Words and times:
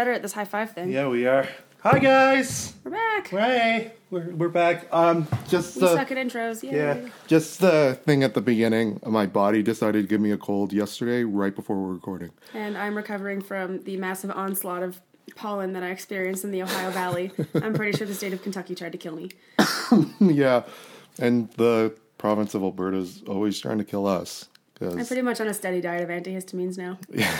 Better 0.00 0.12
at 0.12 0.22
this 0.22 0.32
high 0.32 0.46
five 0.46 0.70
thing. 0.70 0.90
Yeah, 0.90 1.08
we 1.08 1.26
are. 1.26 1.46
Hi 1.80 1.98
guys. 1.98 2.72
We're 2.84 2.92
back. 2.92 3.28
Hey, 3.28 3.92
we're 4.08 4.30
we're 4.30 4.48
back. 4.48 4.86
Um, 4.90 5.28
just 5.46 5.76
we 5.76 5.82
the 5.82 5.94
suck 5.94 6.10
at 6.10 6.16
intros. 6.16 6.62
Yay. 6.62 6.74
yeah, 6.74 7.08
just 7.26 7.60
the 7.60 8.00
thing 8.06 8.22
at 8.22 8.32
the 8.32 8.40
beginning. 8.40 8.98
My 9.04 9.26
body 9.26 9.62
decided 9.62 10.00
to 10.00 10.08
give 10.08 10.22
me 10.22 10.30
a 10.30 10.38
cold 10.38 10.72
yesterday, 10.72 11.22
right 11.24 11.54
before 11.54 11.76
we're 11.76 11.92
recording. 11.92 12.30
And 12.54 12.78
I'm 12.78 12.96
recovering 12.96 13.42
from 13.42 13.82
the 13.82 13.98
massive 13.98 14.30
onslaught 14.30 14.82
of 14.82 15.02
pollen 15.36 15.74
that 15.74 15.82
I 15.82 15.90
experienced 15.90 16.44
in 16.44 16.50
the 16.50 16.62
Ohio 16.62 16.90
Valley. 16.92 17.30
I'm 17.56 17.74
pretty 17.74 17.94
sure 17.94 18.06
the 18.06 18.14
state 18.14 18.32
of 18.32 18.42
Kentucky 18.42 18.74
tried 18.74 18.92
to 18.92 18.98
kill 18.98 19.16
me. 19.16 19.28
yeah, 20.18 20.62
and 21.18 21.50
the 21.58 21.94
province 22.16 22.54
of 22.54 22.62
Alberta 22.62 22.96
is 22.96 23.22
always 23.28 23.60
trying 23.60 23.76
to 23.76 23.84
kill 23.84 24.06
us. 24.06 24.48
I'm 24.80 25.04
pretty 25.04 25.22
much 25.22 25.40
on 25.40 25.46
a 25.46 25.54
steady 25.54 25.80
diet 25.80 26.02
of 26.02 26.08
antihistamines 26.08 26.78
now. 26.78 26.98
Yeah. 27.10 27.36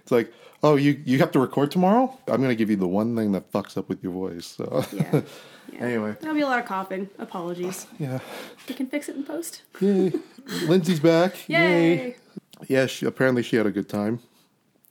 It's 0.00 0.10
like, 0.10 0.32
oh, 0.62 0.76
you 0.76 1.00
you 1.04 1.18
have 1.18 1.32
to 1.32 1.38
record 1.40 1.70
tomorrow. 1.70 2.16
I'm 2.28 2.40
gonna 2.40 2.54
give 2.54 2.70
you 2.70 2.76
the 2.76 2.88
one 2.88 3.16
thing 3.16 3.32
that 3.32 3.50
fucks 3.52 3.76
up 3.76 3.88
with 3.88 4.02
your 4.02 4.12
voice. 4.12 4.46
So 4.46 4.84
Yeah. 4.92 5.22
yeah. 5.72 5.80
anyway, 5.80 6.16
There'll 6.20 6.34
be 6.36 6.42
a 6.42 6.46
lot 6.46 6.58
of 6.58 6.64
coughing. 6.66 7.08
Apologies. 7.18 7.86
yeah, 7.98 8.20
We 8.68 8.74
can 8.74 8.86
fix 8.86 9.08
it 9.08 9.16
in 9.16 9.24
post. 9.24 9.62
yay, 9.80 10.12
Lindsay's 10.66 11.00
back. 11.00 11.48
Yay! 11.48 12.16
Yeah, 12.68 12.86
she, 12.86 13.06
apparently 13.06 13.42
she 13.42 13.56
had 13.56 13.66
a 13.66 13.70
good 13.72 13.88
time. 13.88 14.20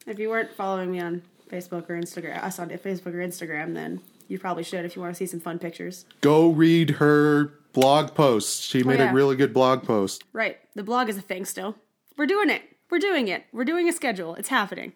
If 0.06 0.20
you 0.20 0.30
weren't 0.30 0.52
following 0.54 0.92
me 0.92 1.00
on 1.00 1.22
Facebook 1.50 1.90
or 1.90 1.96
Instagram, 1.96 2.44
us 2.44 2.60
on 2.60 2.70
Facebook 2.70 3.08
or 3.14 3.26
Instagram, 3.26 3.74
then 3.74 4.02
you 4.28 4.40
probably 4.40 4.64
should 4.64 4.84
if 4.86 4.96
you 4.96 5.02
want 5.02 5.14
to 5.14 5.18
see 5.18 5.26
some 5.26 5.40
fun 5.40 5.60
pictures. 5.60 6.06
Go 6.22 6.50
read 6.50 6.90
her 6.92 7.54
blog 7.74 8.14
post. 8.14 8.64
She 8.64 8.84
oh, 8.84 8.88
made 8.88 9.00
Oh, 9.00 9.06
yeah. 9.06 9.12
a 9.12 9.14
really 9.14 9.36
good 9.38 9.54
blog 9.54 9.84
post. 9.84 10.24
Right. 10.34 10.58
The 10.76 10.84
blog 10.84 11.08
is 11.10 11.18
a 11.18 11.22
thing 11.22 11.46
still. 11.46 11.76
We're 12.18 12.26
doing 12.26 12.50
it. 12.50 12.64
We're 12.90 13.00
doing 13.00 13.28
it. 13.30 13.46
We're 13.54 13.64
doing 13.64 13.88
a 13.88 13.94
schedule. 13.94 14.36
It's 14.36 14.50
happening. 14.50 14.92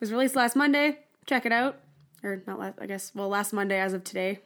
It 0.00 0.04
was 0.04 0.12
released 0.12 0.34
last 0.34 0.56
Monday. 0.56 1.00
Check 1.26 1.44
it 1.44 1.52
out. 1.52 1.76
Or 2.22 2.42
not 2.46 2.58
last, 2.58 2.78
I 2.80 2.86
guess, 2.86 3.12
well, 3.14 3.28
last 3.28 3.52
Monday 3.52 3.78
as 3.78 3.92
of 3.92 4.02
today, 4.02 4.40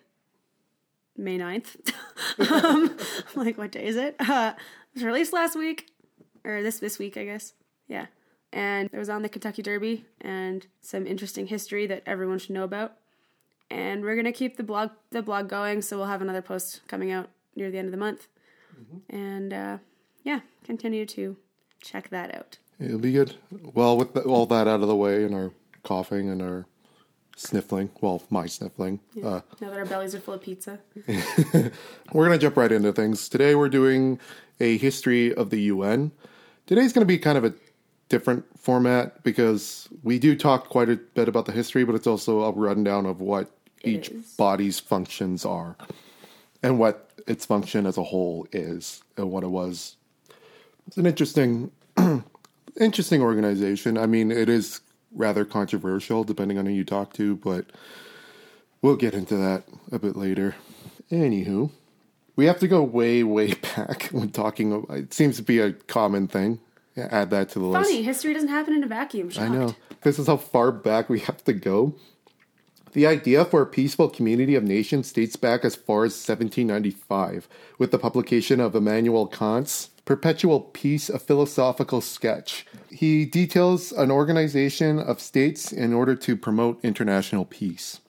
May 1.17 1.39
9th. 1.39 1.93
um, 2.65 2.97
like, 3.37 3.57
what 3.57 3.71
day 3.71 3.87
is 3.87 3.95
it? 3.95 4.17
Uh, 4.19 4.55
it 4.57 4.95
was 4.95 5.05
released 5.05 5.33
last 5.33 5.57
week, 5.57 5.93
or 6.43 6.61
this 6.61 6.81
this 6.81 6.99
week, 6.99 7.17
I 7.17 7.25
guess. 7.25 7.53
Yeah. 7.87 8.07
And 8.53 8.91
it 8.93 8.99
was 8.99 9.09
on 9.09 9.23
the 9.23 9.29
Kentucky 9.29 9.63
Derby 9.63 10.07
and 10.21 10.67
some 10.81 11.07
interesting 11.07 11.47
history 11.47 11.87
that 11.87 12.03
everyone 12.05 12.41
should 12.41 12.51
know 12.51 12.65
about. 12.65 12.95
And 13.71 14.03
we're 14.03 14.17
gonna 14.17 14.33
keep 14.33 14.57
the 14.57 14.65
blog 14.65 14.91
the 15.11 15.23
blog 15.23 15.49
going, 15.49 15.83
so 15.83 15.97
we'll 15.97 16.07
have 16.07 16.23
another 16.23 16.43
post 16.43 16.81
coming 16.89 17.13
out 17.13 17.29
near 17.55 17.71
the 17.71 17.79
end 17.79 17.87
of 17.87 17.93
the 17.93 17.99
month. 17.99 18.27
And 19.09 19.53
uh, 19.53 19.79
yeah, 20.25 20.41
continue 20.65 21.07
to 21.07 21.37
check 21.81 22.09
that 22.11 22.35
out. 22.35 22.59
It'll 22.80 22.98
be 22.98 23.12
good. 23.12 23.34
Well, 23.50 23.97
with 23.97 24.14
the, 24.14 24.22
all 24.22 24.47
that 24.47 24.67
out 24.67 24.80
of 24.80 24.89
the 24.89 24.97
way 24.97 25.25
and 25.25 25.34
our 25.34 25.53
coughing 25.83 26.28
and 26.28 26.42
our 26.42 26.67
sniffling, 27.36 27.91
well, 28.00 28.22
my 28.30 28.47
sniffling, 28.47 29.00
uh, 29.22 29.41
Now 29.61 29.70
that 29.70 29.78
our 29.78 29.86
bellies 29.86 30.14
are 30.14 30.20
full 30.20 30.35
of 30.35 30.42
pizza. 30.42 30.80
we're 31.07 31.70
going 32.27 32.33
to 32.33 32.39
jump 32.39 32.57
right 32.57 32.73
into 32.73 32.92
things. 32.92 33.29
Today 33.29 33.55
we're 33.55 33.68
doing 33.68 34.18
a 34.61 34.77
history 34.79 35.34
of 35.34 35.51
the 35.51 35.61
UN. 35.63 36.13
Today's 36.67 36.92
going 36.92 37.02
to 37.02 37.07
be 37.07 37.18
kind 37.18 37.39
of 37.39 37.45
a 37.45 37.55
different 38.08 38.45
format 38.58 39.23
because 39.23 39.89
we 40.02 40.18
do 40.18 40.36
talk 40.36 40.68
quite 40.68 40.89
a 40.89 40.96
bit 40.96 41.29
about 41.29 41.46
the 41.46 41.52
history, 41.52 41.84
but 41.84 41.95
it's 41.95 42.07
also 42.07 42.42
a 42.42 42.52
rundown 42.52 43.07
of 43.07 43.20
what 43.20 43.51
each 43.83 44.08
is. 44.08 44.34
body's 44.36 44.80
functions 44.80 45.45
are 45.45 45.77
and 46.63 46.79
what 46.79 47.11
its 47.27 47.45
function 47.46 47.86
as 47.86 47.96
a 47.96 48.02
whole 48.02 48.46
is 48.52 49.02
and 49.17 49.30
what 49.30 49.42
it 49.42 49.48
was. 49.48 49.96
It's 50.86 50.96
an 50.96 51.07
interesting 51.07 51.70
interesting 52.79 53.23
organization. 53.23 53.96
I 53.98 54.07
mean, 54.07 54.30
it 54.30 54.48
is 54.48 54.80
rather 55.12 55.45
controversial 55.45 56.24
depending 56.24 56.58
on 56.58 56.67
who 56.67 56.73
you 56.73 56.85
talk 56.85 57.12
to, 57.14 57.36
but 57.36 57.67
we'll 58.83 58.96
get 58.96 59.14
into 59.14 59.36
that 59.36 59.64
a 59.92 59.98
bit 59.98 60.17
later. 60.17 60.57
Anywho, 61.11 61.70
we 62.36 62.46
have 62.46 62.58
to 62.61 62.68
go 62.68 62.83
way, 62.83 63.23
way 63.23 63.55
back 63.77 64.08
when 64.11 64.30
talking. 64.30 64.86
It 64.90 65.14
seems 65.14 65.36
to 65.36 65.42
be 65.42 65.61
a 65.61 65.73
common 65.73 66.29
thing. 66.29 66.61
Add 66.96 67.30
that 67.30 67.48
to 67.51 67.58
the 67.58 67.64
list. 67.64 67.90
Funny, 67.90 68.02
history 68.02 68.34
doesn't 68.34 68.48
happen 68.48 68.73
in 68.73 68.84
a 68.84 68.86
vacuum. 68.86 69.30
I 69.36 69.48
know. 69.48 69.74
This 70.02 70.18
is 70.18 70.29
how 70.29 70.36
far 70.36 70.70
back 70.70 71.08
we 71.08 71.18
have 71.20 71.42
to 71.45 71.52
go. 71.52 71.96
The 72.92 73.08
idea 73.08 73.45
for 73.45 73.61
a 73.61 73.67
peaceful 73.67 74.08
community 74.08 74.55
of 74.55 74.63
nations 74.63 75.13
dates 75.13 75.34
back 75.34 75.64
as 75.64 75.74
far 75.74 76.05
as 76.05 76.13
1795, 76.13 77.48
with 77.79 77.90
the 77.90 77.98
publication 77.98 78.61
of 78.61 78.77
Immanuel 78.77 79.27
Kant's 79.27 79.90
Perpetual 80.05 80.61
Peace, 80.61 81.09
a 81.09 81.19
philosophical 81.19 82.03
sketch. 82.03 82.67
He 82.91 83.25
details 83.25 83.91
an 83.91 84.11
organization 84.11 84.98
of 84.98 85.20
states 85.20 85.73
in 85.73 85.95
order 85.95 86.15
to 86.17 86.37
promote 86.37 86.79
international 86.85 87.47
peace. 87.47 88.01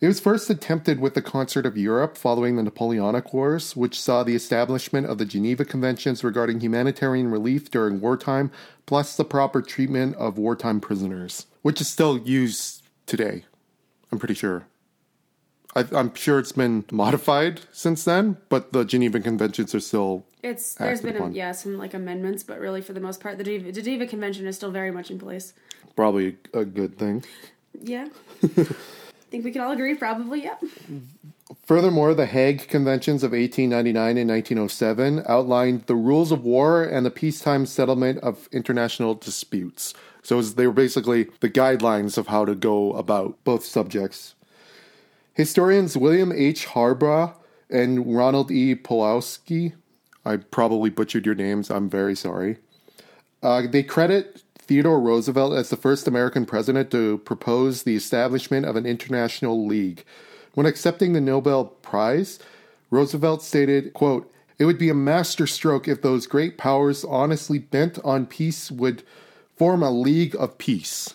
It 0.00 0.08
was 0.08 0.20
first 0.20 0.50
attempted 0.50 1.00
with 1.00 1.14
the 1.14 1.22
Concert 1.22 1.64
of 1.64 1.76
Europe 1.76 2.16
following 2.16 2.56
the 2.56 2.62
Napoleonic 2.62 3.32
Wars, 3.32 3.76
which 3.76 4.00
saw 4.00 4.24
the 4.24 4.34
establishment 4.34 5.06
of 5.06 5.18
the 5.18 5.24
Geneva 5.24 5.64
Conventions 5.64 6.24
regarding 6.24 6.60
humanitarian 6.60 7.30
relief 7.30 7.70
during 7.70 8.00
wartime, 8.00 8.50
plus 8.86 9.16
the 9.16 9.24
proper 9.24 9.62
treatment 9.62 10.16
of 10.16 10.38
wartime 10.38 10.80
prisoners, 10.80 11.46
which 11.60 11.80
is 11.80 11.88
still 11.88 12.18
used 12.18 12.82
today. 13.06 13.44
I'm 14.10 14.18
pretty 14.18 14.34
sure. 14.34 14.66
I, 15.74 15.86
I'm 15.92 16.14
sure 16.14 16.38
it's 16.38 16.52
been 16.52 16.84
modified 16.92 17.62
since 17.72 18.04
then, 18.04 18.36
but 18.48 18.72
the 18.72 18.84
Geneva 18.84 19.20
Conventions 19.20 19.74
are 19.74 19.80
still. 19.80 20.24
It's 20.42 20.74
there's 20.74 21.00
been 21.00 21.16
a, 21.16 21.30
yeah 21.30 21.52
some 21.52 21.78
like 21.78 21.94
amendments, 21.94 22.42
but 22.42 22.58
really 22.58 22.80
for 22.82 22.92
the 22.92 23.00
most 23.00 23.20
part, 23.20 23.38
the 23.38 23.44
Geneva, 23.44 23.72
the 23.72 23.82
Geneva 23.82 24.06
Convention 24.06 24.46
is 24.46 24.56
still 24.56 24.70
very 24.70 24.90
much 24.90 25.10
in 25.10 25.18
place. 25.18 25.54
Probably 25.96 26.36
a 26.52 26.64
good 26.64 26.98
thing. 26.98 27.24
Yeah, 27.80 28.08
I 28.42 28.46
think 29.30 29.44
we 29.44 29.50
can 29.50 29.62
all 29.62 29.72
agree. 29.72 29.94
Probably, 29.94 30.42
yep. 30.42 30.62
Furthermore, 31.64 32.14
the 32.14 32.26
Hague 32.26 32.66
Conventions 32.68 33.22
of 33.22 33.32
1899 33.32 34.16
and 34.18 34.30
1907 34.30 35.22
outlined 35.28 35.86
the 35.86 35.94
rules 35.94 36.32
of 36.32 36.44
war 36.44 36.82
and 36.82 37.04
the 37.04 37.10
peacetime 37.10 37.66
settlement 37.66 38.18
of 38.20 38.48
international 38.52 39.14
disputes. 39.14 39.94
So 40.22 40.36
was- 40.36 40.54
they 40.54 40.66
were 40.66 40.72
basically 40.72 41.28
the 41.40 41.50
guidelines 41.50 42.16
of 42.18 42.28
how 42.28 42.44
to 42.44 42.54
go 42.54 42.92
about 42.94 43.42
both 43.44 43.64
subjects. 43.64 44.34
Historians 45.34 45.96
William 45.96 46.30
H. 46.30 46.66
Harbaugh 46.68 47.34
and 47.70 48.14
Ronald 48.14 48.50
E. 48.50 48.74
Pulowski, 48.74 49.72
I 50.26 50.36
probably 50.36 50.90
butchered 50.90 51.24
your 51.24 51.34
names, 51.34 51.70
I'm 51.70 51.88
very 51.88 52.14
sorry. 52.14 52.58
Uh, 53.42 53.62
they 53.66 53.82
credit 53.82 54.42
Theodore 54.58 55.00
Roosevelt 55.00 55.54
as 55.54 55.70
the 55.70 55.76
first 55.76 56.06
American 56.06 56.44
president 56.44 56.90
to 56.90 57.18
propose 57.18 57.82
the 57.82 57.96
establishment 57.96 58.66
of 58.66 58.76
an 58.76 58.86
international 58.86 59.66
league. 59.66 60.04
When 60.54 60.66
accepting 60.66 61.12
the 61.14 61.20
Nobel 61.20 61.64
Prize, 61.64 62.38
Roosevelt 62.90 63.42
stated, 63.42 63.94
quote, 63.94 64.30
It 64.58 64.66
would 64.66 64.78
be 64.78 64.90
a 64.90 64.94
masterstroke 64.94 65.88
if 65.88 66.02
those 66.02 66.26
great 66.26 66.58
powers 66.58 67.04
honestly 67.04 67.58
bent 67.58 67.98
on 68.04 68.26
peace 68.26 68.70
would 68.70 69.02
form 69.56 69.82
a 69.82 69.90
league 69.90 70.36
of 70.38 70.58
peace. 70.58 71.14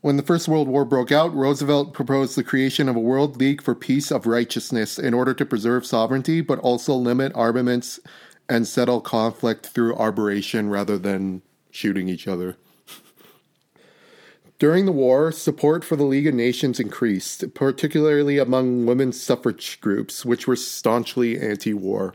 When 0.00 0.16
the 0.16 0.22
First 0.22 0.46
World 0.46 0.68
War 0.68 0.84
broke 0.84 1.10
out, 1.10 1.34
Roosevelt 1.34 1.92
proposed 1.92 2.36
the 2.36 2.44
creation 2.44 2.88
of 2.88 2.94
a 2.94 3.00
World 3.00 3.36
League 3.38 3.60
for 3.60 3.74
Peace 3.74 4.12
of 4.12 4.26
Righteousness 4.26 4.96
in 4.96 5.12
order 5.12 5.34
to 5.34 5.44
preserve 5.44 5.84
sovereignty, 5.84 6.40
but 6.40 6.60
also 6.60 6.94
limit 6.94 7.32
armaments 7.34 7.98
and 8.48 8.66
settle 8.66 9.00
conflict 9.00 9.66
through 9.66 9.96
arbitration 9.96 10.70
rather 10.70 10.98
than 10.98 11.42
shooting 11.72 12.08
each 12.08 12.28
other. 12.28 12.56
During 14.60 14.86
the 14.86 14.92
war, 14.92 15.32
support 15.32 15.84
for 15.84 15.96
the 15.96 16.04
League 16.04 16.28
of 16.28 16.34
Nations 16.34 16.78
increased, 16.78 17.52
particularly 17.54 18.38
among 18.38 18.86
women's 18.86 19.20
suffrage 19.20 19.80
groups, 19.80 20.24
which 20.24 20.46
were 20.46 20.56
staunchly 20.56 21.40
anti 21.40 21.74
war. 21.74 22.14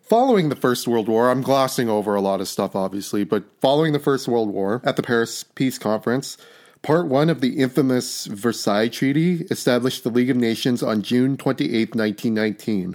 Following 0.00 0.48
the 0.48 0.56
First 0.56 0.86
World 0.86 1.08
War, 1.08 1.30
I'm 1.30 1.42
glossing 1.42 1.88
over 1.88 2.14
a 2.14 2.20
lot 2.20 2.40
of 2.40 2.46
stuff, 2.46 2.76
obviously, 2.76 3.24
but 3.24 3.44
following 3.60 3.92
the 3.92 3.98
First 3.98 4.28
World 4.28 4.50
War, 4.50 4.80
at 4.84 4.94
the 4.94 5.02
Paris 5.02 5.42
Peace 5.42 5.78
Conference, 5.78 6.36
Part 6.84 7.06
1 7.06 7.30
of 7.30 7.40
the 7.40 7.60
infamous 7.60 8.26
Versailles 8.26 8.88
Treaty 8.88 9.46
established 9.50 10.04
the 10.04 10.10
League 10.10 10.28
of 10.28 10.36
Nations 10.36 10.82
on 10.82 11.00
June 11.00 11.38
28, 11.38 11.94
1919. 11.94 12.94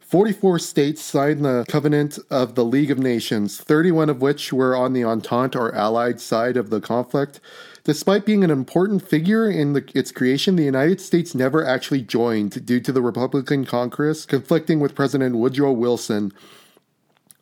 44 0.00 0.58
states 0.58 1.02
signed 1.02 1.44
the 1.44 1.66
Covenant 1.68 2.18
of 2.30 2.54
the 2.54 2.64
League 2.64 2.90
of 2.90 2.98
Nations, 2.98 3.58
31 3.58 4.08
of 4.08 4.22
which 4.22 4.50
were 4.50 4.74
on 4.74 4.94
the 4.94 5.04
Entente 5.04 5.56
or 5.56 5.74
Allied 5.74 6.22
side 6.22 6.56
of 6.56 6.70
the 6.70 6.80
conflict. 6.80 7.38
Despite 7.84 8.24
being 8.24 8.44
an 8.44 8.50
important 8.50 9.06
figure 9.06 9.50
in 9.50 9.74
the, 9.74 9.86
its 9.94 10.10
creation, 10.10 10.56
the 10.56 10.64
United 10.64 10.98
States 10.98 11.34
never 11.34 11.62
actually 11.62 12.00
joined 12.00 12.64
due 12.64 12.80
to 12.80 12.92
the 12.92 13.02
Republican 13.02 13.66
Congress 13.66 14.24
conflicting 14.24 14.80
with 14.80 14.94
President 14.94 15.36
Woodrow 15.36 15.72
Wilson. 15.72 16.32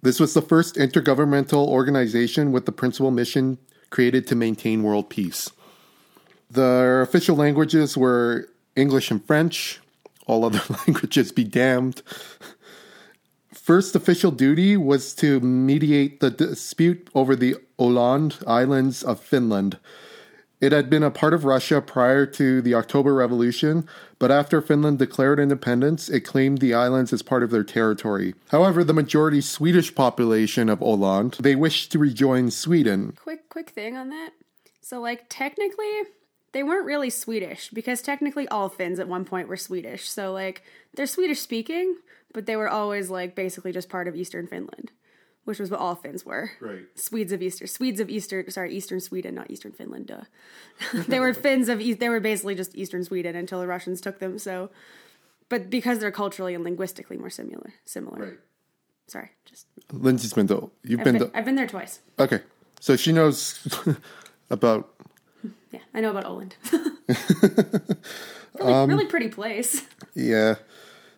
This 0.02 0.18
was 0.18 0.34
the 0.34 0.42
first 0.42 0.74
intergovernmental 0.74 1.64
organization 1.68 2.50
with 2.50 2.66
the 2.66 2.72
principal 2.72 3.12
mission 3.12 3.58
created 3.90 4.26
to 4.26 4.34
maintain 4.34 4.82
world 4.82 5.08
peace. 5.08 5.48
Their 6.50 7.02
official 7.02 7.36
languages 7.36 7.96
were 7.96 8.48
English 8.74 9.10
and 9.10 9.24
French. 9.24 9.80
All 10.26 10.44
other 10.44 10.62
languages 10.86 11.32
be 11.32 11.44
damned. 11.44 12.02
First 13.52 13.96
official 13.96 14.30
duty 14.30 14.76
was 14.76 15.12
to 15.16 15.40
mediate 15.40 16.20
the 16.20 16.30
dispute 16.30 17.10
over 17.14 17.34
the 17.34 17.56
Åland 17.78 18.46
Islands 18.46 19.02
of 19.02 19.18
Finland. 19.18 19.78
It 20.60 20.72
had 20.72 20.88
been 20.88 21.02
a 21.02 21.10
part 21.10 21.34
of 21.34 21.44
Russia 21.44 21.82
prior 21.82 22.24
to 22.26 22.62
the 22.62 22.74
October 22.74 23.12
Revolution, 23.12 23.86
but 24.18 24.30
after 24.30 24.62
Finland 24.62 24.98
declared 24.98 25.38
independence, 25.38 26.08
it 26.08 26.20
claimed 26.20 26.58
the 26.58 26.72
islands 26.72 27.12
as 27.12 27.22
part 27.22 27.42
of 27.42 27.50
their 27.50 27.64
territory. 27.64 28.34
However, 28.48 28.82
the 28.82 28.94
majority 28.94 29.42
Swedish 29.42 29.94
population 29.94 30.70
of 30.70 30.78
Åland, 30.78 31.36
they 31.36 31.56
wished 31.56 31.92
to 31.92 31.98
rejoin 31.98 32.50
Sweden. 32.50 33.12
Quick, 33.20 33.50
quick 33.50 33.70
thing 33.70 33.96
on 33.96 34.08
that. 34.08 34.30
So, 34.80 35.00
like, 35.00 35.26
technically, 35.28 36.04
they 36.56 36.62
weren't 36.62 36.86
really 36.86 37.10
Swedish 37.10 37.68
because 37.68 38.00
technically 38.00 38.48
all 38.48 38.70
Finns 38.70 38.98
at 38.98 39.06
one 39.06 39.26
point 39.26 39.46
were 39.46 39.58
Swedish. 39.58 40.08
So, 40.08 40.32
like, 40.32 40.62
they're 40.94 41.06
Swedish 41.06 41.38
speaking, 41.40 41.96
but 42.32 42.46
they 42.46 42.56
were 42.56 42.70
always, 42.70 43.10
like, 43.10 43.34
basically 43.34 43.72
just 43.72 43.90
part 43.90 44.08
of 44.08 44.16
Eastern 44.16 44.46
Finland, 44.46 44.90
which 45.44 45.58
was 45.58 45.70
what 45.70 45.80
all 45.80 45.94
Finns 45.94 46.24
were. 46.24 46.52
Right. 46.58 46.86
Swedes 46.94 47.30
of 47.30 47.42
Eastern, 47.42 47.68
Swedes 47.68 48.00
of 48.00 48.08
Eastern, 48.08 48.50
sorry, 48.50 48.74
Eastern 48.74 49.00
Sweden, 49.00 49.34
not 49.34 49.50
Eastern 49.50 49.72
Finland. 49.72 50.06
Duh. 50.06 50.22
they 51.06 51.20
were 51.20 51.34
Finns 51.44 51.68
of, 51.68 51.78
East, 51.82 51.98
they 52.00 52.08
were 52.08 52.20
basically 52.20 52.54
just 52.54 52.74
Eastern 52.74 53.04
Sweden 53.04 53.36
until 53.36 53.60
the 53.60 53.66
Russians 53.66 54.00
took 54.00 54.18
them. 54.18 54.38
So, 54.38 54.70
but 55.50 55.68
because 55.68 55.98
they're 55.98 56.10
culturally 56.10 56.54
and 56.54 56.64
linguistically 56.64 57.18
more 57.18 57.28
similar, 57.28 57.74
similar. 57.84 58.18
Right. 58.18 58.38
Sorry, 59.08 59.30
just 59.44 59.66
Lindsay's 59.92 60.32
been 60.32 60.48
to, 60.48 60.70
you've 60.82 61.00
I've 61.00 61.04
been 61.04 61.18
been, 61.18 61.30
to, 61.30 61.36
I've 61.36 61.44
been 61.44 61.56
there 61.56 61.66
twice. 61.66 62.00
okay. 62.18 62.40
So 62.80 62.96
she 62.96 63.12
knows 63.12 63.60
about, 64.50 64.95
Yeah, 65.72 65.80
I 65.94 66.00
know 66.00 66.10
about 66.10 66.24
Åland. 66.24 66.52
really, 68.58 68.72
Um, 68.72 68.88
really 68.88 69.06
pretty 69.06 69.28
place. 69.28 69.82
yeah. 70.14 70.56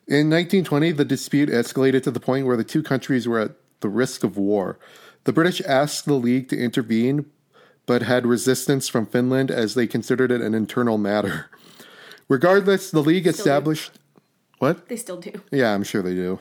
In 0.07 0.31
1920, 0.31 0.93
the 0.93 1.05
dispute 1.05 1.51
escalated 1.51 2.03
to 2.05 2.11
the 2.11 2.21
point 2.21 2.47
where 2.47 2.57
the 2.57 2.65
two 2.65 2.83
countries 2.83 3.29
were 3.29 3.39
at 3.41 3.53
the 3.81 3.89
risk 3.91 4.25
of 4.25 4.37
war. 4.39 4.79
The 5.25 5.33
British 5.35 5.61
asked 5.67 6.07
the 6.07 6.15
League 6.15 6.49
to 6.49 6.57
intervene, 6.57 7.27
but 7.85 8.03
had 8.03 8.25
resistance 8.27 8.89
from 8.89 9.05
Finland 9.07 9.51
as 9.51 9.75
they 9.75 9.87
considered 9.87 10.31
it 10.33 10.41
an 10.41 10.55
internal 10.55 10.97
matter. 10.97 11.47
Regardless, 12.29 12.91
the 12.91 13.03
League 13.03 13.27
established. 13.27 13.93
What? 14.59 14.89
They 14.89 14.97
still 14.97 15.19
do. 15.19 15.43
Yeah, 15.53 15.75
I'm 15.75 15.85
sure 15.85 16.03
they 16.03 16.15
do. 16.15 16.39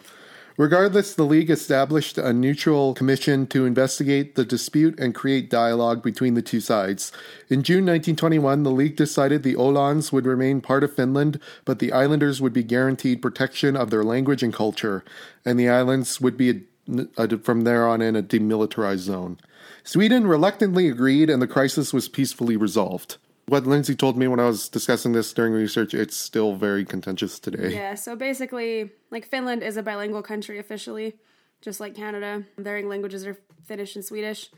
Regardless, 0.57 1.13
the 1.13 1.23
League 1.23 1.51
established 1.51 2.17
a 2.17 2.33
neutral 2.33 2.95
commission 2.95 3.45
to 3.45 3.67
investigate 3.67 4.33
the 4.33 4.43
dispute 4.43 4.99
and 4.99 5.13
create 5.13 5.51
dialogue 5.51 6.01
between 6.01 6.33
the 6.33 6.41
two 6.41 6.59
sides. 6.59 7.11
In 7.47 7.61
June 7.61 7.85
1921, 7.85 8.63
the 8.63 8.71
League 8.71 8.95
decided 8.95 9.43
the 9.43 9.53
Ålands 9.53 10.11
would 10.11 10.25
remain 10.25 10.59
part 10.61 10.83
of 10.83 10.95
Finland, 10.95 11.39
but 11.63 11.77
the 11.77 11.91
islanders 11.91 12.41
would 12.41 12.53
be 12.53 12.63
guaranteed 12.63 13.21
protection 13.21 13.77
of 13.77 13.91
their 13.91 14.03
language 14.03 14.41
and 14.41 14.51
culture, 14.51 15.05
and 15.45 15.59
the 15.59 15.69
islands 15.69 16.19
would 16.19 16.35
be, 16.35 16.63
a, 16.89 17.07
a, 17.17 17.37
from 17.37 17.61
there 17.61 17.87
on 17.87 18.01
in, 18.01 18.15
a 18.15 18.23
demilitarized 18.23 18.97
zone. 18.97 19.37
Sweden 19.83 20.25
reluctantly 20.25 20.89
agreed, 20.89 21.29
and 21.29 21.39
the 21.39 21.47
crisis 21.47 21.93
was 21.93 22.09
peacefully 22.09 22.57
resolved. 22.57 23.17
What 23.47 23.65
Lindsay 23.65 23.95
told 23.95 24.17
me 24.17 24.27
when 24.27 24.41
I 24.41 24.45
was 24.45 24.67
discussing 24.67 25.13
this 25.13 25.31
during 25.31 25.53
research, 25.53 25.93
it's 25.93 26.17
still 26.17 26.55
very 26.55 26.83
contentious 26.83 27.39
today. 27.39 27.73
Yeah, 27.73 27.95
so 27.95 28.13
basically, 28.13 28.91
like 29.09 29.25
Finland 29.25 29.63
is 29.63 29.77
a 29.77 29.83
bilingual 29.83 30.21
country 30.21 30.59
officially, 30.59 31.15
just 31.61 31.79
like 31.79 31.95
Canada. 31.95 32.43
Their 32.57 32.81
languages 32.83 33.25
are 33.25 33.37
Finnish 33.63 33.95
and 33.95 34.03
Swedish. 34.03 34.49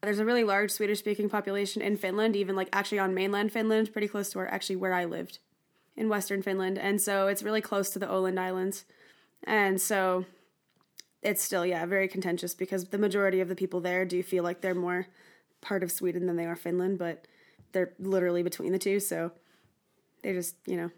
There's 0.00 0.20
a 0.20 0.24
really 0.24 0.44
large 0.44 0.70
Swedish 0.70 1.00
speaking 1.00 1.28
population 1.28 1.82
in 1.82 1.96
Finland, 1.96 2.36
even 2.36 2.54
like 2.54 2.68
actually 2.72 3.00
on 3.00 3.14
mainland 3.14 3.50
Finland, 3.50 3.92
pretty 3.92 4.06
close 4.06 4.30
to 4.30 4.38
where 4.38 4.48
actually 4.48 4.76
where 4.76 4.94
I 4.94 5.06
lived 5.06 5.40
in 5.96 6.08
western 6.08 6.40
Finland. 6.40 6.78
And 6.78 7.02
so 7.02 7.26
it's 7.26 7.42
really 7.42 7.60
close 7.60 7.90
to 7.90 7.98
the 7.98 8.06
Åland 8.06 8.38
Islands. 8.38 8.84
And 9.42 9.80
so 9.80 10.24
it's 11.20 11.42
still, 11.42 11.66
yeah, 11.66 11.84
very 11.84 12.06
contentious 12.06 12.54
because 12.54 12.84
the 12.86 12.98
majority 12.98 13.40
of 13.40 13.48
the 13.48 13.56
people 13.56 13.80
there 13.80 14.04
do 14.04 14.22
feel 14.22 14.44
like 14.44 14.60
they're 14.60 14.72
more 14.72 15.08
part 15.60 15.82
of 15.82 15.90
Sweden 15.90 16.26
than 16.26 16.36
they 16.36 16.46
are 16.46 16.54
Finland, 16.54 16.96
but 16.96 17.26
they're 17.76 17.92
literally 17.98 18.42
between 18.42 18.72
the 18.72 18.78
two, 18.78 18.98
so 19.00 19.32
they 20.22 20.32
just, 20.32 20.56
you 20.66 20.78
know, 20.78 20.90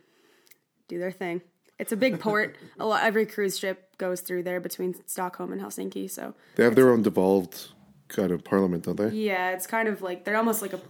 do 0.86 0.98
their 1.00 1.10
thing. 1.10 1.42
It's 1.80 1.90
a 1.90 1.96
big 1.96 2.20
port. 2.26 2.56
a 2.78 2.86
lot 2.86 3.02
every 3.02 3.26
cruise 3.26 3.58
ship 3.58 3.96
goes 3.98 4.20
through 4.20 4.44
there 4.44 4.60
between 4.60 4.94
Stockholm 5.08 5.52
and 5.52 5.60
Helsinki, 5.60 6.08
so 6.08 6.34
They 6.54 6.62
have 6.62 6.76
their 6.76 6.90
own 6.90 7.02
devolved 7.02 7.72
kind 8.06 8.30
of 8.30 8.44
parliament, 8.44 8.84
don't 8.84 8.96
they? 8.96 9.08
yeah, 9.10 9.50
it's 9.50 9.66
kind 9.66 9.88
of 9.88 10.00
like 10.02 10.24
they're 10.24 10.36
almost 10.36 10.62
like 10.62 10.72
a 10.72 10.80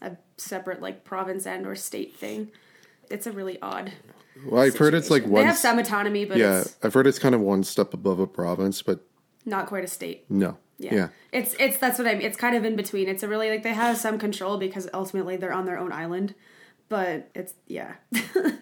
a 0.00 0.16
separate 0.36 0.80
like 0.80 1.02
province 1.04 1.44
and 1.46 1.66
or 1.66 1.74
state 1.74 2.14
thing. 2.16 2.50
It's 3.10 3.26
a 3.26 3.32
really 3.32 3.60
odd. 3.60 3.92
Well, 4.46 4.62
I've 4.62 4.76
heard 4.78 4.94
it's 4.94 5.10
like 5.10 5.24
They 5.30 5.44
have 5.44 5.56
some 5.58 5.78
autonomy, 5.78 6.24
but 6.24 6.38
yeah, 6.38 6.62
I've 6.84 6.94
heard 6.94 7.06
it's 7.08 7.18
kind 7.18 7.34
of 7.34 7.40
one 7.40 7.62
step 7.64 7.92
above 7.94 8.18
a 8.20 8.26
province, 8.28 8.80
but 8.80 9.00
not 9.44 9.66
quite 9.66 9.82
a 9.84 9.88
state. 9.88 10.24
no. 10.30 10.56
Yeah. 10.82 10.94
Yeah. 10.94 11.08
It's 11.32 11.54
it's 11.58 11.78
that's 11.78 11.98
what 11.98 12.06
I 12.08 12.14
mean. 12.14 12.22
It's 12.22 12.36
kind 12.36 12.54
of 12.56 12.64
in 12.64 12.76
between. 12.76 13.08
It's 13.08 13.22
a 13.22 13.28
really 13.28 13.48
like 13.50 13.62
they 13.62 13.72
have 13.72 13.96
some 13.96 14.18
control 14.18 14.58
because 14.58 14.88
ultimately 14.92 15.36
they're 15.36 15.52
on 15.52 15.64
their 15.66 15.78
own 15.78 15.92
island. 15.92 16.34
But 16.88 17.30
it's 17.34 17.54
yeah. 17.66 17.94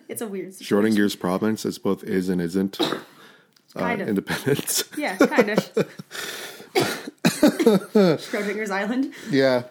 it's 0.08 0.20
a 0.20 0.26
weird 0.28 0.54
situation. 0.54 0.94
Schrodinger's 0.96 1.16
province 1.16 1.64
is 1.64 1.78
both 1.78 2.04
is 2.04 2.28
and 2.28 2.40
isn't 2.40 2.80
uh, 2.80 2.98
Kind 3.74 4.00
of. 4.02 4.08
independent. 4.08 4.84
Yeah, 4.96 5.16
kind 5.16 5.50
of. 5.50 5.58
Schrodinger's 8.20 8.70
island. 8.70 9.12
yeah. 9.30 9.64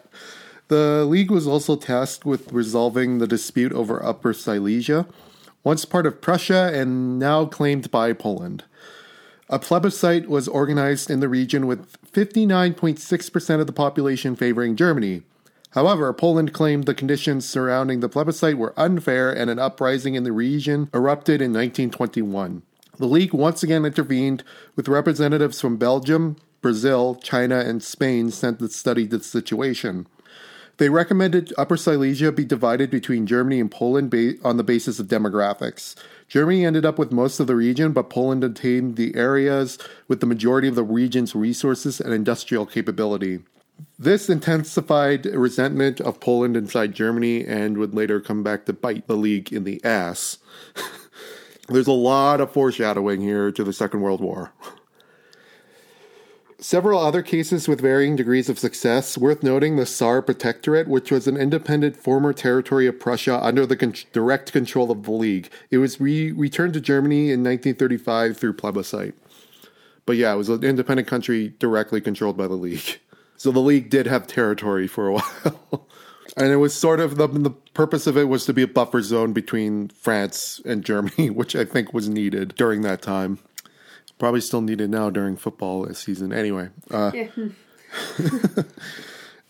The 0.67 1.03
League 1.05 1.31
was 1.31 1.47
also 1.47 1.75
tasked 1.75 2.25
with 2.25 2.51
resolving 2.53 3.17
the 3.17 3.25
dispute 3.27 3.71
over 3.73 4.03
Upper 4.05 4.33
Silesia, 4.33 5.07
once 5.63 5.83
part 5.83 6.05
of 6.05 6.21
Prussia 6.21 6.69
and 6.73 7.17
now 7.17 7.45
claimed 7.45 7.89
by 7.89 8.13
Poland. 8.13 8.65
A 9.49 9.57
plebiscite 9.57 10.29
was 10.29 10.47
organized 10.47 11.09
in 11.09 11.21
the 11.21 11.27
region 11.29 11.65
with 11.65 11.97
59.6% 12.11 13.59
of 13.59 13.67
the 13.67 13.73
population 13.73 14.35
favoring 14.35 14.75
Germany. 14.75 15.23
However, 15.71 16.11
Poland 16.13 16.53
claimed 16.53 16.85
the 16.85 16.95
conditions 16.95 17.47
surrounding 17.47 17.99
the 17.99 18.09
plebiscite 18.09 18.57
were 18.57 18.73
unfair 18.77 19.31
and 19.31 19.49
an 19.49 19.59
uprising 19.59 20.15
in 20.15 20.23
the 20.23 20.31
region 20.31 20.89
erupted 20.93 21.41
in 21.41 21.51
1921. 21.51 22.63
The 22.97 23.05
League 23.05 23.33
once 23.33 23.63
again 23.63 23.85
intervened 23.85 24.43
with 24.75 24.87
representatives 24.87 25.61
from 25.61 25.77
Belgium, 25.77 26.37
Brazil, 26.61 27.15
China, 27.15 27.59
and 27.59 27.81
Spain 27.83 28.31
sent 28.31 28.59
to 28.59 28.69
study 28.69 29.05
the 29.05 29.21
situation. 29.21 30.07
They 30.77 30.89
recommended 30.89 31.53
Upper 31.57 31.77
Silesia 31.77 32.31
be 32.31 32.45
divided 32.45 32.89
between 32.89 33.27
Germany 33.27 33.59
and 33.59 33.69
Poland 33.69 34.13
on 34.43 34.57
the 34.57 34.63
basis 34.63 34.97
of 34.97 35.07
demographics. 35.07 35.95
Germany 36.29 36.63
ended 36.63 36.85
up 36.85 36.99
with 36.99 37.11
most 37.11 37.39
of 37.39 37.47
the 37.47 37.55
region, 37.55 37.91
but 37.91 38.11
Poland 38.11 38.43
obtained 38.43 38.95
the 38.95 39.15
areas 39.15 39.79
with 40.07 40.19
the 40.19 40.27
majority 40.27 40.67
of 40.67 40.75
the 40.75 40.83
region's 40.83 41.33
resources 41.33 41.99
and 41.99 42.13
industrial 42.13 42.67
capability. 42.67 43.39
This 43.97 44.29
intensified 44.29 45.25
resentment 45.25 45.99
of 45.99 46.19
Poland 46.19 46.55
inside 46.55 46.93
Germany 46.93 47.45
and 47.45 47.77
would 47.77 47.95
later 47.95 48.19
come 48.19 48.43
back 48.43 48.65
to 48.65 48.73
bite 48.73 49.07
the 49.07 49.15
League 49.15 49.51
in 49.51 49.63
the 49.63 49.83
ass. 49.83 50.37
There's 51.67 51.87
a 51.87 51.91
lot 51.91 52.41
of 52.41 52.51
foreshadowing 52.51 53.21
here 53.21 53.51
to 53.51 53.63
the 53.63 53.73
Second 53.73 54.01
World 54.01 54.21
War. 54.21 54.53
Several 56.61 56.99
other 56.99 57.21
cases 57.21 57.69
with 57.69 57.79
varying 57.79 58.17
degrees 58.17 58.49
of 58.49 58.59
success. 58.59 59.17
Worth 59.17 59.43
noting 59.43 59.77
the 59.77 59.85
Saar 59.85 60.21
Protectorate, 60.21 60.89
which 60.89 61.09
was 61.09 61.25
an 61.25 61.37
independent 61.37 61.95
former 61.95 62.33
territory 62.33 62.85
of 62.85 62.99
Prussia 62.99 63.41
under 63.41 63.65
the 63.65 63.77
con- 63.77 63.93
direct 64.11 64.51
control 64.51 64.91
of 64.91 65.03
the 65.03 65.11
League. 65.11 65.49
It 65.71 65.77
was 65.77 66.01
re- 66.01 66.33
returned 66.33 66.73
to 66.73 66.81
Germany 66.81 67.31
in 67.31 67.45
1935 67.45 68.35
through 68.37 68.53
plebiscite. 68.53 69.15
But 70.05 70.17
yeah, 70.17 70.33
it 70.33 70.37
was 70.37 70.49
an 70.49 70.65
independent 70.65 71.07
country 71.07 71.53
directly 71.59 72.01
controlled 72.01 72.35
by 72.37 72.47
the 72.47 72.55
League. 72.55 72.99
So 73.37 73.51
the 73.53 73.61
League 73.61 73.89
did 73.89 74.05
have 74.05 74.27
territory 74.27 74.85
for 74.85 75.07
a 75.07 75.13
while. 75.17 75.87
and 76.35 76.51
it 76.51 76.57
was 76.57 76.73
sort 76.73 76.99
of 76.99 77.15
the, 77.15 77.25
the 77.25 77.51
purpose 77.73 78.05
of 78.05 78.17
it 78.17 78.25
was 78.25 78.45
to 78.47 78.53
be 78.53 78.63
a 78.63 78.67
buffer 78.67 79.01
zone 79.01 79.31
between 79.31 79.87
France 79.87 80.59
and 80.65 80.83
Germany, 80.83 81.29
which 81.29 81.55
I 81.55 81.63
think 81.63 81.93
was 81.93 82.09
needed 82.09 82.53
during 82.57 82.81
that 82.81 83.01
time. 83.01 83.39
Probably 84.19 84.41
still 84.41 84.61
needed 84.61 84.91
now 84.91 85.09
during 85.09 85.35
football 85.35 85.91
season. 85.93 86.31
Anyway, 86.31 86.69
uh, 86.91 87.11
Yeah. 87.13 87.27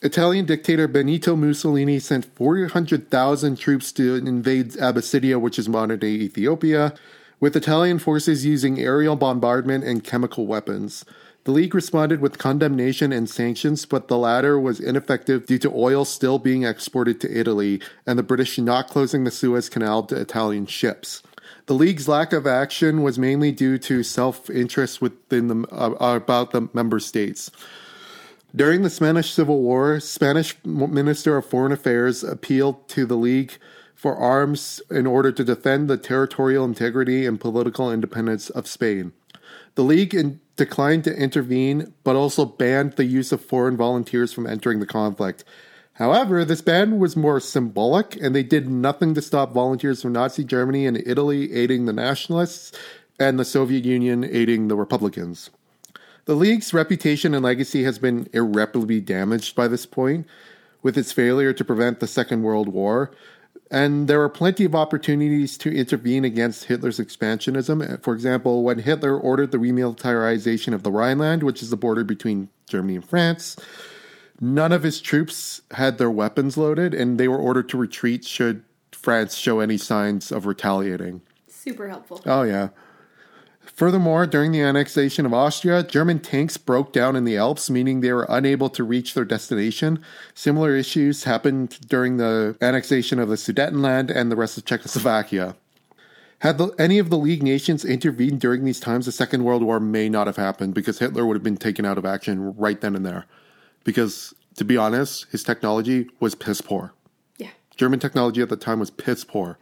Italian 0.01 0.45
dictator 0.45 0.87
Benito 0.87 1.35
Mussolini 1.35 1.99
sent 1.99 2.23
400,000 2.23 3.57
troops 3.57 3.91
to 3.91 4.15
invade 4.15 4.77
Abyssinia, 4.77 5.37
which 5.37 5.59
is 5.59 5.67
modern 5.67 5.99
day 5.99 6.11
Ethiopia, 6.11 6.93
with 7.41 7.55
Italian 7.55 7.99
forces 7.99 8.45
using 8.45 8.79
aerial 8.79 9.17
bombardment 9.17 9.83
and 9.83 10.01
chemical 10.03 10.47
weapons. 10.47 11.03
The 11.43 11.51
League 11.51 11.75
responded 11.75 12.21
with 12.21 12.37
condemnation 12.37 13.11
and 13.11 13.29
sanctions, 13.29 13.85
but 13.85 14.07
the 14.07 14.17
latter 14.17 14.59
was 14.59 14.79
ineffective 14.79 15.45
due 15.45 15.57
to 15.59 15.73
oil 15.73 16.05
still 16.05 16.37
being 16.37 16.63
exported 16.63 17.19
to 17.21 17.37
Italy 17.37 17.81
and 18.05 18.19
the 18.19 18.23
British 18.23 18.57
not 18.57 18.87
closing 18.87 19.23
the 19.23 19.31
Suez 19.31 19.67
Canal 19.67 20.03
to 20.03 20.15
Italian 20.15 20.65
ships. 20.65 21.23
The 21.69 21.75
League's 21.75 22.07
lack 22.07 22.33
of 22.33 22.47
action 22.47 23.03
was 23.03 23.19
mainly 23.19 23.51
due 23.51 23.77
to 23.77 24.01
self 24.01 24.49
interest 24.49 25.03
within 25.03 25.49
the, 25.49 25.67
uh, 25.71 26.15
about 26.15 26.49
the 26.49 26.67
member 26.73 26.99
states. 26.99 27.51
During 28.55 28.81
the 28.81 28.89
Spanish 28.89 29.31
Civil 29.31 29.61
War, 29.61 29.99
Spanish 29.99 30.57
Minister 30.65 31.37
of 31.37 31.45
Foreign 31.45 31.71
Affairs 31.71 32.23
appealed 32.23 32.87
to 32.87 33.05
the 33.05 33.15
League 33.15 33.59
for 33.93 34.17
arms 34.17 34.81
in 34.89 35.05
order 35.05 35.31
to 35.31 35.43
defend 35.43 35.87
the 35.87 35.97
territorial 35.97 36.65
integrity 36.65 37.27
and 37.27 37.39
political 37.39 37.91
independence 37.91 38.49
of 38.49 38.65
Spain. 38.65 39.11
The 39.75 39.83
League 39.83 40.15
in- 40.15 40.39
declined 40.55 41.03
to 41.03 41.15
intervene, 41.15 41.93
but 42.03 42.15
also 42.15 42.45
banned 42.45 42.93
the 42.93 43.05
use 43.05 43.31
of 43.31 43.45
foreign 43.45 43.77
volunteers 43.77 44.33
from 44.33 44.47
entering 44.47 44.79
the 44.79 44.87
conflict. 44.87 45.43
However, 45.99 46.45
this 46.45 46.61
ban 46.61 46.97
was 46.97 47.17
more 47.17 47.41
symbolic, 47.41 48.15
and 48.15 48.33
they 48.33 48.41
did 48.41 48.69
nothing 48.69 49.13
to 49.15 49.21
stop 49.21 49.51
volunteers 49.51 50.01
from 50.01 50.13
Nazi 50.13 50.45
Germany 50.45 50.87
and 50.87 51.03
Italy 51.05 51.51
aiding 51.53 51.85
the 51.85 51.93
nationalists 51.93 52.71
and 53.19 53.37
the 53.37 53.43
Soviet 53.43 53.83
Union 53.83 54.23
aiding 54.23 54.69
the 54.69 54.77
Republicans. 54.77 55.49
The 56.23 56.35
League's 56.35 56.73
reputation 56.73 57.33
and 57.33 57.43
legacy 57.43 57.83
has 57.83 57.99
been 57.99 58.29
irreparably 58.31 59.01
damaged 59.01 59.57
by 59.57 59.67
this 59.67 59.85
point, 59.85 60.25
with 60.81 60.97
its 60.97 61.11
failure 61.11 61.51
to 61.51 61.65
prevent 61.65 61.99
the 61.99 62.07
Second 62.07 62.43
World 62.43 62.69
War. 62.69 63.11
And 63.69 64.07
there 64.07 64.19
were 64.19 64.29
plenty 64.29 64.63
of 64.63 64.73
opportunities 64.73 65.57
to 65.57 65.75
intervene 65.75 66.23
against 66.23 66.65
Hitler's 66.65 67.01
expansionism. 67.01 68.01
For 68.01 68.13
example, 68.13 68.63
when 68.63 68.79
Hitler 68.79 69.19
ordered 69.19 69.51
the 69.51 69.57
remilitarization 69.57 70.73
of 70.73 70.83
the 70.83 70.91
Rhineland, 70.91 71.43
which 71.43 71.61
is 71.61 71.71
the 71.71 71.75
border 71.75 72.05
between 72.05 72.47
Germany 72.67 72.95
and 72.95 73.05
France, 73.05 73.57
none 74.39 74.71
of 74.71 74.83
his 74.83 75.01
troops 75.01 75.61
had 75.71 75.97
their 75.97 76.11
weapons 76.11 76.57
loaded, 76.57 76.93
and 76.93 77.19
they 77.19 77.27
were 77.27 77.37
ordered 77.37 77.69
to 77.69 77.77
retreat 77.77 78.25
should 78.25 78.63
France 78.91 79.35
show 79.35 79.59
any 79.59 79.77
signs 79.77 80.31
of 80.31 80.45
retaliating. 80.45 81.21
Super 81.47 81.87
helpful. 81.87 82.21
Oh, 82.25 82.43
yeah. 82.43 82.69
Furthermore, 83.79 84.25
during 84.25 84.51
the 84.51 84.61
annexation 84.61 85.25
of 85.25 85.33
Austria, 85.33 85.83
German 85.83 86.19
tanks 86.19 86.57
broke 86.57 86.91
down 86.91 87.15
in 87.15 87.23
the 87.23 87.37
Alps, 87.37 87.69
meaning 87.69 88.01
they 88.01 88.11
were 88.11 88.25
unable 88.27 88.69
to 88.71 88.83
reach 88.83 89.13
their 89.13 89.23
destination. 89.23 90.03
Similar 90.33 90.75
issues 90.75 91.23
happened 91.23 91.79
during 91.87 92.17
the 92.17 92.57
annexation 92.61 93.19
of 93.19 93.29
the 93.29 93.35
Sudetenland 93.35 94.13
and 94.13 94.31
the 94.31 94.35
rest 94.35 94.57
of 94.57 94.65
Czechoslovakia. 94.65 95.55
Had 96.39 96.57
the, 96.57 96.69
any 96.79 96.99
of 96.99 97.09
the 97.09 97.17
League 97.17 97.43
nations 97.43 97.85
intervened 97.85 98.39
during 98.41 98.65
these 98.65 98.79
times, 98.79 99.05
the 99.05 99.11
Second 99.11 99.43
World 99.43 99.63
War 99.63 99.79
may 99.79 100.09
not 100.09 100.27
have 100.27 100.37
happened 100.37 100.73
because 100.73 100.99
Hitler 100.99 101.25
would 101.25 101.35
have 101.35 101.43
been 101.43 101.57
taken 101.57 101.85
out 101.85 101.97
of 101.97 102.05
action 102.05 102.55
right 102.55 102.81
then 102.81 102.95
and 102.95 103.05
there. 103.05 103.25
Because, 103.89 104.35
to 104.57 104.63
be 104.63 104.77
honest, 104.77 105.25
his 105.31 105.43
technology 105.43 106.07
was 106.19 106.35
piss 106.35 106.61
poor. 106.61 106.93
Yeah. 107.37 107.49
German 107.75 107.99
technology 107.99 108.39
at 108.39 108.49
the 108.49 108.55
time 108.55 108.79
was 108.79 108.91
piss 108.91 109.23
poor. 109.23 109.57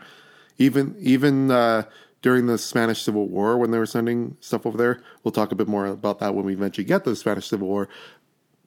Even 0.58 0.98
even 1.00 1.50
uh, 1.50 1.84
during 2.22 2.46
the 2.48 2.58
Spanish 2.58 3.04
Civil 3.04 3.30
War 3.30 3.58
when 3.58 3.72
they 3.72 3.78
were 3.78 3.86
sending 3.86 4.36
stuff 4.42 4.66
over 4.66 4.78
there. 4.78 5.02
We'll 5.24 5.32
talk 5.32 5.54
a 5.54 5.56
bit 5.56 5.70
more 5.70 5.86
about 5.86 6.20
that 6.20 6.36
when 6.36 6.44
we 6.44 6.52
eventually 6.52 6.84
get 6.84 7.06
to 7.06 7.12
the 7.12 7.16
Spanish 7.16 7.48
Civil 7.48 7.70
War. 7.70 7.88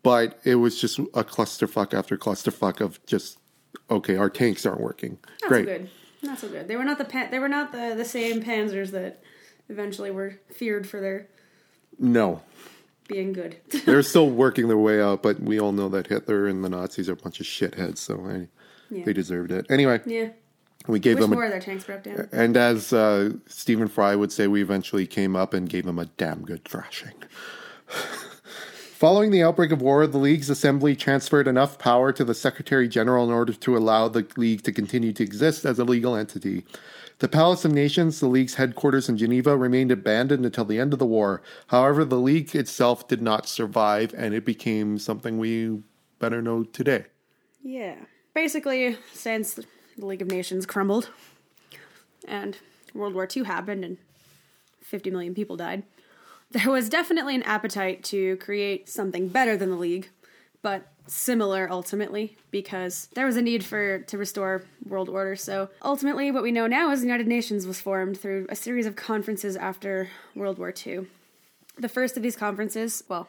But 0.03 0.39
it 0.45 0.55
was 0.55 0.81
just 0.81 0.99
a 0.99 1.25
clusterfuck 1.25 1.93
after 1.93 2.17
clusterfuck 2.17 2.81
of 2.81 3.05
just 3.05 3.39
okay, 3.91 4.17
our 4.17 4.31
tanks 4.31 4.65
aren't 4.65 4.81
working. 4.81 5.19
Not 5.43 5.49
Great. 5.51 5.67
so 5.67 5.73
good. 5.79 5.91
Not 6.23 6.39
so 6.39 6.49
good. 6.49 6.69
They 6.69 6.77
were 6.77 6.85
not 6.85 6.97
the 6.97 7.05
pan- 7.05 7.31
they 7.31 7.39
were 7.39 7.51
not 7.51 7.71
the, 7.73 7.93
the 7.95 8.07
same 8.07 8.43
panzers 8.43 8.93
that 8.93 9.23
eventually 9.69 10.11
were 10.11 10.41
feared 10.51 10.89
for 10.89 11.03
their 11.03 11.27
No. 11.99 12.41
Being 13.11 13.33
good. 13.33 13.57
They're 13.85 14.03
still 14.03 14.31
working 14.31 14.69
their 14.69 14.79
way 14.79 15.01
out, 15.03 15.23
but 15.23 15.41
we 15.41 15.61
all 15.61 15.73
know 15.73 15.89
that 15.91 16.07
Hitler 16.07 16.47
and 16.47 16.65
the 16.65 16.69
Nazis 16.69 17.09
are 17.09 17.15
a 17.15 17.17
bunch 17.17 17.41
of 17.41 17.47
shitheads, 17.47 17.99
so 17.99 18.25
I, 18.27 18.49
Yeah. 18.95 19.05
they 19.05 19.13
deserved 19.13 19.51
it. 19.51 19.67
Anyway, 19.69 20.01
yeah. 20.07 20.29
we 20.87 20.99
gave 21.01 21.17
Wish 21.17 21.23
them 21.25 21.33
a 21.33 21.35
more 21.35 21.45
of 21.45 21.51
their 21.51 21.61
tanks 21.61 21.85
broke 21.85 22.05
down. 22.05 22.29
And 22.33 22.57
as 22.57 22.93
uh, 22.93 23.33
Stephen 23.47 23.89
Fry 23.89 24.15
would 24.17 24.33
say, 24.33 24.47
we 24.47 24.63
eventually 24.63 25.07
came 25.07 25.37
up 25.37 25.53
and 25.53 25.69
gave 25.69 25.87
him 25.87 25.99
a 25.99 26.07
damn 26.07 26.43
good 26.43 26.65
thrashing. 26.65 27.15
Following 29.01 29.31
the 29.31 29.43
outbreak 29.43 29.73
of 29.73 29.81
war, 29.81 30.07
the 30.07 30.19
League's 30.19 30.51
assembly 30.51 30.95
transferred 30.95 31.49
enough 31.49 31.79
power 31.79 32.13
to 32.13 32.23
the 32.23 32.35
Secretary 32.35 32.87
General 32.87 33.25
in 33.27 33.33
order 33.35 33.55
to 33.55 33.77
allow 33.77 34.09
the 34.09 34.27
League 34.37 34.63
to 34.65 34.73
continue 34.73 35.13
to 35.15 35.23
exist 35.23 35.65
as 35.65 35.79
a 35.79 35.85
legal 35.85 36.15
entity. 36.15 36.65
The 37.21 37.29
Palace 37.29 37.67
of 37.67 37.73
Nations, 37.73 38.19
the 38.19 38.29
League's 38.29 38.55
headquarters 38.55 39.11
in 39.11 39.19
Geneva, 39.19 39.55
remained 39.55 39.93
abandoned 39.93 40.47
until 40.47 40.65
the 40.65 40.81
end 40.81 40.95
of 40.95 40.99
the 40.99 41.05
war. 41.05 41.43
However, 41.67 42.03
the 42.03 42.19
League 42.19 42.57
itself 42.57 43.07
did 43.09 43.21
not 43.21 43.47
survive, 43.47 44.15
and 44.17 44.33
it 44.33 44.47
became 44.47 44.99
something 44.99 45.37
we 45.37 45.83
better 46.19 46.41
know 46.41 46.65
today. 46.65 47.05
Yeah. 47.63 47.97
Basically, 48.33 48.97
since 49.13 49.53
the 49.53 50.07
League 50.07 50.23
of 50.23 50.29
Nations 50.29 50.65
crumbled 50.65 51.11
and 52.27 52.57
World 52.95 53.13
War 53.13 53.29
II 53.37 53.45
happened 53.45 53.85
and 53.85 53.99
50 54.81 55.11
million 55.11 55.35
people 55.35 55.57
died, 55.57 55.83
there 56.51 56.71
was 56.71 56.89
definitely 56.89 57.35
an 57.35 57.43
appetite 57.43 58.03
to 58.05 58.39
create 58.39 58.89
something 58.89 59.29
better 59.29 59.59
than 59.59 59.69
the 59.69 59.77
League, 59.77 60.09
but 60.63 60.90
similar 61.07 61.69
ultimately 61.71 62.37
because 62.51 63.09
there 63.15 63.27
was 63.27 63.37
a 63.37 63.43
need 63.43 63.65
for 63.65 64.01
to 64.01 64.19
restore 64.19 64.65
world 64.87 65.09
order. 65.09 65.37
So 65.37 65.69
ultimately 65.83 66.31
what 66.31 66.43
we 66.43 66.53
know 66.53 66.67
now 66.67 66.91
is 66.91 67.01
the 67.01 67.07
United 67.07 67.27
Nations 67.27 67.67
was 67.67 67.81
formed 67.81 68.19
through 68.19 68.47
a 68.49 68.57
series 68.57 68.87
of 68.87 68.97
conferences 68.97 69.57
after 69.57 70.09
World 70.35 70.59
War 70.59 70.73
II. 70.75 71.07
The 71.79 71.89
first 71.89 72.17
of 72.17 72.23
these 72.23 72.37
conferences, 72.37 73.03
well, 73.09 73.29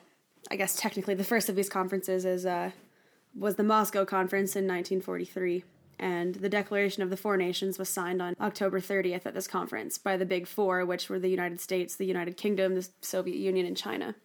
I 0.49 0.55
guess 0.55 0.75
technically 0.75 1.13
the 1.13 1.23
first 1.23 1.49
of 1.49 1.55
these 1.55 1.69
conferences 1.69 2.25
is 2.25 2.45
uh, 2.45 2.71
was 3.37 3.55
the 3.55 3.63
Moscow 3.63 4.05
Conference 4.05 4.55
in 4.55 4.65
1943, 4.65 5.63
and 5.99 6.35
the 6.35 6.49
Declaration 6.49 7.03
of 7.03 7.09
the 7.09 7.17
Four 7.17 7.37
Nations 7.37 7.77
was 7.77 7.89
signed 7.89 8.21
on 8.21 8.35
October 8.41 8.79
30th 8.79 9.25
at 9.25 9.33
this 9.33 9.47
conference 9.47 9.97
by 9.97 10.17
the 10.17 10.25
Big 10.25 10.47
Four, 10.47 10.85
which 10.85 11.09
were 11.09 11.19
the 11.19 11.29
United 11.29 11.61
States, 11.61 11.95
the 11.95 12.05
United 12.05 12.35
Kingdom, 12.37 12.75
the 12.75 12.87
Soviet 13.01 13.37
Union, 13.37 13.65
and 13.65 13.77
China. 13.77 14.15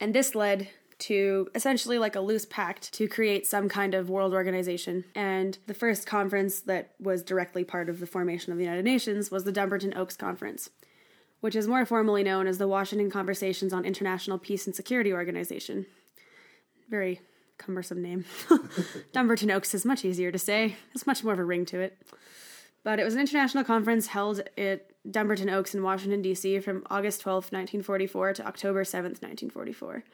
And 0.00 0.14
this 0.14 0.34
led 0.34 0.68
to 0.98 1.48
essentially 1.54 1.98
like 1.98 2.16
a 2.16 2.20
loose 2.20 2.46
pact 2.46 2.92
to 2.94 3.08
create 3.08 3.46
some 3.46 3.68
kind 3.68 3.94
of 3.94 4.10
world 4.10 4.32
organization. 4.32 5.04
And 5.14 5.58
the 5.66 5.74
first 5.74 6.06
conference 6.06 6.60
that 6.60 6.94
was 7.00 7.22
directly 7.22 7.64
part 7.64 7.88
of 7.88 8.00
the 8.00 8.06
formation 8.06 8.52
of 8.52 8.58
the 8.58 8.64
United 8.64 8.84
Nations 8.84 9.30
was 9.30 9.44
the 9.44 9.52
Dumbarton 9.52 9.96
Oaks 9.96 10.16
Conference, 10.16 10.70
which 11.40 11.56
is 11.56 11.68
more 11.68 11.84
formally 11.84 12.22
known 12.22 12.46
as 12.46 12.58
the 12.58 12.68
Washington 12.68 13.10
Conversations 13.10 13.72
on 13.72 13.84
International 13.84 14.38
Peace 14.38 14.66
and 14.66 14.74
Security 14.74 15.12
Organization. 15.12 15.86
Very 16.88 17.20
cumbersome 17.58 18.02
name. 18.02 18.24
Dumbarton 19.12 19.50
Oaks 19.50 19.74
is 19.74 19.84
much 19.84 20.04
easier 20.04 20.30
to 20.30 20.38
say. 20.38 20.76
It's 20.94 21.06
much 21.06 21.24
more 21.24 21.32
of 21.32 21.38
a 21.38 21.44
ring 21.44 21.64
to 21.66 21.80
it. 21.80 21.96
But 22.82 23.00
it 23.00 23.04
was 23.04 23.14
an 23.14 23.20
international 23.20 23.64
conference 23.64 24.08
held 24.08 24.42
at 24.58 24.90
Dumbarton 25.10 25.48
Oaks 25.48 25.74
in 25.74 25.82
Washington, 25.82 26.22
D.C. 26.22 26.60
from 26.60 26.84
August 26.90 27.22
12th, 27.22 27.52
1944 27.52 28.34
to 28.34 28.46
October 28.46 28.84
7th, 28.84 29.22
1944. 29.22 30.04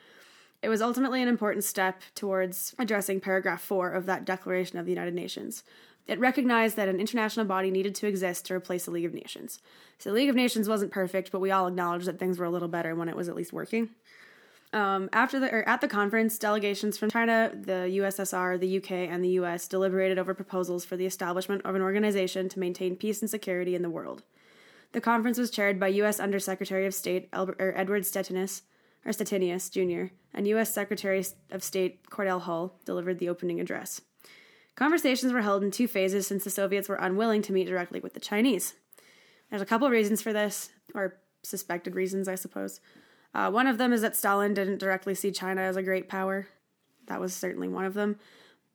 It 0.62 0.68
was 0.68 0.82
ultimately 0.82 1.22
an 1.22 1.28
important 1.28 1.64
step 1.64 2.02
towards 2.14 2.74
addressing 2.78 3.20
paragraph 3.20 3.62
4 3.62 3.92
of 3.92 4.06
that 4.06 4.24
Declaration 4.24 4.78
of 4.78 4.84
the 4.84 4.92
United 4.92 5.14
Nations. 5.14 5.62
It 6.06 6.18
recognized 6.18 6.76
that 6.76 6.88
an 6.88 7.00
international 7.00 7.46
body 7.46 7.70
needed 7.70 7.94
to 7.96 8.06
exist 8.06 8.46
to 8.46 8.54
replace 8.54 8.84
the 8.84 8.90
League 8.90 9.04
of 9.04 9.14
Nations. 9.14 9.60
So 9.98 10.10
the 10.10 10.16
League 10.16 10.28
of 10.28 10.34
Nations 10.34 10.68
wasn't 10.68 10.92
perfect, 10.92 11.30
but 11.30 11.40
we 11.40 11.50
all 11.50 11.68
acknowledged 11.68 12.06
that 12.06 12.18
things 12.18 12.38
were 12.38 12.46
a 12.46 12.50
little 12.50 12.68
better 12.68 12.94
when 12.94 13.08
it 13.08 13.16
was 13.16 13.28
at 13.28 13.36
least 13.36 13.52
working. 13.52 13.90
Um, 14.72 15.08
after 15.12 15.40
the 15.40 15.52
or 15.52 15.68
at 15.68 15.80
the 15.80 15.88
conference, 15.88 16.38
delegations 16.38 16.96
from 16.96 17.10
China, 17.10 17.50
the 17.52 17.88
USSR, 17.98 18.58
the 18.58 18.78
UK, 18.78 18.90
and 19.10 19.22
the 19.22 19.30
US 19.30 19.66
deliberated 19.66 20.18
over 20.18 20.32
proposals 20.32 20.84
for 20.84 20.96
the 20.96 21.06
establishment 21.06 21.62
of 21.64 21.74
an 21.74 21.82
organization 21.82 22.48
to 22.48 22.60
maintain 22.60 22.96
peace 22.96 23.20
and 23.20 23.28
security 23.30 23.74
in 23.74 23.82
the 23.82 23.90
world. 23.90 24.22
The 24.92 25.00
conference 25.00 25.38
was 25.38 25.50
chaired 25.50 25.80
by 25.80 25.88
U.S. 25.88 26.20
Undersecretary 26.20 26.86
of 26.86 26.94
State 26.94 27.28
Edward 27.32 28.02
Stettinius, 28.02 28.62
or 29.04 29.12
Jr., 29.12 30.12
and 30.32 30.46
U.S. 30.48 30.72
Secretary 30.72 31.24
of 31.50 31.64
State 31.64 32.08
Cordell 32.10 32.42
Hull 32.42 32.78
delivered 32.84 33.18
the 33.18 33.28
opening 33.28 33.60
address. 33.60 34.00
Conversations 34.76 35.32
were 35.32 35.42
held 35.42 35.62
in 35.62 35.70
two 35.70 35.88
phases 35.88 36.26
since 36.26 36.44
the 36.44 36.50
Soviets 36.50 36.88
were 36.88 36.96
unwilling 36.96 37.42
to 37.42 37.52
meet 37.52 37.66
directly 37.66 38.00
with 38.00 38.14
the 38.14 38.20
Chinese. 38.20 38.74
There's 39.50 39.62
a 39.62 39.66
couple 39.66 39.86
of 39.86 39.92
reasons 39.92 40.22
for 40.22 40.32
this, 40.32 40.70
or 40.94 41.16
suspected 41.42 41.94
reasons, 41.94 42.28
I 42.28 42.34
suppose. 42.34 42.80
Uh, 43.34 43.50
one 43.50 43.66
of 43.66 43.78
them 43.78 43.92
is 43.92 44.00
that 44.02 44.16
Stalin 44.16 44.54
didn't 44.54 44.78
directly 44.78 45.14
see 45.14 45.30
China 45.30 45.62
as 45.62 45.76
a 45.76 45.82
great 45.82 46.08
power. 46.08 46.48
That 47.06 47.20
was 47.20 47.34
certainly 47.34 47.68
one 47.68 47.84
of 47.84 47.94
them. 47.94 48.16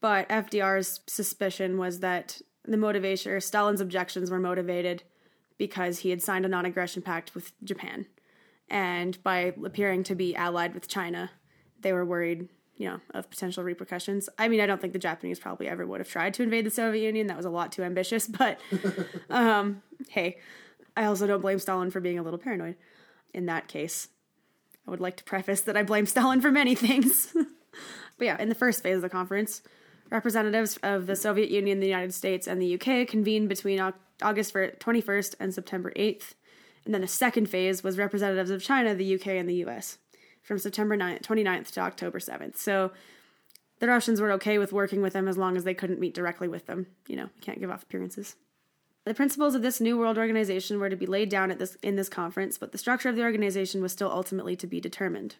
But 0.01 0.29
FDR's 0.29 1.01
suspicion 1.07 1.77
was 1.77 1.99
that 1.99 2.41
the 2.63 2.77
motivation, 2.77 3.31
or 3.31 3.39
Stalin's 3.39 3.81
objections 3.81 4.29
were 4.29 4.39
motivated 4.39 5.03
because 5.57 5.99
he 5.99 6.09
had 6.09 6.21
signed 6.21 6.45
a 6.45 6.49
non 6.49 6.65
aggression 6.65 7.01
pact 7.01 7.33
with 7.33 7.51
Japan. 7.63 8.05
And 8.69 9.21
by 9.23 9.53
appearing 9.63 10.03
to 10.05 10.15
be 10.15 10.35
allied 10.35 10.73
with 10.73 10.87
China, 10.87 11.31
they 11.81 11.93
were 11.93 12.05
worried, 12.05 12.49
you 12.77 12.87
know, 12.89 12.99
of 13.13 13.29
potential 13.29 13.63
repercussions. 13.63 14.27
I 14.37 14.47
mean, 14.47 14.59
I 14.59 14.65
don't 14.65 14.81
think 14.81 14.93
the 14.93 14.99
Japanese 14.99 15.39
probably 15.39 15.67
ever 15.67 15.85
would 15.85 15.99
have 15.99 16.09
tried 16.09 16.33
to 16.35 16.43
invade 16.43 16.65
the 16.65 16.71
Soviet 16.71 17.03
Union. 17.03 17.27
That 17.27 17.37
was 17.37 17.45
a 17.45 17.51
lot 17.51 17.71
too 17.71 17.83
ambitious. 17.83 18.27
But 18.27 18.59
um, 19.29 19.83
hey, 20.09 20.37
I 20.97 21.05
also 21.05 21.27
don't 21.27 21.41
blame 21.41 21.59
Stalin 21.59 21.91
for 21.91 21.99
being 21.99 22.17
a 22.17 22.23
little 22.23 22.39
paranoid 22.39 22.75
in 23.33 23.45
that 23.45 23.67
case. 23.67 24.07
I 24.87 24.91
would 24.91 25.01
like 25.01 25.17
to 25.17 25.23
preface 25.23 25.61
that 25.61 25.75
I 25.75 25.83
blame 25.83 26.05
Stalin 26.05 26.41
for 26.41 26.51
many 26.51 26.75
things. 26.75 27.31
but 28.17 28.25
yeah, 28.25 28.39
in 28.39 28.49
the 28.49 28.55
first 28.55 28.83
phase 28.83 28.97
of 28.97 29.01
the 29.01 29.09
conference, 29.09 29.61
representatives 30.09 30.77
of 30.83 31.07
the 31.07 31.15
Soviet 31.15 31.49
Union, 31.49 31.79
the 31.79 31.87
United 31.87 32.13
States, 32.13 32.47
and 32.47 32.61
the 32.61 32.75
UK 32.75 33.07
convened 33.07 33.49
between 33.49 33.79
August 34.21 34.53
21st 34.53 35.35
and 35.39 35.53
September 35.53 35.91
8th. 35.95 36.33
And 36.85 36.93
then 36.93 37.03
a 37.03 37.07
second 37.07 37.49
phase 37.49 37.83
was 37.83 37.97
representatives 37.97 38.51
of 38.51 38.63
China, 38.63 38.93
the 38.93 39.15
UK, 39.15 39.27
and 39.27 39.49
the 39.49 39.65
US 39.65 39.97
from 40.41 40.59
September 40.59 40.95
9th, 40.95 41.23
29th 41.23 41.71
to 41.71 41.81
October 41.81 42.19
7th. 42.19 42.55
So 42.55 42.91
the 43.79 43.87
Russians 43.87 44.21
were 44.21 44.31
okay 44.33 44.57
with 44.57 44.71
working 44.71 45.01
with 45.01 45.13
them 45.13 45.27
as 45.27 45.37
long 45.37 45.57
as 45.57 45.63
they 45.63 45.73
couldn't 45.73 45.99
meet 45.99 46.13
directly 46.13 46.47
with 46.47 46.67
them. 46.67 46.87
You 47.07 47.15
know, 47.15 47.23
you 47.23 47.41
can't 47.41 47.59
give 47.59 47.71
off 47.71 47.83
appearances. 47.83 48.35
The 49.03 49.13
principles 49.13 49.53
of 49.53 49.61
this 49.61 49.81
new 49.81 49.97
world 49.97 50.17
organization 50.17 50.79
were 50.79 50.89
to 50.89 50.95
be 50.95 51.05
laid 51.05 51.29
down 51.29 51.51
at 51.51 51.59
this 51.59 51.77
in 51.83 51.95
this 51.95 52.09
conference, 52.09 52.57
but 52.57 52.71
the 52.71 52.77
structure 52.77 53.09
of 53.09 53.15
the 53.15 53.23
organization 53.23 53.81
was 53.81 53.91
still 53.91 54.11
ultimately 54.11 54.55
to 54.55 54.67
be 54.67 54.79
determined. 54.79 55.35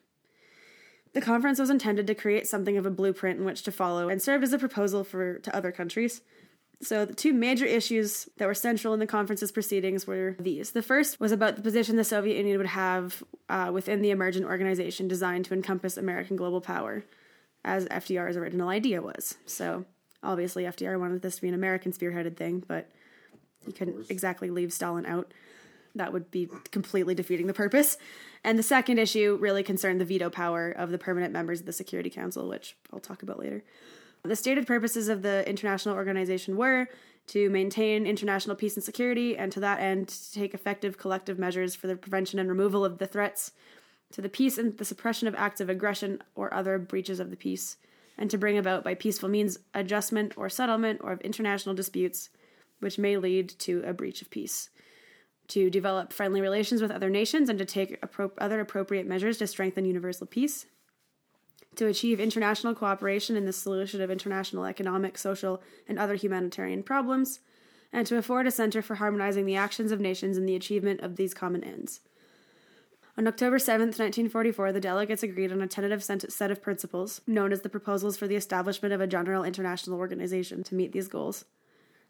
The 1.14 1.22
conference 1.22 1.60
was 1.60 1.70
intended 1.70 2.06
to 2.08 2.16
create 2.16 2.46
something 2.46 2.78
of 2.78 2.86
a 2.86 2.92
blueprint 2.92 3.40
in 3.40 3.46
which 3.46 3.64
to 3.64 3.72
follow 3.72 4.10
and 4.10 4.22
served 4.22 4.44
as 4.44 4.54
a 4.54 4.60
proposal 4.60 5.04
for 5.04 5.40
to 5.40 5.56
other 5.56 5.72
countries. 5.72 6.22
So, 6.82 7.06
the 7.06 7.14
two 7.14 7.34
major 7.34 7.66
issues 7.66 8.28
that 8.38 8.48
were 8.48 8.54
central 8.54 8.94
in 8.94 9.00
the 9.00 9.08
conference's 9.08 9.52
proceedings 9.52 10.06
were 10.06 10.36
these. 10.40 10.72
The 10.72 10.82
first 10.82 11.20
was 11.20 11.32
about 11.32 11.56
the 11.56 11.62
position 11.62 11.96
the 11.96 12.04
Soviet 12.04 12.38
Union 12.38 12.58
would 12.58 12.68
have 12.68 13.24
uh, 13.50 13.72
within 13.74 14.02
the 14.02 14.12
emergent 14.12 14.46
organization 14.46 15.08
designed 15.08 15.46
to 15.46 15.54
encompass 15.54 15.98
American 15.98 16.36
global 16.36 16.62
power, 16.62 17.04
as 17.64 17.86
FDR's 17.88 18.38
original 18.38 18.70
idea 18.70 19.02
was. 19.02 19.36
So, 19.46 19.86
obviously, 20.22 20.64
FDR 20.64 21.00
wanted 21.00 21.22
this 21.22 21.38
to 21.38 21.42
be 21.42 21.48
an 21.48 21.54
American 21.54 21.92
spearheaded 21.92 22.36
thing, 22.36 22.64
but 22.68 22.90
he 23.66 23.72
couldn't 23.72 24.10
exactly 24.10 24.50
leave 24.50 24.74
Stalin 24.74 25.06
out. 25.06 25.34
That 25.96 26.12
would 26.12 26.30
be 26.30 26.50
completely 26.72 27.16
defeating 27.16 27.48
the 27.48 27.54
purpose. 27.54 27.98
And 28.44 28.60
the 28.60 28.64
second 28.64 29.00
issue 29.00 29.38
really 29.40 29.64
concerned 29.64 30.02
the 30.02 30.06
veto 30.06 30.30
power 30.30 30.70
of 30.70 30.92
the 30.92 30.98
permanent 30.98 31.32
members 31.32 31.62
of 31.62 31.66
the 31.66 31.74
Security 31.74 32.10
Council, 32.10 32.50
which 32.50 32.76
I'll 32.92 33.00
talk 33.00 33.24
about 33.24 33.40
later. 33.40 33.64
The 34.26 34.36
stated 34.36 34.66
purposes 34.66 35.08
of 35.08 35.22
the 35.22 35.48
international 35.48 35.96
organization 35.96 36.58
were 36.58 36.88
to 37.28 37.50
maintain 37.50 38.06
international 38.06 38.56
peace 38.56 38.76
and 38.76 38.84
security, 38.84 39.38
and 39.38 39.52
to 39.52 39.60
that 39.60 39.80
end, 39.80 40.10
to 40.10 40.34
take 40.34 40.54
effective 40.54 40.98
collective 40.98 41.40
measures 41.40 41.76
for 41.76 41.88
the 41.88 41.96
prevention 41.96 42.40
and 42.40 42.50
removal 42.50 42.86
of 42.86 42.98
the 42.98 43.08
threats 43.08 43.52
to 44.12 44.22
the 44.22 44.30
peace 44.30 44.58
and 44.58 44.78
the 44.78 44.86
suppression 44.86 45.28
of 45.28 45.36
acts 45.36 45.60
of 45.60 45.70
aggression 45.70 46.22
or 46.36 46.54
other 46.54 46.78
breaches 46.78 47.20
of 47.20 47.30
the 47.30 47.36
peace, 47.36 47.78
and 48.18 48.30
to 48.30 48.38
bring 48.38 48.58
about 48.58 48.84
by 48.84 48.94
peaceful 48.94 49.30
means 49.30 49.58
adjustment 49.74 50.38
or 50.38 50.50
settlement 50.50 51.02
or 51.04 51.12
of 51.12 51.22
international 51.22 51.76
disputes 51.76 52.30
which 52.80 52.98
may 52.98 53.18
lead 53.18 53.50
to 53.50 53.82
a 53.86 53.94
breach 53.94 54.22
of 54.22 54.30
peace. 54.30 54.70
To 55.50 55.70
develop 55.70 56.12
friendly 56.12 56.42
relations 56.42 56.82
with 56.82 56.92
other 56.92 57.10
nations 57.10 57.50
and 57.50 57.60
to 57.60 57.66
take 57.66 58.02
appro- 58.02 58.32
other 58.38 58.60
appropriate 58.60 59.08
measures 59.08 59.38
to 59.38 59.48
strengthen 59.48 59.86
universal 59.86 60.28
peace 60.28 60.66
to 61.78 61.88
achieve 61.88 62.20
international 62.20 62.74
cooperation 62.74 63.36
in 63.36 63.46
the 63.46 63.54
solution 63.54 64.02
of 64.02 64.12
international 64.12 64.66
economic, 64.66 65.18
social, 65.18 65.62
and 65.88 66.00
other 66.00 66.16
humanitarian 66.16 66.84
problems, 66.84 67.40
and 67.94 68.06
to 68.08 68.18
afford 68.18 68.48
a 68.48 68.52
center 68.52 68.82
for 68.82 68.96
harmonizing 68.96 69.46
the 69.46 69.56
actions 69.56 69.92
of 69.92 70.00
nations 70.00 70.38
in 70.38 70.46
the 70.46 70.56
achievement 70.56 71.02
of 71.02 71.16
these 71.16 71.34
common 71.34 71.64
ends. 71.64 72.02
On 73.18 73.28
October 73.28 73.58
7, 73.58 73.88
1944, 73.88 74.74
the 74.74 74.82
delegates 74.82 75.24
agreed 75.24 75.52
on 75.52 75.62
a 75.62 75.68
tentative 75.68 76.04
set 76.04 76.52
of 76.52 76.62
principles, 76.62 77.22
known 77.26 77.54
as 77.54 77.62
the 77.62 77.70
Proposals 77.70 78.18
for 78.18 78.28
the 78.28 78.36
Establishment 78.36 78.94
of 78.94 79.00
a 79.00 79.08
General 79.08 79.46
International 79.46 79.98
Organization, 79.98 80.64
to 80.64 80.76
meet 80.76 80.92
these 80.92 81.08
goals. 81.08 81.46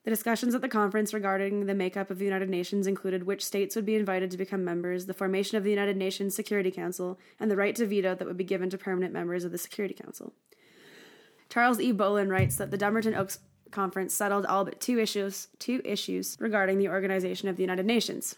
The 0.05 0.11
discussions 0.11 0.53
at 0.53 0.61
the 0.61 0.69
conference 0.69 1.15
regarding 1.15 1.65
the 1.65 1.73
makeup 1.73 2.11
of 2.11 2.19
the 2.19 2.25
United 2.25 2.47
Nations 2.47 2.85
included 2.85 3.23
which 3.23 3.43
states 3.43 3.75
would 3.75 3.87
be 3.87 3.95
invited 3.95 4.29
to 4.29 4.37
become 4.37 4.63
members, 4.63 5.07
the 5.07 5.15
formation 5.15 5.57
of 5.57 5.63
the 5.63 5.71
United 5.71 5.97
Nations 5.97 6.35
Security 6.35 6.69
Council, 6.69 7.19
and 7.39 7.49
the 7.49 7.57
right 7.57 7.75
to 7.75 7.87
veto 7.87 8.13
that 8.13 8.27
would 8.27 8.37
be 8.37 8.43
given 8.43 8.69
to 8.69 8.77
permanent 8.77 9.13
members 9.13 9.43
of 9.43 9.51
the 9.51 9.57
Security 9.57 9.95
Council. 9.95 10.33
Charles 11.49 11.79
E. 11.79 11.91
Bohlen 11.91 12.29
writes 12.29 12.55
that 12.57 12.69
the 12.69 12.77
Dumbarton 12.77 13.15
Oaks 13.15 13.39
Conference 13.71 14.13
settled 14.13 14.45
all 14.45 14.63
but 14.63 14.79
two 14.79 14.99
issues, 14.99 15.47
two 15.57 15.81
issues 15.83 16.37
regarding 16.39 16.77
the 16.77 16.89
organization 16.89 17.49
of 17.49 17.57
the 17.57 17.63
United 17.63 17.87
Nations. 17.87 18.35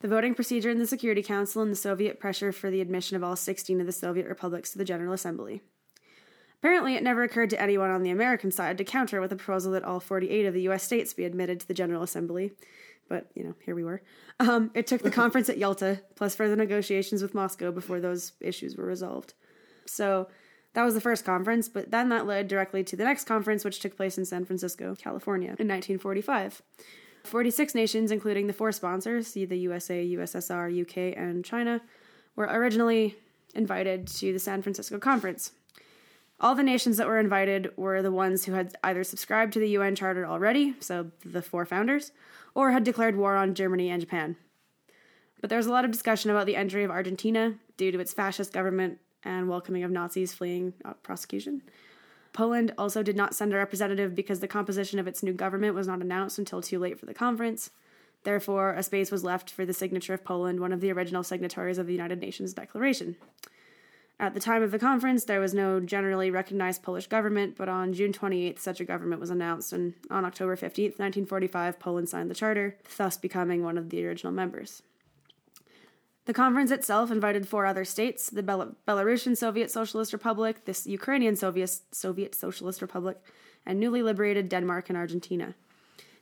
The 0.00 0.06
voting 0.06 0.36
procedure 0.36 0.70
in 0.70 0.78
the 0.78 0.86
Security 0.86 1.24
Council 1.24 1.60
and 1.60 1.72
the 1.72 1.76
Soviet 1.76 2.20
pressure 2.20 2.52
for 2.52 2.70
the 2.70 2.80
admission 2.80 3.16
of 3.16 3.24
all 3.24 3.34
16 3.34 3.80
of 3.80 3.86
the 3.86 3.92
Soviet 3.92 4.28
republics 4.28 4.70
to 4.70 4.78
the 4.78 4.84
General 4.84 5.12
Assembly. 5.12 5.60
Apparently, 6.64 6.94
it 6.94 7.02
never 7.02 7.22
occurred 7.22 7.50
to 7.50 7.60
anyone 7.60 7.90
on 7.90 8.02
the 8.02 8.10
American 8.10 8.50
side 8.50 8.78
to 8.78 8.84
counter 8.84 9.20
with 9.20 9.30
a 9.30 9.36
proposal 9.36 9.72
that 9.72 9.84
all 9.84 10.00
48 10.00 10.46
of 10.46 10.54
the 10.54 10.62
U.S. 10.62 10.82
states 10.82 11.12
be 11.12 11.26
admitted 11.26 11.60
to 11.60 11.68
the 11.68 11.74
General 11.74 12.02
Assembly. 12.02 12.52
But, 13.06 13.26
you 13.34 13.44
know, 13.44 13.54
here 13.66 13.74
we 13.74 13.84
were. 13.84 14.00
Um, 14.40 14.70
it 14.72 14.86
took 14.86 15.02
the 15.02 15.10
conference 15.20 15.50
at 15.50 15.58
Yalta, 15.58 16.00
plus 16.14 16.34
further 16.34 16.56
negotiations 16.56 17.20
with 17.20 17.34
Moscow 17.34 17.70
before 17.70 18.00
those 18.00 18.32
issues 18.40 18.78
were 18.78 18.86
resolved. 18.86 19.34
So, 19.84 20.28
that 20.72 20.84
was 20.84 20.94
the 20.94 21.02
first 21.02 21.26
conference, 21.26 21.68
but 21.68 21.90
then 21.90 22.08
that 22.08 22.26
led 22.26 22.48
directly 22.48 22.82
to 22.84 22.96
the 22.96 23.04
next 23.04 23.24
conference, 23.24 23.62
which 23.62 23.80
took 23.80 23.94
place 23.94 24.16
in 24.16 24.24
San 24.24 24.46
Francisco, 24.46 24.94
California, 24.94 25.48
in 25.58 25.68
1945. 25.68 26.62
46 27.24 27.74
nations, 27.74 28.10
including 28.10 28.46
the 28.46 28.54
four 28.54 28.72
sponsors, 28.72 29.34
the 29.34 29.58
USA, 29.58 30.02
USSR, 30.02 30.80
UK, 30.80 31.14
and 31.14 31.44
China, 31.44 31.82
were 32.36 32.46
originally 32.46 33.16
invited 33.54 34.06
to 34.06 34.32
the 34.32 34.38
San 34.38 34.62
Francisco 34.62 34.98
conference. 34.98 35.52
All 36.40 36.54
the 36.54 36.62
nations 36.62 36.96
that 36.96 37.06
were 37.06 37.18
invited 37.18 37.70
were 37.76 38.02
the 38.02 38.10
ones 38.10 38.44
who 38.44 38.52
had 38.52 38.76
either 38.82 39.04
subscribed 39.04 39.52
to 39.52 39.60
the 39.60 39.70
UN 39.70 39.94
Charter 39.94 40.26
already, 40.26 40.74
so 40.80 41.10
the 41.24 41.42
four 41.42 41.64
founders, 41.64 42.12
or 42.54 42.72
had 42.72 42.84
declared 42.84 43.16
war 43.16 43.36
on 43.36 43.54
Germany 43.54 43.90
and 43.90 44.00
Japan. 44.00 44.36
But 45.40 45.50
there 45.50 45.58
was 45.58 45.66
a 45.66 45.72
lot 45.72 45.84
of 45.84 45.90
discussion 45.90 46.30
about 46.30 46.46
the 46.46 46.56
entry 46.56 46.84
of 46.84 46.90
Argentina 46.90 47.54
due 47.76 47.92
to 47.92 48.00
its 48.00 48.12
fascist 48.12 48.52
government 48.52 48.98
and 49.22 49.48
welcoming 49.48 49.84
of 49.84 49.90
Nazis 49.90 50.32
fleeing 50.32 50.74
uh, 50.84 50.94
prosecution. 51.02 51.62
Poland 52.32 52.74
also 52.76 53.02
did 53.02 53.16
not 53.16 53.34
send 53.34 53.54
a 53.54 53.56
representative 53.56 54.14
because 54.14 54.40
the 54.40 54.48
composition 54.48 54.98
of 54.98 55.06
its 55.06 55.22
new 55.22 55.32
government 55.32 55.74
was 55.74 55.86
not 55.86 56.00
announced 56.00 56.38
until 56.38 56.60
too 56.60 56.78
late 56.78 56.98
for 56.98 57.06
the 57.06 57.14
conference. 57.14 57.70
Therefore, 58.24 58.72
a 58.72 58.82
space 58.82 59.12
was 59.12 59.22
left 59.22 59.50
for 59.50 59.64
the 59.64 59.72
signature 59.72 60.14
of 60.14 60.24
Poland, 60.24 60.58
one 60.58 60.72
of 60.72 60.80
the 60.80 60.90
original 60.90 61.22
signatories 61.22 61.78
of 61.78 61.86
the 61.86 61.92
United 61.92 62.20
Nations 62.20 62.52
Declaration. 62.52 63.16
At 64.24 64.32
the 64.32 64.40
time 64.40 64.62
of 64.62 64.70
the 64.70 64.78
conference, 64.78 65.24
there 65.24 65.38
was 65.38 65.52
no 65.52 65.80
generally 65.80 66.30
recognized 66.30 66.82
Polish 66.82 67.08
government, 67.08 67.56
but 67.58 67.68
on 67.68 67.92
June 67.92 68.10
28th, 68.10 68.58
such 68.58 68.80
a 68.80 68.84
government 68.86 69.20
was 69.20 69.28
announced, 69.28 69.74
and 69.74 69.92
on 70.10 70.24
October 70.24 70.56
15th, 70.56 70.98
1945, 70.98 71.78
Poland 71.78 72.08
signed 72.08 72.30
the 72.30 72.34
charter, 72.34 72.78
thus 72.96 73.18
becoming 73.18 73.62
one 73.62 73.76
of 73.76 73.90
the 73.90 74.02
original 74.06 74.32
members. 74.32 74.80
The 76.24 76.32
conference 76.32 76.70
itself 76.70 77.10
invited 77.10 77.46
four 77.46 77.66
other 77.66 77.84
states 77.84 78.30
the 78.30 78.42
Bel- 78.42 78.76
Belarusian 78.88 79.36
Soviet 79.36 79.70
Socialist 79.70 80.14
Republic, 80.14 80.64
the 80.64 80.80
Ukrainian 80.86 81.36
Soviet, 81.36 81.78
Soviet 81.92 82.34
Socialist 82.34 82.80
Republic, 82.80 83.18
and 83.66 83.78
newly 83.78 84.02
liberated 84.02 84.48
Denmark 84.48 84.88
and 84.88 84.96
Argentina. 84.96 85.54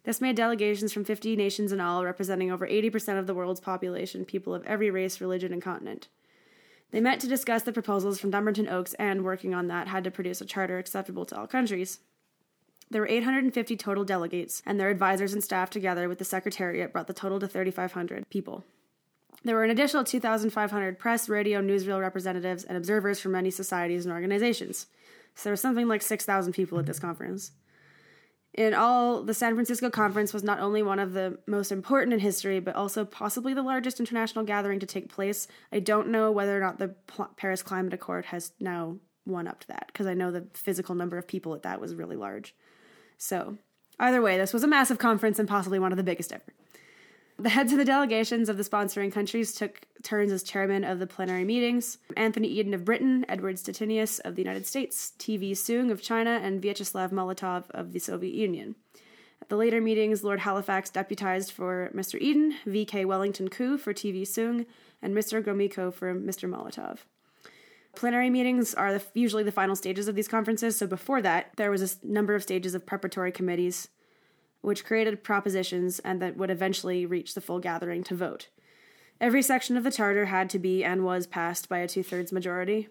This 0.02 0.20
made 0.20 0.34
delegations 0.34 0.92
from 0.92 1.04
50 1.04 1.36
nations 1.36 1.70
in 1.70 1.80
all, 1.80 2.04
representing 2.04 2.50
over 2.50 2.66
80% 2.66 3.20
of 3.20 3.28
the 3.28 3.34
world's 3.34 3.60
population, 3.60 4.24
people 4.24 4.56
of 4.56 4.64
every 4.64 4.90
race, 4.90 5.20
religion, 5.20 5.52
and 5.52 5.62
continent. 5.62 6.08
They 6.92 7.00
met 7.00 7.20
to 7.20 7.26
discuss 7.26 7.62
the 7.62 7.72
proposals 7.72 8.20
from 8.20 8.30
Dumbarton 8.30 8.68
Oaks 8.68 8.94
and, 8.94 9.24
working 9.24 9.54
on 9.54 9.66
that, 9.68 9.88
had 9.88 10.04
to 10.04 10.10
produce 10.10 10.40
a 10.40 10.44
charter 10.44 10.78
acceptable 10.78 11.24
to 11.26 11.38
all 11.38 11.46
countries. 11.46 12.00
There 12.90 13.00
were 13.00 13.08
850 13.08 13.76
total 13.78 14.04
delegates, 14.04 14.62
and 14.66 14.78
their 14.78 14.90
advisors 14.90 15.32
and 15.32 15.42
staff, 15.42 15.70
together 15.70 16.06
with 16.06 16.18
the 16.18 16.26
Secretariat, 16.26 16.92
brought 16.92 17.06
the 17.06 17.14
total 17.14 17.40
to 17.40 17.48
3,500 17.48 18.28
people. 18.28 18.64
There 19.42 19.56
were 19.56 19.64
an 19.64 19.70
additional 19.70 20.04
2,500 20.04 20.98
press, 20.98 21.30
radio, 21.30 21.62
newsreel 21.62 21.98
representatives, 21.98 22.62
and 22.62 22.76
observers 22.76 23.18
from 23.18 23.32
many 23.32 23.50
societies 23.50 24.04
and 24.04 24.12
organizations. 24.12 24.86
So 25.34 25.44
there 25.44 25.52
was 25.52 25.62
something 25.62 25.88
like 25.88 26.02
6,000 26.02 26.52
people 26.52 26.78
at 26.78 26.84
this 26.84 27.00
conference. 27.00 27.52
In 28.54 28.74
all, 28.74 29.22
the 29.22 29.32
San 29.32 29.54
Francisco 29.54 29.88
Conference 29.88 30.34
was 30.34 30.42
not 30.42 30.60
only 30.60 30.82
one 30.82 30.98
of 30.98 31.14
the 31.14 31.38
most 31.46 31.72
important 31.72 32.12
in 32.12 32.20
history, 32.20 32.60
but 32.60 32.76
also 32.76 33.04
possibly 33.04 33.54
the 33.54 33.62
largest 33.62 33.98
international 33.98 34.44
gathering 34.44 34.78
to 34.80 34.86
take 34.86 35.08
place. 35.08 35.48
I 35.72 35.80
don't 35.80 36.08
know 36.08 36.30
whether 36.30 36.56
or 36.56 36.60
not 36.60 36.78
the 36.78 36.94
Paris 37.36 37.62
Climate 37.62 37.94
Accord 37.94 38.26
has 38.26 38.52
now 38.60 38.98
won 39.24 39.48
up 39.48 39.60
to 39.60 39.68
that, 39.68 39.86
because 39.86 40.06
I 40.06 40.14
know 40.14 40.30
the 40.30 40.48
physical 40.52 40.94
number 40.94 41.16
of 41.16 41.26
people 41.26 41.54
at 41.54 41.62
that 41.62 41.80
was 41.80 41.94
really 41.94 42.16
large. 42.16 42.54
So, 43.16 43.56
either 43.98 44.20
way, 44.20 44.36
this 44.36 44.52
was 44.52 44.64
a 44.64 44.68
massive 44.68 44.98
conference 44.98 45.38
and 45.38 45.48
possibly 45.48 45.78
one 45.78 45.92
of 45.92 45.96
the 45.96 46.02
biggest 46.02 46.32
ever. 46.32 46.52
The 47.42 47.48
heads 47.48 47.72
of 47.72 47.78
the 47.78 47.84
delegations 47.84 48.48
of 48.48 48.56
the 48.56 48.62
sponsoring 48.62 49.10
countries 49.10 49.52
took 49.52 49.80
turns 50.04 50.30
as 50.30 50.44
chairman 50.44 50.84
of 50.84 51.00
the 51.00 51.08
plenary 51.08 51.42
meetings. 51.42 51.98
Anthony 52.16 52.46
Eden 52.46 52.72
of 52.72 52.84
Britain, 52.84 53.26
Edward 53.28 53.56
Stettinius 53.56 54.20
of 54.20 54.36
the 54.36 54.42
United 54.42 54.64
States, 54.64 55.10
T.V. 55.18 55.54
Soong 55.54 55.90
of 55.90 56.00
China, 56.00 56.38
and 56.40 56.62
Vyacheslav 56.62 57.10
Molotov 57.10 57.68
of 57.72 57.92
the 57.92 57.98
Soviet 57.98 58.32
Union. 58.32 58.76
At 59.40 59.48
the 59.48 59.56
later 59.56 59.80
meetings, 59.80 60.22
Lord 60.22 60.38
Halifax 60.38 60.88
deputized 60.88 61.50
for 61.50 61.90
Mr. 61.92 62.16
Eden, 62.20 62.54
V.K. 62.64 63.06
Wellington 63.06 63.48
Koo 63.48 63.76
for 63.76 63.92
T.V. 63.92 64.22
Soong, 64.22 64.64
and 65.02 65.12
Mr. 65.12 65.42
Gromyko 65.42 65.92
for 65.92 66.14
Mr. 66.14 66.48
Molotov. 66.48 66.98
Plenary 67.96 68.30
meetings 68.30 68.72
are 68.72 68.92
the, 68.92 69.04
usually 69.14 69.42
the 69.42 69.50
final 69.50 69.74
stages 69.74 70.06
of 70.06 70.14
these 70.14 70.28
conferences, 70.28 70.76
so 70.76 70.86
before 70.86 71.20
that, 71.20 71.50
there 71.56 71.72
was 71.72 71.82
a 71.82 72.06
number 72.06 72.36
of 72.36 72.44
stages 72.44 72.76
of 72.76 72.86
preparatory 72.86 73.32
committees 73.32 73.88
which 74.62 74.84
created 74.84 75.22
propositions 75.22 75.98
and 76.00 76.22
that 76.22 76.36
would 76.36 76.50
eventually 76.50 77.04
reach 77.04 77.34
the 77.34 77.40
full 77.40 77.58
gathering 77.58 78.02
to 78.04 78.14
vote. 78.14 78.48
Every 79.20 79.42
section 79.42 79.76
of 79.76 79.84
the 79.84 79.92
charter 79.92 80.26
had 80.26 80.50
to 80.50 80.58
be 80.58 80.82
and 80.82 81.04
was 81.04 81.26
passed 81.26 81.68
by 81.68 81.78
a 81.78 81.88
two 81.88 82.02
thirds 82.02 82.32
majority. 82.32 82.88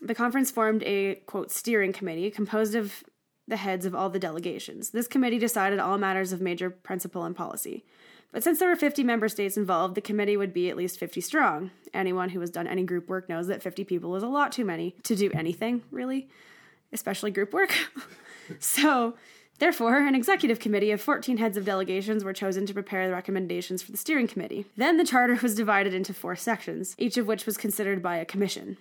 The 0.00 0.14
conference 0.14 0.50
formed 0.50 0.82
a, 0.84 1.16
quote, 1.26 1.50
steering 1.50 1.92
committee 1.92 2.30
composed 2.30 2.74
of 2.74 3.04
the 3.46 3.56
heads 3.56 3.84
of 3.84 3.94
all 3.94 4.08
the 4.08 4.18
delegations. 4.18 4.90
This 4.90 5.06
committee 5.06 5.38
decided 5.38 5.78
all 5.78 5.98
matters 5.98 6.32
of 6.32 6.40
major 6.40 6.70
principle 6.70 7.24
and 7.24 7.36
policy. 7.36 7.84
But 8.32 8.42
since 8.42 8.58
there 8.58 8.68
were 8.68 8.76
50 8.76 9.04
member 9.04 9.28
states 9.28 9.58
involved, 9.58 9.94
the 9.94 10.00
committee 10.00 10.38
would 10.38 10.54
be 10.54 10.70
at 10.70 10.76
least 10.76 10.98
50 10.98 11.20
strong. 11.20 11.70
Anyone 11.92 12.30
who 12.30 12.40
has 12.40 12.50
done 12.50 12.66
any 12.66 12.82
group 12.82 13.08
work 13.08 13.28
knows 13.28 13.46
that 13.48 13.62
50 13.62 13.84
people 13.84 14.16
is 14.16 14.22
a 14.22 14.28
lot 14.28 14.52
too 14.52 14.64
many 14.64 14.96
to 15.02 15.14
do 15.14 15.30
anything, 15.34 15.82
really, 15.90 16.28
especially 16.92 17.30
group 17.30 17.52
work. 17.52 17.76
so 18.58 19.14
Therefore, 19.58 19.98
an 19.98 20.14
executive 20.14 20.58
committee 20.58 20.90
of 20.90 21.00
14 21.00 21.36
heads 21.36 21.56
of 21.56 21.64
delegations 21.64 22.24
were 22.24 22.32
chosen 22.32 22.66
to 22.66 22.74
prepare 22.74 23.06
the 23.06 23.14
recommendations 23.14 23.82
for 23.82 23.92
the 23.92 23.98
steering 23.98 24.26
committee. 24.26 24.66
Then 24.76 24.96
the 24.96 25.04
charter 25.04 25.38
was 25.40 25.54
divided 25.54 25.94
into 25.94 26.12
four 26.12 26.34
sections, 26.34 26.96
each 26.98 27.16
of 27.16 27.26
which 27.26 27.46
was 27.46 27.56
considered 27.56 28.02
by 28.02 28.16
a 28.16 28.24
commission. 28.24 28.76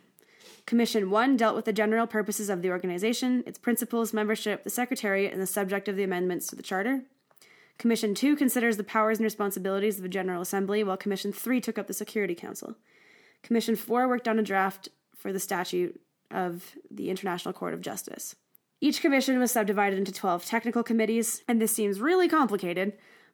Commission 0.65 1.09
1 1.09 1.37
dealt 1.37 1.55
with 1.55 1.65
the 1.65 1.73
general 1.73 2.07
purposes 2.07 2.49
of 2.49 2.61
the 2.61 2.69
organization, 2.69 3.43
its 3.45 3.59
principles, 3.59 4.13
membership, 4.13 4.63
the 4.63 4.69
secretariat, 4.69 5.33
and 5.33 5.41
the 5.41 5.47
subject 5.47 5.87
of 5.87 5.95
the 5.95 6.03
amendments 6.03 6.47
to 6.47 6.55
the 6.55 6.63
charter. 6.63 7.01
Commission 7.77 8.13
2 8.13 8.35
considers 8.35 8.77
the 8.77 8.83
powers 8.83 9.17
and 9.17 9.23
responsibilities 9.23 9.97
of 9.97 10.05
a 10.05 10.09
General 10.09 10.41
Assembly, 10.41 10.83
while 10.83 10.97
Commission 10.97 11.33
3 11.33 11.59
took 11.59 11.77
up 11.77 11.87
the 11.87 11.93
Security 11.93 12.35
Council. 12.35 12.75
Commission 13.43 13.75
4 13.75 14.07
worked 14.07 14.27
on 14.27 14.37
a 14.37 14.43
draft 14.43 14.89
for 15.15 15.33
the 15.33 15.39
statute 15.39 15.99
of 16.29 16.75
the 16.89 17.09
International 17.09 17.53
Court 17.53 17.73
of 17.73 17.81
Justice. 17.81 18.35
Each 18.83 18.99
commission 18.99 19.37
was 19.37 19.51
subdivided 19.51 19.99
into 19.99 20.11
12 20.11 20.43
technical 20.45 20.81
committees, 20.81 21.43
and 21.47 21.61
this 21.61 21.71
seems 21.71 22.01
really 22.01 22.27
complicated, 22.27 22.93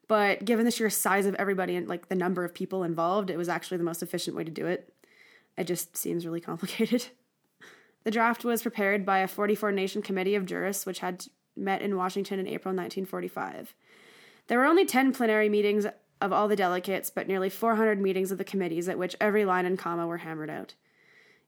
but 0.09 0.43
given 0.43 0.65
the 0.65 0.71
sheer 0.71 0.89
size 0.89 1.25
of 1.25 1.35
everybody 1.35 1.77
and 1.77 1.87
like 1.87 2.09
the 2.09 2.15
number 2.15 2.43
of 2.43 2.53
people 2.53 2.83
involved, 2.83 3.29
it 3.29 3.37
was 3.37 3.47
actually 3.47 3.77
the 3.77 3.83
most 3.85 4.03
efficient 4.03 4.35
way 4.35 4.43
to 4.43 4.51
do 4.51 4.67
it. 4.67 4.93
It 5.57 5.63
just 5.63 5.95
seems 5.95 6.25
really 6.25 6.41
complicated. 6.51 7.07
The 8.03 8.11
draft 8.11 8.43
was 8.43 8.61
prepared 8.61 9.05
by 9.05 9.19
a 9.19 9.27
44 9.27 9.71
nation 9.71 10.01
committee 10.01 10.35
of 10.35 10.45
jurists, 10.45 10.85
which 10.85 10.99
had 10.99 11.25
met 11.55 11.81
in 11.81 11.95
Washington 11.95 12.39
in 12.39 12.47
April 12.47 12.73
1945. 12.73 13.73
There 14.47 14.59
were 14.59 14.65
only 14.65 14.85
10 14.85 15.13
plenary 15.13 15.49
meetings 15.49 15.85
of 16.21 16.33
all 16.33 16.47
the 16.47 16.55
delegates, 16.55 17.09
but 17.09 17.27
nearly 17.27 17.49
400 17.49 18.01
meetings 18.01 18.31
of 18.31 18.37
the 18.37 18.43
committees 18.43 18.89
at 18.89 18.97
which 18.97 19.15
every 19.19 19.45
line 19.45 19.65
and 19.65 19.79
comma 19.79 20.07
were 20.07 20.17
hammered 20.17 20.49
out. 20.49 20.73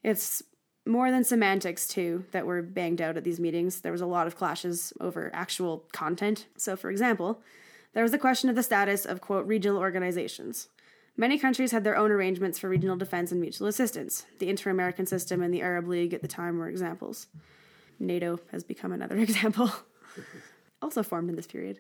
It's 0.03 0.43
more 0.89 1.12
than 1.12 1.23
semantics, 1.23 1.88
too, 1.88 2.25
that 2.32 2.45
were 2.45 2.62
banged 2.62 3.02
out 3.02 3.15
at 3.15 3.23
these 3.23 3.39
meetings. 3.39 3.82
There 3.82 3.91
was 3.91 4.02
a 4.02 4.06
lot 4.06 4.28
of 4.28 4.36
clashes 4.36 4.91
over 4.99 5.30
actual 5.34 5.86
content. 5.91 6.47
So, 6.58 6.75
for 6.75 6.89
example, 6.89 7.41
there 7.93 8.04
was 8.04 8.12
the 8.12 8.17
question 8.17 8.49
of 8.49 8.56
the 8.56 8.63
status 8.63 9.06
of, 9.06 9.21
quote, 9.21 9.47
regional 9.47 9.78
organizations. 9.78 10.67
Many 11.17 11.38
countries 11.38 11.71
had 11.71 11.84
their 11.84 11.97
own 11.97 12.12
arrangements 12.12 12.60
for 12.60 12.69
regional 12.69 12.95
defense 12.95 13.32
and 13.32 13.41
mutual 13.41 13.67
assistance. 13.67 14.25
The 14.39 14.49
Inter 14.49 14.69
American 14.69 15.06
System 15.06 15.41
and 15.41 15.54
the 15.54 15.62
Arab 15.62 15.88
League 15.88 16.13
at 16.13 16.21
the 16.21 16.28
time 16.28 16.58
were 16.58 16.69
examples. 16.69 17.28
NATO 17.99 18.39
has 18.52 18.63
become 18.63 18.91
another 18.91 19.17
example, 19.19 19.71
also 20.82 21.04
formed 21.04 21.30
in 21.30 21.36
this 21.36 21.47
period. 21.47 21.80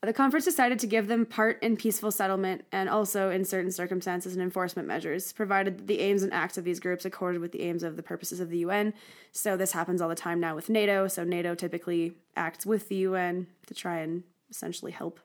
The 0.00 0.12
conference 0.12 0.44
decided 0.44 0.78
to 0.78 0.86
give 0.86 1.08
them 1.08 1.26
part 1.26 1.60
in 1.60 1.76
peaceful 1.76 2.12
settlement 2.12 2.64
and 2.70 2.88
also, 2.88 3.30
in 3.30 3.44
certain 3.44 3.72
circumstances, 3.72 4.36
in 4.36 4.40
enforcement 4.40 4.86
measures, 4.86 5.32
provided 5.32 5.78
that 5.78 5.86
the 5.88 5.98
aims 5.98 6.22
and 6.22 6.32
acts 6.32 6.56
of 6.56 6.62
these 6.62 6.78
groups 6.78 7.04
accorded 7.04 7.40
with 7.40 7.50
the 7.50 7.62
aims 7.62 7.82
of 7.82 7.96
the 7.96 8.02
purposes 8.02 8.38
of 8.38 8.48
the 8.48 8.58
UN. 8.58 8.94
So, 9.32 9.56
this 9.56 9.72
happens 9.72 10.00
all 10.00 10.08
the 10.08 10.14
time 10.14 10.38
now 10.38 10.54
with 10.54 10.70
NATO. 10.70 11.08
So, 11.08 11.24
NATO 11.24 11.56
typically 11.56 12.12
acts 12.36 12.64
with 12.64 12.88
the 12.88 12.94
UN 12.96 13.48
to 13.66 13.74
try 13.74 13.98
and 13.98 14.22
essentially 14.48 14.92
help. 14.92 15.18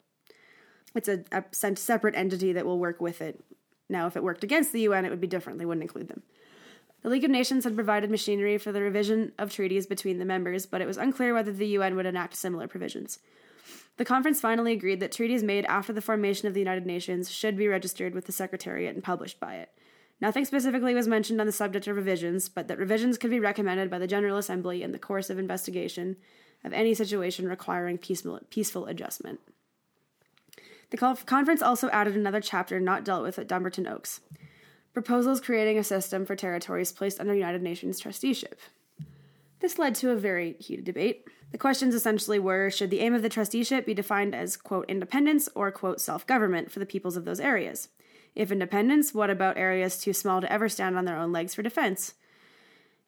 It's 0.95 1.07
a, 1.07 1.23
a 1.31 1.75
separate 1.75 2.15
entity 2.15 2.51
that 2.53 2.65
will 2.65 2.79
work 2.79 2.99
with 2.99 3.21
it. 3.21 3.43
Now, 3.89 4.07
if 4.07 4.17
it 4.17 4.23
worked 4.23 4.43
against 4.43 4.71
the 4.71 4.81
UN, 4.81 5.05
it 5.05 5.11
would 5.11 5.21
be 5.21 5.27
different. 5.27 5.59
They 5.59 5.65
wouldn't 5.65 5.83
include 5.83 6.07
them. 6.07 6.23
The 7.03 7.09
League 7.09 7.23
of 7.23 7.29
Nations 7.29 7.65
had 7.65 7.75
provided 7.75 8.09
machinery 8.09 8.57
for 8.57 8.71
the 8.71 8.81
revision 8.81 9.33
of 9.37 9.51
treaties 9.51 9.85
between 9.85 10.17
the 10.17 10.25
members, 10.25 10.65
but 10.65 10.81
it 10.81 10.87
was 10.87 10.97
unclear 10.97 11.35
whether 11.35 11.51
the 11.51 11.67
UN 11.67 11.95
would 11.95 12.07
enact 12.07 12.35
similar 12.35 12.67
provisions. 12.67 13.19
The 13.97 14.05
conference 14.05 14.41
finally 14.41 14.73
agreed 14.73 14.99
that 14.99 15.11
treaties 15.11 15.43
made 15.43 15.65
after 15.65 15.93
the 15.93 16.01
formation 16.01 16.47
of 16.47 16.53
the 16.53 16.59
United 16.59 16.85
Nations 16.85 17.31
should 17.31 17.55
be 17.55 17.67
registered 17.67 18.15
with 18.15 18.25
the 18.25 18.31
Secretariat 18.31 18.95
and 18.95 19.03
published 19.03 19.39
by 19.39 19.55
it. 19.55 19.69
Nothing 20.19 20.45
specifically 20.45 20.93
was 20.93 21.07
mentioned 21.07 21.39
on 21.39 21.47
the 21.47 21.51
subject 21.51 21.87
of 21.87 21.95
revisions, 21.95 22.49
but 22.49 22.67
that 22.67 22.79
revisions 22.79 23.17
could 23.17 23.29
be 23.29 23.39
recommended 23.39 23.89
by 23.89 23.99
the 23.99 24.07
General 24.07 24.37
Assembly 24.37 24.81
in 24.81 24.91
the 24.91 24.99
course 24.99 25.29
of 25.29 25.37
investigation 25.37 26.15
of 26.63 26.73
any 26.73 26.93
situation 26.93 27.47
requiring 27.47 27.97
peaceful, 27.97 28.39
peaceful 28.49 28.85
adjustment. 28.85 29.39
The 30.91 30.97
conference 30.97 31.61
also 31.61 31.89
added 31.89 32.15
another 32.15 32.41
chapter 32.41 32.79
not 32.79 33.03
dealt 33.03 33.23
with 33.23 33.37
at 33.37 33.47
Dumbarton 33.47 33.87
Oaks 33.87 34.21
proposals 34.93 35.41
creating 35.41 35.77
a 35.77 35.83
system 35.83 36.25
for 36.25 36.35
territories 36.35 36.91
placed 36.91 37.19
under 37.19 37.33
United 37.33 37.63
Nations 37.63 37.99
trusteeship. 37.99 38.59
This 39.63 39.79
led 39.79 39.95
to 39.95 40.11
a 40.11 40.17
very 40.17 40.57
heated 40.59 40.83
debate. 40.83 41.25
The 41.53 41.57
questions 41.57 41.95
essentially 41.95 42.37
were 42.37 42.69
should 42.69 42.89
the 42.89 42.99
aim 42.99 43.13
of 43.13 43.21
the 43.21 43.29
trusteeship 43.29 43.85
be 43.85 43.93
defined 43.93 44.35
as, 44.35 44.57
quote, 44.57 44.89
independence 44.89 45.47
or, 45.55 45.71
quote, 45.71 46.01
self 46.01 46.27
government 46.27 46.69
for 46.69 46.79
the 46.79 46.85
peoples 46.85 47.15
of 47.15 47.23
those 47.23 47.39
areas? 47.39 47.87
If 48.35 48.51
independence, 48.51 49.13
what 49.13 49.29
about 49.29 49.57
areas 49.57 49.97
too 49.97 50.11
small 50.11 50.41
to 50.41 50.51
ever 50.51 50.67
stand 50.67 50.97
on 50.97 51.05
their 51.05 51.15
own 51.15 51.31
legs 51.31 51.53
for 51.53 51.61
defense? 51.61 52.15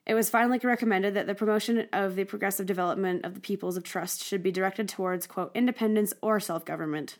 It 0.06 0.14
was 0.14 0.30
finally 0.30 0.58
recommended 0.62 1.12
that 1.12 1.26
the 1.26 1.34
promotion 1.34 1.88
of 1.92 2.16
the 2.16 2.24
progressive 2.24 2.64
development 2.64 3.26
of 3.26 3.34
the 3.34 3.40
peoples 3.40 3.76
of 3.76 3.84
trust 3.84 4.24
should 4.24 4.42
be 4.42 4.50
directed 4.50 4.88
towards, 4.88 5.26
quote, 5.26 5.50
independence 5.54 6.14
or 6.22 6.40
self 6.40 6.64
government. 6.64 7.18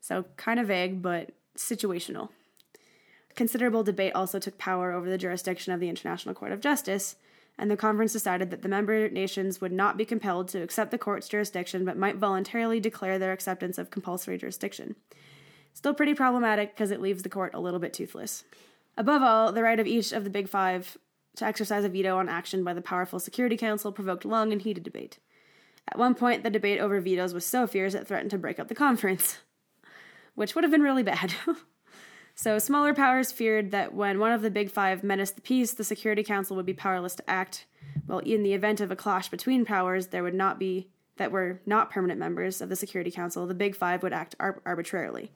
So, 0.00 0.24
kind 0.36 0.58
of 0.58 0.66
vague, 0.66 1.00
but 1.00 1.30
situational. 1.56 2.30
Considerable 3.36 3.84
debate 3.84 4.16
also 4.16 4.40
took 4.40 4.58
power 4.58 4.90
over 4.90 5.08
the 5.08 5.18
jurisdiction 5.18 5.72
of 5.72 5.78
the 5.78 5.88
International 5.88 6.34
Court 6.34 6.50
of 6.50 6.58
Justice, 6.58 7.14
and 7.58 7.70
the 7.70 7.76
conference 7.76 8.12
decided 8.12 8.50
that 8.50 8.62
the 8.62 8.68
member 8.68 9.08
nations 9.08 9.60
would 9.60 9.72
not 9.72 9.96
be 9.96 10.04
compelled 10.04 10.48
to 10.48 10.62
accept 10.62 10.90
the 10.90 10.98
court's 10.98 11.28
jurisdiction 11.28 11.84
but 11.84 11.96
might 11.96 12.16
voluntarily 12.16 12.80
declare 12.80 13.18
their 13.18 13.32
acceptance 13.32 13.78
of 13.78 13.90
compulsory 13.90 14.38
jurisdiction. 14.38 14.96
Still 15.74 15.94
pretty 15.94 16.14
problematic 16.14 16.74
because 16.74 16.90
it 16.90 17.00
leaves 17.00 17.22
the 17.22 17.28
court 17.28 17.54
a 17.54 17.60
little 17.60 17.80
bit 17.80 17.92
toothless. 17.92 18.44
Above 18.96 19.22
all, 19.22 19.52
the 19.52 19.62
right 19.62 19.80
of 19.80 19.86
each 19.86 20.12
of 20.12 20.24
the 20.24 20.30
Big 20.30 20.48
Five 20.48 20.98
to 21.36 21.46
exercise 21.46 21.84
a 21.84 21.88
veto 21.88 22.18
on 22.18 22.28
action 22.28 22.62
by 22.62 22.74
the 22.74 22.82
powerful 22.82 23.18
Security 23.18 23.56
Council 23.56 23.90
provoked 23.90 24.24
long 24.24 24.52
and 24.52 24.62
heated 24.62 24.84
debate. 24.84 25.18
At 25.88 25.98
one 25.98 26.14
point, 26.14 26.42
the 26.42 26.50
debate 26.50 26.78
over 26.78 27.00
vetoes 27.00 27.32
was 27.32 27.46
so 27.46 27.66
fierce 27.66 27.94
it 27.94 28.06
threatened 28.06 28.30
to 28.32 28.38
break 28.38 28.60
up 28.60 28.68
the 28.68 28.74
conference, 28.74 29.38
which 30.34 30.54
would 30.54 30.64
have 30.64 30.70
been 30.70 30.82
really 30.82 31.02
bad. 31.02 31.34
So, 32.34 32.58
smaller 32.58 32.94
powers 32.94 33.30
feared 33.30 33.70
that 33.72 33.94
when 33.94 34.18
one 34.18 34.32
of 34.32 34.42
the 34.42 34.50
Big 34.50 34.70
Five 34.70 35.04
menaced 35.04 35.36
the 35.36 35.42
peace, 35.42 35.72
the 35.72 35.84
Security 35.84 36.22
Council 36.22 36.56
would 36.56 36.66
be 36.66 36.72
powerless 36.72 37.14
to 37.16 37.30
act. 37.30 37.66
Well, 38.06 38.20
in 38.20 38.42
the 38.42 38.54
event 38.54 38.80
of 38.80 38.90
a 38.90 38.96
clash 38.96 39.28
between 39.28 39.64
powers, 39.64 40.08
there 40.08 40.22
would 40.22 40.34
not 40.34 40.58
be 40.58 40.88
that 41.16 41.30
were 41.30 41.60
not 41.66 41.90
permanent 41.90 42.18
members 42.18 42.60
of 42.60 42.68
the 42.68 42.76
Security 42.76 43.10
Council, 43.10 43.46
the 43.46 43.54
Big 43.54 43.76
Five 43.76 44.02
would 44.02 44.12
act 44.12 44.34
ar- 44.40 44.62
arbitrarily. 44.64 45.30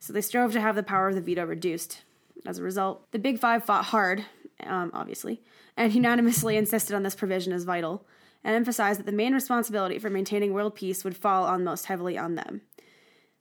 So 0.00 0.12
they 0.12 0.20
strove 0.20 0.52
to 0.52 0.60
have 0.60 0.76
the 0.76 0.82
power 0.82 1.08
of 1.08 1.14
the 1.14 1.20
veto 1.20 1.46
reduced. 1.46 2.02
As 2.46 2.58
a 2.58 2.62
result, 2.62 3.10
the 3.12 3.18
Big 3.18 3.38
Five 3.38 3.64
fought 3.64 3.86
hard, 3.86 4.24
um, 4.64 4.90
obviously, 4.92 5.42
and 5.76 5.94
unanimously 5.94 6.56
insisted 6.56 6.94
on 6.94 7.04
this 7.04 7.14
provision 7.14 7.52
as 7.52 7.64
vital, 7.64 8.06
and 8.42 8.54
emphasized 8.54 8.98
that 8.98 9.06
the 9.06 9.12
main 9.12 9.34
responsibility 9.34 9.98
for 9.98 10.10
maintaining 10.10 10.52
world 10.52 10.74
peace 10.74 11.04
would 11.04 11.16
fall 11.16 11.44
on 11.44 11.64
most 11.64 11.86
heavily 11.86 12.18
on 12.18 12.34
them 12.34 12.62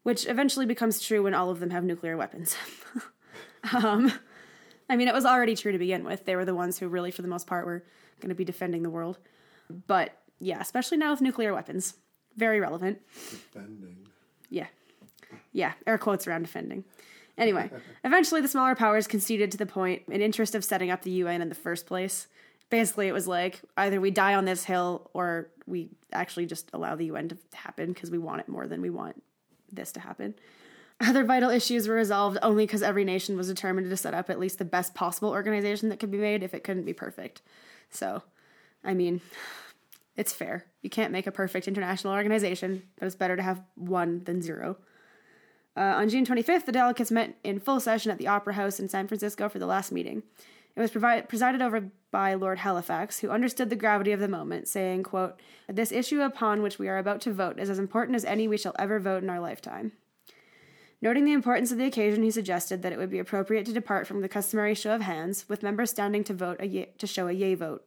which 0.07 0.25
eventually 0.25 0.65
becomes 0.65 1.01
true 1.01 1.21
when 1.21 1.33
all 1.33 1.49
of 1.49 1.59
them 1.59 1.69
have 1.69 1.83
nuclear 1.83 2.15
weapons. 2.15 2.55
um, 3.73 4.09
I 4.89 4.95
mean, 4.95 5.09
it 5.09 5.13
was 5.13 5.25
already 5.25 5.53
true 5.53 5.73
to 5.73 5.77
begin 5.77 6.05
with. 6.05 6.23
They 6.23 6.37
were 6.37 6.45
the 6.45 6.55
ones 6.55 6.79
who, 6.79 6.87
really, 6.87 7.11
for 7.11 7.23
the 7.23 7.27
most 7.27 7.45
part, 7.45 7.65
were 7.65 7.83
going 8.21 8.29
to 8.29 8.35
be 8.35 8.45
defending 8.45 8.83
the 8.83 8.89
world. 8.89 9.17
But 9.85 10.17
yeah, 10.39 10.61
especially 10.61 10.97
now 10.97 11.11
with 11.11 11.19
nuclear 11.19 11.53
weapons, 11.53 11.95
very 12.37 12.61
relevant. 12.61 13.01
Defending. 13.53 13.97
Yeah, 14.49 14.67
yeah, 15.51 15.73
air 15.85 15.97
quotes 15.97 16.25
around 16.25 16.43
defending. 16.43 16.85
Anyway, 17.37 17.69
eventually 18.05 18.39
the 18.39 18.47
smaller 18.47 18.75
powers 18.75 19.07
conceded 19.07 19.51
to 19.51 19.57
the 19.57 19.65
point 19.65 20.03
in 20.07 20.21
interest 20.21 20.55
of 20.55 20.63
setting 20.63 20.89
up 20.89 21.01
the 21.01 21.11
UN 21.11 21.41
in 21.41 21.49
the 21.49 21.55
first 21.55 21.85
place. 21.85 22.27
Basically, 22.69 23.09
it 23.09 23.13
was 23.13 23.27
like 23.27 23.59
either 23.75 23.99
we 23.99 24.11
die 24.11 24.35
on 24.35 24.45
this 24.45 24.63
hill 24.63 25.11
or 25.13 25.49
we 25.65 25.89
actually 26.13 26.45
just 26.45 26.69
allow 26.71 26.95
the 26.95 27.07
UN 27.07 27.27
to 27.27 27.37
happen 27.53 27.91
because 27.91 28.09
we 28.09 28.17
want 28.17 28.39
it 28.39 28.47
more 28.47 28.67
than 28.67 28.81
we 28.81 28.89
want 28.89 29.21
this 29.71 29.91
to 29.93 29.99
happen. 29.99 30.35
Other 30.99 31.23
vital 31.23 31.51
issues 31.51 31.87
were 31.87 31.95
resolved 31.95 32.39
only 32.41 32.65
because 32.65 32.81
every 32.81 33.03
nation 33.03 33.37
was 33.37 33.47
determined 33.47 33.89
to 33.89 33.97
set 33.97 34.15
up 34.15 34.29
at 34.29 34.39
least 34.39 34.57
the 34.57 34.65
best 34.65 34.95
possible 34.95 35.29
organization 35.29 35.89
that 35.89 35.99
could 35.99 36.11
be 36.11 36.17
made 36.17 36.41
if 36.41 36.53
it 36.53 36.63
couldn't 36.63 36.85
be 36.85 36.93
perfect. 36.93 37.41
So, 37.91 38.23
I 38.83 38.95
mean, 38.95 39.21
it's 40.15 40.33
fair. 40.33 40.65
You 40.81 40.89
can't 40.89 41.11
make 41.11 41.27
a 41.27 41.31
perfect 41.31 41.67
international 41.67 42.13
organization, 42.13 42.83
but 42.97 43.05
it's 43.05 43.15
better 43.15 43.35
to 43.35 43.43
have 43.43 43.61
one 43.75 44.23
than 44.23 44.41
zero. 44.41 44.77
Uh, 45.75 45.93
on 45.97 46.09
June 46.09 46.25
25th, 46.25 46.65
the 46.65 46.71
delegates 46.71 47.11
met 47.11 47.37
in 47.43 47.59
full 47.59 47.79
session 47.79 48.11
at 48.11 48.17
the 48.17 48.27
Opera 48.27 48.55
House 48.55 48.79
in 48.79 48.89
San 48.89 49.07
Francisco 49.07 49.47
for 49.47 49.59
the 49.59 49.67
last 49.67 49.91
meeting. 49.91 50.23
It 50.75 50.81
was 50.81 50.91
presided 50.91 51.61
over 51.61 51.91
by 52.11 52.33
Lord 52.33 52.59
Halifax, 52.59 53.19
who 53.19 53.29
understood 53.29 53.69
the 53.69 53.75
gravity 53.75 54.11
of 54.11 54.19
the 54.19 54.27
moment, 54.27 54.67
saying, 54.67 55.03
quote, 55.03 55.39
This 55.67 55.91
issue 55.91 56.21
upon 56.21 56.61
which 56.61 56.79
we 56.79 56.87
are 56.87 56.97
about 56.97 57.21
to 57.21 57.33
vote 57.33 57.59
is 57.59 57.69
as 57.69 57.79
important 57.79 58.15
as 58.15 58.25
any 58.25 58.47
we 58.47 58.57
shall 58.57 58.75
ever 58.79 58.99
vote 58.99 59.23
in 59.23 59.29
our 59.29 59.39
lifetime. 59.39 59.91
Noting 61.01 61.25
the 61.25 61.33
importance 61.33 61.71
of 61.71 61.77
the 61.77 61.85
occasion, 61.85 62.23
he 62.23 62.31
suggested 62.31 62.81
that 62.81 62.91
it 62.91 62.97
would 62.97 63.11
be 63.11 63.19
appropriate 63.19 63.65
to 63.67 63.73
depart 63.73 64.07
from 64.07 64.21
the 64.21 64.29
customary 64.29 64.73
show 64.73 64.95
of 64.95 65.01
hands, 65.01 65.47
with 65.47 65.61
members 65.61 65.91
standing 65.91 66.23
to 66.23 66.33
vote 66.33 66.57
a 66.59 66.67
yea, 66.67 66.89
to 66.97 67.05
show 67.05 67.27
a 67.27 67.33
yea 67.33 67.53
vote. 67.53 67.85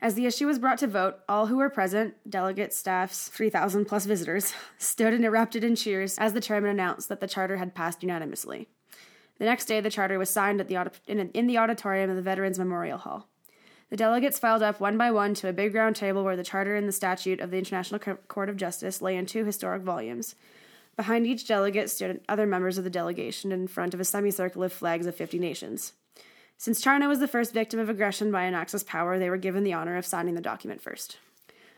As 0.00 0.14
the 0.14 0.26
issue 0.26 0.46
was 0.46 0.58
brought 0.58 0.78
to 0.78 0.86
vote, 0.86 1.16
all 1.28 1.46
who 1.46 1.56
were 1.56 1.70
present, 1.70 2.14
delegates, 2.28 2.76
staffs, 2.76 3.28
3,000 3.28 3.86
plus 3.86 4.04
visitors, 4.04 4.52
stood 4.78 5.14
and 5.14 5.24
erupted 5.24 5.64
in 5.64 5.74
cheers 5.74 6.18
as 6.18 6.34
the 6.34 6.40
chairman 6.40 6.70
announced 6.70 7.08
that 7.08 7.20
the 7.20 7.26
charter 7.26 7.56
had 7.56 7.74
passed 7.74 8.02
unanimously. 8.02 8.68
The 9.38 9.44
next 9.44 9.66
day, 9.66 9.80
the 9.80 9.90
charter 9.90 10.18
was 10.18 10.30
signed 10.30 10.60
at 10.60 10.68
the, 10.68 10.90
in, 11.06 11.46
the 11.46 11.58
auditorium 11.58 12.10
of 12.10 12.16
the 12.16 12.22
Veterans 12.22 12.58
Memorial 12.58 12.98
Hall. 12.98 13.28
The 13.90 13.96
delegates 13.96 14.38
filed 14.38 14.62
up 14.62 14.80
one 14.80 14.98
by 14.98 15.10
one 15.10 15.34
to 15.34 15.48
a 15.48 15.52
big 15.52 15.74
round 15.74 15.96
table 15.96 16.24
where 16.24 16.36
the 16.36 16.44
charter 16.44 16.76
and 16.76 16.88
the 16.88 16.92
statute 16.92 17.40
of 17.40 17.50
the 17.50 17.58
International 17.58 17.98
Court 17.98 18.48
of 18.48 18.56
Justice 18.56 19.00
lay 19.00 19.16
in 19.16 19.26
two 19.26 19.44
historic 19.44 19.82
volumes. 19.82 20.34
Behind 20.96 21.26
each 21.26 21.46
delegate 21.46 21.88
stood 21.88 22.20
other 22.28 22.44
members 22.44 22.76
of 22.76 22.84
the 22.84 22.90
delegation 22.90 23.52
in 23.52 23.68
front 23.68 23.94
of 23.94 24.00
a 24.00 24.04
semicircle 24.04 24.64
of 24.64 24.72
flags 24.72 25.06
of 25.06 25.14
50 25.14 25.38
nations. 25.38 25.92
Since 26.58 26.80
China 26.80 27.08
was 27.08 27.20
the 27.20 27.28
first 27.28 27.54
victim 27.54 27.78
of 27.78 27.88
aggression 27.88 28.32
by 28.32 28.42
an 28.42 28.54
Axis 28.54 28.82
power, 28.82 29.16
they 29.16 29.30
were 29.30 29.36
given 29.36 29.62
the 29.62 29.74
honor 29.74 29.96
of 29.96 30.04
signing 30.04 30.34
the 30.34 30.40
document 30.40 30.82
first. 30.82 31.18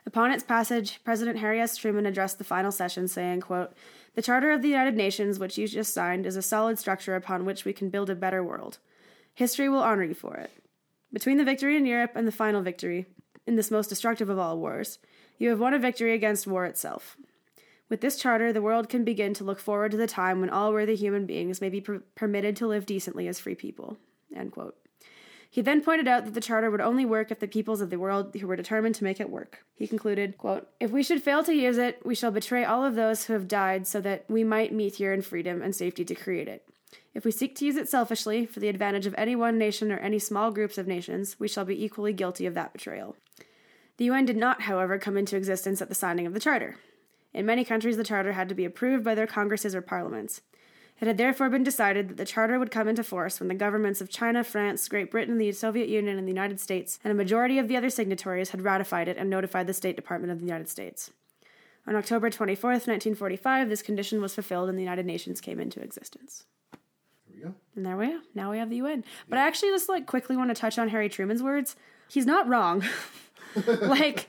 Upon 0.07 0.31
its 0.33 0.43
passage, 0.43 1.01
President 1.05 1.39
Harry 1.39 1.61
S. 1.61 1.77
Truman 1.77 2.07
addressed 2.07 2.39
the 2.39 2.45
final 2.45 2.73
session, 2.73 3.07
saying, 3.07 3.43
quote, 3.43 3.75
The 4.15 4.23
Charter 4.23 4.51
of 4.51 4.63
the 4.63 4.69
United 4.69 4.97
Nations, 4.97 5.39
which 5.39 5.57
you 5.57 5.69
just 5.69 5.95
signed, 5.95 6.27
is 6.27 6.37
a 6.37 6.43
solid 6.43 6.79
structure 6.79 7.15
upon 7.15 7.45
which 7.45 7.65
we 7.65 7.73
can 7.73 7.91
build 7.91 8.11
a 8.11 8.15
better 8.15 8.43
world. 8.43 8.79
History 9.35 9.69
will 9.69 9.79
honor 9.83 10.05
you 10.05 10.15
for 10.15 10.37
it. 10.37 10.51
Between 11.13 11.39
the 11.39 11.45
victory 11.45 11.77
in 11.77 11.87
Europe 11.87 12.13
and 12.15 12.27
the 12.27 12.33
final 12.33 12.63
victory, 12.63 13.07
in 13.47 13.57
this 13.57 13.71
most 13.71 13.89
destructive 13.89 14.29
of 14.29 14.39
all 14.39 14.59
wars, 14.59 14.99
you 15.39 15.49
have 15.49 15.61
won 15.61 15.75
a 15.75 15.79
victory 15.79 16.13
against 16.13 16.47
war 16.47 16.67
itself. 16.67 17.17
With 17.89 18.01
this 18.01 18.17
charter, 18.17 18.53
the 18.53 18.63
world 18.63 18.89
can 18.89 19.03
begin 19.03 19.35
to 19.35 19.45
look 19.45 19.59
forward 19.59 19.91
to 19.91 19.97
the 19.97 20.07
time 20.07 20.41
when 20.41 20.51
all 20.51 20.73
worthy 20.73 20.95
human 20.95 21.27
beings 21.27 21.61
may 21.61 21.69
be 21.69 21.81
per- 21.81 22.03
permitted 22.15 22.55
to 22.57 22.69
live 22.69 22.87
decently 22.87 23.27
as 23.27 23.41
free 23.41 23.57
people. 23.57 23.97
End 24.35 24.53
quote. 24.53 24.77
He 25.53 25.63
then 25.63 25.83
pointed 25.83 26.07
out 26.07 26.25
that 26.25 26.35
the 26.35 26.41
charter 26.41 26.71
would 26.71 26.81
only 26.81 27.05
work 27.05 27.33
if 27.33 27.41
the 27.41 27.49
peoples 27.49 27.81
of 27.81 27.91
the 27.91 27.99
world 27.99 28.33
who 28.37 28.47
were 28.47 28.55
determined 28.55 28.95
to 28.95 29.05
make 29.05 29.19
it 29.19 29.29
work. 29.29 29.65
He 29.75 29.89
concluded, 29.89 30.39
quote, 30.39 30.69
If 30.79 30.93
we 30.93 31.03
should 31.03 31.25
fail 31.25 31.43
to 31.43 31.53
use 31.53 31.77
it, 31.77 32.01
we 32.05 32.15
shall 32.15 32.31
betray 32.31 32.65
all 32.65 32.85
of 32.85 32.95
those 32.95 33.25
who 33.25 33.33
have 33.33 33.49
died 33.49 33.89
so 33.89 34.01
that 34.01 34.25
we 34.29 34.45
might 34.45 34.73
meet 34.73 34.95
here 34.95 35.13
in 35.13 35.23
freedom 35.23 35.61
and 35.61 35.75
safety 35.75 36.05
to 36.05 36.15
create 36.15 36.47
it. 36.47 36.65
If 37.15 37.25
we 37.25 37.33
seek 37.33 37.57
to 37.57 37.67
use 37.67 37.77
it 37.77 37.89
selfishly, 37.89 38.47
for 38.47 38.61
the 38.61 38.69
advantage 38.69 39.07
of 39.07 39.15
any 39.19 39.35
one 39.35 39.59
nation 39.59 39.91
or 39.91 39.99
any 39.99 40.21
small 40.21 40.53
groups 40.53 40.79
of 40.79 40.87
nations, 40.87 41.41
we 41.41 41.49
shall 41.49 41.65
be 41.65 41.85
equally 41.85 42.13
guilty 42.13 42.47
of 42.47 42.55
that 42.55 42.73
betrayal. 42.73 43.17
The 43.97 44.05
UN 44.05 44.25
did 44.25 44.37
not, 44.37 44.63
however, 44.63 44.99
come 44.99 45.17
into 45.17 45.37
existence 45.37 45.83
at 45.83 45.89
the 45.89 45.97
signing 45.97 46.27
of 46.27 46.33
the 46.33 46.41
Charter. 46.41 46.77
In 47.35 47.45
many 47.45 47.65
countries, 47.65 47.97
the 47.97 48.05
Charter 48.05 48.33
had 48.33 48.49
to 48.49 48.55
be 48.55 48.65
approved 48.65 49.05
by 49.05 49.17
their 49.17 49.27
congresses 49.27 49.75
or 49.75 49.83
parliaments. 49.83 50.43
It 51.01 51.07
had 51.07 51.17
therefore 51.17 51.49
been 51.49 51.63
decided 51.63 52.09
that 52.09 52.17
the 52.19 52.27
Charter 52.27 52.59
would 52.59 52.71
come 52.71 52.87
into 52.87 53.03
force 53.03 53.41
when 53.41 53.49
the 53.49 53.55
governments 53.55 54.01
of 54.01 54.11
China, 54.11 54.45
France, 54.45 54.87
Great 54.89 55.11
Britain, 55.11 55.39
the 55.39 55.53
Soviet 55.53 55.89
Union, 55.89 56.19
and 56.19 56.27
the 56.27 56.33
United 56.33 56.61
States, 56.61 56.99
and 57.03 57.11
a 57.11 57.15
majority 57.15 57.59
of 57.59 57.69
the 57.69 57.77
other 57.77 57.89
signatories 57.89 58.51
had 58.51 58.63
ratified 58.63 59.09
it 59.09 59.17
and 59.17 59.31
notified 59.31 59.67
the 59.67 59.73
State 59.73 59.97
Department 59.97 60.31
of 60.31 60.41
the 60.41 60.45
United 60.45 60.69
States. 60.69 61.11
On 61.87 61.97
October 61.97 62.29
24, 62.29 62.71
1945, 62.71 63.69
this 63.69 63.83
condition 63.83 64.21
was 64.21 64.35
fulfilled 64.35 64.69
and 64.69 64.77
the 64.77 64.83
United 64.83 65.07
Nations 65.07 65.41
came 65.41 65.59
into 65.59 65.81
existence. 65.81 66.45
There 66.73 67.35
we 67.35 67.43
go. 67.43 67.55
And 67.75 67.87
there 67.87 67.97
we 67.97 68.13
are. 68.13 68.21
Now 68.35 68.51
we 68.51 68.59
have 68.59 68.69
the 68.69 68.77
UN. 68.77 69.03
But 69.29 69.39
I 69.39 69.47
actually 69.47 69.71
just 69.71 69.89
like 69.89 70.07
quickly 70.07 70.37
want 70.37 70.51
to 70.51 70.55
touch 70.55 70.79
on 70.79 70.91
Harry 70.91 71.09
Truman's 71.09 71.43
words. 71.43 71.77
He's 72.11 72.27
not 72.27 72.47
wrong. 72.47 72.85
like 73.81 74.29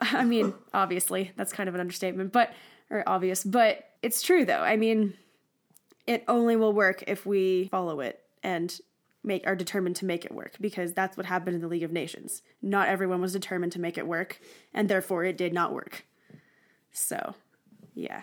I 0.00 0.24
mean, 0.24 0.54
obviously, 0.72 1.32
that's 1.36 1.52
kind 1.52 1.68
of 1.68 1.74
an 1.74 1.80
understatement, 1.80 2.32
but 2.32 2.52
or 2.90 3.04
obvious, 3.06 3.44
but 3.44 3.90
it's 4.02 4.22
true 4.22 4.44
though. 4.44 4.62
I 4.62 4.76
mean, 4.76 5.14
it 6.08 6.24
only 6.26 6.56
will 6.56 6.72
work 6.72 7.04
if 7.06 7.26
we 7.26 7.68
follow 7.68 8.00
it 8.00 8.20
and 8.42 8.80
make 9.22 9.46
are 9.46 9.54
determined 9.54 9.94
to 9.96 10.06
make 10.06 10.24
it 10.24 10.32
work 10.32 10.56
because 10.58 10.94
that's 10.94 11.18
what 11.18 11.26
happened 11.26 11.54
in 11.54 11.60
the 11.60 11.68
League 11.68 11.82
of 11.82 11.92
Nations. 11.92 12.40
Not 12.62 12.88
everyone 12.88 13.20
was 13.20 13.34
determined 13.34 13.72
to 13.72 13.80
make 13.80 13.98
it 13.98 14.06
work, 14.06 14.40
and 14.72 14.88
therefore 14.88 15.24
it 15.24 15.36
did 15.36 15.52
not 15.52 15.74
work. 15.74 16.06
So, 16.92 17.34
yeah. 17.94 18.22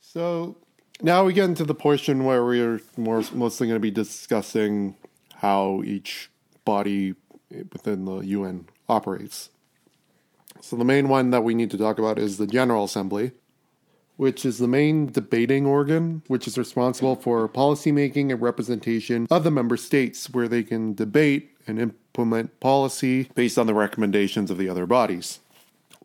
So 0.00 0.58
now 1.00 1.24
we 1.24 1.32
get 1.32 1.46
into 1.46 1.64
the 1.64 1.74
portion 1.74 2.24
where 2.24 2.44
we're 2.44 2.82
more, 2.98 3.24
mostly 3.32 3.66
going 3.66 3.76
to 3.76 3.80
be 3.80 3.90
discussing 3.90 4.96
how 5.36 5.82
each 5.82 6.30
body 6.66 7.14
within 7.72 8.04
the 8.04 8.18
UN 8.18 8.68
operates. 8.86 9.48
So 10.60 10.76
the 10.76 10.84
main 10.84 11.08
one 11.08 11.30
that 11.30 11.42
we 11.42 11.54
need 11.54 11.70
to 11.70 11.78
talk 11.78 11.98
about 11.98 12.18
is 12.18 12.36
the 12.36 12.46
General 12.46 12.84
Assembly, 12.84 13.32
which 14.16 14.44
is 14.44 14.58
the 14.58 14.68
main 14.68 15.06
debating 15.06 15.66
organ, 15.66 16.22
which 16.28 16.46
is 16.46 16.56
responsible 16.56 17.16
for 17.16 17.48
policymaking 17.48 18.30
and 18.30 18.40
representation 18.40 19.26
of 19.30 19.44
the 19.44 19.50
member 19.50 19.76
states, 19.76 20.30
where 20.30 20.48
they 20.48 20.62
can 20.62 20.94
debate 20.94 21.50
and 21.66 21.78
implement 21.78 22.60
policy 22.60 23.24
based 23.34 23.58
on 23.58 23.66
the 23.66 23.74
recommendations 23.74 24.50
of 24.50 24.58
the 24.58 24.68
other 24.68 24.86
bodies. 24.86 25.40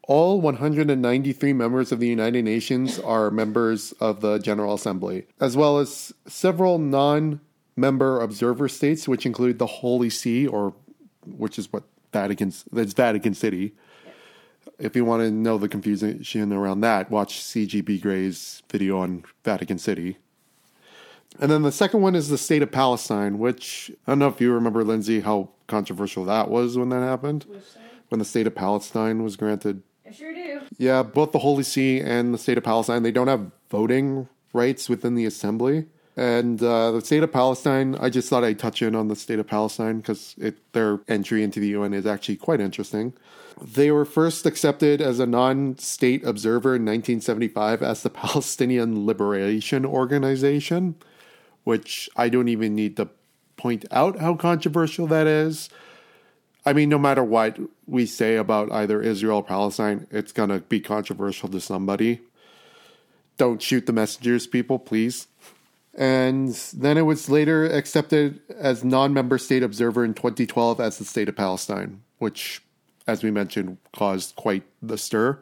All 0.04 0.42
193 0.42 1.54
members 1.54 1.92
of 1.92 2.00
the 2.00 2.08
United 2.08 2.44
Nations 2.44 2.98
are 3.00 3.30
members 3.30 3.92
of 4.00 4.22
the 4.22 4.40
General 4.40 4.74
Assembly, 4.74 5.28
as 5.40 5.56
well 5.56 5.78
as 5.78 6.12
several 6.26 6.80
non 6.80 7.42
member 7.76 8.20
observer 8.20 8.68
states, 8.68 9.08
which 9.08 9.26
include 9.26 9.60
the 9.60 9.68
Holy 9.68 10.10
See, 10.10 10.48
or 10.48 10.74
which 11.26 11.60
is 11.60 11.72
what 11.72 11.84
Vatican, 12.12 12.52
that's 12.72 12.94
Vatican 12.94 13.36
City. 13.36 13.74
If 14.80 14.96
you 14.96 15.04
want 15.04 15.24
to 15.24 15.32
know 15.32 15.58
the 15.58 15.68
confusion 15.68 16.54
around 16.54 16.82
that, 16.82 17.12
watch 17.12 17.42
CGP 17.42 18.02
Grey's 18.02 18.64
video 18.70 19.00
on 19.00 19.26
Vatican 19.44 19.78
City. 19.78 20.18
And 21.40 21.52
then 21.52 21.62
the 21.62 21.72
second 21.72 22.02
one 22.02 22.16
is 22.16 22.30
the 22.30 22.38
state 22.38 22.62
of 22.62 22.72
Palestine, 22.72 23.40
which 23.40 23.92
I 24.08 24.12
don't 24.12 24.20
know 24.20 24.28
if 24.28 24.42
you 24.42 24.52
remember, 24.52 24.84
Lindsay, 24.84 25.20
how 25.20 25.50
controversial 25.68 26.26
that 26.26 26.50
was 26.50 26.78
when 26.78 26.90
that 26.90 27.02
happened. 27.02 27.46
When 28.10 28.20
the 28.20 28.26
state 28.26 28.48
of 28.48 28.56
Palestine 28.56 29.24
was 29.24 29.36
granted 29.36 29.84
I 30.08 30.12
sure 30.12 30.34
do. 30.34 30.62
yeah, 30.78 31.04
both 31.04 31.32
the 31.32 31.40
Holy 31.40 31.64
See 31.64 32.00
and 32.00 32.34
the 32.34 32.38
state 32.38 32.58
of 32.58 32.64
Palestine, 32.64 33.04
they 33.04 33.12
don't 33.12 33.28
have 33.28 33.52
voting 33.70 34.28
rights 34.54 34.90
within 34.90 35.16
the 35.16 35.26
assembly. 35.26 35.86
And 36.18 36.62
uh, 36.62 36.92
the 36.92 37.02
state 37.02 37.24
of 37.24 37.32
Palestine, 37.32 37.96
I 38.00 38.10
just 38.10 38.28
thought 38.28 38.44
I'd 38.44 38.60
touch 38.60 38.82
in 38.82 38.96
on 38.96 39.08
the 39.08 39.16
state 39.16 39.40
of 39.40 39.48
Palestine 39.48 40.00
because 40.00 40.36
their 40.74 41.00
entry 41.08 41.44
into 41.44 41.60
the 41.60 41.70
UN 41.70 41.94
is 41.94 42.06
actually 42.06 42.36
quite 42.38 42.60
interesting. 42.60 43.14
They 43.62 43.92
were 43.92 44.06
first 44.06 44.46
accepted 44.46 45.02
as 45.02 45.20
a 45.20 45.26
non 45.26 45.78
state 45.78 46.26
observer 46.26 46.76
in 46.76 46.86
1975 46.86 47.82
as 47.84 48.04
the 48.04 48.10
Palestinian 48.10 49.06
Liberation 49.06 49.86
Organization, 49.86 50.96
which 51.64 52.10
I 52.16 52.30
don't 52.30 52.48
even 52.48 52.76
need 52.76 52.98
to 52.98 53.10
point 53.58 53.86
out 53.92 54.20
how 54.20 54.36
controversial 54.36 55.08
that 55.08 55.28
is. 55.28 55.70
I 56.66 56.74
mean, 56.74 56.90
no 56.90 56.98
matter 56.98 57.24
what 57.24 57.58
we 57.88 58.06
say 58.06 58.36
about 58.36 58.72
either 58.72 59.02
Israel 59.02 59.38
or 59.38 59.44
Palestine, 59.44 60.08
it's 60.12 60.32
going 60.32 60.50
to 60.50 60.60
be 60.60 60.80
controversial 60.80 61.50
to 61.50 61.60
somebody. 61.60 62.22
Don't 63.38 63.62
shoot 63.62 63.86
the 63.86 63.94
messengers, 63.94 64.48
people, 64.48 64.80
please. 64.80 65.28
And 65.94 66.54
then 66.74 66.98
it 66.98 67.02
was 67.04 67.30
later 67.30 67.66
accepted 67.66 68.40
as 68.58 68.84
non 68.84 69.14
member 69.14 69.38
state 69.38 69.64
observer 69.64 70.06
in 70.06 70.14
2012 70.14 70.80
as 70.80 70.98
the 70.98 71.06
state 71.06 71.30
of 71.30 71.36
Palestine, 71.36 72.02
which, 72.20 72.62
as 73.10 73.24
we 73.24 73.32
mentioned, 73.32 73.78
caused 73.94 74.36
quite 74.36 74.64
the 74.82 74.98
stir. 74.98 75.40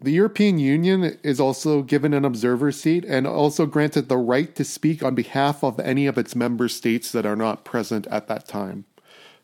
The 0.00 0.12
European 0.12 0.58
Union 0.58 1.18
is 1.24 1.40
also 1.40 1.82
given 1.82 2.14
an 2.14 2.24
observer 2.24 2.70
seat 2.70 3.04
and 3.04 3.26
also 3.26 3.66
granted 3.66 4.08
the 4.08 4.16
right 4.16 4.54
to 4.54 4.64
speak 4.64 5.02
on 5.02 5.16
behalf 5.16 5.64
of 5.64 5.80
any 5.80 6.06
of 6.06 6.16
its 6.16 6.36
member 6.36 6.68
states 6.68 7.10
that 7.10 7.26
are 7.26 7.34
not 7.34 7.64
present 7.64 8.06
at 8.06 8.28
that 8.28 8.46
time. 8.46 8.84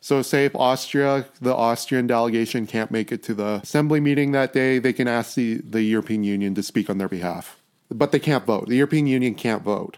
So, 0.01 0.23
say 0.23 0.45
if 0.45 0.55
Austria, 0.55 1.27
the 1.41 1.55
Austrian 1.55 2.07
delegation 2.07 2.67
can't 2.67 2.91
make 2.91 3.11
it 3.11 3.23
to 3.25 3.35
the 3.35 3.61
assembly 3.63 4.01
meeting 4.01 4.33
that 4.33 4.53
day, 4.53 4.79
they 4.79 4.93
can 4.93 5.09
ask 5.09 5.35
the, 5.35 5.63
the 5.65 5.83
European 5.83 6.23
Union 6.23 6.55
to 6.55 6.63
speak 6.63 6.91
on 6.91 6.99
their 6.99 7.09
behalf. 7.09 7.59
But 7.89 8.13
they 8.13 8.19
can't 8.19 8.45
vote. 8.45 8.69
The 8.69 8.77
European 8.77 9.07
Union 9.07 9.35
can't 9.35 9.63
vote. 9.63 9.97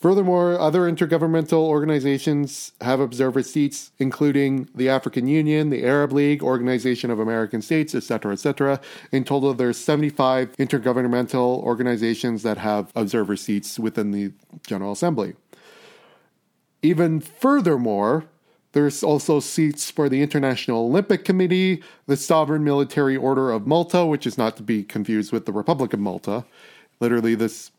Furthermore, 0.00 0.58
other 0.58 0.90
intergovernmental 0.90 1.58
organizations 1.58 2.72
have 2.80 3.00
observer 3.00 3.42
seats, 3.42 3.92
including 3.98 4.66
the 4.74 4.88
African 4.88 5.26
Union, 5.28 5.68
the 5.68 5.84
Arab 5.84 6.12
League, 6.12 6.42
Organization 6.42 7.10
of 7.10 7.20
American 7.20 7.60
States, 7.60 7.94
etc., 7.94 8.32
etc. 8.32 8.80
In 9.12 9.24
total, 9.24 9.52
there's 9.52 9.76
75 9.76 10.56
intergovernmental 10.56 11.62
organizations 11.62 12.42
that 12.44 12.56
have 12.56 12.90
observer 12.96 13.36
seats 13.36 13.78
within 13.78 14.10
the 14.10 14.32
General 14.66 14.92
Assembly. 14.92 15.34
Even 16.80 17.20
furthermore, 17.20 18.24
there's 18.72 19.02
also 19.02 19.38
seats 19.38 19.90
for 19.90 20.08
the 20.08 20.22
International 20.22 20.86
Olympic 20.86 21.26
Committee, 21.26 21.82
the 22.06 22.16
Sovereign 22.16 22.64
Military 22.64 23.18
Order 23.18 23.50
of 23.50 23.66
Malta, 23.66 24.06
which 24.06 24.26
is 24.26 24.38
not 24.38 24.56
to 24.56 24.62
be 24.62 24.82
confused 24.82 25.30
with 25.30 25.44
the 25.44 25.52
Republic 25.52 25.92
of 25.92 26.00
Malta. 26.00 26.46
Literally, 27.00 27.34
this 27.34 27.70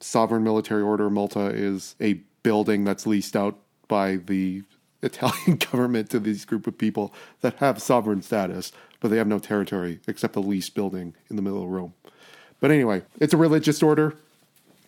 Sovereign 0.00 0.44
Military 0.44 0.82
Order 0.82 1.10
Malta 1.10 1.46
is 1.46 1.94
a 2.00 2.14
building 2.42 2.84
that's 2.84 3.06
leased 3.06 3.36
out 3.36 3.58
by 3.88 4.16
the 4.16 4.62
Italian 5.02 5.56
government 5.56 6.10
to 6.10 6.18
these 6.18 6.44
group 6.44 6.66
of 6.66 6.76
people 6.76 7.14
that 7.40 7.56
have 7.56 7.80
sovereign 7.80 8.22
status, 8.22 8.72
but 9.00 9.08
they 9.08 9.16
have 9.16 9.28
no 9.28 9.38
territory 9.38 10.00
except 10.08 10.36
a 10.36 10.40
leased 10.40 10.74
building 10.74 11.14
in 11.30 11.36
the 11.36 11.42
middle 11.42 11.62
of 11.62 11.68
Rome. 11.68 11.94
But 12.60 12.70
anyway, 12.70 13.02
it's 13.20 13.34
a 13.34 13.36
religious 13.36 13.82
order. 13.82 14.16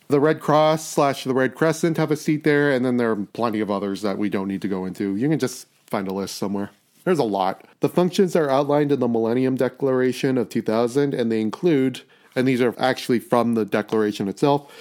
The 0.09 0.19
Red 0.19 0.41
Cross 0.41 0.85
slash 0.89 1.23
the 1.23 1.33
Red 1.33 1.55
Crescent 1.55 1.95
have 1.95 2.11
a 2.11 2.17
seat 2.17 2.43
there, 2.43 2.69
and 2.69 2.83
then 2.83 2.97
there 2.97 3.11
are 3.11 3.15
plenty 3.15 3.61
of 3.61 3.71
others 3.71 4.01
that 4.01 4.17
we 4.17 4.29
don't 4.29 4.49
need 4.49 4.61
to 4.63 4.67
go 4.67 4.85
into. 4.85 5.15
You 5.15 5.29
can 5.29 5.39
just 5.39 5.67
find 5.87 6.07
a 6.09 6.13
list 6.13 6.35
somewhere. 6.35 6.71
There's 7.05 7.19
a 7.19 7.23
lot. 7.23 7.65
The 7.79 7.89
functions 7.89 8.35
are 8.35 8.49
outlined 8.49 8.91
in 8.91 8.99
the 8.99 9.07
Millennium 9.07 9.55
Declaration 9.55 10.37
of 10.37 10.49
2000, 10.49 11.13
and 11.13 11.31
they 11.31 11.39
include, 11.39 12.01
and 12.35 12.45
these 12.45 12.61
are 12.61 12.75
actually 12.77 13.19
from 13.19 13.55
the 13.55 13.63
declaration 13.63 14.27
itself, 14.27 14.71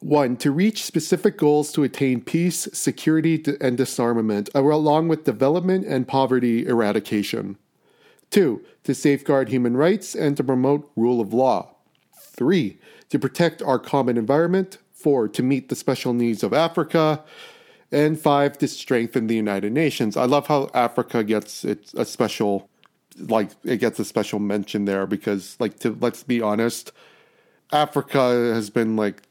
one, 0.00 0.36
to 0.36 0.52
reach 0.52 0.84
specific 0.84 1.36
goals 1.36 1.72
to 1.72 1.82
attain 1.82 2.20
peace, 2.20 2.68
security, 2.72 3.42
and 3.60 3.76
disarmament, 3.76 4.48
uh, 4.54 4.62
along 4.62 5.08
with 5.08 5.24
development 5.24 5.86
and 5.86 6.06
poverty 6.06 6.66
eradication. 6.66 7.56
Two, 8.30 8.62
to 8.84 8.94
safeguard 8.94 9.48
human 9.48 9.76
rights 9.76 10.14
and 10.14 10.36
to 10.36 10.44
promote 10.44 10.90
rule 10.96 11.20
of 11.20 11.34
law. 11.34 11.74
Three, 12.16 12.78
to 13.10 13.18
protect 13.18 13.62
our 13.62 13.78
common 13.78 14.16
environment. 14.16 14.78
Four, 14.92 15.28
to 15.28 15.42
meet 15.42 15.68
the 15.68 15.76
special 15.76 16.12
needs 16.12 16.42
of 16.42 16.52
Africa. 16.52 17.24
And 17.90 18.20
five, 18.20 18.58
to 18.58 18.68
strengthen 18.68 19.26
the 19.26 19.34
United 19.34 19.72
Nations. 19.72 20.16
I 20.16 20.26
love 20.26 20.46
how 20.46 20.70
Africa 20.74 21.24
gets 21.24 21.64
its 21.64 21.94
a 21.94 22.04
special, 22.04 22.68
like 23.18 23.50
it 23.64 23.78
gets 23.78 23.98
a 23.98 24.04
special 24.04 24.38
mention 24.38 24.84
there 24.84 25.06
because, 25.06 25.56
like, 25.58 25.78
to 25.80 25.96
let's 25.98 26.22
be 26.22 26.42
honest, 26.42 26.92
Africa 27.72 28.52
has 28.54 28.68
been 28.70 28.94
like 28.94 29.22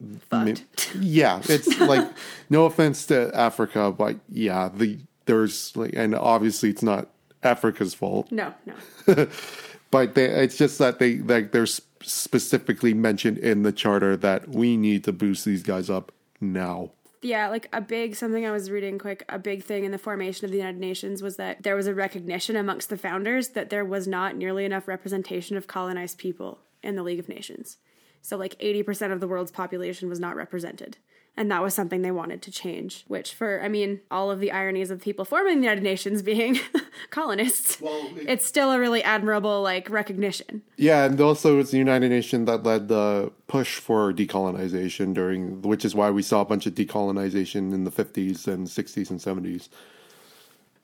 the 0.00 0.62
yeah, 1.00 1.40
it's 1.48 1.78
like 1.80 2.08
no 2.50 2.66
offense 2.66 3.06
to 3.06 3.30
Africa, 3.34 3.92
but 3.92 4.16
yeah, 4.28 4.70
the 4.74 4.98
there's 5.26 5.76
like, 5.76 5.92
and 5.94 6.14
obviously 6.14 6.70
it's 6.70 6.82
not 6.82 7.08
Africa's 7.42 7.94
fault, 7.94 8.30
No, 8.30 8.54
no. 8.66 9.26
but 9.90 10.14
they, 10.14 10.24
it's 10.24 10.56
just 10.56 10.78
that 10.78 10.98
they 10.98 11.18
like 11.18 11.52
they're 11.52 11.66
specifically 11.66 12.94
mentioned 12.94 13.38
in 13.38 13.62
the 13.62 13.72
charter 13.72 14.16
that 14.16 14.48
we 14.48 14.76
need 14.76 15.04
to 15.04 15.12
boost 15.12 15.44
these 15.44 15.62
guys 15.62 15.88
up 15.88 16.12
now. 16.40 16.90
Yeah, 17.22 17.48
like 17.48 17.70
a 17.72 17.80
big 17.80 18.16
something 18.16 18.44
I 18.44 18.50
was 18.50 18.70
reading 18.70 18.98
quick, 18.98 19.24
a 19.30 19.38
big 19.38 19.64
thing 19.64 19.84
in 19.84 19.92
the 19.92 19.98
formation 19.98 20.44
of 20.44 20.50
the 20.50 20.58
United 20.58 20.78
Nations 20.78 21.22
was 21.22 21.36
that 21.36 21.62
there 21.62 21.74
was 21.74 21.86
a 21.86 21.94
recognition 21.94 22.54
amongst 22.54 22.90
the 22.90 22.98
founders 22.98 23.50
that 23.50 23.70
there 23.70 23.84
was 23.84 24.06
not 24.06 24.36
nearly 24.36 24.66
enough 24.66 24.86
representation 24.86 25.56
of 25.56 25.66
colonized 25.66 26.18
people 26.18 26.58
in 26.82 26.96
the 26.96 27.02
League 27.02 27.18
of 27.18 27.28
Nations. 27.28 27.78
So 28.24 28.38
like 28.38 28.58
80% 28.58 29.12
of 29.12 29.20
the 29.20 29.28
world's 29.28 29.52
population 29.52 30.08
was 30.08 30.18
not 30.18 30.34
represented. 30.34 30.96
And 31.36 31.50
that 31.50 31.62
was 31.62 31.74
something 31.74 32.00
they 32.00 32.10
wanted 32.12 32.40
to 32.42 32.50
change, 32.50 33.04
which 33.06 33.34
for 33.34 33.60
I 33.62 33.68
mean, 33.68 34.00
all 34.10 34.30
of 34.30 34.40
the 34.40 34.50
ironies 34.50 34.90
of 34.90 35.02
people 35.02 35.24
forming 35.26 35.56
the 35.56 35.64
United 35.64 35.82
Nations 35.84 36.22
being 36.22 36.58
colonists, 37.10 37.80
Well, 37.82 38.08
it- 38.16 38.28
it's 38.30 38.46
still 38.46 38.72
a 38.72 38.78
really 38.78 39.02
admirable 39.02 39.60
like 39.60 39.90
recognition. 39.90 40.62
Yeah, 40.78 41.04
and 41.04 41.20
also 41.20 41.58
it's 41.58 41.70
the 41.72 41.76
United 41.78 42.08
Nations 42.08 42.46
that 42.46 42.62
led 42.62 42.88
the 42.88 43.30
push 43.46 43.78
for 43.78 44.10
decolonization 44.12 45.12
during, 45.12 45.60
which 45.62 45.84
is 45.84 45.94
why 45.94 46.08
we 46.10 46.22
saw 46.22 46.40
a 46.40 46.44
bunch 46.46 46.64
of 46.66 46.74
decolonization 46.74 47.74
in 47.74 47.84
the 47.84 47.90
50s 47.90 48.46
and 48.48 48.66
60s 48.66 49.10
and 49.10 49.20
70s. 49.20 49.68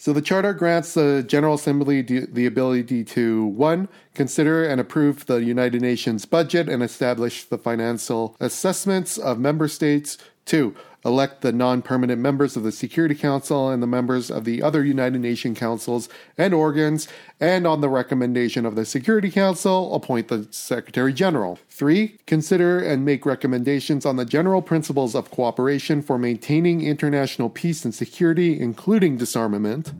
So 0.00 0.14
the 0.14 0.22
charter 0.22 0.54
grants 0.54 0.94
the 0.94 1.22
General 1.22 1.56
Assembly 1.56 2.00
the 2.00 2.46
ability 2.46 3.04
to 3.04 3.44
one 3.44 3.86
consider 4.14 4.64
and 4.64 4.80
approve 4.80 5.26
the 5.26 5.44
United 5.44 5.82
Nations 5.82 6.24
budget 6.24 6.70
and 6.70 6.82
establish 6.82 7.44
the 7.44 7.58
financial 7.58 8.34
assessments 8.40 9.18
of 9.18 9.38
member 9.38 9.68
states. 9.68 10.16
Two, 10.46 10.74
elect 11.04 11.40
the 11.40 11.52
non-permanent 11.52 12.20
members 12.20 12.56
of 12.56 12.62
the 12.62 12.72
Security 12.72 13.14
Council 13.14 13.70
and 13.70 13.82
the 13.82 13.86
members 13.86 14.30
of 14.30 14.44
the 14.44 14.62
other 14.62 14.84
United 14.84 15.20
Nations 15.20 15.58
councils 15.58 16.08
and 16.36 16.52
organs, 16.52 17.08
and 17.40 17.66
on 17.66 17.80
the 17.80 17.88
recommendation 17.88 18.66
of 18.66 18.74
the 18.74 18.84
Security 18.84 19.30
Council, 19.30 19.94
appoint 19.94 20.28
the 20.28 20.46
Secretary 20.50 21.12
General. 21.12 21.58
Three, 21.68 22.18
consider 22.26 22.78
and 22.78 23.04
make 23.04 23.24
recommendations 23.24 24.04
on 24.04 24.16
the 24.16 24.24
general 24.24 24.62
principles 24.62 25.14
of 25.14 25.30
cooperation 25.30 26.02
for 26.02 26.18
maintaining 26.18 26.82
international 26.82 27.48
peace 27.48 27.84
and 27.84 27.94
security, 27.94 28.60
including 28.60 29.16
disarmament 29.16 29.92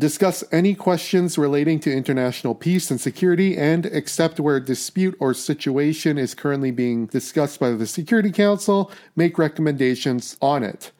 discuss 0.00 0.42
any 0.50 0.74
questions 0.74 1.38
relating 1.38 1.80
to 1.80 1.92
international 1.92 2.54
peace 2.54 2.90
and 2.90 3.00
security, 3.00 3.56
and 3.56 3.86
except 3.86 4.40
where 4.40 4.56
a 4.56 4.64
dispute 4.64 5.16
or 5.20 5.32
situation 5.34 6.18
is 6.18 6.34
currently 6.34 6.70
being 6.70 7.06
discussed 7.06 7.60
by 7.60 7.70
the 7.70 7.86
Security 7.86 8.32
Council, 8.32 8.90
make 9.14 9.38
recommendations 9.38 10.36
on 10.42 10.62
it. 10.62 10.92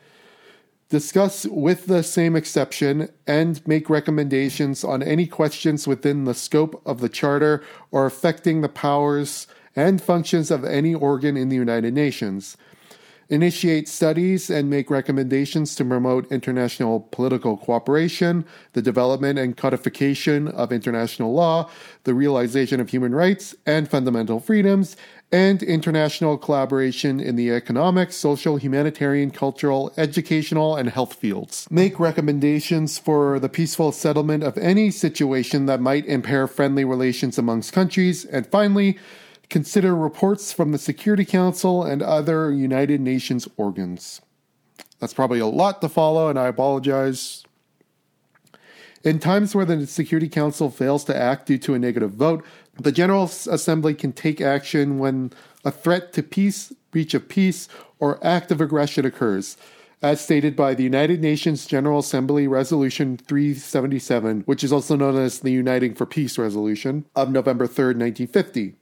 Discuss 0.88 1.46
with 1.46 1.86
the 1.86 2.02
same 2.02 2.36
exception 2.36 3.08
and 3.26 3.66
make 3.66 3.90
recommendations 3.90 4.84
on 4.84 5.02
any 5.02 5.26
questions 5.26 5.88
within 5.88 6.24
the 6.24 6.34
scope 6.34 6.80
of 6.86 7.00
the 7.00 7.08
Charter 7.08 7.64
or 7.90 8.06
affecting 8.06 8.60
the 8.60 8.68
powers 8.68 9.48
and 9.74 10.00
functions 10.00 10.50
of 10.50 10.64
any 10.64 10.94
organ 10.94 11.36
in 11.36 11.48
the 11.48 11.56
United 11.56 11.92
Nations 11.92 12.56
initiate 13.28 13.88
studies 13.88 14.50
and 14.50 14.70
make 14.70 14.90
recommendations 14.90 15.74
to 15.74 15.84
promote 15.84 16.30
international 16.30 17.00
political 17.00 17.56
cooperation, 17.56 18.44
the 18.72 18.82
development 18.82 19.38
and 19.38 19.56
codification 19.56 20.48
of 20.48 20.72
international 20.72 21.32
law, 21.32 21.68
the 22.04 22.14
realization 22.14 22.80
of 22.80 22.90
human 22.90 23.14
rights 23.14 23.54
and 23.66 23.88
fundamental 23.88 24.38
freedoms, 24.38 24.96
and 25.32 25.62
international 25.62 26.38
collaboration 26.38 27.18
in 27.18 27.34
the 27.34 27.50
economic, 27.50 28.12
social, 28.12 28.56
humanitarian, 28.56 29.30
cultural, 29.30 29.92
educational, 29.96 30.76
and 30.76 30.88
health 30.90 31.14
fields. 31.14 31.66
Make 31.68 31.98
recommendations 31.98 32.96
for 32.98 33.40
the 33.40 33.48
peaceful 33.48 33.90
settlement 33.90 34.44
of 34.44 34.56
any 34.58 34.92
situation 34.92 35.66
that 35.66 35.80
might 35.80 36.06
impair 36.06 36.46
friendly 36.46 36.84
relations 36.84 37.38
amongst 37.38 37.72
countries. 37.72 38.24
And 38.24 38.46
finally, 38.46 38.98
consider 39.48 39.94
reports 39.94 40.52
from 40.52 40.72
the 40.72 40.78
Security 40.78 41.24
Council 41.24 41.82
and 41.82 42.02
other 42.02 42.50
United 42.50 43.00
Nations 43.00 43.48
organs. 43.56 44.20
That's 44.98 45.14
probably 45.14 45.40
a 45.40 45.46
lot 45.46 45.80
to 45.82 45.88
follow, 45.88 46.28
and 46.28 46.38
I 46.38 46.46
apologize. 46.46 47.44
In 49.04 49.18
times 49.18 49.54
where 49.54 49.64
the 49.64 49.86
Security 49.86 50.28
Council 50.28 50.70
fails 50.70 51.04
to 51.04 51.16
act 51.16 51.46
due 51.46 51.58
to 51.58 51.74
a 51.74 51.78
negative 51.78 52.12
vote, 52.12 52.44
the 52.78 52.92
General 52.92 53.24
Assembly 53.24 53.94
can 53.94 54.12
take 54.12 54.40
action 54.40 54.98
when 54.98 55.32
a 55.64 55.70
threat 55.70 56.12
to 56.14 56.22
peace, 56.22 56.72
breach 56.90 57.14
of 57.14 57.28
peace, 57.28 57.68
or 58.00 58.18
act 58.26 58.50
of 58.50 58.60
aggression 58.60 59.06
occurs, 59.06 59.56
as 60.02 60.20
stated 60.20 60.56
by 60.56 60.74
the 60.74 60.82
United 60.82 61.20
Nations 61.20 61.66
General 61.66 62.00
Assembly 62.00 62.48
Resolution 62.48 63.16
377, 63.16 64.40
which 64.40 64.64
is 64.64 64.72
also 64.72 64.96
known 64.96 65.16
as 65.16 65.40
the 65.40 65.52
Uniting 65.52 65.94
for 65.94 66.04
Peace 66.04 66.36
Resolution 66.36 67.06
of 67.14 67.30
November 67.30 67.66
3rd, 67.66 67.98
1950 67.98 68.74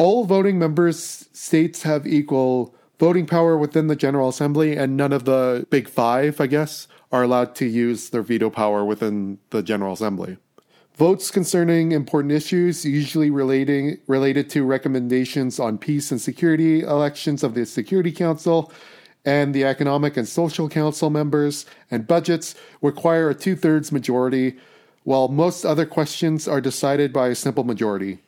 all 0.00 0.24
voting 0.24 0.58
members 0.58 1.28
states 1.34 1.82
have 1.82 2.06
equal 2.06 2.74
voting 2.98 3.26
power 3.26 3.58
within 3.58 3.86
the 3.86 3.94
General 3.94 4.30
Assembly, 4.30 4.74
and 4.74 4.96
none 4.96 5.12
of 5.12 5.26
the 5.26 5.66
big 5.68 5.90
five, 5.90 6.40
I 6.40 6.46
guess, 6.46 6.88
are 7.12 7.22
allowed 7.22 7.54
to 7.56 7.66
use 7.66 8.08
their 8.08 8.22
veto 8.22 8.48
power 8.48 8.82
within 8.82 9.38
the 9.50 9.62
General 9.62 9.92
Assembly. 9.92 10.38
Votes 10.94 11.30
concerning 11.30 11.92
important 11.92 12.32
issues, 12.32 12.86
usually 12.86 13.28
relating 13.28 13.98
related 14.06 14.48
to 14.50 14.64
recommendations 14.64 15.60
on 15.60 15.76
peace 15.76 16.10
and 16.10 16.18
security 16.20 16.80
elections 16.80 17.42
of 17.42 17.52
the 17.52 17.66
Security 17.66 18.10
Council 18.10 18.72
and 19.26 19.54
the 19.54 19.64
Economic 19.64 20.16
and 20.16 20.26
Social 20.26 20.70
Council 20.70 21.10
members 21.10 21.66
and 21.90 22.06
budgets, 22.06 22.54
require 22.80 23.28
a 23.28 23.34
two 23.34 23.54
thirds 23.54 23.92
majority, 23.92 24.56
while 25.04 25.28
most 25.28 25.66
other 25.66 25.84
questions 25.84 26.48
are 26.48 26.62
decided 26.62 27.12
by 27.12 27.28
a 27.28 27.34
simple 27.34 27.64
majority. 27.64 28.20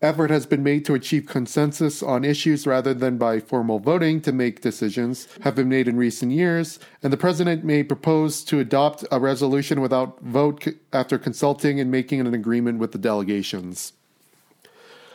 Effort 0.00 0.30
has 0.30 0.46
been 0.46 0.62
made 0.62 0.84
to 0.84 0.94
achieve 0.94 1.26
consensus 1.26 2.04
on 2.04 2.24
issues 2.24 2.68
rather 2.68 2.94
than 2.94 3.18
by 3.18 3.40
formal 3.40 3.80
voting 3.80 4.20
to 4.20 4.30
make 4.30 4.60
decisions 4.60 5.26
have 5.40 5.56
been 5.56 5.68
made 5.68 5.88
in 5.88 5.96
recent 5.96 6.30
years, 6.30 6.78
and 7.02 7.12
the 7.12 7.16
president 7.16 7.64
may 7.64 7.82
propose 7.82 8.44
to 8.44 8.60
adopt 8.60 9.04
a 9.10 9.18
resolution 9.18 9.80
without 9.80 10.20
vote 10.20 10.68
after 10.92 11.18
consulting 11.18 11.80
and 11.80 11.90
making 11.90 12.20
an 12.20 12.32
agreement 12.32 12.78
with 12.78 12.92
the 12.92 12.98
delegations. 12.98 13.92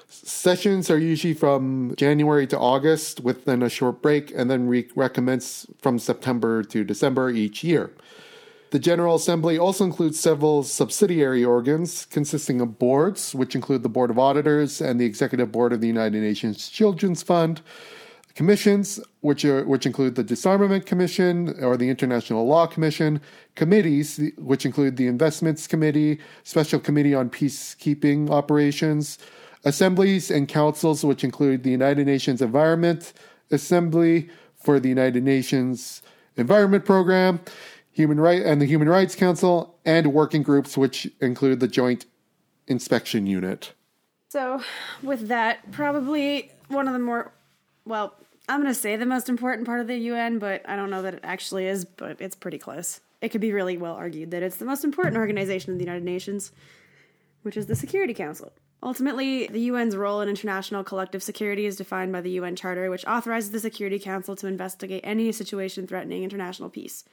Sessions 0.10 0.92
are 0.92 0.98
usually 0.98 1.34
from 1.34 1.94
January 1.96 2.46
to 2.48 2.60
August, 2.60 3.22
with 3.22 3.46
then 3.46 3.64
a 3.64 3.70
short 3.70 4.02
break, 4.02 4.34
and 4.36 4.52
then 4.52 4.68
re- 4.68 4.90
recommence 4.98 5.66
from 5.82 5.98
September 5.98 6.62
to 6.62 6.84
December 6.84 7.30
each 7.30 7.64
year. 7.64 7.90
The 8.74 8.80
General 8.80 9.14
Assembly 9.18 9.60
also 9.60 9.84
includes 9.84 10.20
several 10.20 10.64
subsidiary 10.64 11.46
organs 11.46 12.06
consisting 12.06 12.60
of 12.60 12.80
boards, 12.80 13.36
which 13.36 13.54
include 13.54 13.84
the 13.84 13.88
Board 13.88 14.10
of 14.10 14.18
Auditors 14.18 14.82
and 14.82 15.00
the 15.00 15.06
Executive 15.06 15.52
Board 15.52 15.74
of 15.74 15.80
the 15.80 15.86
United 15.86 16.20
Nations 16.20 16.70
Children's 16.70 17.22
Fund, 17.22 17.62
commissions, 18.34 19.00
which 19.22 19.46
are 19.46 19.64
which 19.66 19.86
include 19.86 20.16
the 20.16 20.24
Disarmament 20.24 20.88
Commission 20.88 21.56
or 21.64 21.78
the 21.78 21.88
International 21.88 22.48
Law 22.48 22.66
Commission, 22.66 23.22
committees, 23.54 24.20
which 24.40 24.66
include 24.66 24.98
the 24.98 25.06
Investments 25.06 25.68
Committee, 25.68 26.20
Special 26.42 26.80
Committee 26.80 27.14
on 27.14 27.30
Peacekeeping 27.30 28.32
Operations, 28.32 29.20
assemblies 29.66 30.32
and 30.32 30.48
councils, 30.48 31.06
which 31.06 31.24
include 31.24 31.62
the 31.62 31.70
United 31.70 32.08
Nations 32.08 32.42
Environment 32.42 33.14
Assembly 33.52 34.32
for 34.56 34.80
the 34.80 34.90
United 34.90 35.22
Nations 35.22 36.02
Environment 36.38 36.84
Program, 36.84 37.40
Human 37.94 38.20
Right 38.20 38.42
and 38.42 38.62
the 38.62 38.66
Human 38.66 38.90
Rights 38.90 39.16
Council, 39.16 39.76
and 39.86 40.14
working 40.14 40.44
groups, 40.44 40.76
which 40.76 41.10
include 41.22 41.60
the 41.60 41.68
Joint 41.68 42.06
Inspection 42.68 43.28
Unit. 43.28 43.74
So, 44.30 44.62
with 45.04 45.28
that, 45.28 45.72
probably 45.72 46.52
one 46.68 46.88
of 46.88 46.94
the 46.94 47.00
more, 47.00 47.32
well, 47.86 48.16
I'm 48.50 48.62
going 48.62 48.74
to 48.74 48.80
say 48.80 48.96
the 48.96 49.06
most 49.06 49.30
important 49.30 49.68
part 49.68 49.80
of 49.80 49.88
the 49.88 49.96
UN, 49.96 50.40
but 50.40 50.68
I 50.68 50.76
don't 50.76 50.90
know 50.90 51.04
that 51.04 51.14
it 51.14 51.20
actually 51.24 51.68
is, 51.68 51.86
but 51.86 52.20
it's 52.20 52.36
pretty 52.36 52.58
close. 52.58 53.00
It 53.22 53.30
could 53.30 53.42
be 53.42 53.54
really 53.54 53.78
well 53.78 53.94
argued 53.94 54.32
that 54.32 54.42
it's 54.42 54.58
the 54.58 54.66
most 54.66 54.84
important 54.84 55.18
organization 55.18 55.72
of 55.72 55.78
the 55.78 55.86
United 55.86 56.04
Nations, 56.04 56.52
which 57.44 57.56
is 57.56 57.68
the 57.68 57.76
Security 57.76 58.14
Council. 58.14 58.52
Ultimately, 58.82 59.48
the 59.48 59.70
UN's 59.70 59.96
role 59.96 60.20
in 60.20 60.28
international 60.28 60.84
collective 60.84 61.24
security 61.24 61.66
is 61.66 61.78
defined 61.78 62.12
by 62.12 62.20
the 62.20 62.32
UN 62.32 62.56
Charter, 62.56 62.90
which 62.90 63.06
authorizes 63.06 63.52
the 63.52 63.60
Security 63.60 64.00
Council 64.00 64.36
to 64.36 64.48
investigate 64.48 65.02
any 65.06 65.32
situation 65.32 65.88
threatening 65.88 66.24
international 66.24 66.70
peace 66.70 67.06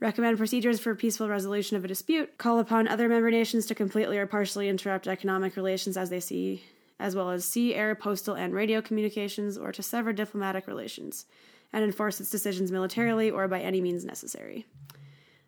recommend 0.00 0.38
procedures 0.38 0.78
for 0.78 0.94
peaceful 0.94 1.28
resolution 1.28 1.76
of 1.76 1.84
a 1.84 1.88
dispute, 1.88 2.38
call 2.38 2.58
upon 2.58 2.86
other 2.86 3.08
member 3.08 3.30
nations 3.30 3.66
to 3.66 3.74
completely 3.74 4.18
or 4.18 4.26
partially 4.26 4.68
interrupt 4.68 5.08
economic 5.08 5.56
relations 5.56 5.96
as 5.96 6.10
they 6.10 6.20
see, 6.20 6.62
as 7.00 7.16
well 7.16 7.30
as 7.30 7.44
sea, 7.44 7.74
air, 7.74 7.94
postal, 7.94 8.34
and 8.34 8.54
radio 8.54 8.80
communications, 8.80 9.58
or 9.58 9.72
to 9.72 9.82
sever 9.82 10.12
diplomatic 10.12 10.66
relations, 10.66 11.26
and 11.72 11.84
enforce 11.84 12.20
its 12.20 12.30
decisions 12.30 12.70
militarily 12.70 13.30
or 13.30 13.48
by 13.48 13.60
any 13.60 13.80
means 13.80 14.04
necessary. 14.04 14.66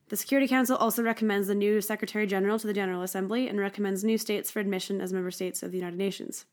The 0.08 0.16
Security 0.16 0.48
Council 0.48 0.76
also 0.76 1.04
recommends 1.04 1.46
the 1.46 1.54
new 1.54 1.80
Secretary 1.80 2.26
General 2.26 2.58
to 2.58 2.66
the 2.66 2.72
General 2.72 3.02
Assembly 3.02 3.48
and 3.48 3.60
recommends 3.60 4.02
new 4.02 4.18
states 4.18 4.50
for 4.50 4.58
admission 4.58 5.00
as 5.00 5.12
member 5.12 5.30
states 5.30 5.62
of 5.62 5.70
the 5.70 5.78
United 5.78 5.98
Nations. 5.98 6.46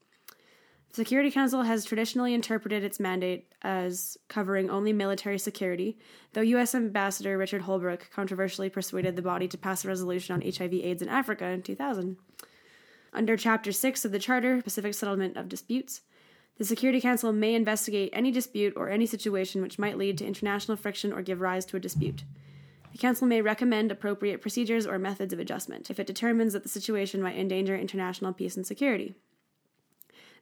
Security 0.94 1.30
Council 1.30 1.62
has 1.62 1.86
traditionally 1.86 2.34
interpreted 2.34 2.84
its 2.84 3.00
mandate 3.00 3.54
as 3.62 4.18
covering 4.30 4.70
only 4.70 4.94
military 4.94 5.38
security, 5.38 5.98
though 6.34 6.42
U.S. 6.42 6.74
Ambassador 6.74 7.38
Richard 7.38 7.64
Holbrooke 7.64 8.10
controversially 8.10 8.70
persuaded 8.70 9.16
the 9.16 9.22
body 9.22 9.48
to 9.48 9.58
pass 9.58 9.86
a 9.86 9.88
resolution 9.88 10.34
on 10.34 10.42
HIV/AIDS 10.42 11.02
in 11.02 11.10
Africa 11.10 11.46
in 11.46 11.62
2000. 11.62 12.18
Under 13.14 13.38
Chapter 13.38 13.72
6 13.72 14.06
of 14.06 14.12
the 14.12 14.20
Charter, 14.20 14.62
Pacific 14.62 14.94
Settlement 14.94 15.38
of 15.38 15.50
Disputes, 15.50 16.02
the 16.58 16.66
Security 16.66 17.00
Council 17.00 17.32
may 17.32 17.54
investigate 17.54 18.10
any 18.14 18.32
dispute 18.32 18.74
or 18.76 18.90
any 18.90 19.06
situation 19.06 19.62
which 19.62 19.78
might 19.78 19.98
lead 19.98 20.18
to 20.18 20.26
international 20.26 20.78
friction 20.78 21.14
or 21.14 21.22
give 21.22 21.42
rise 21.42 21.66
to 21.66 21.78
a 21.78 21.80
dispute. 21.80 22.24
The 22.92 22.98
Council 22.98 23.28
may 23.28 23.42
recommend 23.42 23.92
appropriate 23.92 24.42
procedures 24.42 24.88
or 24.88 24.98
methods 24.98 25.34
of 25.34 25.40
adjustment 25.40 25.92
if 25.92 26.00
it 26.00 26.08
determines 26.08 26.54
that 26.54 26.64
the 26.64 26.70
situation 26.70 27.22
might 27.22 27.38
endanger 27.38 27.78
international 27.78 28.34
peace 28.34 28.58
and 28.58 28.66
security. 28.66 29.14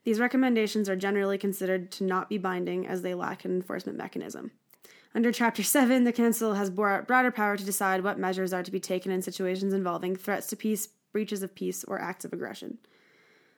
These 0.06 0.20
recommendations 0.20 0.88
are 0.88 0.94
generally 0.94 1.36
considered 1.36 1.90
to 1.92 2.04
not 2.04 2.28
be 2.28 2.38
binding 2.38 2.86
as 2.86 3.02
they 3.02 3.12
lack 3.12 3.44
an 3.44 3.50
enforcement 3.50 3.98
mechanism. 3.98 4.52
Under 5.16 5.32
Chapter 5.32 5.64
7, 5.64 6.04
the 6.04 6.12
Council 6.12 6.54
has 6.54 6.70
broader 6.70 7.32
power 7.32 7.56
to 7.56 7.64
decide 7.64 8.04
what 8.04 8.16
measures 8.16 8.52
are 8.52 8.62
to 8.62 8.70
be 8.70 8.78
taken 8.78 9.10
in 9.10 9.20
situations 9.20 9.74
involving 9.74 10.14
threats 10.14 10.46
to 10.46 10.56
peace, 10.56 10.86
breaches 11.10 11.42
of 11.42 11.56
peace, 11.56 11.82
or 11.82 12.00
acts 12.00 12.24
of 12.24 12.32
aggression. 12.32 12.78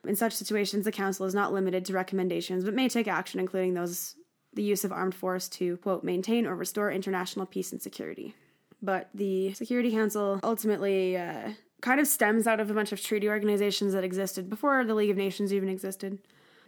In 0.07 0.15
such 0.15 0.33
situations, 0.33 0.85
the 0.85 0.91
Council 0.91 1.27
is 1.27 1.35
not 1.35 1.53
limited 1.53 1.85
to 1.85 1.93
recommendations 1.93 2.63
but 2.63 2.73
may 2.73 2.89
take 2.89 3.07
action, 3.07 3.39
including 3.39 3.75
those 3.75 4.15
the 4.55 4.63
use 4.63 4.83
of 4.83 4.91
armed 4.91 5.13
force 5.13 5.47
to, 5.49 5.77
quote, 5.77 6.03
maintain 6.03 6.47
or 6.47 6.55
restore 6.55 6.91
international 6.91 7.45
peace 7.45 7.71
and 7.71 7.79
security. 7.79 8.33
But 8.81 9.09
the 9.13 9.53
Security 9.53 9.91
Council 9.91 10.39
ultimately 10.43 11.15
uh, 11.15 11.51
kind 11.81 11.99
of 11.99 12.07
stems 12.07 12.47
out 12.47 12.59
of 12.59 12.71
a 12.71 12.73
bunch 12.73 12.91
of 12.91 12.99
treaty 12.99 13.29
organizations 13.29 13.93
that 13.93 14.03
existed 14.03 14.49
before 14.49 14.83
the 14.83 14.95
League 14.95 15.11
of 15.11 15.17
Nations 15.17 15.53
even 15.53 15.69
existed 15.69 16.17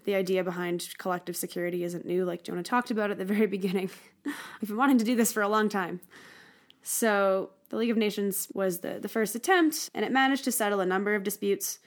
the 0.03 0.15
idea 0.15 0.43
behind 0.43 0.89
collective 0.97 1.35
security 1.35 1.83
isn't 1.83 2.05
new, 2.05 2.25
like 2.25 2.43
Jonah 2.43 2.63
talked 2.63 2.91
about 2.91 3.11
at 3.11 3.17
the 3.17 3.25
very 3.25 3.45
beginning. 3.57 3.89
I've 4.25 4.67
been 4.67 4.77
wanting 4.77 4.97
to 4.97 5.05
do 5.05 5.15
this 5.15 5.31
for 5.31 5.41
a 5.41 5.49
long 5.49 5.69
time. 5.69 6.01
So, 6.83 7.51
the 7.69 7.77
League 7.77 7.91
of 7.91 7.97
Nations 7.97 8.49
was 8.53 8.79
the, 8.79 8.99
the 8.99 9.07
first 9.07 9.33
attempt, 9.35 9.89
and 9.93 10.03
it 10.03 10.11
managed 10.11 10.43
to 10.43 10.51
settle 10.51 10.81
a 10.81 10.85
number 10.85 11.15
of 11.15 11.23
disputes, 11.23 11.79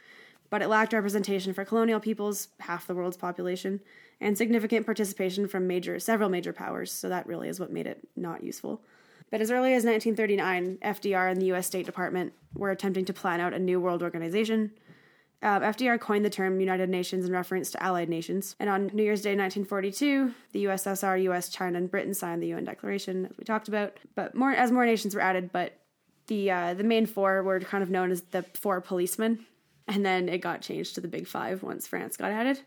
but 0.49 0.63
it 0.63 0.69
lacked 0.69 0.93
representation 0.93 1.53
for 1.53 1.65
colonial 1.65 2.01
peoples, 2.01 2.49
half 2.61 2.87
the 2.87 2.95
world's 2.95 3.17
population, 3.17 3.81
and 4.21 4.39
significant 4.39 4.87
participation 4.87 5.47
from 5.47 5.67
major 5.67 5.99
several 5.99 6.31
major 6.31 6.53
powers, 6.53 6.91
so 6.91 7.09
that 7.09 7.27
really 7.27 7.49
is 7.49 7.61
what 7.61 7.73
made 7.73 7.87
it 7.87 8.07
not 8.17 8.43
useful. 8.43 8.83
But 9.31 9.41
as 9.41 9.51
early 9.51 9.75
as 9.75 9.85
1939, 9.85 10.79
FDR 10.83 11.31
and 11.31 11.43
the 11.43 11.53
US 11.53 11.67
State 11.67 11.87
Department 11.87 12.33
were 12.55 12.71
attempting 12.71 13.05
to 13.07 13.13
plan 13.13 13.41
out 13.41 13.53
a 13.53 13.59
new 13.59 13.81
world 13.81 14.03
organization 14.03 14.71
uh, 15.45 15.61
FDR 15.61 16.01
coined 16.01 16.25
the 16.25 16.31
term 16.31 16.59
United 16.59 16.89
Nations 16.89 17.27
in 17.27 17.33
reference 17.33 17.71
to 17.73 17.83
allied 17.83 18.09
nations. 18.09 18.57
And 18.59 18.71
on 18.71 18.91
New 18.95 19.03
Year's 19.03 19.21
Day 19.21 19.37
1942, 19.37 20.33
the 20.53 20.65
USSR, 20.65 21.23
US, 21.25 21.51
China, 21.51 21.77
and 21.77 21.91
Britain 21.91 22.15
signed 22.15 22.43
the 22.43 22.47
UN 22.49 22.65
Declaration, 22.65 23.27
as 23.27 23.37
we 23.37 23.45
talked 23.45 23.69
about. 23.69 23.99
But 24.15 24.35
more 24.35 24.53
as 24.53 24.73
more 24.73 24.87
nations 24.87 25.15
were 25.15 25.21
added, 25.21 25.53
but 25.53 25.79
the 26.29 26.51
uh, 26.51 26.75
the 26.75 26.83
main 26.83 27.05
four 27.05 27.43
were 27.43 27.61
kind 27.61 27.83
of 27.83 27.91
known 27.91 28.11
as 28.11 28.23
the 28.23 28.43
four 28.55 28.81
policemen, 28.81 29.45
and 29.87 30.05
then 30.05 30.31
it 30.31 30.39
got 30.39 30.63
changed 30.63 30.95
to 30.95 31.03
the 31.03 31.09
Big 31.09 31.27
Five 31.27 31.63
once 31.63 31.87
France 31.87 32.17
got 32.17 32.31
added. 32.31 32.61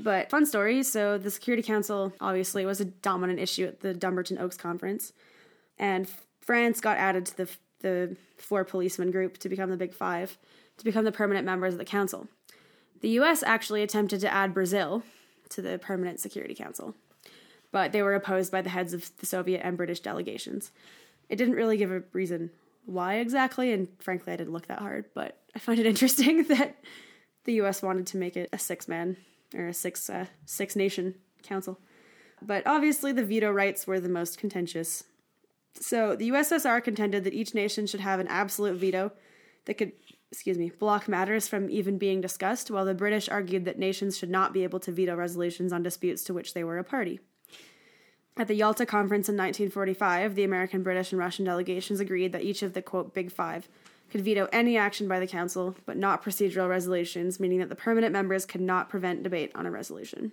But 0.00 0.30
fun 0.30 0.46
story. 0.46 0.82
So 0.82 1.18
the 1.18 1.30
Security 1.30 1.62
Council 1.62 2.14
obviously 2.22 2.64
was 2.64 2.80
a 2.80 2.86
dominant 2.86 3.38
issue 3.38 3.66
at 3.66 3.80
the 3.80 3.92
Dumbarton 3.92 4.38
Oaks 4.38 4.56
Conference, 4.56 5.12
and 5.78 6.08
France 6.40 6.80
got 6.80 6.96
added 6.96 7.26
to 7.26 7.36
the 7.36 7.48
the 7.80 8.16
four 8.38 8.64
policemen 8.64 9.10
group 9.10 9.36
to 9.38 9.50
become 9.50 9.68
the 9.68 9.76
Big 9.76 9.92
Five 9.92 10.38
to 10.78 10.84
become 10.84 11.04
the 11.04 11.12
permanent 11.12 11.46
members 11.46 11.74
of 11.74 11.78
the 11.78 11.84
council. 11.84 12.28
The 13.00 13.10
US 13.20 13.42
actually 13.42 13.82
attempted 13.82 14.20
to 14.20 14.32
add 14.32 14.54
Brazil 14.54 15.02
to 15.50 15.62
the 15.62 15.78
Permanent 15.78 16.20
Security 16.20 16.54
Council, 16.54 16.94
but 17.70 17.92
they 17.92 18.02
were 18.02 18.14
opposed 18.14 18.50
by 18.50 18.62
the 18.62 18.70
heads 18.70 18.92
of 18.94 19.10
the 19.18 19.26
Soviet 19.26 19.60
and 19.64 19.76
British 19.76 20.00
delegations. 20.00 20.72
It 21.28 21.36
didn't 21.36 21.54
really 21.54 21.76
give 21.76 21.90
a 21.90 22.02
reason 22.12 22.50
why 22.86 23.16
exactly, 23.16 23.72
and 23.72 23.88
frankly, 23.98 24.32
I 24.32 24.36
didn't 24.36 24.52
look 24.52 24.68
that 24.68 24.80
hard, 24.80 25.06
but 25.14 25.38
I 25.54 25.58
find 25.58 25.78
it 25.78 25.86
interesting 25.94 26.44
that 26.44 26.76
the 27.44 27.60
US 27.60 27.82
wanted 27.82 28.06
to 28.08 28.16
make 28.16 28.36
it 28.36 28.48
a 28.52 28.58
six 28.58 28.88
man 28.88 29.16
or 29.54 29.68
a 29.68 29.74
six 29.74 30.08
uh, 30.10 30.26
six 30.44 30.74
nation 30.74 31.14
council. 31.42 31.78
But 32.42 32.66
obviously, 32.66 33.12
the 33.12 33.24
veto 33.24 33.50
rights 33.50 33.86
were 33.86 34.00
the 34.00 34.08
most 34.08 34.38
contentious. 34.38 35.04
So 35.80 36.14
the 36.14 36.30
USSR 36.30 36.82
contended 36.82 37.24
that 37.24 37.34
each 37.34 37.54
nation 37.54 37.86
should 37.86 38.00
have 38.00 38.20
an 38.20 38.28
absolute 38.28 38.78
veto 38.78 39.12
that 39.64 39.74
could 39.74 39.92
excuse 40.34 40.58
me, 40.58 40.72
block 40.80 41.06
matters 41.06 41.46
from 41.46 41.70
even 41.70 41.96
being 41.96 42.20
discussed, 42.20 42.68
while 42.68 42.84
the 42.84 42.92
British 42.92 43.28
argued 43.28 43.64
that 43.64 43.78
nations 43.78 44.18
should 44.18 44.28
not 44.28 44.52
be 44.52 44.64
able 44.64 44.80
to 44.80 44.90
veto 44.90 45.14
resolutions 45.14 45.72
on 45.72 45.84
disputes 45.84 46.24
to 46.24 46.34
which 46.34 46.54
they 46.54 46.64
were 46.64 46.76
a 46.76 46.82
party. 46.82 47.20
At 48.36 48.48
the 48.48 48.56
Yalta 48.56 48.84
Conference 48.84 49.28
in 49.28 49.36
1945, 49.36 50.34
the 50.34 50.42
American, 50.42 50.82
British, 50.82 51.12
and 51.12 51.20
Russian 51.20 51.44
delegations 51.44 52.00
agreed 52.00 52.32
that 52.32 52.42
each 52.42 52.64
of 52.64 52.72
the 52.72 52.82
quote 52.82 53.14
Big 53.14 53.30
Five 53.30 53.68
could 54.10 54.22
veto 54.22 54.48
any 54.52 54.76
action 54.76 55.06
by 55.06 55.20
the 55.20 55.26
Council, 55.28 55.76
but 55.86 55.96
not 55.96 56.24
procedural 56.24 56.68
resolutions, 56.68 57.38
meaning 57.38 57.60
that 57.60 57.68
the 57.68 57.76
permanent 57.76 58.12
members 58.12 58.44
could 58.44 58.60
not 58.60 58.88
prevent 58.88 59.22
debate 59.22 59.52
on 59.54 59.66
a 59.66 59.70
resolution. 59.70 60.32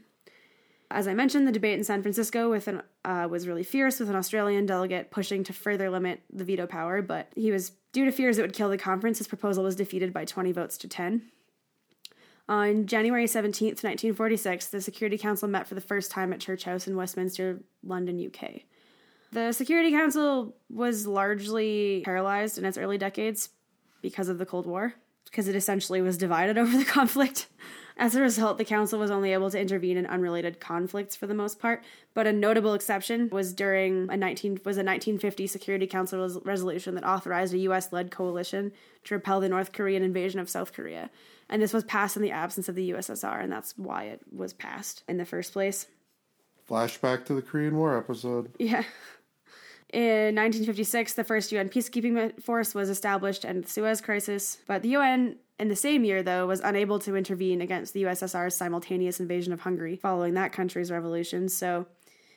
As 0.93 1.07
I 1.07 1.13
mentioned, 1.13 1.47
the 1.47 1.51
debate 1.51 1.77
in 1.77 1.83
San 1.83 2.01
Francisco 2.01 2.49
with 2.49 2.67
an, 2.67 2.83
uh, 3.05 3.27
was 3.29 3.47
really 3.47 3.63
fierce, 3.63 3.99
with 3.99 4.09
an 4.09 4.15
Australian 4.15 4.65
delegate 4.65 5.11
pushing 5.11 5.43
to 5.45 5.53
further 5.53 5.89
limit 5.89 6.21
the 6.31 6.43
veto 6.43 6.67
power, 6.67 7.01
but 7.01 7.31
he 7.35 7.51
was 7.51 7.71
due 7.93 8.05
to 8.05 8.11
fears 8.11 8.37
it 8.37 8.41
would 8.41 8.53
kill 8.53 8.69
the 8.69 8.77
conference. 8.77 9.17
His 9.17 9.27
proposal 9.27 9.63
was 9.63 9.75
defeated 9.75 10.13
by 10.13 10.25
20 10.25 10.51
votes 10.51 10.77
to 10.79 10.87
10. 10.87 11.23
On 12.49 12.85
January 12.85 13.25
17th, 13.25 13.83
1946, 13.83 14.67
the 14.67 14.81
Security 14.81 15.17
Council 15.17 15.47
met 15.47 15.67
for 15.67 15.75
the 15.75 15.81
first 15.81 16.11
time 16.11 16.33
at 16.33 16.39
Church 16.39 16.65
House 16.65 16.87
in 16.87 16.95
Westminster, 16.95 17.61
London, 17.83 18.23
UK. 18.23 18.63
The 19.31 19.53
Security 19.53 19.91
Council 19.91 20.53
was 20.69 21.07
largely 21.07 22.01
paralyzed 22.03 22.57
in 22.57 22.65
its 22.65 22.77
early 22.77 22.97
decades 22.97 23.49
because 24.01 24.27
of 24.27 24.37
the 24.37 24.45
Cold 24.45 24.65
War, 24.65 24.95
because 25.25 25.47
it 25.47 25.55
essentially 25.55 26.01
was 26.01 26.17
divided 26.17 26.57
over 26.57 26.75
the 26.75 26.83
conflict. 26.83 27.47
As 28.01 28.15
a 28.15 28.21
result, 28.21 28.57
the 28.57 28.65
council 28.65 28.97
was 28.97 29.11
only 29.11 29.31
able 29.31 29.51
to 29.51 29.59
intervene 29.59 29.95
in 29.95 30.07
unrelated 30.07 30.59
conflicts 30.59 31.15
for 31.15 31.27
the 31.27 31.35
most 31.35 31.59
part, 31.59 31.83
but 32.15 32.25
a 32.25 32.33
notable 32.33 32.73
exception 32.73 33.29
was 33.31 33.53
during 33.53 34.09
a 34.09 34.17
19 34.17 34.53
was 34.65 34.77
a 34.77 34.83
1950 34.83 35.45
Security 35.45 35.85
Council 35.85 36.19
res- 36.19 36.39
resolution 36.43 36.95
that 36.95 37.03
authorized 37.03 37.53
a 37.53 37.59
US-led 37.59 38.09
coalition 38.09 38.71
to 39.03 39.13
repel 39.13 39.39
the 39.39 39.49
North 39.49 39.71
Korean 39.71 40.01
invasion 40.01 40.39
of 40.39 40.49
South 40.49 40.73
Korea. 40.73 41.11
And 41.47 41.61
this 41.61 41.73
was 41.73 41.83
passed 41.83 42.15
in 42.15 42.23
the 42.23 42.31
absence 42.31 42.67
of 42.67 42.73
the 42.73 42.89
USSR, 42.89 43.39
and 43.39 43.51
that's 43.51 43.77
why 43.77 44.05
it 44.05 44.21
was 44.35 44.51
passed 44.51 45.03
in 45.07 45.17
the 45.17 45.25
first 45.25 45.53
place. 45.53 45.85
Flashback 46.67 47.25
to 47.25 47.35
the 47.35 47.43
Korean 47.43 47.77
War 47.77 47.95
episode. 47.95 48.51
Yeah. 48.57 48.83
In 49.91 50.35
1956, 50.35 51.13
the 51.13 51.23
first 51.23 51.51
UN 51.51 51.67
peacekeeping 51.67 52.41
force 52.41 52.73
was 52.73 52.89
established 52.89 53.43
and 53.43 53.63
the 53.63 53.69
Suez 53.69 53.99
Crisis, 53.99 54.59
but 54.65 54.81
the 54.81 54.89
UN 54.89 55.37
in 55.59 55.67
the 55.67 55.75
same 55.75 56.03
year, 56.03 56.23
though, 56.23 56.47
was 56.47 56.59
unable 56.61 56.97
to 56.99 57.15
intervene 57.15 57.61
against 57.61 57.93
the 57.93 58.03
USSR's 58.03 58.55
simultaneous 58.55 59.19
invasion 59.19 59.53
of 59.53 59.59
Hungary 59.59 59.95
following 59.95 60.33
that 60.33 60.53
country's 60.53 60.89
revolution. 60.89 61.49
So 61.49 61.85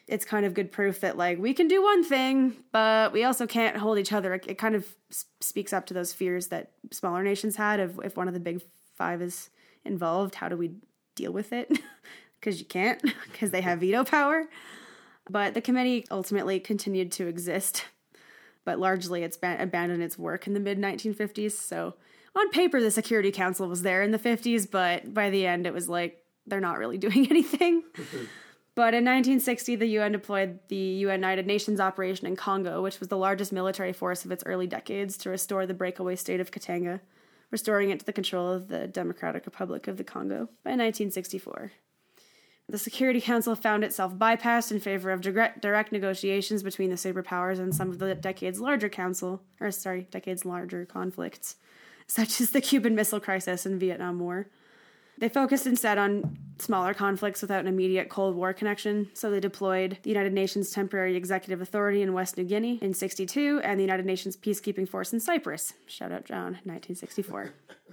it's 0.06 0.26
kind 0.26 0.44
of 0.44 0.52
good 0.52 0.70
proof 0.70 1.00
that, 1.00 1.16
like, 1.16 1.38
we 1.38 1.54
can 1.54 1.66
do 1.66 1.82
one 1.82 2.04
thing, 2.04 2.54
but 2.72 3.12
we 3.12 3.24
also 3.24 3.46
can't 3.46 3.76
hold 3.78 3.98
each 3.98 4.12
other. 4.12 4.34
It 4.34 4.58
kind 4.58 4.74
of 4.74 4.86
speaks 5.40 5.72
up 5.72 5.86
to 5.86 5.94
those 5.94 6.12
fears 6.12 6.48
that 6.48 6.72
smaller 6.90 7.22
nations 7.22 7.56
had 7.56 7.80
of 7.80 7.98
if 8.04 8.16
one 8.16 8.28
of 8.28 8.34
the 8.34 8.40
big 8.40 8.60
five 8.94 9.22
is 9.22 9.48
involved, 9.84 10.34
how 10.34 10.48
do 10.48 10.56
we 10.56 10.72
deal 11.14 11.32
with 11.32 11.52
it? 11.52 11.78
Because 12.40 12.60
you 12.60 12.66
can't, 12.66 13.00
because 13.32 13.52
they 13.52 13.62
have 13.62 13.80
veto 13.80 14.04
power. 14.04 14.44
But 15.28 15.54
the 15.54 15.60
committee 15.60 16.06
ultimately 16.10 16.60
continued 16.60 17.10
to 17.12 17.26
exist, 17.26 17.84
but 18.64 18.78
largely 18.78 19.22
it's 19.22 19.36
abandoned 19.36 20.02
its 20.02 20.18
work 20.18 20.46
in 20.46 20.54
the 20.54 20.60
mid 20.60 20.78
1950s. 20.78 21.52
So 21.52 21.94
on 22.36 22.50
paper, 22.50 22.80
the 22.80 22.90
Security 22.90 23.30
Council 23.30 23.68
was 23.68 23.82
there 23.82 24.02
in 24.02 24.10
the 24.10 24.18
50s, 24.18 24.70
but 24.70 25.14
by 25.14 25.30
the 25.30 25.46
end, 25.46 25.66
it 25.66 25.72
was 25.72 25.88
like 25.88 26.22
they're 26.46 26.60
not 26.60 26.78
really 26.78 26.98
doing 27.06 27.28
anything. 27.30 27.82
But 28.76 28.92
in 28.92 29.04
1960, 29.04 29.76
the 29.76 29.86
UN 29.86 30.12
deployed 30.12 30.58
the 30.66 30.74
United 30.74 31.46
Nations 31.46 31.78
operation 31.78 32.26
in 32.26 32.34
Congo, 32.34 32.82
which 32.82 32.98
was 32.98 33.08
the 33.08 33.16
largest 33.16 33.52
military 33.52 33.92
force 33.92 34.24
of 34.24 34.32
its 34.32 34.42
early 34.46 34.66
decades, 34.66 35.16
to 35.18 35.30
restore 35.30 35.64
the 35.64 35.74
breakaway 35.74 36.16
state 36.16 36.40
of 36.40 36.50
Katanga, 36.50 37.00
restoring 37.52 37.90
it 37.90 38.00
to 38.00 38.06
the 38.06 38.12
control 38.12 38.50
of 38.50 38.66
the 38.66 38.88
Democratic 38.88 39.46
Republic 39.46 39.86
of 39.86 39.96
the 39.96 40.02
Congo 40.02 40.48
by 40.64 40.70
1964. 40.70 41.70
The 42.68 42.78
Security 42.78 43.20
Council 43.20 43.54
found 43.54 43.84
itself 43.84 44.14
bypassed 44.14 44.72
in 44.72 44.80
favor 44.80 45.10
of 45.10 45.20
direct, 45.20 45.92
negotiations 45.92 46.62
between 46.62 46.90
the 46.90 46.96
superpowers 46.96 47.58
and 47.58 47.74
some 47.74 47.90
of 47.90 47.98
the 47.98 48.14
decade's 48.14 48.58
larger 48.58 48.88
council, 48.88 49.42
or 49.60 49.70
sorry, 49.70 50.08
decades 50.10 50.44
larger 50.44 50.86
conflicts 50.86 51.56
such 52.06 52.40
as 52.40 52.50
the 52.50 52.60
Cuban 52.60 52.94
Missile 52.94 53.20
Crisis 53.20 53.66
and 53.66 53.80
Vietnam 53.80 54.18
War. 54.18 54.48
They 55.18 55.28
focused 55.28 55.66
instead 55.66 55.96
on 55.96 56.38
smaller 56.58 56.92
conflicts 56.92 57.40
without 57.40 57.60
an 57.60 57.68
immediate 57.68 58.08
Cold 58.08 58.34
War 58.34 58.52
connection, 58.52 59.10
so 59.14 59.30
they 59.30 59.38
deployed 59.38 59.98
the 60.02 60.10
United 60.10 60.32
Nations 60.32 60.70
Temporary 60.70 61.16
Executive 61.16 61.60
Authority 61.60 62.02
in 62.02 62.12
West 62.12 62.36
New 62.36 62.44
Guinea 62.44 62.78
in 62.82 62.94
62 62.94 63.60
and 63.62 63.78
the 63.78 63.84
United 63.84 64.06
Nations 64.06 64.36
Peacekeeping 64.36 64.88
Force 64.88 65.12
in 65.12 65.20
Cyprus. 65.20 65.74
Shout 65.86 66.10
out 66.10 66.24
John, 66.24 66.58
1964. 66.64 67.54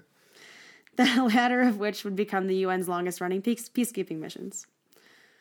the 1.05 1.23
latter 1.35 1.61
of 1.61 1.77
which 1.79 2.03
would 2.03 2.15
become 2.15 2.47
the 2.47 2.63
UN's 2.65 2.87
longest 2.87 3.21
running 3.21 3.41
peace- 3.41 3.69
peacekeeping 3.69 4.19
missions. 4.19 4.67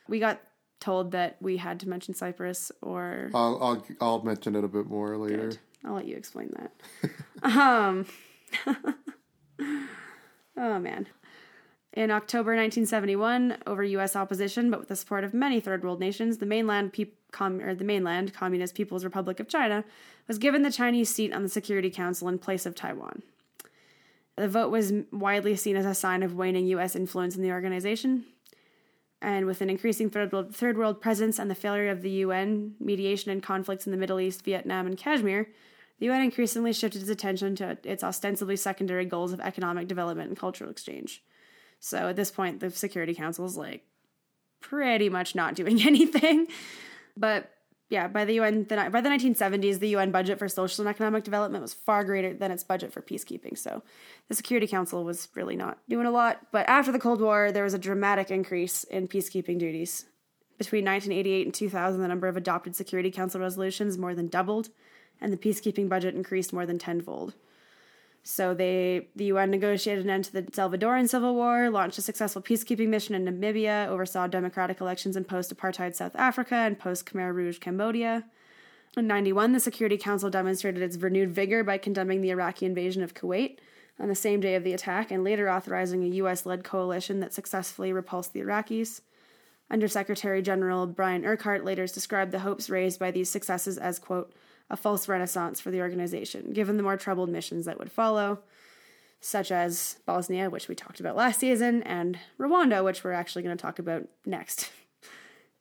We 0.08 0.18
got 0.18 0.40
told 0.80 1.12
that 1.12 1.36
we 1.40 1.58
had 1.58 1.78
to 1.80 1.88
mention 1.88 2.14
Cyprus 2.14 2.72
or 2.80 3.30
I'll, 3.34 3.62
I'll 3.62 3.86
I'll 4.00 4.22
mention 4.22 4.56
it 4.56 4.64
a 4.64 4.68
bit 4.68 4.86
more 4.86 5.16
later. 5.16 5.52
I'll 5.84 5.94
let 5.94 6.06
you 6.06 6.16
explain 6.16 6.54
that. 6.58 7.10
um, 7.56 8.06
oh 10.56 10.78
man. 10.78 11.06
In 11.92 12.12
October 12.12 12.50
1971, 12.52 13.58
over 13.66 13.82
U.S. 13.82 14.14
opposition, 14.14 14.70
but 14.70 14.78
with 14.78 14.88
the 14.88 14.94
support 14.94 15.24
of 15.24 15.34
many 15.34 15.58
third 15.58 15.82
world 15.82 15.98
nations, 15.98 16.38
the 16.38 16.46
mainland, 16.46 16.92
Pe- 16.92 17.06
Com- 17.32 17.60
or 17.60 17.74
the 17.74 17.82
mainland 17.84 18.32
Communist 18.32 18.76
People's 18.76 19.02
Republic 19.04 19.40
of 19.40 19.48
China 19.48 19.82
was 20.28 20.38
given 20.38 20.62
the 20.62 20.70
Chinese 20.70 21.12
seat 21.12 21.32
on 21.32 21.42
the 21.42 21.48
Security 21.48 21.90
Council 21.90 22.28
in 22.28 22.38
place 22.38 22.64
of 22.64 22.76
Taiwan. 22.76 23.22
The 24.40 24.48
vote 24.48 24.70
was 24.70 24.90
widely 25.12 25.54
seen 25.54 25.76
as 25.76 25.84
a 25.84 25.94
sign 25.94 26.22
of 26.22 26.32
waning 26.32 26.66
U.S. 26.68 26.96
influence 26.96 27.36
in 27.36 27.42
the 27.42 27.52
organization, 27.52 28.24
and 29.20 29.44
with 29.44 29.60
an 29.60 29.68
increasing 29.68 30.08
third 30.08 30.32
world, 30.32 30.56
third 30.56 30.78
world 30.78 31.02
presence 31.02 31.38
and 31.38 31.50
the 31.50 31.54
failure 31.54 31.90
of 31.90 32.00
the 32.00 32.08
UN 32.24 32.74
mediation 32.80 33.30
in 33.30 33.42
conflicts 33.42 33.86
in 33.86 33.92
the 33.92 33.98
Middle 33.98 34.18
East, 34.18 34.42
Vietnam, 34.42 34.86
and 34.86 34.96
Kashmir, 34.96 35.46
the 35.98 36.06
UN 36.06 36.22
increasingly 36.22 36.72
shifted 36.72 37.02
its 37.02 37.10
attention 37.10 37.54
to 37.56 37.76
its 37.84 38.02
ostensibly 38.02 38.56
secondary 38.56 39.04
goals 39.04 39.34
of 39.34 39.40
economic 39.40 39.88
development 39.88 40.30
and 40.30 40.38
cultural 40.38 40.70
exchange. 40.70 41.22
So 41.78 42.08
at 42.08 42.16
this 42.16 42.30
point, 42.30 42.60
the 42.60 42.70
Security 42.70 43.14
Council 43.14 43.44
is 43.44 43.58
like 43.58 43.84
pretty 44.62 45.10
much 45.10 45.34
not 45.34 45.54
doing 45.54 45.82
anything. 45.86 46.46
But 47.14 47.50
yeah, 47.90 48.06
by 48.06 48.24
the 48.24 48.34
UN, 48.34 48.66
the, 48.68 48.88
by 48.90 49.00
the 49.00 49.08
1970s, 49.08 49.80
the 49.80 49.88
UN 49.88 50.12
budget 50.12 50.38
for 50.38 50.48
social 50.48 50.82
and 50.82 50.88
economic 50.88 51.24
development 51.24 51.60
was 51.60 51.74
far 51.74 52.04
greater 52.04 52.32
than 52.32 52.52
its 52.52 52.62
budget 52.62 52.92
for 52.92 53.02
peacekeeping. 53.02 53.58
So 53.58 53.82
the 54.28 54.36
Security 54.36 54.68
Council 54.68 55.04
was 55.04 55.28
really 55.34 55.56
not 55.56 55.78
doing 55.88 56.06
a 56.06 56.10
lot. 56.12 56.46
But 56.52 56.68
after 56.68 56.92
the 56.92 57.00
Cold 57.00 57.20
War, 57.20 57.50
there 57.50 57.64
was 57.64 57.74
a 57.74 57.78
dramatic 57.78 58.30
increase 58.30 58.84
in 58.84 59.08
peacekeeping 59.08 59.58
duties. 59.58 60.06
Between 60.56 60.84
1988 60.84 61.46
and 61.46 61.54
2000, 61.54 62.00
the 62.00 62.06
number 62.06 62.28
of 62.28 62.36
adopted 62.36 62.76
Security 62.76 63.10
Council 63.10 63.40
resolutions 63.40 63.98
more 63.98 64.14
than 64.14 64.28
doubled, 64.28 64.68
and 65.20 65.32
the 65.32 65.36
peacekeeping 65.36 65.88
budget 65.88 66.14
increased 66.14 66.52
more 66.52 66.66
than 66.66 66.78
tenfold. 66.78 67.34
So 68.22 68.54
they 68.54 69.08
the 69.16 69.26
UN 69.26 69.50
negotiated 69.50 70.04
an 70.04 70.10
end 70.10 70.24
to 70.24 70.32
the 70.32 70.42
Salvadoran 70.42 71.08
civil 71.08 71.34
war, 71.34 71.70
launched 71.70 71.98
a 71.98 72.02
successful 72.02 72.42
peacekeeping 72.42 72.88
mission 72.88 73.14
in 73.14 73.24
Namibia, 73.24 73.88
oversaw 73.88 74.26
democratic 74.26 74.80
elections 74.80 75.16
in 75.16 75.24
post-apartheid 75.24 75.94
South 75.94 76.14
Africa 76.16 76.54
and 76.54 76.78
post-Khmer 76.78 77.34
Rouge 77.34 77.58
Cambodia. 77.58 78.24
In 78.96 79.06
91, 79.06 79.52
the 79.52 79.60
Security 79.60 79.96
Council 79.96 80.30
demonstrated 80.30 80.82
its 80.82 80.96
renewed 80.96 81.30
vigor 81.30 81.62
by 81.62 81.78
condemning 81.78 82.20
the 82.20 82.30
Iraqi 82.30 82.66
invasion 82.66 83.02
of 83.02 83.14
Kuwait 83.14 83.58
on 84.00 84.08
the 84.08 84.14
same 84.14 84.40
day 84.40 84.54
of 84.54 84.64
the 84.64 84.72
attack 84.72 85.10
and 85.10 85.22
later 85.22 85.48
authorizing 85.48 86.02
a 86.02 86.16
US 86.16 86.44
led 86.44 86.64
coalition 86.64 87.20
that 87.20 87.32
successfully 87.32 87.92
repulsed 87.92 88.32
the 88.32 88.40
Iraqis. 88.40 89.00
Undersecretary 89.70 90.42
General 90.42 90.86
Brian 90.86 91.24
Urquhart 91.24 91.64
later 91.64 91.86
described 91.86 92.32
the 92.32 92.40
hopes 92.40 92.68
raised 92.68 92.98
by 92.98 93.12
these 93.12 93.30
successes 93.30 93.78
as, 93.78 94.00
quote, 94.00 94.34
a 94.70 94.76
false 94.76 95.08
renaissance 95.08 95.60
for 95.60 95.70
the 95.70 95.80
organization, 95.80 96.52
given 96.52 96.76
the 96.76 96.82
more 96.82 96.96
troubled 96.96 97.28
missions 97.28 97.66
that 97.66 97.78
would 97.78 97.90
follow, 97.90 98.40
such 99.20 99.50
as 99.50 99.98
Bosnia, 100.06 100.48
which 100.48 100.68
we 100.68 100.74
talked 100.74 101.00
about 101.00 101.16
last 101.16 101.40
season, 101.40 101.82
and 101.82 102.18
Rwanda, 102.38 102.84
which 102.84 103.04
we're 103.04 103.12
actually 103.12 103.42
going 103.42 103.56
to 103.56 103.60
talk 103.60 103.78
about 103.78 104.06
next. 104.24 104.70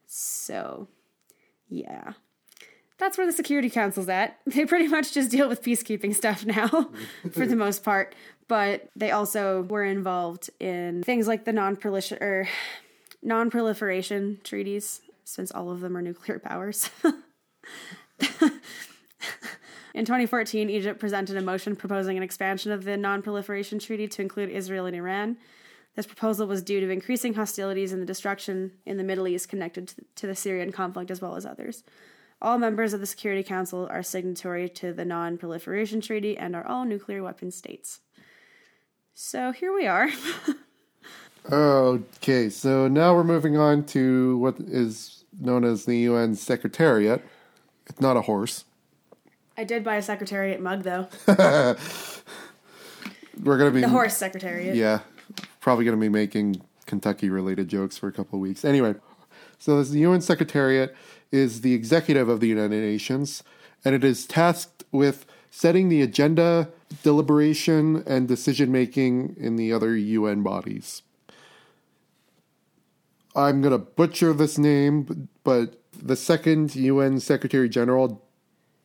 So, 0.06 0.88
yeah. 1.68 2.14
That's 2.98 3.18
where 3.18 3.28
the 3.28 3.34
Security 3.34 3.70
Council's 3.70 4.10
at. 4.10 4.38
They 4.46 4.66
pretty 4.66 4.88
much 4.88 5.14
just 5.14 5.32
deal 5.32 5.48
with 5.50 5.64
peacekeeping 5.64 6.16
stuff 6.16 6.46
now, 6.46 6.68
for 7.32 7.46
the 7.46 7.56
most 7.66 7.84
part. 7.84 8.14
But 8.48 8.90
they 8.96 9.12
also 9.12 9.64
were 9.64 9.84
involved 9.84 10.50
in 10.60 11.04
things 11.04 11.28
like 11.28 11.46
the 11.46 11.54
non-proliferation, 11.54 12.24
or 12.24 12.48
non-proliferation 13.22 14.40
treaties, 14.44 15.02
since 15.24 15.52
all 15.52 15.70
of 15.70 15.82
them 15.82 15.96
are 15.96 16.02
nuclear 16.02 16.40
powers. 16.40 16.90
In 19.94 20.06
2014, 20.06 20.70
Egypt 20.70 21.00
presented 21.00 21.36
a 21.38 21.42
motion 21.42 21.76
proposing 21.76 22.18
an 22.18 22.24
expansion 22.24 22.72
of 22.72 22.84
the 22.84 22.98
Non 22.98 23.22
Proliferation 23.22 23.80
Treaty 23.80 24.08
to 24.08 24.22
include 24.22 24.50
Israel 24.50 24.86
and 24.86 24.96
Iran. 24.96 25.38
This 25.96 26.06
proposal 26.06 26.48
was 26.48 26.62
due 26.62 26.80
to 26.80 26.90
increasing 26.90 27.34
hostilities 27.34 27.92
and 27.92 28.02
the 28.02 28.06
destruction 28.06 28.72
in 28.86 28.98
the 28.98 29.04
Middle 29.04 29.28
East 29.28 29.50
connected 29.50 29.94
to 30.16 30.28
the 30.28 30.36
Syrian 30.36 30.72
conflict 30.72 31.12
as 31.12 31.22
well 31.22 31.36
as 31.36 31.46
others. 31.46 31.84
All 32.42 32.58
members 32.58 32.94
of 32.94 33.00
the 33.00 33.06
Security 33.06 33.44
Council 33.44 33.88
are 33.92 34.04
signatory 34.04 34.70
to 34.70 34.94
the 34.94 35.04
Non 35.04 35.38
Proliferation 35.38 36.00
Treaty 36.02 36.38
and 36.38 36.56
are 36.56 36.66
all 36.66 36.86
nuclear 36.86 37.24
weapon 37.24 37.52
states. 37.52 38.00
So 39.14 39.52
here 39.52 39.74
we 39.74 39.88
are. 39.88 40.10
Okay, 41.52 42.50
so 42.50 42.88
now 42.88 43.16
we're 43.16 43.24
moving 43.24 43.58
on 43.58 43.84
to 43.86 44.38
what 44.38 44.60
is 44.60 45.24
known 45.40 45.64
as 45.64 45.86
the 45.86 45.98
UN 46.00 46.36
Secretariat. 46.36 47.24
It's 47.88 48.02
not 48.02 48.18
a 48.18 48.22
horse. 48.22 48.66
I 49.60 49.66
did 49.66 49.84
buy 49.84 49.98
a 49.98 50.02
Secretariat 50.02 50.62
mug 50.62 50.84
though. 50.84 51.10
We're 53.44 53.58
gonna 53.58 53.72
be 53.72 53.82
The 53.82 53.90
horse 53.90 54.16
Secretariat. 54.16 54.74
Yeah, 54.74 55.02
probably 55.60 55.84
gonna 55.84 55.98
be 55.98 56.08
making 56.08 56.62
Kentucky 56.86 57.30
related 57.30 57.68
jokes 57.68 57.98
for 57.98 58.08
a 58.08 58.14
couple 58.14 58.38
of 58.38 58.42
weeks. 58.42 58.64
Anyway, 58.64 58.96
so 59.58 59.84
the 59.84 60.00
UN 60.00 60.22
Secretariat 60.22 60.96
is 61.30 61.60
the 61.60 61.74
executive 61.74 62.30
of 62.30 62.40
the 62.40 62.48
United 62.48 62.80
Nations, 62.82 63.44
and 63.84 63.94
it 63.94 64.06
is 64.06 64.26
tasked 64.26 64.86
with 64.94 65.26
setting 65.52 65.90
the 65.90 66.02
agenda, 66.02 66.70
deliberation, 67.04 68.02
and 68.08 68.30
decision 68.30 68.72
making 68.72 69.36
in 69.38 69.58
the 69.58 69.74
other 69.74 69.98
UN 69.98 70.42
bodies. 70.42 71.02
I'm 73.36 73.62
going 73.62 73.74
to 73.74 73.78
butcher 73.78 74.32
this 74.32 74.58
name, 74.58 75.28
but 75.44 75.82
the 75.94 76.16
second 76.16 76.76
UN 76.76 77.20
Secretary 77.20 77.68
General, 77.68 78.24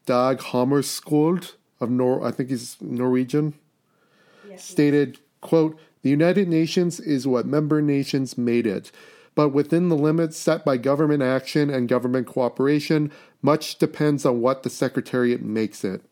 Dag 0.07 0.39
Hammarskjöld 0.39 1.55
of 1.81 1.91
Nor, 1.91 2.25
I 2.25 2.31
think 2.31 2.51
he's 2.51 2.77
Norwegian, 2.81 3.55
stated, 4.57 5.19
quote, 5.41 5.79
the 6.03 6.11
United 6.11 6.49
Nations 6.49 7.01
is 7.01 7.27
what 7.27 7.47
member 7.47 7.81
nations 7.81 8.37
made 8.37 8.67
it. 8.67 8.93
But 9.35 9.49
within 9.49 9.89
the 9.89 9.97
limits 9.97 10.37
set 10.37 10.65
by 10.65 10.77
government 10.77 11.23
action 11.23 11.71
and 11.71 11.89
government 11.89 12.27
cooperation, 12.27 13.11
much 13.43 13.79
depends 13.79 14.25
on 14.25 14.41
what 14.41 14.63
the 14.63 14.71
Secretariat 14.71 15.43
makes 15.43 15.83
it. 15.83 16.03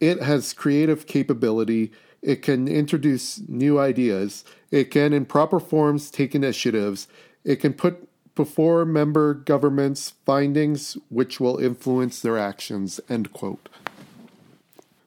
It 0.00 0.22
has 0.22 0.52
creative 0.52 1.06
capability. 1.06 1.92
It 2.22 2.42
can 2.42 2.68
introduce 2.68 3.40
new 3.48 3.78
ideas. 3.78 4.44
It 4.70 4.90
can, 4.90 5.12
in 5.12 5.24
proper 5.24 5.58
forms, 5.58 6.10
take 6.10 6.34
initiatives. 6.34 7.08
It 7.42 7.56
can 7.56 7.72
put 7.72 8.05
before 8.36 8.84
member 8.84 9.34
governments 9.34 10.12
findings 10.24 10.96
which 11.08 11.40
will 11.40 11.58
influence 11.58 12.20
their 12.20 12.38
actions. 12.38 13.00
End 13.08 13.32
quote. 13.32 13.68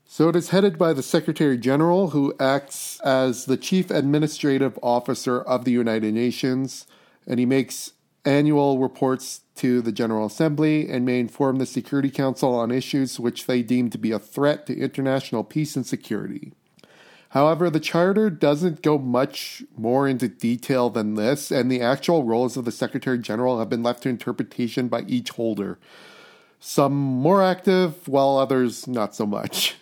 So 0.06 0.28
it 0.28 0.36
is 0.36 0.50
headed 0.50 0.78
by 0.78 0.92
the 0.92 1.04
Secretary 1.04 1.58
General, 1.58 2.10
who 2.10 2.34
acts 2.40 3.00
as 3.02 3.46
the 3.46 3.56
Chief 3.56 3.90
Administrative 3.90 4.78
Officer 4.84 5.40
of 5.40 5.64
the 5.64 5.72
United 5.72 6.14
Nations, 6.14 6.88
and 7.26 7.40
he 7.40 7.46
makes 7.46 7.94
annual 8.26 8.80
reports 8.80 9.42
to 9.56 9.82
the 9.82 9.92
General 9.92 10.26
Assembly 10.26 10.90
and 10.90 11.06
may 11.06 11.20
inform 11.20 11.58
the 11.58 11.66
Security 11.66 12.10
Council 12.10 12.54
on 12.56 12.72
issues 12.72 13.20
which 13.20 13.46
they 13.46 13.62
deem 13.62 13.90
to 13.92 13.98
be 13.98 14.12
a 14.12 14.20
threat 14.20 14.66
to 14.66 14.78
international 14.78 15.44
peace 15.44 15.76
and 15.76 15.86
security. 15.86 16.54
However, 17.30 17.70
the 17.70 17.80
Charter 17.80 18.32
doesn't 18.32 18.82
go 18.82 18.98
much 18.98 19.64
more 19.78 20.08
into 20.08 20.28
detail 20.28 20.90
than 20.90 21.14
this, 21.14 21.52
and 21.52 21.72
the 21.72 21.82
actual 21.82 22.24
roles 22.24 22.58
of 22.58 22.66
the 22.66 22.72
Secretary 22.72 23.20
General 23.20 23.60
have 23.60 23.70
been 23.70 23.84
left 23.84 24.04
to 24.04 24.10
interpretation 24.10 24.88
by 24.88 25.02
each 25.02 25.30
holder. 25.30 25.78
Some 26.60 26.94
more 26.94 27.44
active, 27.44 28.08
while 28.08 28.38
others 28.38 28.88
not 28.88 29.16
so 29.16 29.28
much. 29.28 29.76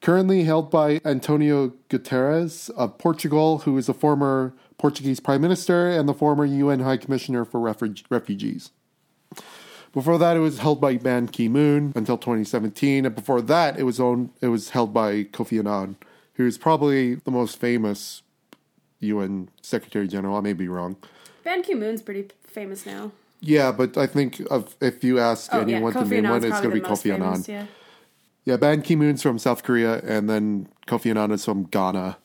Currently 0.00 0.44
held 0.44 0.70
by 0.70 1.00
Antonio 1.04 1.72
Guterres 1.88 2.70
of 2.70 2.98
Portugal, 2.98 3.58
who 3.58 3.76
is 3.76 3.88
a 3.88 3.94
former 3.94 4.54
Portuguese 4.78 5.20
Prime 5.20 5.40
Minister 5.40 5.90
and 5.90 6.08
the 6.08 6.14
former 6.14 6.44
UN 6.44 6.80
High 6.80 6.96
Commissioner 6.96 7.44
for 7.44 7.60
Refug- 7.60 8.04
Refugees. 8.10 8.70
Before 9.92 10.18
that, 10.18 10.36
it 10.36 10.40
was 10.40 10.58
held 10.58 10.80
by 10.80 10.96
Ban 10.96 11.28
Ki 11.28 11.48
Moon 11.48 11.92
until 11.94 12.16
2017, 12.16 13.04
and 13.04 13.14
before 13.14 13.42
that, 13.42 13.78
it 13.78 13.82
was 13.82 14.00
owned. 14.00 14.30
It 14.40 14.48
was 14.48 14.70
held 14.70 14.94
by 14.94 15.24
Kofi 15.24 15.58
Annan, 15.58 15.96
who 16.34 16.46
is 16.46 16.58
probably 16.58 17.14
the 17.16 17.30
most 17.30 17.58
famous 17.58 18.22
UN 19.00 19.48
Secretary 19.60 20.08
General. 20.08 20.36
I 20.36 20.40
may 20.40 20.52
be 20.52 20.68
wrong. 20.68 20.96
Ban 21.44 21.62
Ki 21.62 21.74
Moon's 21.74 22.02
pretty 22.02 22.28
famous 22.46 22.86
now. 22.86 23.10
Yeah, 23.40 23.72
but 23.72 23.96
I 23.98 24.06
think 24.06 24.40
of, 24.50 24.76
if 24.80 25.02
you 25.02 25.18
ask 25.18 25.52
Oh, 25.52 25.58
yeah. 25.58 25.62
anyone 25.74 25.92
to 25.94 25.98
Kofi 26.00 26.10
name 26.10 26.28
one, 26.28 26.44
it's 26.44 26.60
going 26.60 26.74
to 26.74 26.80
be 26.80 26.86
Kofi 26.86 27.12
Annan. 27.12 27.44
Yeah. 27.48 27.66
Yeah, 28.44 28.56
Ban 28.56 28.82
Ki 28.82 28.94
Moon's 28.96 29.22
from 29.22 29.38
South 29.38 29.62
Korea, 29.64 30.00
and 30.00 30.30
then 30.30 30.68
Kofi 30.86 31.10
Annan 31.10 31.32
is 31.32 31.44
from 31.44 31.64
Ghana. 31.64 32.18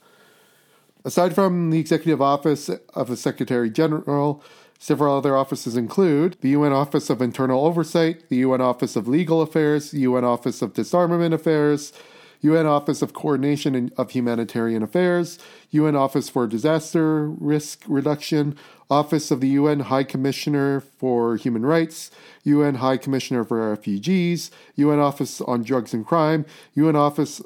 Aside 1.04 1.34
from 1.34 1.70
the 1.72 1.80
executive 1.80 2.22
office 2.22 2.70
of 2.94 3.08
the 3.08 3.18
Secretary 3.18 3.70
General, 3.70 4.44
several 4.78 5.16
other 5.18 5.36
offices 5.36 5.76
include 5.78 6.38
the 6.42 6.50
UN 6.50 6.74
Office 6.74 7.10
of 7.10 7.22
Internal 7.22 7.66
Oversight, 7.66 8.30
the 8.30 8.38
UN 8.38 8.62
Office 8.62 8.96
of 8.96 9.08
Legal 9.08 9.42
Affairs, 9.42 9.92
the 9.92 10.02
UN 10.02 10.24
Office 10.24 10.62
of 10.62 10.74
Disarmament 10.74 11.34
Affairs, 11.34 11.94
UN 12.42 12.66
Office 12.66 13.02
of 13.02 13.14
Coordination 13.14 13.92
of 13.98 14.12
Humanitarian 14.12 14.84
Affairs, 14.84 15.40
UN 15.72 15.96
Office 15.96 16.30
for 16.30 16.48
Disaster 16.48 17.28
Risk 17.30 17.84
Reduction, 17.88 18.56
Office 18.90 19.32
of 19.32 19.42
the 19.42 19.50
UN 19.50 19.82
High 19.82 20.04
Commissioner 20.04 20.80
for 20.80 21.36
Human 21.36 21.66
Rights, 21.66 22.12
UN 22.44 22.76
High 22.76 22.98
Commissioner 22.98 23.44
for 23.44 23.70
Refugees, 23.70 24.52
UN 24.76 25.00
Office 25.00 25.42
on 25.42 25.64
Drugs 25.64 25.94
and 25.94 26.06
Crime, 26.06 26.46
UN 26.76 26.96
Office 26.96 27.42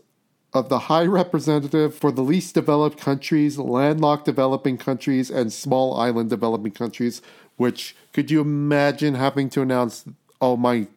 of 0.54 0.70
the 0.70 0.80
High 0.80 1.06
Representative 1.06 1.96
for 1.96 2.12
the 2.12 2.22
least 2.22 2.54
developed 2.54 3.00
countries, 3.00 3.58
landlocked 3.58 4.26
developing 4.26 4.78
countries, 4.78 5.32
and 5.32 5.52
small 5.52 5.96
island 5.96 6.30
developing 6.30 6.74
countries. 6.74 7.22
Which 7.58 7.96
could 8.14 8.30
you 8.30 8.42
imagine 8.42 9.16
having 9.16 9.50
to 9.52 9.62
announce, 9.62 10.06
oh, 10.42 10.58
my 10.58 10.88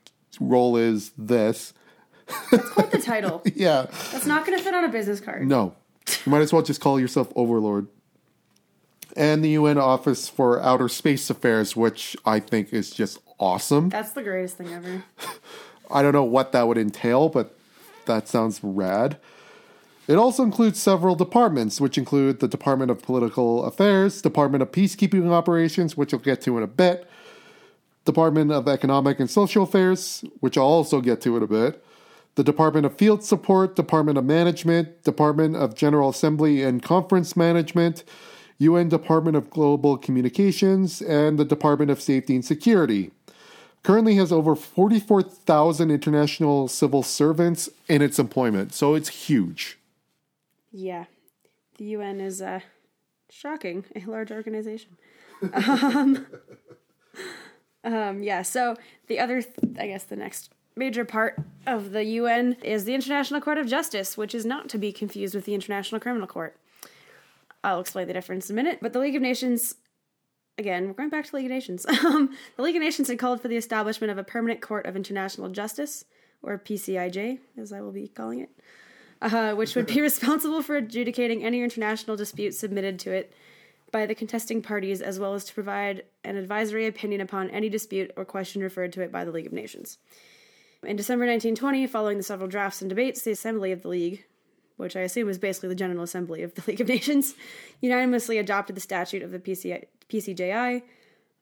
role 0.41 0.77
is 0.77 1.13
this? 1.17 1.73
That's 2.51 2.69
quite 2.71 2.91
the 2.91 2.99
title. 3.01 3.43
yeah. 3.55 3.87
That's 4.13 4.27
not 4.27 4.47
going 4.47 4.59
to 4.59 4.65
fit 4.65 4.75
on 4.75 4.85
a 4.85 4.89
business 4.89 5.21
card. 5.21 5.47
No. 5.47 5.75
You 6.25 6.33
might 6.33 6.43
as 6.43 6.53
well 6.53 6.63
just 6.63 6.81
call 6.81 7.01
yourself 7.01 7.33
Overlord. 7.35 7.89
And 9.17 9.45
the 9.45 9.51
UN 9.51 9.79
Office 9.79 10.29
for 10.29 10.61
Outer 10.61 10.89
Space 10.89 11.31
Affairs, 11.31 11.77
which 11.77 12.17
I 12.27 12.41
think 12.41 12.73
is 12.73 12.91
just 12.91 13.19
awesome. 13.39 13.89
That's 13.89 14.13
the 14.13 14.23
greatest 14.23 14.57
thing 14.57 14.73
ever. 14.73 15.05
I 15.91 16.03
don't 16.03 16.13
know 16.13 16.25
what 16.25 16.53
that 16.53 16.67
would 16.67 16.79
entail, 16.79 17.29
but 17.29 17.57
that 18.07 18.29
sounds 18.29 18.61
rad. 18.63 19.19
It 20.07 20.17
also 20.17 20.43
includes 20.43 20.79
several 20.79 21.15
departments, 21.15 21.81
which 21.81 21.97
include 21.97 22.41
the 22.41 22.49
Department 22.49 22.91
of 22.91 23.01
Political 23.03 23.65
Affairs, 23.65 24.21
Department 24.21 24.63
of 24.63 24.71
Peacekeeping 24.71 25.31
Operations, 25.31 25.97
which 25.97 26.13
I'll 26.13 26.21
get 26.21 26.43
to 26.43 26.59
in 26.59 26.63
a 26.63 26.67
bit, 26.67 27.09
Department 28.05 28.53
of 28.53 28.69
Economic 28.69 29.19
and 29.19 29.31
Social 29.31 29.63
Affairs, 29.63 30.23
which 30.41 30.59
I'll 30.59 30.65
also 30.65 31.01
get 31.01 31.23
to 31.23 31.37
in 31.39 31.43
a 31.43 31.47
bit, 31.47 31.83
the 32.35 32.45
Department 32.45 32.85
of 32.85 32.97
Field 32.97 33.23
Support, 33.23 33.77
Department 33.77 34.19
of 34.19 34.25
Management, 34.25 35.05
Department 35.05 35.57
of 35.57 35.75
General 35.75 36.11
Assembly 36.11 36.63
and 36.63 36.83
Conference 36.83 37.37
Management, 37.37 38.03
UN 38.59 38.89
Department 38.89 39.37
of 39.37 39.51
Global 39.51 39.97
Communications, 39.97 41.01
and 41.01 41.39
the 41.39 41.45
Department 41.45 41.91
of 41.91 42.01
Safety 42.01 42.35
and 42.35 42.45
Security. 42.45 43.13
Currently 43.83 44.17
has 44.17 44.33
over 44.33 44.57
44,000 44.57 45.91
international 45.91 46.69
civil 46.69 47.03
servants 47.03 47.69
in 47.89 48.01
its 48.01 48.19
employment, 48.19 48.73
so 48.73 48.95
it's 48.95 49.09
huge. 49.09 49.79
Yeah. 50.73 51.05
The 51.77 51.85
UN 51.87 52.21
is 52.21 52.41
uh, 52.41 52.61
shocking, 53.31 53.85
a 53.95 54.05
large 54.07 54.33
organization. 54.33 54.97
um, 55.53 56.27
um, 57.85 58.23
yeah, 58.23 58.43
so 58.43 58.77
the 59.07 59.21
other, 59.21 59.43
th- 59.43 59.77
I 59.79 59.87
guess 59.89 60.05
the 60.05 60.17
next 60.17 60.51
major 60.77 61.05
part 61.05 61.39
of 61.67 61.93
the 61.93 62.05
UN 62.05 62.57
is 62.63 62.85
the 62.85 62.95
International 62.95 63.41
Court 63.41 63.59
of 63.59 63.67
Justice, 63.67 64.17
which 64.17 64.35
is 64.35 64.45
not 64.45 64.69
to 64.71 64.79
be 64.79 64.93
confused 64.93 65.35
with 65.35 65.45
the 65.45 65.55
International 65.55 66.01
Criminal 66.01 66.27
Court. 66.27 66.57
I'll 67.63 67.81
explain 67.81 68.07
the 68.07 68.13
difference 68.13 68.51
in 68.51 68.55
a 68.55 68.63
minute, 68.63 68.79
but 68.83 68.93
the 68.93 68.99
League 68.99 69.17
of 69.17 69.23
Nations, 69.23 69.77
again, 70.59 70.87
we're 70.87 70.95
going 70.95 71.09
back 71.09 71.25
to 71.25 71.31
the 71.31 71.39
League 71.39 71.47
of 71.47 71.53
Nations. 71.53 71.87
Um, 72.05 72.37
the 72.57 72.63
League 72.63 72.77
of 72.77 72.83
Nations 72.83 73.09
had 73.09 73.19
called 73.19 73.41
for 73.41 73.49
the 73.49 73.57
establishment 73.57 74.11
of 74.11 74.19
a 74.19 74.25
permanent 74.25 74.61
court 74.61 74.87
of 74.87 74.97
international 74.97 75.49
justice, 75.49 76.05
or 76.43 76.59
PCIJ, 76.59 77.39
as 77.57 77.73
I 77.73 77.81
will 77.81 77.93
be 77.93 78.09
calling 78.09 78.41
it 78.41 78.51
uh, 79.25 79.55
which 79.55 79.75
would 79.75 79.87
be 79.87 80.01
responsible 80.03 80.63
for 80.63 80.77
adjudicating 80.77 81.45
any 81.45 81.63
international 81.63 82.17
dispute 82.17 82.55
submitted 82.55 82.99
to 83.01 83.13
it 83.13 83.33
by 83.91 84.07
the 84.07 84.15
contesting 84.15 84.61
parties, 84.61 85.01
as 85.01 85.19
well 85.19 85.35
as 85.35 85.45
to 85.45 85.55
provide 85.55 86.03
an 86.25 86.37
advisory 86.37 86.87
opinion 86.87 87.21
upon 87.21 87.49
any 87.51 87.69
dispute 87.69 88.11
or 88.17 88.25
question 88.25 88.61
referred 88.61 88.93
to 88.93 89.01
it 89.01 89.13
by 89.13 89.25
the 89.25 89.31
League 89.31 89.47
of 89.47 89.53
Nations. 89.53 89.99
In 90.87 90.97
December 90.97 91.25
1920, 91.25 91.87
following 91.87 92.19
the 92.19 92.23
several 92.23 92.49
drafts 92.49 92.83
and 92.83 92.89
debates, 92.89 93.23
the 93.23 93.31
Assembly 93.31 93.73
of 93.73 93.83
the 93.83 93.89
League, 93.89 94.25
which 94.77 94.97
I 94.97 95.01
assume 95.01 95.29
is 95.29 95.39
basically 95.39 95.71
the 95.71 95.75
General 95.75 96.03
Assembly 96.03 96.43
of 96.43 96.55
the 96.55 96.63
League 96.67 96.81
of 96.81 96.89
Nations, 96.89 97.35
unanimously 97.81 98.39
adopted 98.39 98.77
the 98.77 98.81
statute 98.81 99.23
of 99.23 99.31
the 99.31 99.39
PC- 99.39 99.85
PCJI, 100.11 100.83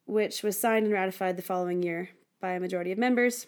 which 0.06 0.42
was 0.42 0.60
signed 0.60 0.84
and 0.84 0.94
ratified 0.94 1.36
the 1.36 1.42
following 1.42 1.82
year 1.82 2.10
by 2.40 2.52
a 2.52 2.60
majority 2.60 2.92
of 2.92 2.98
members. 2.98 3.46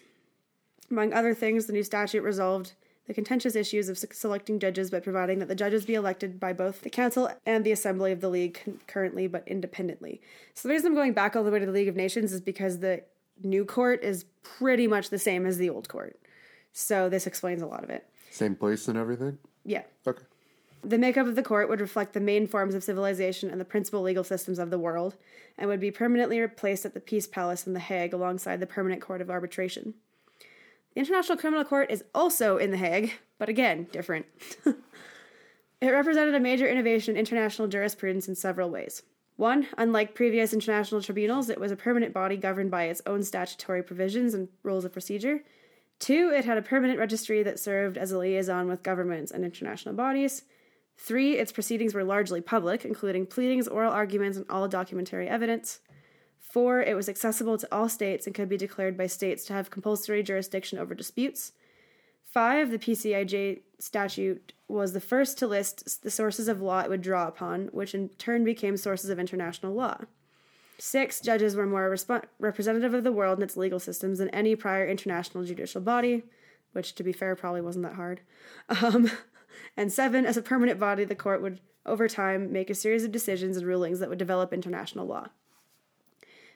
Among 0.91 1.13
other 1.13 1.33
things, 1.33 1.65
the 1.65 1.73
new 1.73 1.83
statute 1.83 2.23
resolved 2.23 2.73
the 3.07 3.13
contentious 3.13 3.55
issues 3.55 3.87
of 3.87 3.97
selecting 3.97 4.59
judges 4.59 4.89
by 4.89 4.99
providing 4.99 5.39
that 5.39 5.47
the 5.47 5.55
judges 5.55 5.85
be 5.85 5.93
elected 5.93 6.39
by 6.39 6.51
both 6.51 6.81
the 6.81 6.89
Council 6.89 7.29
and 7.45 7.63
the 7.63 7.71
Assembly 7.71 8.11
of 8.11 8.19
the 8.19 8.29
League 8.29 8.59
concurrently 8.63 9.27
but 9.27 9.47
independently. 9.47 10.21
So 10.55 10.67
the 10.67 10.73
reason 10.73 10.87
I'm 10.87 10.95
going 10.95 11.13
back 11.13 11.35
all 11.35 11.43
the 11.43 11.51
way 11.51 11.59
to 11.59 11.65
the 11.65 11.71
League 11.71 11.87
of 11.87 11.95
Nations 11.95 12.33
is 12.33 12.41
because 12.41 12.79
the 12.79 13.03
new 13.43 13.65
court 13.65 14.03
is 14.03 14.25
pretty 14.43 14.87
much 14.87 15.09
the 15.09 15.19
same 15.19 15.45
as 15.45 15.57
the 15.57 15.69
old 15.69 15.89
court. 15.89 16.19
So 16.71 17.09
this 17.09 17.27
explains 17.27 17.61
a 17.61 17.67
lot 17.67 17.83
of 17.83 17.89
it. 17.89 18.07
Same 18.31 18.55
place 18.55 18.87
and 18.87 18.97
everything? 18.97 19.37
Yeah. 19.63 19.83
Okay. 20.05 20.23
The 20.83 20.97
makeup 20.99 21.25
of 21.25 21.35
the 21.35 21.41
court 21.41 21.67
would 21.67 21.81
reflect 21.81 22.13
the 22.13 22.19
main 22.19 22.45
forms 22.45 22.75
of 22.75 22.83
civilization 22.83 23.49
and 23.49 23.59
the 23.59 23.65
principal 23.65 24.01
legal 24.01 24.23
systems 24.23 24.59
of 24.59 24.69
the 24.69 24.77
world, 24.77 25.15
and 25.57 25.67
would 25.67 25.79
be 25.79 25.89
permanently 25.89 26.39
replaced 26.39 26.85
at 26.85 26.93
the 26.93 26.99
Peace 26.99 27.25
Palace 27.25 27.65
in 27.65 27.73
The 27.73 27.79
Hague 27.79 28.13
alongside 28.13 28.59
the 28.59 28.67
Permanent 28.67 29.01
Court 29.01 29.21
of 29.21 29.31
Arbitration. 29.31 29.95
The 30.93 30.99
International 30.99 31.37
Criminal 31.37 31.65
Court 31.65 31.89
is 31.89 32.03
also 32.13 32.57
in 32.57 32.69
The 32.69 32.77
Hague, 32.77 33.13
but 33.39 33.49
again, 33.49 33.87
different. 33.91 34.27
it 34.65 35.89
represented 35.89 36.35
a 36.35 36.39
major 36.39 36.67
innovation 36.67 37.15
in 37.15 37.19
international 37.19 37.67
jurisprudence 37.67 38.27
in 38.27 38.35
several 38.35 38.69
ways. 38.69 39.01
One, 39.37 39.67
unlike 39.77 40.15
previous 40.15 40.53
international 40.53 41.01
tribunals, 41.01 41.49
it 41.49 41.59
was 41.59 41.71
a 41.71 41.75
permanent 41.75 42.13
body 42.13 42.37
governed 42.37 42.71
by 42.71 42.85
its 42.85 43.01
own 43.05 43.21
statutory 43.23 43.83
provisions 43.83 44.33
and 44.33 44.47
rules 44.63 44.85
of 44.85 44.93
procedure. 44.93 45.43
Two, 45.99 46.31
it 46.33 46.45
had 46.45 46.57
a 46.57 46.61
permanent 46.61 46.99
registry 46.99 47.43
that 47.43 47.59
served 47.59 47.97
as 47.97 48.11
a 48.11 48.17
liaison 48.17 48.67
with 48.67 48.83
governments 48.83 49.31
and 49.31 49.43
international 49.43 49.93
bodies. 49.93 50.43
Three, 50.97 51.37
its 51.37 51.51
proceedings 51.51 51.93
were 51.93 52.03
largely 52.03 52.39
public, 52.39 52.85
including 52.85 53.25
pleadings, 53.25 53.67
oral 53.67 53.91
arguments, 53.91 54.37
and 54.37 54.45
all 54.49 54.67
documentary 54.67 55.27
evidence. 55.27 55.81
Four, 56.39 56.81
it 56.81 56.95
was 56.95 57.09
accessible 57.09 57.57
to 57.57 57.67
all 57.69 57.89
states 57.89 58.25
and 58.25 58.35
could 58.35 58.47
be 58.47 58.55
declared 58.55 58.97
by 58.97 59.07
states 59.07 59.43
to 59.45 59.53
have 59.53 59.69
compulsory 59.69 60.23
jurisdiction 60.23 60.79
over 60.79 60.95
disputes. 60.95 61.51
Five, 62.35 62.69
the 62.69 62.77
PCIJ 62.77 63.61
statute 63.79 64.51
was 64.67 64.91
the 64.91 64.99
first 64.99 65.37
to 65.37 65.47
list 65.47 66.03
the 66.03 66.11
sources 66.11 66.49
of 66.49 66.61
law 66.61 66.81
it 66.81 66.89
would 66.89 67.01
draw 67.01 67.29
upon, 67.29 67.67
which 67.67 67.95
in 67.95 68.09
turn 68.17 68.43
became 68.43 68.75
sources 68.75 69.09
of 69.09 69.19
international 69.19 69.73
law. 69.73 69.99
Six, 70.77 71.21
judges 71.21 71.55
were 71.55 71.65
more 71.65 71.89
resp- 71.89 72.25
representative 72.37 72.93
of 72.93 73.05
the 73.05 73.13
world 73.13 73.37
and 73.37 73.43
its 73.43 73.55
legal 73.55 73.79
systems 73.79 74.17
than 74.17 74.27
any 74.31 74.53
prior 74.53 74.85
international 74.85 75.45
judicial 75.45 75.79
body, 75.79 76.23
which, 76.73 76.93
to 76.95 77.03
be 77.03 77.13
fair, 77.13 77.37
probably 77.37 77.61
wasn't 77.61 77.85
that 77.85 77.95
hard. 77.95 78.19
Um, 78.83 79.09
and 79.77 79.89
seven, 79.89 80.25
as 80.25 80.35
a 80.35 80.41
permanent 80.41 80.77
body, 80.77 81.05
the 81.05 81.15
court 81.15 81.41
would, 81.41 81.61
over 81.85 82.09
time, 82.09 82.51
make 82.51 82.69
a 82.69 82.75
series 82.75 83.05
of 83.05 83.13
decisions 83.13 83.55
and 83.55 83.65
rulings 83.65 83.99
that 83.99 84.09
would 84.09 84.19
develop 84.19 84.51
international 84.51 85.07
law. 85.07 85.29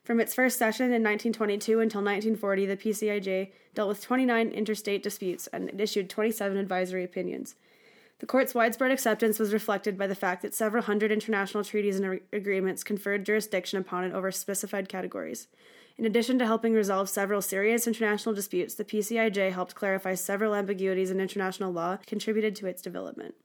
From 0.04 0.20
its 0.20 0.34
first 0.34 0.58
session 0.58 0.86
in 0.86 1.04
1922 1.04 1.80
until 1.80 2.02
1940, 2.02 2.66
the 2.66 2.78
PCIJ 2.78 3.52
dealt 3.76 3.90
with 3.90 4.02
29 4.02 4.50
interstate 4.50 5.04
disputes 5.04 5.48
and 5.48 5.80
issued 5.80 6.10
27 6.10 6.58
advisory 6.58 7.04
opinions. 7.04 7.56
The 8.20 8.26
court's 8.26 8.54
widespread 8.54 8.92
acceptance 8.92 9.40
was 9.40 9.54
reflected 9.54 9.98
by 9.98 10.08
the 10.08 10.16
fact 10.16 10.42
that 10.42 10.54
several 10.54 10.84
hundred 10.84 11.12
international 11.12 11.64
treaties 11.64 12.00
and 12.00 12.20
agreements 12.34 12.84
conferred 12.84 13.26
jurisdiction 13.26 13.80
upon 13.80 14.04
it 14.04 14.14
over 14.14 14.32
specified 14.32 14.90
categories. 14.90 15.48
In 15.98 16.06
addition 16.06 16.40
to 16.40 16.46
helping 16.46 16.74
resolve 16.74 17.10
several 17.10 17.42
serious 17.42 17.88
international 17.88 18.36
disputes, 18.36 18.76
the 18.76 18.86
PCIJ 18.86 19.52
helped 19.52 19.76
clarify 19.76 20.16
several 20.16 20.56
ambiguities 20.56 21.12
in 21.12 21.20
international 21.20 21.72
law, 21.72 21.98
contributed 22.06 22.56
to 22.56 22.68
its 22.68 22.82
development. 22.82 23.36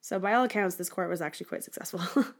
So, 0.00 0.18
by 0.18 0.34
all 0.34 0.44
accounts, 0.44 0.76
this 0.76 0.88
court 0.88 1.10
was 1.10 1.20
actually 1.20 1.46
quite 1.46 1.64
successful. 1.64 2.00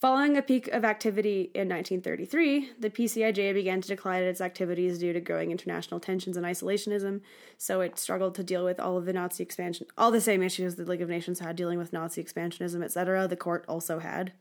Following 0.00 0.34
a 0.38 0.40
peak 0.40 0.66
of 0.68 0.82
activity 0.82 1.50
in 1.52 1.68
1933, 1.68 2.70
the 2.78 2.88
PCIJ 2.88 3.52
began 3.52 3.82
to 3.82 3.88
decline 3.88 4.22
its 4.22 4.40
activities 4.40 4.98
due 4.98 5.12
to 5.12 5.20
growing 5.20 5.50
international 5.50 6.00
tensions 6.00 6.38
and 6.38 6.46
isolationism, 6.46 7.20
so 7.58 7.82
it 7.82 7.98
struggled 7.98 8.34
to 8.36 8.42
deal 8.42 8.64
with 8.64 8.80
all 8.80 8.96
of 8.96 9.04
the 9.04 9.12
Nazi 9.12 9.42
expansion, 9.42 9.86
all 9.98 10.10
the 10.10 10.22
same 10.22 10.42
issues 10.42 10.76
the 10.76 10.86
League 10.86 11.02
of 11.02 11.10
Nations 11.10 11.40
had 11.40 11.54
dealing 11.54 11.78
with 11.78 11.92
Nazi 11.92 12.24
expansionism, 12.24 12.82
etc., 12.82 13.28
the 13.28 13.36
court 13.36 13.66
also 13.68 13.98
had. 13.98 14.32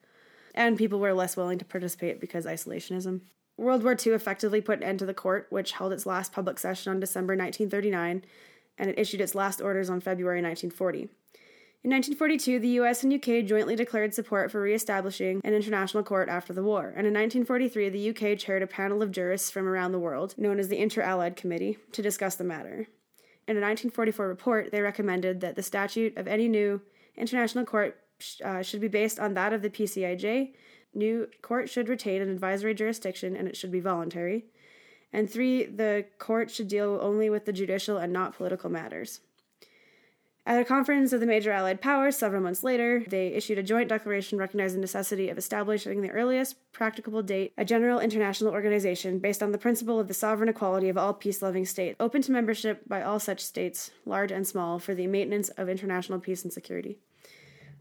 And 0.55 0.77
people 0.77 1.01
were 1.01 1.13
less 1.13 1.35
willing 1.35 1.57
to 1.57 1.65
participate 1.65 2.21
because 2.21 2.45
isolationism. 2.45 3.19
World 3.57 3.83
War 3.83 3.97
II 4.01 4.13
effectively 4.13 4.61
put 4.61 4.77
an 4.77 4.85
end 4.85 4.99
to 4.99 5.05
the 5.05 5.13
court, 5.13 5.47
which 5.49 5.73
held 5.73 5.91
its 5.91 6.05
last 6.05 6.31
public 6.31 6.57
session 6.57 6.91
on 6.91 7.01
December 7.01 7.33
1939, 7.33 8.23
and 8.77 8.89
it 8.89 8.97
issued 8.97 9.19
its 9.19 9.35
last 9.35 9.59
orders 9.59 9.89
on 9.89 9.99
February 9.99 10.41
1940. 10.41 11.09
In 11.81 11.91
1942, 11.91 12.59
the 12.59 12.81
US 12.81 13.05
and 13.05 13.13
UK 13.13 13.45
jointly 13.45 13.73
declared 13.73 14.13
support 14.13 14.51
for 14.51 14.61
re 14.61 14.73
establishing 14.73 15.39
an 15.45 15.53
international 15.53 16.03
court 16.03 16.27
after 16.27 16.51
the 16.51 16.61
war, 16.61 16.87
and 16.87 17.07
in 17.07 17.13
1943, 17.13 17.87
the 17.87 18.09
UK 18.09 18.37
chaired 18.37 18.61
a 18.61 18.67
panel 18.67 19.01
of 19.01 19.11
jurists 19.11 19.49
from 19.49 19.65
around 19.65 19.93
the 19.93 19.99
world, 19.99 20.35
known 20.37 20.59
as 20.59 20.67
the 20.67 20.77
Inter 20.77 21.01
Allied 21.01 21.37
Committee, 21.37 21.77
to 21.93 22.01
discuss 22.01 22.35
the 22.35 22.43
matter. 22.43 22.87
In 23.47 23.55
a 23.55 23.61
1944 23.61 24.27
report, 24.27 24.71
they 24.71 24.81
recommended 24.81 25.39
that 25.39 25.55
the 25.55 25.63
statute 25.63 26.17
of 26.17 26.27
any 26.27 26.49
new 26.49 26.81
international 27.15 27.63
court 27.63 27.97
uh, 28.43 28.61
should 28.61 28.81
be 28.81 28.89
based 28.89 29.17
on 29.17 29.33
that 29.35 29.53
of 29.53 29.61
the 29.61 29.69
PCIJ. 29.69 30.51
New 30.93 31.29
court 31.41 31.69
should 31.69 31.87
retain 31.87 32.21
an 32.21 32.29
advisory 32.29 32.73
jurisdiction 32.73 33.37
and 33.37 33.47
it 33.47 33.55
should 33.55 33.71
be 33.71 33.79
voluntary. 33.79 34.43
And 35.13 35.29
three, 35.29 35.65
the 35.65 36.05
court 36.17 36.51
should 36.51 36.67
deal 36.67 36.99
only 37.01 37.29
with 37.29 37.45
the 37.45 37.53
judicial 37.53 37.97
and 37.97 38.11
not 38.11 38.35
political 38.35 38.69
matters. 38.69 39.21
At 40.49 40.59
a 40.59 40.65
conference 40.65 41.13
of 41.13 41.19
the 41.19 41.27
major 41.27 41.51
Allied 41.51 41.79
powers 41.79 42.17
several 42.17 42.41
months 42.41 42.63
later, 42.63 43.03
they 43.07 43.27
issued 43.27 43.59
a 43.59 43.63
joint 43.63 43.87
declaration 43.87 44.39
recognizing 44.39 44.79
the 44.79 44.81
necessity 44.81 45.29
of 45.29 45.37
establishing 45.37 46.01
the 46.01 46.09
earliest 46.09 46.55
practicable 46.71 47.21
date 47.21 47.53
a 47.55 47.63
general 47.63 47.99
international 47.99 48.51
organization 48.51 49.19
based 49.19 49.43
on 49.43 49.51
the 49.51 49.59
principle 49.59 49.99
of 49.99 50.07
the 50.07 50.13
sovereign 50.15 50.49
equality 50.49 50.89
of 50.89 50.97
all 50.97 51.13
peace 51.13 51.43
loving 51.43 51.67
states, 51.67 51.95
open 51.99 52.23
to 52.23 52.31
membership 52.31 52.81
by 52.89 53.03
all 53.03 53.19
such 53.19 53.41
states, 53.41 53.91
large 54.07 54.31
and 54.31 54.47
small, 54.47 54.79
for 54.79 54.95
the 54.95 55.05
maintenance 55.05 55.49
of 55.49 55.69
international 55.69 56.19
peace 56.19 56.43
and 56.43 56.51
security. 56.51 56.97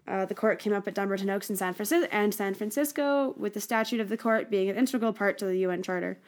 Uh, 0.07 0.27
the 0.27 0.35
court 0.35 0.59
came 0.59 0.75
up 0.75 0.87
at 0.87 0.93
Dumbarton 0.93 1.31
Oaks 1.31 1.49
in 1.49 1.57
San 1.57 1.73
Francisco 1.73 2.07
and 2.12 2.35
San 2.35 2.53
Francisco, 2.53 3.33
with 3.39 3.55
the 3.55 3.62
statute 3.62 3.99
of 3.99 4.11
the 4.11 4.19
court 4.19 4.51
being 4.51 4.69
an 4.69 4.77
integral 4.77 5.14
part 5.14 5.39
to 5.39 5.47
the 5.47 5.61
UN 5.61 5.83
Charter. 5.83 6.21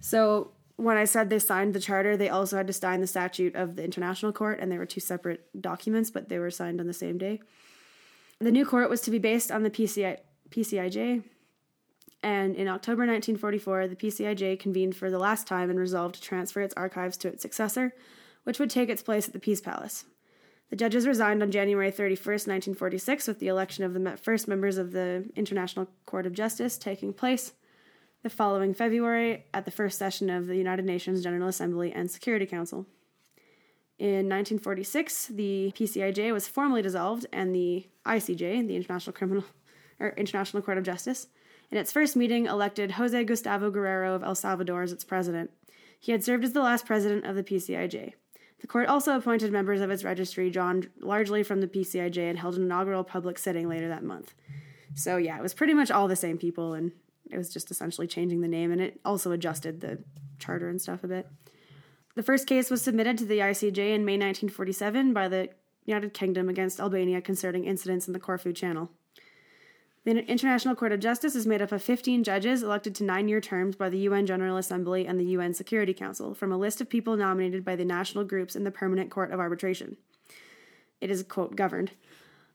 So 0.00 0.50
when 0.76 0.96
I 0.96 1.04
said 1.04 1.30
they 1.30 1.38
signed 1.38 1.74
the 1.74 1.80
charter, 1.80 2.16
they 2.16 2.28
also 2.28 2.56
had 2.56 2.66
to 2.66 2.72
sign 2.72 3.00
the 3.00 3.06
statute 3.06 3.54
of 3.54 3.76
the 3.76 3.84
International 3.84 4.32
Court, 4.32 4.58
and 4.60 4.70
they 4.70 4.78
were 4.78 4.86
two 4.86 5.00
separate 5.00 5.48
documents, 5.60 6.10
but 6.10 6.28
they 6.28 6.38
were 6.38 6.50
signed 6.50 6.80
on 6.80 6.86
the 6.86 6.92
same 6.92 7.18
day. 7.18 7.40
The 8.38 8.52
new 8.52 8.66
court 8.66 8.90
was 8.90 9.00
to 9.02 9.10
be 9.10 9.18
based 9.18 9.50
on 9.50 9.62
the 9.62 9.70
PCI, 9.70 10.18
PCIJ, 10.50 11.22
and 12.22 12.56
in 12.56 12.68
October 12.68 13.06
1944, 13.06 13.88
the 13.88 13.96
PCIJ 13.96 14.58
convened 14.58 14.96
for 14.96 15.10
the 15.10 15.18
last 15.18 15.46
time 15.46 15.70
and 15.70 15.78
resolved 15.78 16.16
to 16.16 16.20
transfer 16.20 16.60
its 16.60 16.74
archives 16.76 17.16
to 17.18 17.28
its 17.28 17.42
successor, 17.42 17.94
which 18.44 18.58
would 18.58 18.70
take 18.70 18.88
its 18.88 19.02
place 19.02 19.26
at 19.26 19.32
the 19.32 19.38
Peace 19.38 19.60
Palace. 19.60 20.04
The 20.70 20.76
judges 20.76 21.06
resigned 21.06 21.42
on 21.42 21.52
January 21.52 21.92
31st, 21.92 22.48
1946, 22.48 23.28
with 23.28 23.38
the 23.38 23.48
election 23.48 23.84
of 23.84 23.94
the 23.94 24.16
first 24.16 24.48
members 24.48 24.78
of 24.78 24.92
the 24.92 25.30
International 25.36 25.88
Court 26.04 26.26
of 26.26 26.32
Justice 26.32 26.76
taking 26.76 27.12
place 27.12 27.52
the 28.26 28.30
following 28.30 28.74
February 28.74 29.44
at 29.54 29.64
the 29.64 29.70
first 29.70 29.96
session 29.96 30.28
of 30.28 30.48
the 30.48 30.56
United 30.56 30.84
Nations 30.84 31.22
General 31.22 31.46
Assembly 31.46 31.92
and 31.92 32.10
Security 32.10 32.44
Council. 32.44 32.84
In 34.00 34.28
1946, 34.28 35.28
the 35.28 35.72
PCIJ 35.76 36.32
was 36.32 36.48
formally 36.48 36.82
dissolved, 36.82 37.26
and 37.32 37.54
the 37.54 37.86
ICJ, 38.04 38.66
the 38.66 38.74
International 38.74 39.12
Criminal 39.12 39.44
or 40.00 40.08
International 40.16 40.60
Court 40.60 40.76
of 40.76 40.82
Justice, 40.82 41.28
in 41.70 41.78
its 41.78 41.92
first 41.92 42.16
meeting 42.16 42.46
elected 42.46 42.90
Jose 42.90 43.22
Gustavo 43.22 43.70
Guerrero 43.70 44.16
of 44.16 44.24
El 44.24 44.34
Salvador 44.34 44.82
as 44.82 44.90
its 44.90 45.04
president. 45.04 45.52
He 46.00 46.10
had 46.10 46.24
served 46.24 46.42
as 46.42 46.52
the 46.52 46.62
last 46.62 46.84
president 46.84 47.26
of 47.26 47.36
the 47.36 47.44
PCIJ. 47.44 48.14
The 48.58 48.66
court 48.66 48.88
also 48.88 49.16
appointed 49.16 49.52
members 49.52 49.80
of 49.80 49.90
its 49.92 50.02
registry, 50.02 50.50
drawn 50.50 50.90
largely 50.98 51.44
from 51.44 51.60
the 51.60 51.68
PCIJ, 51.68 52.28
and 52.28 52.40
held 52.40 52.56
an 52.56 52.64
inaugural 52.64 53.04
public 53.04 53.38
sitting 53.38 53.68
later 53.68 53.86
that 53.86 54.02
month. 54.02 54.34
So, 54.96 55.16
yeah, 55.16 55.38
it 55.38 55.42
was 55.42 55.54
pretty 55.54 55.74
much 55.74 55.92
all 55.92 56.08
the 56.08 56.16
same 56.16 56.38
people, 56.38 56.74
and 56.74 56.90
it 57.30 57.36
was 57.36 57.52
just 57.52 57.70
essentially 57.70 58.06
changing 58.06 58.40
the 58.40 58.48
name, 58.48 58.72
and 58.72 58.80
it 58.80 59.00
also 59.04 59.32
adjusted 59.32 59.80
the 59.80 59.98
charter 60.38 60.68
and 60.68 60.80
stuff 60.80 61.04
a 61.04 61.08
bit. 61.08 61.28
The 62.14 62.22
first 62.22 62.46
case 62.46 62.70
was 62.70 62.82
submitted 62.82 63.18
to 63.18 63.26
the 63.26 63.38
ICJ 63.38 63.94
in 63.94 64.04
May 64.04 64.14
1947 64.14 65.12
by 65.12 65.28
the 65.28 65.50
United 65.84 66.14
Kingdom 66.14 66.48
against 66.48 66.80
Albania 66.80 67.20
concerning 67.20 67.64
incidents 67.64 68.06
in 68.06 68.12
the 68.12 68.20
Corfu 68.20 68.52
Channel. 68.52 68.90
The 70.04 70.24
International 70.24 70.76
Court 70.76 70.92
of 70.92 71.00
Justice 71.00 71.34
is 71.34 71.46
made 71.46 71.60
up 71.60 71.72
of 71.72 71.82
15 71.82 72.22
judges 72.22 72.62
elected 72.62 72.94
to 72.94 73.04
nine 73.04 73.28
year 73.28 73.40
terms 73.40 73.74
by 73.74 73.88
the 73.88 73.98
UN 73.98 74.24
General 74.24 74.56
Assembly 74.56 75.04
and 75.06 75.18
the 75.18 75.24
UN 75.24 75.52
Security 75.52 75.92
Council 75.92 76.32
from 76.32 76.52
a 76.52 76.56
list 76.56 76.80
of 76.80 76.88
people 76.88 77.16
nominated 77.16 77.64
by 77.64 77.74
the 77.74 77.84
national 77.84 78.24
groups 78.24 78.54
in 78.54 78.62
the 78.62 78.70
Permanent 78.70 79.10
Court 79.10 79.32
of 79.32 79.40
Arbitration. 79.40 79.96
It 81.00 81.10
is, 81.10 81.24
quote, 81.24 81.56
governed 81.56 81.90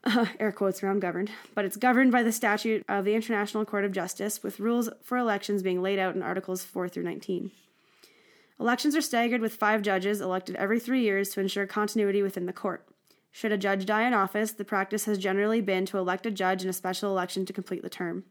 uh, 0.04 0.26
air 0.40 0.52
quotes 0.52 0.84
around 0.84 1.00
governed, 1.00 1.32
but 1.54 1.66
it's 1.66 1.78
governed 1.78 2.12
by 2.12 2.24
the 2.24 2.32
statute 2.32 2.84
of 2.88 3.06
the 3.06 3.16
International 3.16 3.66
Court 3.66 3.86
of 3.86 3.92
Justice, 3.92 4.44
with 4.44 4.60
rules 4.60 4.90
for 5.04 5.18
elections 5.18 5.64
being 5.64 5.82
laid 5.82 6.00
out 6.00 6.16
in 6.16 6.22
Articles 6.22 6.64
4 6.64 6.90
through 6.90 7.04
19. 7.04 7.52
Elections 8.60 8.96
are 8.96 9.02
staggered 9.02 9.42
with 9.42 9.56
five 9.56 9.82
judges 9.82 10.22
elected 10.22 10.56
every 10.56 10.80
three 10.80 11.02
years 11.02 11.30
to 11.30 11.40
ensure 11.40 11.66
continuity 11.66 12.22
within 12.22 12.46
the 12.46 12.54
court. 12.54 12.88
Should 13.32 13.52
a 13.52 13.58
judge 13.58 13.86
die 13.86 14.06
in 14.06 14.14
office, 14.14 14.52
the 14.52 14.66
practice 14.66 15.06
has 15.06 15.18
generally 15.18 15.62
been 15.62 15.86
to 15.88 15.98
elect 15.98 16.26
a 16.26 16.32
judge 16.32 16.64
in 16.64 16.70
a 16.70 16.74
special 16.74 17.10
election 17.10 17.46
to 17.46 17.54
complete 17.54 17.82
the 17.82 17.90
term. 17.90 18.26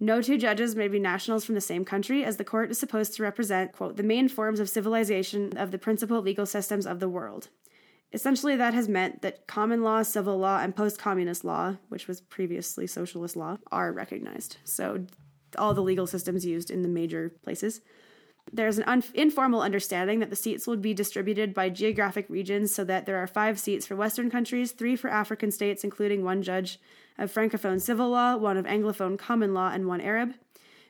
No 0.00 0.20
two 0.20 0.36
judges 0.36 0.74
may 0.74 0.88
be 0.88 0.98
nationals 0.98 1.44
from 1.44 1.54
the 1.54 1.60
same 1.60 1.84
country, 1.84 2.24
as 2.24 2.36
the 2.36 2.44
court 2.44 2.70
is 2.70 2.78
supposed 2.78 3.14
to 3.14 3.22
represent, 3.22 3.72
quote, 3.72 3.96
the 3.96 4.02
main 4.02 4.28
forms 4.28 4.58
of 4.58 4.68
civilization 4.68 5.56
of 5.56 5.70
the 5.70 5.78
principal 5.78 6.20
legal 6.20 6.44
systems 6.44 6.86
of 6.86 6.98
the 6.98 7.08
world, 7.08 7.48
Essentially, 8.14 8.54
that 8.54 8.74
has 8.74 8.88
meant 8.88 9.22
that 9.22 9.48
common 9.48 9.82
law, 9.82 10.04
civil 10.04 10.38
law, 10.38 10.60
and 10.60 10.74
post 10.74 11.00
communist 11.00 11.44
law, 11.44 11.74
which 11.88 12.06
was 12.06 12.20
previously 12.20 12.86
socialist 12.86 13.34
law, 13.34 13.58
are 13.72 13.92
recognized. 13.92 14.58
So, 14.62 15.06
all 15.58 15.74
the 15.74 15.82
legal 15.82 16.06
systems 16.06 16.46
used 16.46 16.70
in 16.70 16.82
the 16.82 16.88
major 16.88 17.34
places. 17.42 17.80
There's 18.52 18.78
an 18.78 18.84
un- 18.86 19.02
informal 19.14 19.62
understanding 19.62 20.20
that 20.20 20.30
the 20.30 20.36
seats 20.36 20.64
will 20.64 20.76
be 20.76 20.94
distributed 20.94 21.54
by 21.54 21.70
geographic 21.70 22.26
regions 22.28 22.72
so 22.72 22.84
that 22.84 23.04
there 23.04 23.16
are 23.16 23.26
five 23.26 23.58
seats 23.58 23.84
for 23.84 23.96
Western 23.96 24.30
countries, 24.30 24.70
three 24.70 24.94
for 24.94 25.10
African 25.10 25.50
states, 25.50 25.82
including 25.82 26.22
one 26.22 26.40
judge 26.40 26.78
of 27.18 27.34
Francophone 27.34 27.80
civil 27.80 28.10
law, 28.10 28.36
one 28.36 28.56
of 28.56 28.64
Anglophone 28.64 29.18
common 29.18 29.54
law, 29.54 29.70
and 29.72 29.88
one 29.88 30.00
Arab, 30.00 30.34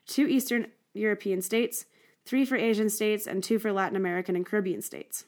two 0.06 0.26
Eastern 0.26 0.66
European 0.92 1.40
states, 1.40 1.86
three 2.26 2.44
for 2.44 2.56
Asian 2.56 2.90
states, 2.90 3.26
and 3.26 3.42
two 3.42 3.58
for 3.58 3.72
Latin 3.72 3.96
American 3.96 4.36
and 4.36 4.44
Caribbean 4.44 4.82
states. 4.82 5.24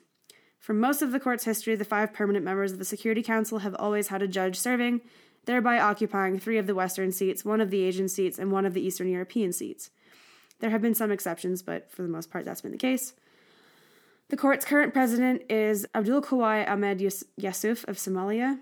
For 0.66 0.74
most 0.74 1.00
of 1.00 1.12
the 1.12 1.20
court's 1.20 1.44
history, 1.44 1.76
the 1.76 1.84
five 1.84 2.12
permanent 2.12 2.44
members 2.44 2.72
of 2.72 2.80
the 2.80 2.84
Security 2.84 3.22
Council 3.22 3.60
have 3.60 3.76
always 3.78 4.08
had 4.08 4.20
a 4.20 4.26
judge 4.26 4.58
serving, 4.58 5.00
thereby 5.44 5.78
occupying 5.78 6.40
three 6.40 6.58
of 6.58 6.66
the 6.66 6.74
Western 6.74 7.12
seats, 7.12 7.44
one 7.44 7.60
of 7.60 7.70
the 7.70 7.84
Asian 7.84 8.08
seats, 8.08 8.36
and 8.36 8.50
one 8.50 8.66
of 8.66 8.74
the 8.74 8.84
Eastern 8.84 9.08
European 9.08 9.52
seats. 9.52 9.90
There 10.58 10.70
have 10.70 10.82
been 10.82 10.96
some 10.96 11.12
exceptions, 11.12 11.62
but 11.62 11.88
for 11.88 12.02
the 12.02 12.08
most 12.08 12.32
part, 12.32 12.44
that's 12.44 12.62
been 12.62 12.72
the 12.72 12.78
case. 12.78 13.14
The 14.28 14.36
court's 14.36 14.64
current 14.64 14.92
president 14.92 15.42
is 15.48 15.86
Abdul 15.94 16.22
Kawai 16.22 16.68
Ahmed 16.68 17.00
Yusuf 17.00 17.84
of 17.84 17.96
Somalia. 17.96 18.58
I'm 18.58 18.60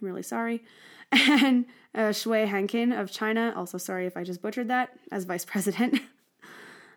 really 0.00 0.22
sorry. 0.22 0.64
And 1.12 1.66
uh, 1.94 2.08
Xue 2.08 2.48
Hanqin 2.48 2.98
of 2.98 3.10
China, 3.10 3.52
also 3.54 3.76
sorry 3.76 4.06
if 4.06 4.16
I 4.16 4.24
just 4.24 4.40
butchered 4.40 4.68
that, 4.68 4.98
as 5.10 5.24
vice 5.24 5.44
president. 5.44 6.00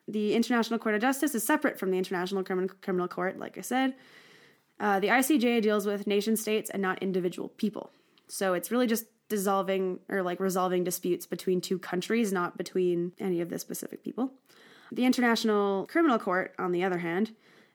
The 0.08 0.36
International 0.36 0.80
Court 0.80 0.96
of 0.96 1.02
Justice 1.02 1.34
is 1.34 1.44
separate 1.44 1.80
from 1.80 1.92
the 1.92 1.98
International 1.98 2.44
Criminal 2.44 3.08
Court, 3.08 3.40
like 3.40 3.58
I 3.58 3.62
said. 3.62 3.96
Uh, 4.80 5.00
the 5.00 5.08
ICJ 5.08 5.62
deals 5.62 5.86
with 5.86 6.06
nation 6.06 6.36
states 6.36 6.70
and 6.70 6.82
not 6.82 7.02
individual 7.02 7.50
people. 7.50 7.92
So 8.28 8.54
it's 8.54 8.72
really 8.72 8.88
just 8.88 9.06
dissolving 9.30 10.00
or 10.10 10.22
like 10.22 10.40
resolving 10.40 10.84
disputes 10.84 11.26
between 11.26 11.62
two 11.62 11.80
countries, 11.80 12.32
not 12.32 12.58
between 12.58 13.14
any 13.20 13.42
of 13.42 13.50
the 13.50 13.58
specific 13.58 14.04
people. 14.04 14.32
The 14.92 15.06
International 15.06 15.88
Criminal 15.88 16.20
Court, 16.20 16.54
on 16.60 16.72
the 16.72 16.84
other 16.84 17.00
hand, 17.00 17.32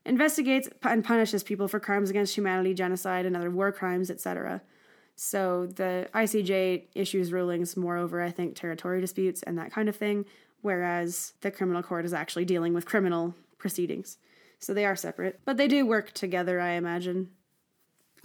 investigates 0.06 0.68
and 0.82 1.04
punishes 1.04 1.42
people 1.42 1.68
for 1.68 1.80
crimes 1.80 2.10
against 2.10 2.36
humanity, 2.36 2.74
genocide, 2.74 3.26
and 3.26 3.36
other 3.36 3.50
war 3.50 3.72
crimes, 3.72 4.10
etc. 4.10 4.62
So 5.16 5.66
the 5.66 6.08
ICJ 6.14 6.84
issues 6.94 7.32
rulings 7.32 7.76
more 7.76 7.96
over, 7.96 8.22
I 8.22 8.30
think, 8.30 8.54
territory 8.54 9.00
disputes 9.00 9.42
and 9.42 9.58
that 9.58 9.72
kind 9.72 9.88
of 9.88 9.96
thing, 9.96 10.24
whereas 10.62 11.34
the 11.40 11.50
criminal 11.50 11.82
court 11.82 12.04
is 12.04 12.12
actually 12.12 12.44
dealing 12.44 12.74
with 12.74 12.86
criminal 12.86 13.34
proceedings. 13.58 14.18
So 14.58 14.74
they 14.74 14.84
are 14.84 14.96
separate, 14.96 15.40
but 15.44 15.56
they 15.56 15.68
do 15.68 15.86
work 15.86 16.12
together, 16.12 16.61
I 16.61 16.72
imagine. 16.72 17.30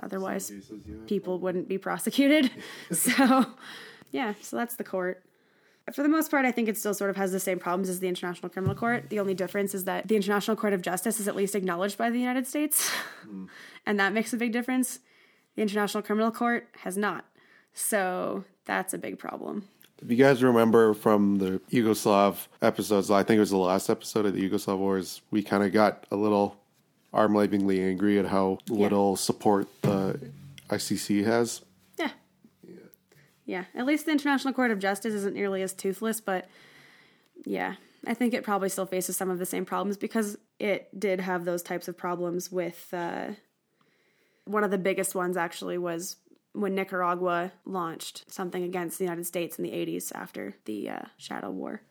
Otherwise, 0.01 0.49
cases, 0.49 0.83
yeah. 0.86 0.95
people 1.07 1.39
wouldn't 1.39 1.69
be 1.69 1.77
prosecuted. 1.77 2.51
so, 2.91 3.45
yeah, 4.11 4.33
so 4.41 4.57
that's 4.57 4.75
the 4.75 4.83
court. 4.83 5.23
For 5.93 6.01
the 6.01 6.09
most 6.09 6.31
part, 6.31 6.45
I 6.45 6.51
think 6.51 6.67
it 6.67 6.77
still 6.77 6.95
sort 6.95 7.11
of 7.11 7.15
has 7.15 7.31
the 7.31 7.39
same 7.39 7.59
problems 7.59 7.89
as 7.89 7.99
the 7.99 8.07
International 8.07 8.49
Criminal 8.49 8.75
Court. 8.75 9.09
The 9.09 9.19
only 9.19 9.36
difference 9.36 9.75
is 9.75 9.83
that 9.83 10.07
the 10.07 10.15
International 10.15 10.57
Court 10.57 10.73
of 10.73 10.81
Justice 10.81 11.19
is 11.19 11.27
at 11.27 11.36
least 11.36 11.53
acknowledged 11.53 11.97
by 11.97 12.09
the 12.09 12.19
United 12.19 12.47
States, 12.47 12.91
mm. 13.25 13.47
and 13.86 13.99
that 13.99 14.11
makes 14.11 14.33
a 14.33 14.38
big 14.38 14.51
difference. 14.51 14.99
The 15.55 15.61
International 15.61 16.01
Criminal 16.01 16.31
Court 16.31 16.67
has 16.79 16.97
not. 16.97 17.25
So 17.73 18.45
that's 18.66 18.93
a 18.93 18.97
big 18.97 19.18
problem. 19.18 19.68
If 20.01 20.11
you 20.11 20.18
guys 20.18 20.43
remember 20.43 20.93
from 20.93 21.38
the 21.38 21.61
Yugoslav 21.72 22.47
episodes, 22.61 23.09
I 23.09 23.24
think 23.24 23.38
it 23.38 23.41
was 23.41 23.51
the 23.51 23.57
last 23.57 23.89
episode 23.89 24.26
of 24.26 24.34
the 24.34 24.49
Yugoslav 24.49 24.78
Wars, 24.78 25.22
we 25.32 25.41
kind 25.41 25.63
of 25.63 25.72
got 25.72 26.05
a 26.11 26.16
little 26.16 26.57
arm 27.13 27.34
wavingly 27.34 27.82
angry 27.82 28.20
at 28.20 28.26
how 28.26 28.59
yeah. 28.68 28.78
little 28.78 29.16
support 29.16 29.68
the 29.82 30.20
ICC 30.70 31.24
has. 31.26 31.61
Yeah. 31.97 32.09
yeah. 32.68 32.76
Yeah. 33.45 33.63
At 33.74 33.86
least 33.86 34.05
the 34.05 34.11
International 34.11 34.53
Court 34.53 34.72
of 34.72 34.80
Justice 34.80 35.13
isn't 35.13 35.34
nearly 35.34 35.61
as 35.61 35.74
toothless, 35.74 36.20
but 36.20 36.49
yeah, 37.45 37.76
I 38.05 38.13
think 38.13 38.34
it 38.34 38.43
probably 38.43 38.70
still 38.70 38.86
faces 38.86 39.16
some 39.16 39.30
of 39.30 39.39
the 39.39 39.45
same 39.45 39.66
problems 39.66 39.97
because 39.97 40.38
it 40.59 40.99
did 40.99 41.22
have 41.22 41.45
those 41.45 41.63
types 41.63 41.88
of 41.88 41.97
problems 41.97 42.51
with. 42.51 42.93
Uh, 42.93 43.30
one 44.45 44.63
of 44.63 44.72
the 44.72 44.78
biggest 44.78 45.16
ones 45.16 45.38
actually 45.38 45.78
was 45.78 46.18
when 46.55 46.75
Nicaragua 46.75 47.51
launched 47.65 48.31
something 48.31 48.63
against 48.63 48.97
the 48.97 49.03
United 49.03 49.25
States 49.25 49.57
in 49.57 49.63
the 49.63 49.71
80s 49.71 50.11
after 50.15 50.55
the 50.65 50.89
uh, 50.89 50.99
Shadow 51.17 51.51
War. 51.51 51.81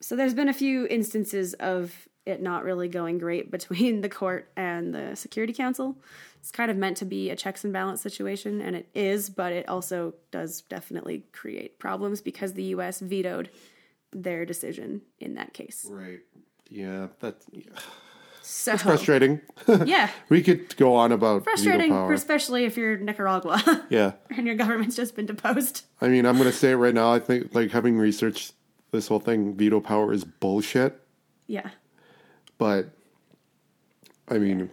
So 0.00 0.16
there's 0.16 0.34
been 0.34 0.48
a 0.48 0.54
few 0.54 0.86
instances 0.88 1.54
of 1.54 2.08
it 2.24 2.40
not 2.40 2.64
really 2.64 2.88
going 2.88 3.18
great 3.18 3.50
between 3.50 4.00
the 4.00 4.08
court 4.08 4.50
and 4.56 4.94
the 4.94 5.16
Security 5.16 5.52
Council. 5.52 5.96
It's 6.38 6.50
kind 6.50 6.70
of 6.70 6.76
meant 6.76 6.96
to 6.98 7.04
be 7.04 7.30
a 7.30 7.36
checks 7.36 7.62
and 7.62 7.72
balance 7.72 8.00
situation, 8.00 8.60
and 8.60 8.74
it 8.74 8.88
is, 8.94 9.30
but 9.30 9.52
it 9.52 9.68
also 9.68 10.14
does 10.32 10.62
definitely 10.62 11.24
create 11.32 11.78
problems 11.78 12.20
because 12.20 12.54
the 12.54 12.64
U.S. 12.64 12.98
vetoed 12.98 13.50
their 14.12 14.44
decision 14.44 15.02
in 15.20 15.34
that 15.34 15.54
case. 15.54 15.86
Right. 15.88 16.20
Yeah, 16.68 17.08
that's 17.20 17.46
So 18.42 18.76
frustrating. 18.76 19.40
yeah, 19.86 20.10
we 20.28 20.42
could 20.42 20.76
go 20.76 20.94
on 20.94 21.12
about 21.12 21.44
frustrating, 21.44 21.90
veto 21.90 21.94
power. 21.94 22.12
especially 22.12 22.64
if 22.64 22.76
you're 22.76 22.96
Nicaragua 22.98 23.84
Yeah. 23.90 24.12
and 24.30 24.46
your 24.46 24.56
government's 24.56 24.96
just 24.96 25.14
been 25.16 25.26
deposed. 25.26 25.84
I 26.00 26.08
mean, 26.08 26.26
I'm 26.26 26.36
going 26.36 26.50
to 26.50 26.56
say 26.56 26.72
it 26.72 26.76
right 26.76 26.92
now. 26.94 27.12
I 27.12 27.18
think, 27.20 27.54
like, 27.54 27.70
having 27.70 27.98
researched 27.98 28.52
this 28.90 29.08
whole 29.08 29.20
thing, 29.20 29.54
veto 29.54 29.80
power 29.80 30.12
is 30.12 30.24
bullshit. 30.24 31.00
Yeah, 31.46 31.70
But, 32.58 32.90
I 34.28 34.38
mean, 34.38 34.70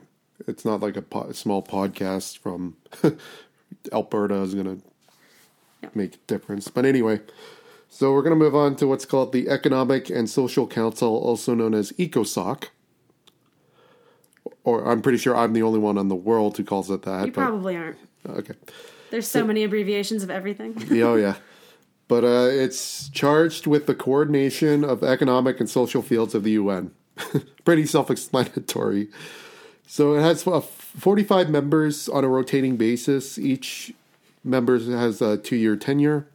it's 0.48 0.64
not 0.66 0.80
like 0.82 0.98
a, 0.98 1.02
po- 1.02 1.32
small 1.34 1.62
podcast 1.64 2.38
from 2.38 2.76
Alberta 3.92 4.36
is 4.42 4.54
going 4.54 4.66
to 4.80 4.84
No. 5.84 5.90
make 5.96 6.16
a 6.16 6.20
difference. 6.28 6.68
But 6.68 6.86
anyway, 6.86 7.22
so 7.90 8.14
we're 8.14 8.22
going 8.24 8.38
to 8.38 8.44
move 8.44 8.56
on 8.56 8.76
to 8.78 8.88
what's 8.88 9.06
called 9.06 9.32
the 9.34 9.50
Economic 9.50 10.10
and 10.10 10.30
Social 10.30 10.68
Council, 10.68 11.16
also 11.18 11.54
known 11.54 11.74
as 11.74 11.92
ECOSOC. 11.94 12.66
Or 14.64 14.86
I'm 14.90 15.02
pretty 15.02 15.18
sure 15.18 15.36
I'm 15.36 15.54
the 15.54 15.64
only 15.64 15.80
one 15.80 15.98
in 15.98 16.10
the 16.10 16.16
world 16.16 16.58
who 16.58 16.64
calls 16.64 16.90
it 16.92 17.04
that. 17.04 17.26
you 17.26 17.32
but 17.32 17.42
probably 17.42 17.76
aren't. 17.78 17.98
okay. 18.28 18.54
There's 19.10 19.28
so 19.28 19.46
many 19.46 19.64
abbreviations 19.64 20.22
of 20.24 20.30
everything. 20.30 20.76
Yeah, 20.92 21.04
oh 21.06 21.16
yeah. 21.16 21.36
But 22.08 22.24
uh, 22.24 22.48
it's 22.50 23.10
charged 23.10 23.68
with 23.68 23.86
the 23.86 23.96
coordination 23.96 24.84
of 24.84 25.04
economic 25.04 25.60
and 25.60 25.70
social 25.70 26.02
fields 26.02 26.34
of 26.36 26.44
the 26.44 26.52
UN. 26.52 26.92
Pretty 27.66 27.86
self-explanatory. 27.86 29.10
So 29.88 30.16
it 30.16 30.22
has 30.22 30.46
uh, 30.48 30.60
45 30.62 31.50
members 31.50 32.10
on 32.10 32.24
a 32.24 32.28
rotating 32.28 32.78
basis. 32.78 33.38
Each 33.38 33.94
member 34.44 34.80
has 34.80 35.22
a 35.22 35.38
two-year 35.38 35.76
tenure. 35.76 36.28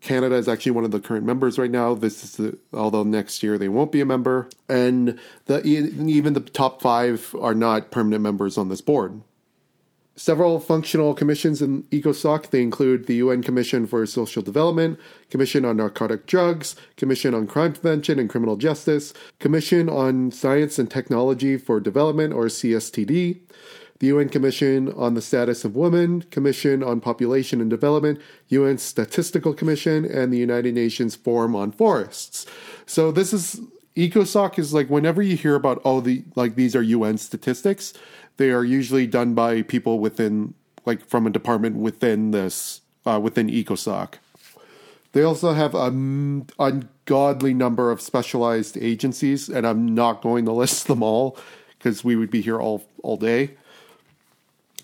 Canada 0.00 0.36
is 0.36 0.48
actually 0.48 0.72
one 0.72 0.84
of 0.84 0.90
the 0.90 1.00
current 1.00 1.24
members 1.24 1.58
right 1.58 1.70
now. 1.70 1.94
This 1.94 2.24
is 2.24 2.36
the, 2.36 2.58
although 2.72 3.02
next 3.02 3.42
year 3.42 3.58
they 3.58 3.68
won't 3.68 3.92
be 3.92 4.00
a 4.00 4.06
member, 4.06 4.48
and 4.68 5.18
the 5.46 5.64
even 5.64 6.32
the 6.32 6.40
top 6.40 6.82
five 6.82 7.34
are 7.40 7.54
not 7.54 7.90
permanent 7.90 8.22
members 8.22 8.58
on 8.58 8.68
this 8.68 8.80
board 8.80 9.22
several 10.16 10.60
functional 10.60 11.14
commissions 11.14 11.62
in 11.62 11.84
ECOSOC. 11.84 12.50
They 12.50 12.62
include 12.62 13.06
the 13.06 13.16
UN 13.16 13.42
Commission 13.42 13.86
for 13.86 14.04
Social 14.06 14.42
Development, 14.42 14.98
Commission 15.30 15.64
on 15.64 15.78
Narcotic 15.78 16.26
Drugs, 16.26 16.76
Commission 16.96 17.34
on 17.34 17.46
Crime 17.46 17.72
Prevention 17.72 18.18
and 18.18 18.28
Criminal 18.28 18.56
Justice, 18.56 19.14
Commission 19.38 19.88
on 19.88 20.30
Science 20.30 20.78
and 20.78 20.90
Technology 20.90 21.56
for 21.56 21.80
Development, 21.80 22.32
or 22.32 22.46
CSTD, 22.46 23.40
the 24.02 24.08
UN 24.08 24.28
Commission 24.28 24.92
on 24.94 25.14
the 25.14 25.22
Status 25.22 25.64
of 25.64 25.76
Women, 25.76 26.22
Commission 26.22 26.82
on 26.82 27.00
Population 27.00 27.60
and 27.60 27.70
Development, 27.70 28.20
UN 28.48 28.76
Statistical 28.76 29.54
Commission, 29.54 30.04
and 30.04 30.32
the 30.32 30.38
United 30.38 30.74
Nations 30.74 31.14
Forum 31.14 31.54
on 31.54 31.70
Forests. 31.70 32.44
So 32.84 33.12
this 33.12 33.32
is 33.32 33.60
ECOSOC 33.94 34.58
is 34.58 34.74
like 34.74 34.90
whenever 34.90 35.22
you 35.22 35.36
hear 35.36 35.54
about 35.54 35.80
oh 35.84 36.00
the 36.00 36.24
like 36.34 36.56
these 36.56 36.74
are 36.74 36.82
UN 36.82 37.16
statistics, 37.16 37.94
they 38.38 38.50
are 38.50 38.64
usually 38.64 39.06
done 39.06 39.34
by 39.34 39.62
people 39.62 40.00
within 40.00 40.54
like 40.84 41.06
from 41.06 41.24
a 41.24 41.30
department 41.30 41.76
within 41.76 42.32
this 42.32 42.80
uh, 43.06 43.20
within 43.22 43.46
ECOSOC. 43.46 44.14
They 45.12 45.22
also 45.22 45.52
have 45.52 45.76
an 45.76 46.48
ungodly 46.58 47.54
number 47.54 47.92
of 47.92 48.00
specialized 48.00 48.76
agencies, 48.78 49.48
and 49.48 49.64
I'm 49.64 49.94
not 49.94 50.22
going 50.22 50.44
to 50.46 50.52
list 50.62 50.88
them 50.88 51.04
all 51.04 51.38
because 51.78 52.02
we 52.02 52.16
would 52.16 52.32
be 52.32 52.40
here 52.40 52.60
all 52.60 52.84
all 53.04 53.16
day. 53.16 53.58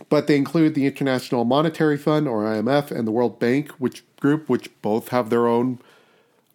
But 0.09 0.27
they 0.27 0.37
include 0.37 0.75
the 0.75 0.87
International 0.87 1.45
Monetary 1.45 1.97
Fund 1.99 2.29
or 2.29 2.45
IMF 2.45 2.91
and 2.91 3.07
the 3.07 3.11
World 3.13 3.39
Bank, 3.39 3.71
which 3.73 4.05
group 4.21 4.49
which 4.49 4.71
both 4.81 5.09
have 5.09 5.29
their 5.31 5.47
own 5.47 5.79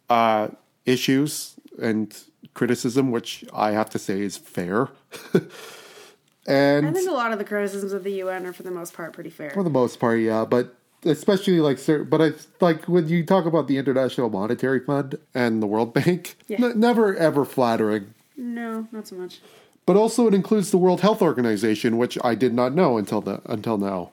uh, 0.09 0.47
issues 0.85 1.55
and 1.81 2.15
criticism, 2.53 3.11
which 3.11 3.43
I 3.53 3.71
have 3.71 3.89
to 3.91 3.99
say 3.99 4.21
is 4.21 4.37
fair. 4.37 4.89
and 6.47 6.87
I 6.87 6.91
think 6.91 7.09
a 7.09 7.13
lot 7.13 7.31
of 7.31 7.39
the 7.39 7.45
criticisms 7.45 7.93
of 7.93 8.03
the 8.03 8.11
UN 8.23 8.45
are, 8.45 8.53
for 8.53 8.63
the 8.63 8.71
most 8.71 8.93
part, 8.93 9.13
pretty 9.13 9.29
fair. 9.29 9.49
for 9.51 9.63
the 9.63 9.69
most 9.69 9.99
part, 9.99 10.19
yeah, 10.19 10.45
but 10.45 10.75
especially 11.05 11.59
like, 11.59 11.79
but 12.09 12.21
I 12.21 12.31
like 12.61 12.85
when 12.85 13.07
you 13.09 13.25
talk 13.25 13.45
about 13.45 13.67
the 13.67 13.77
International 13.77 14.29
Monetary 14.29 14.79
Fund 14.79 15.17
and 15.33 15.61
the 15.61 15.67
World 15.67 15.93
Bank, 15.93 16.35
Yeah. 16.47 16.63
n- 16.65 16.79
never 16.79 17.15
ever 17.15 17.45
flattering. 17.45 18.13
No, 18.37 18.87
not 18.91 19.07
so 19.07 19.15
much. 19.15 19.39
But 19.85 19.97
also, 19.97 20.27
it 20.27 20.33
includes 20.33 20.71
the 20.71 20.77
World 20.77 21.01
Health 21.01 21.21
Organization, 21.21 21.97
which 21.97 22.17
I 22.23 22.35
did 22.35 22.53
not 22.53 22.73
know 22.73 22.97
until 22.97 23.21
the, 23.21 23.41
until 23.45 23.77
now. 23.77 24.11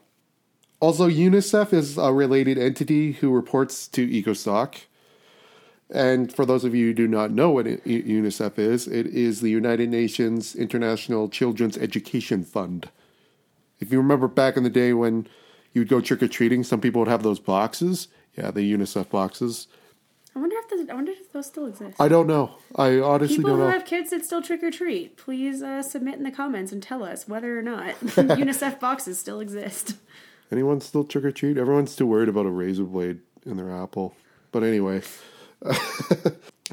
Also, 0.80 1.08
UNICEF 1.08 1.72
is 1.72 1.98
a 1.98 2.12
related 2.12 2.58
entity 2.58 3.12
who 3.12 3.30
reports 3.30 3.86
to 3.88 4.08
ECOSOC. 4.08 4.86
And 5.92 6.32
for 6.32 6.46
those 6.46 6.64
of 6.64 6.74
you 6.74 6.86
who 6.86 6.94
do 6.94 7.08
not 7.08 7.30
know 7.30 7.50
what 7.50 7.66
UNICEF 7.66 8.58
is, 8.58 8.88
it 8.88 9.06
is 9.06 9.40
the 9.40 9.50
United 9.50 9.90
Nations 9.90 10.54
International 10.54 11.28
Children's 11.28 11.76
Education 11.76 12.44
Fund. 12.44 12.88
If 13.78 13.92
you 13.92 13.98
remember 13.98 14.28
back 14.28 14.56
in 14.56 14.62
the 14.62 14.70
day 14.70 14.92
when 14.92 15.26
you'd 15.72 15.88
go 15.88 16.00
trick 16.00 16.22
or 16.22 16.28
treating, 16.28 16.64
some 16.64 16.80
people 16.80 17.00
would 17.00 17.08
have 17.08 17.22
those 17.22 17.40
boxes. 17.40 18.08
Yeah, 18.36 18.50
the 18.50 18.72
UNICEF 18.72 19.10
boxes. 19.10 19.66
I 20.34 20.38
wonder 20.38 20.56
if 20.58 20.68
the, 20.86 20.92
I 20.92 20.94
wonder 20.94 21.12
if 21.12 21.32
those 21.32 21.46
still 21.46 21.66
exist. 21.66 21.96
I 22.00 22.08
don't 22.08 22.26
know. 22.26 22.56
I 22.76 23.00
honestly 23.00 23.38
People 23.38 23.50
don't 23.50 23.58
know. 23.60 23.64
people 23.66 23.72
who 23.72 23.78
have 23.78 23.84
kids 23.84 24.10
that 24.10 24.24
still 24.24 24.40
trick 24.40 24.62
or 24.62 24.70
treat, 24.70 25.16
please 25.16 25.62
uh, 25.62 25.82
submit 25.82 26.14
in 26.14 26.22
the 26.22 26.30
comments 26.30 26.70
and 26.72 26.82
tell 26.82 27.02
us 27.02 27.26
whether 27.26 27.58
or 27.58 27.62
not 27.62 27.94
UNICEF 28.00 28.78
boxes 28.78 29.18
still 29.18 29.40
exist. 29.40 29.96
Anyone 30.52 30.80
still 30.80 31.04
trick 31.04 31.24
or 31.24 31.32
treat? 31.32 31.56
Everyone's 31.56 31.96
too 31.96 32.06
worried 32.06 32.28
about 32.28 32.46
a 32.46 32.50
razor 32.50 32.84
blade 32.84 33.20
in 33.44 33.56
their 33.56 33.70
apple. 33.70 34.14
But 34.52 34.62
anyway. 34.62 35.02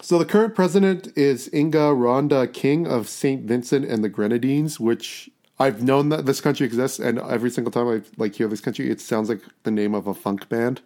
so 0.01 0.17
the 0.17 0.25
current 0.25 0.55
president 0.55 1.15
is 1.17 1.49
Inga 1.53 1.93
Rhonda 1.93 2.51
King 2.53 2.87
of 2.87 3.07
St. 3.09 3.43
Vincent 3.43 3.85
and 3.85 4.03
the 4.03 4.09
Grenadines, 4.09 4.79
which 4.79 5.29
I've 5.59 5.81
known 5.81 6.09
that 6.09 6.25
this 6.25 6.41
country 6.41 6.65
exists, 6.65 6.99
and 6.99 7.19
every 7.19 7.49
single 7.49 7.71
time 7.71 7.87
I 7.87 8.01
like 8.17 8.35
hear 8.35 8.47
this 8.47 8.61
country, 8.61 8.89
it 8.91 9.01
sounds 9.01 9.29
like 9.29 9.41
the 9.63 9.71
name 9.71 9.95
of 9.95 10.05
a 10.07 10.13
funk 10.13 10.47
band. 10.49 10.81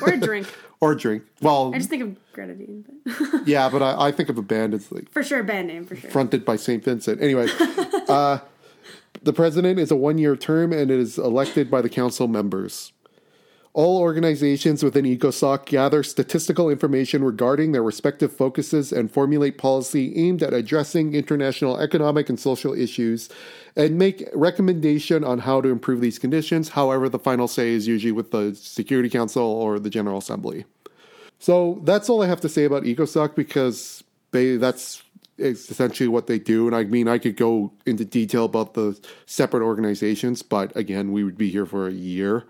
Or 0.00 0.10
a 0.10 0.16
drink. 0.16 0.46
or 0.80 0.92
a 0.92 0.98
drink. 0.98 1.24
Well, 1.40 1.72
I 1.74 1.78
just 1.78 1.90
think 1.90 2.02
of 2.02 2.32
grenadine, 2.32 2.84
but 3.04 3.46
yeah, 3.46 3.68
but 3.68 3.82
I, 3.82 4.08
I 4.08 4.12
think 4.12 4.28
of 4.28 4.38
a 4.38 4.42
band. 4.42 4.74
It's 4.74 4.90
like 4.90 5.10
for 5.10 5.22
sure, 5.22 5.42
band 5.42 5.68
name 5.68 5.84
for 5.84 5.96
sure. 5.96 6.10
fronted 6.10 6.44
by 6.44 6.56
St. 6.56 6.82
Vincent. 6.82 7.22
Anyway, 7.22 7.48
uh, 8.08 8.38
the 9.22 9.32
president 9.32 9.78
is 9.78 9.90
a 9.90 9.96
one 9.96 10.18
year 10.18 10.36
term 10.36 10.72
and 10.72 10.90
it 10.90 10.98
is 10.98 11.18
elected 11.18 11.70
by 11.70 11.82
the 11.82 11.88
council 11.88 12.28
members. 12.28 12.92
All 13.72 13.98
organizations 13.98 14.82
within 14.82 15.04
ECOSOC 15.04 15.64
gather 15.64 16.02
statistical 16.02 16.68
information 16.68 17.22
regarding 17.22 17.70
their 17.70 17.84
respective 17.84 18.32
focuses 18.32 18.92
and 18.92 19.08
formulate 19.08 19.58
policy 19.58 20.12
aimed 20.16 20.42
at 20.42 20.52
addressing 20.52 21.14
international 21.14 21.78
economic 21.78 22.28
and 22.28 22.40
social 22.40 22.74
issues 22.74 23.28
and 23.76 23.96
make 23.96 24.28
recommendation 24.34 25.22
on 25.22 25.38
how 25.38 25.60
to 25.60 25.68
improve 25.68 26.00
these 26.00 26.18
conditions. 26.18 26.70
However, 26.70 27.08
the 27.08 27.20
final 27.20 27.46
say 27.46 27.70
is 27.70 27.86
usually 27.86 28.10
with 28.10 28.32
the 28.32 28.56
Security 28.56 29.08
Council 29.08 29.44
or 29.44 29.78
the 29.78 29.90
General 29.90 30.18
Assembly. 30.18 30.64
So 31.38 31.80
that's 31.84 32.10
all 32.10 32.24
I 32.24 32.26
have 32.26 32.40
to 32.40 32.48
say 32.48 32.64
about 32.64 32.82
EcoSoc 32.82 33.36
because 33.36 34.02
they 34.32 34.56
that's 34.56 35.04
essentially 35.38 36.08
what 36.08 36.26
they 36.26 36.40
do. 36.40 36.66
And 36.66 36.74
I 36.74 36.84
mean, 36.84 37.06
I 37.06 37.18
could 37.18 37.36
go 37.36 37.72
into 37.86 38.04
detail 38.04 38.44
about 38.44 38.74
the 38.74 39.00
separate 39.26 39.62
organizations, 39.62 40.42
but 40.42 40.74
again, 40.76 41.12
we 41.12 41.22
would 41.22 41.38
be 41.38 41.50
here 41.50 41.66
for 41.66 41.86
a 41.86 41.92
year. 41.92 42.46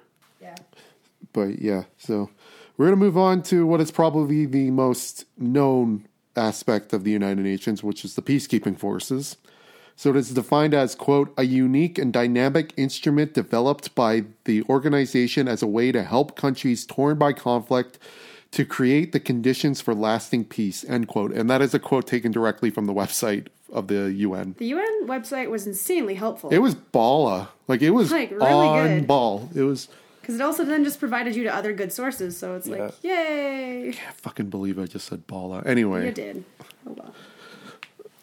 But 1.32 1.60
yeah, 1.60 1.84
so 1.98 2.30
we're 2.76 2.86
going 2.86 2.98
to 2.98 3.04
move 3.04 3.18
on 3.18 3.42
to 3.44 3.66
what 3.66 3.80
is 3.80 3.90
probably 3.90 4.46
the 4.46 4.70
most 4.70 5.24
known 5.38 6.06
aspect 6.36 6.92
of 6.92 7.04
the 7.04 7.10
United 7.10 7.42
Nations, 7.42 7.82
which 7.82 8.04
is 8.04 8.14
the 8.14 8.22
peacekeeping 8.22 8.78
forces. 8.78 9.36
So 9.96 10.10
it 10.10 10.16
is 10.16 10.30
defined 10.30 10.72
as, 10.72 10.94
quote, 10.94 11.34
a 11.36 11.42
unique 11.44 11.98
and 11.98 12.10
dynamic 12.10 12.72
instrument 12.78 13.34
developed 13.34 13.94
by 13.94 14.24
the 14.44 14.62
organization 14.62 15.46
as 15.46 15.62
a 15.62 15.66
way 15.66 15.92
to 15.92 16.02
help 16.02 16.36
countries 16.36 16.86
torn 16.86 17.18
by 17.18 17.34
conflict 17.34 17.98
to 18.52 18.64
create 18.64 19.12
the 19.12 19.20
conditions 19.20 19.80
for 19.80 19.94
lasting 19.94 20.46
peace, 20.46 20.84
end 20.88 21.06
quote. 21.06 21.32
And 21.32 21.50
that 21.50 21.60
is 21.60 21.74
a 21.74 21.78
quote 21.78 22.06
taken 22.06 22.32
directly 22.32 22.70
from 22.70 22.86
the 22.86 22.94
website 22.94 23.48
of 23.70 23.88
the 23.88 24.10
UN. 24.12 24.54
The 24.58 24.66
UN 24.68 25.06
website 25.06 25.50
was 25.50 25.66
insanely 25.66 26.14
helpful 26.14 26.50
It 26.50 26.58
was 26.58 26.74
balla. 26.74 27.50
Like 27.68 27.82
it 27.82 27.90
was 27.90 28.10
Like, 28.10 28.30
really 28.30 28.42
on 28.42 28.98
good. 29.00 29.06
ball. 29.06 29.50
It 29.54 29.62
was 29.62 29.88
because 30.30 30.40
it 30.40 30.44
also 30.44 30.64
then 30.64 30.84
just 30.84 31.00
provided 31.00 31.34
you 31.34 31.42
to 31.42 31.52
other 31.54 31.72
good 31.72 31.92
sources. 31.92 32.36
So 32.36 32.54
it's 32.54 32.68
like, 32.68 32.92
yay! 33.02 33.88
I 33.88 33.92
can't 33.92 34.16
fucking 34.16 34.48
believe 34.48 34.78
I 34.78 34.84
just 34.84 35.08
said 35.08 35.26
Bala. 35.26 35.62
Anyway. 35.66 36.06
You 36.06 36.12
did. 36.12 36.44
Oh 36.86 36.92
well. 36.92 37.14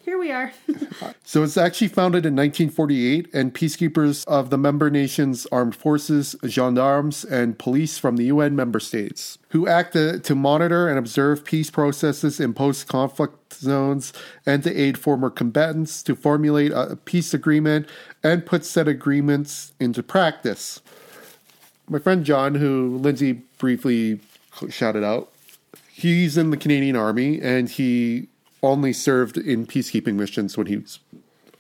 here 0.06 0.18
we 0.18 0.32
are. 0.32 0.54
So 1.24 1.44
it's 1.44 1.58
actually 1.58 1.90
founded 1.90 2.26
in 2.26 2.38
1948, 2.38 3.28
and 3.34 3.54
peacekeepers 3.54 4.26
of 4.28 4.50
the 4.50 4.58
member 4.58 4.90
nations' 4.90 5.46
armed 5.52 5.76
forces, 5.76 6.38
gendarmes, 6.46 7.26
and 7.26 7.60
police 7.60 7.98
from 7.98 8.16
the 8.16 8.24
UN 8.26 8.56
member 8.56 8.80
states, 8.80 9.38
who 9.50 9.68
act 9.68 9.92
to, 9.92 10.18
to 10.22 10.34
monitor 10.34 10.88
and 10.88 10.98
observe 10.98 11.44
peace 11.44 11.70
processes 11.70 12.40
in 12.40 12.54
post 12.54 12.88
conflict 12.88 13.56
zones 13.56 14.14
and 14.46 14.64
to 14.64 14.74
aid 14.74 14.98
former 14.98 15.30
combatants 15.30 16.02
to 16.04 16.16
formulate 16.16 16.72
a 16.72 16.96
peace 16.96 17.34
agreement 17.34 17.90
and 18.24 18.46
put 18.46 18.64
said 18.64 18.88
agreements 18.88 19.74
into 19.82 20.02
practice. 20.02 20.82
My 21.90 22.00
friend 22.00 22.26
John, 22.26 22.56
who 22.56 22.98
Lindsay 22.98 23.34
briefly 23.58 24.20
shouted 24.70 25.04
out, 25.04 25.32
he's 25.90 26.38
in 26.38 26.50
the 26.50 26.58
Canadian 26.58 26.96
Army 26.96 27.42
and 27.42 27.70
he 27.70 28.28
only 28.62 28.92
served 28.92 29.38
in 29.38 29.66
peacekeeping 29.66 30.16
missions 30.16 30.58
when 30.58 30.68
he 30.68 30.78
was 30.78 31.00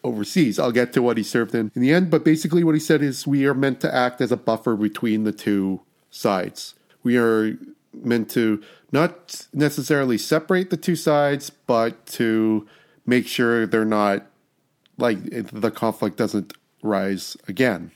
overseas. 0.03 0.59
I'll 0.59 0.71
get 0.71 0.93
to 0.93 1.01
what 1.01 1.17
he 1.17 1.23
served 1.23 1.53
in 1.55 1.71
in 1.75 1.81
the 1.81 1.93
end, 1.93 2.09
but 2.09 2.23
basically 2.23 2.63
what 2.63 2.75
he 2.75 2.79
said 2.79 3.01
is 3.01 3.27
we 3.27 3.45
are 3.45 3.53
meant 3.53 3.81
to 3.81 3.93
act 3.93 4.21
as 4.21 4.31
a 4.31 4.37
buffer 4.37 4.75
between 4.75 5.23
the 5.23 5.31
two 5.31 5.81
sides. 6.09 6.75
We 7.03 7.17
are 7.17 7.57
meant 7.93 8.29
to 8.31 8.61
not 8.91 9.47
necessarily 9.53 10.17
separate 10.17 10.69
the 10.69 10.77
two 10.77 10.95
sides, 10.95 11.49
but 11.49 12.05
to 12.07 12.67
make 13.05 13.27
sure 13.27 13.65
they're 13.65 13.85
not 13.85 14.25
like 14.97 15.51
the 15.51 15.71
conflict 15.71 16.17
doesn't 16.17 16.53
rise 16.81 17.37
again. 17.47 17.91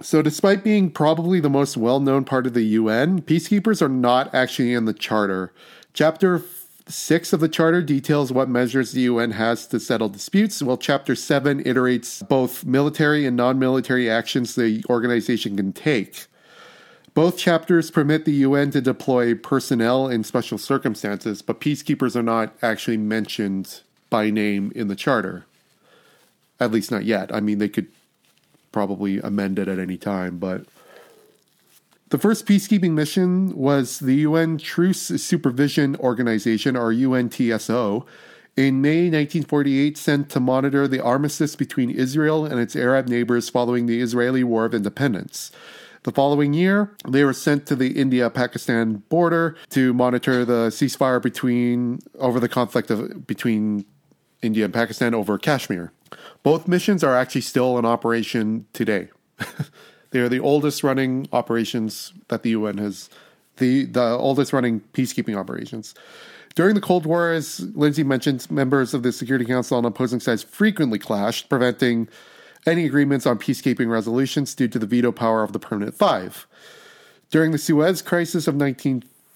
So, 0.00 0.22
despite 0.22 0.62
being 0.62 0.90
probably 0.90 1.40
the 1.40 1.50
most 1.50 1.76
well 1.76 1.98
known 1.98 2.24
part 2.24 2.46
of 2.46 2.54
the 2.54 2.62
UN, 2.62 3.20
peacekeepers 3.20 3.82
are 3.82 3.88
not 3.88 4.32
actually 4.32 4.72
in 4.72 4.84
the 4.84 4.92
charter. 4.92 5.52
Chapter 5.92 6.42
6 6.86 7.32
of 7.32 7.40
the 7.40 7.48
charter 7.48 7.82
details 7.82 8.32
what 8.32 8.48
measures 8.48 8.92
the 8.92 9.02
UN 9.02 9.32
has 9.32 9.66
to 9.66 9.80
settle 9.80 10.08
disputes, 10.08 10.62
while 10.62 10.76
Chapter 10.76 11.14
7 11.14 11.62
iterates 11.64 12.26
both 12.26 12.64
military 12.64 13.26
and 13.26 13.36
non 13.36 13.58
military 13.58 14.08
actions 14.08 14.54
the 14.54 14.84
organization 14.88 15.56
can 15.56 15.72
take. 15.72 16.26
Both 17.14 17.36
chapters 17.36 17.90
permit 17.90 18.24
the 18.24 18.32
UN 18.32 18.70
to 18.70 18.80
deploy 18.80 19.34
personnel 19.34 20.06
in 20.06 20.22
special 20.22 20.58
circumstances, 20.58 21.42
but 21.42 21.60
peacekeepers 21.60 22.14
are 22.14 22.22
not 22.22 22.54
actually 22.62 22.98
mentioned 22.98 23.80
by 24.08 24.30
name 24.30 24.70
in 24.76 24.86
the 24.86 24.94
charter. 24.94 25.44
At 26.60 26.70
least 26.70 26.92
not 26.92 27.04
yet. 27.04 27.34
I 27.34 27.40
mean, 27.40 27.58
they 27.58 27.68
could 27.68 27.88
probably 28.72 29.18
amend 29.18 29.58
it 29.58 29.68
at 29.68 29.78
any 29.78 29.96
time, 29.96 30.38
but 30.38 30.64
the 32.10 32.18
first 32.18 32.46
peacekeeping 32.46 32.92
mission 32.92 33.54
was 33.54 33.98
the 33.98 34.14
UN 34.16 34.56
Truce 34.56 35.02
Supervision 35.22 35.94
Organization, 35.96 36.74
or 36.74 36.90
UNTSO, 36.90 38.06
in 38.56 38.80
May 38.80 39.02
1948 39.02 39.98
sent 39.98 40.30
to 40.30 40.40
monitor 40.40 40.88
the 40.88 41.02
armistice 41.02 41.54
between 41.54 41.90
Israel 41.90 42.44
and 42.46 42.58
its 42.58 42.74
Arab 42.74 43.08
neighbors 43.08 43.48
following 43.48 43.86
the 43.86 44.00
Israeli 44.00 44.42
War 44.42 44.64
of 44.64 44.74
Independence. 44.74 45.52
The 46.04 46.12
following 46.12 46.54
year, 46.54 46.96
they 47.06 47.24
were 47.24 47.34
sent 47.34 47.66
to 47.66 47.76
the 47.76 47.92
India 47.98 48.30
Pakistan 48.30 49.02
border 49.10 49.56
to 49.70 49.92
monitor 49.92 50.44
the 50.44 50.68
ceasefire 50.68 51.22
between 51.22 51.98
over 52.18 52.40
the 52.40 52.48
conflict 52.48 52.90
of, 52.90 53.26
between 53.26 53.84
India 54.40 54.64
and 54.64 54.72
Pakistan 54.72 55.14
over 55.14 55.36
Kashmir. 55.38 55.92
Both 56.42 56.68
missions 56.68 57.04
are 57.04 57.16
actually 57.16 57.42
still 57.42 57.78
in 57.78 57.84
operation 57.84 58.66
today. 58.72 59.08
they 60.10 60.20
are 60.20 60.28
the 60.28 60.40
oldest 60.40 60.82
running 60.82 61.28
operations 61.32 62.12
that 62.28 62.42
the 62.42 62.50
UN 62.50 62.78
has, 62.78 63.10
the, 63.56 63.84
the 63.84 64.02
oldest 64.02 64.52
running 64.52 64.80
peacekeeping 64.92 65.36
operations. 65.36 65.94
During 66.54 66.74
the 66.74 66.80
Cold 66.80 67.06
War, 67.06 67.30
as 67.30 67.60
Lindsay 67.76 68.02
mentioned, 68.02 68.50
members 68.50 68.92
of 68.94 69.02
the 69.02 69.12
Security 69.12 69.44
Council 69.44 69.78
on 69.78 69.84
opposing 69.84 70.18
sides 70.18 70.42
frequently 70.42 70.98
clashed, 70.98 71.48
preventing 71.48 72.08
any 72.66 72.84
agreements 72.84 73.26
on 73.26 73.38
peacekeeping 73.38 73.88
resolutions 73.88 74.54
due 74.54 74.68
to 74.68 74.78
the 74.78 74.86
veto 74.86 75.12
power 75.12 75.42
of 75.42 75.52
the 75.52 75.60
Permanent 75.60 75.94
Five. 75.94 76.46
During 77.30 77.52
the 77.52 77.58
Suez 77.58 78.02
Crisis 78.02 78.48
of 78.48 78.56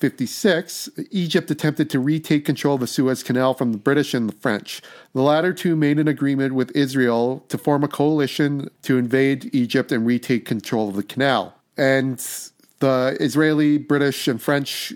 1956, 0.03 0.89
Egypt 1.13 1.49
attempted 1.49 1.89
to 1.89 2.01
retake 2.01 2.45
control 2.45 2.75
of 2.75 2.81
the 2.81 2.89
Suez 2.89 3.23
Canal 3.23 3.55
from 3.55 3.71
the 3.71 3.79
British 3.79 4.15
and 4.15 4.29
the 4.29 4.35
French. 4.35 4.83
The 5.13 5.23
latter 5.23 5.53
two 5.53 5.77
made 5.77 6.01
an 6.01 6.09
agreement 6.09 6.55
with 6.55 6.75
Israel 6.75 7.45
to 7.49 7.57
form 7.57 7.85
a 7.85 7.89
coalition 7.89 8.69
to 8.83 8.99
invade 8.99 9.55
Egypt 9.55 9.93
and 9.93 10.05
retake 10.05 10.45
control 10.45 10.89
of 10.89 10.97
the 10.97 11.05
canal. 11.05 11.55
And 11.77 12.19
the 12.81 13.17
Israeli, 13.21 13.79
British, 13.79 14.27
and 14.27 14.43
French 14.43 14.93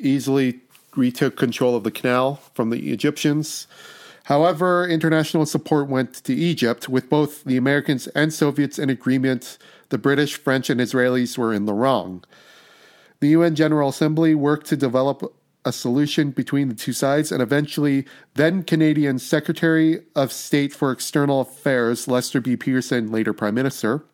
easily 0.00 0.58
retook 0.96 1.36
control 1.36 1.76
of 1.76 1.84
the 1.84 1.92
canal 1.92 2.40
from 2.52 2.70
the 2.70 2.90
Egyptians. 2.90 3.68
However, 4.24 4.88
international 4.88 5.46
support 5.46 5.88
went 5.88 6.14
to 6.24 6.34
Egypt, 6.34 6.88
with 6.88 7.08
both 7.08 7.44
the 7.44 7.56
Americans 7.56 8.08
and 8.08 8.34
Soviets 8.34 8.76
in 8.76 8.90
agreement 8.90 9.56
the 9.90 9.98
British, 9.98 10.34
French, 10.34 10.68
and 10.68 10.80
Israelis 10.80 11.38
were 11.38 11.54
in 11.54 11.66
the 11.66 11.72
wrong. 11.72 12.24
The 13.20 13.28
UN 13.28 13.56
General 13.56 13.88
Assembly 13.88 14.34
worked 14.34 14.66
to 14.68 14.76
develop 14.76 15.34
a 15.64 15.72
solution 15.72 16.30
between 16.30 16.68
the 16.68 16.74
two 16.74 16.92
sides, 16.92 17.32
and 17.32 17.42
eventually, 17.42 18.06
then 18.34 18.62
Canadian 18.62 19.18
Secretary 19.18 20.02
of 20.14 20.30
State 20.30 20.72
for 20.72 20.92
External 20.92 21.40
Affairs 21.40 22.06
Lester 22.06 22.40
B. 22.40 22.56
Pearson, 22.56 23.10
later 23.10 23.32
Prime 23.32 23.56
Minister, 23.56 24.04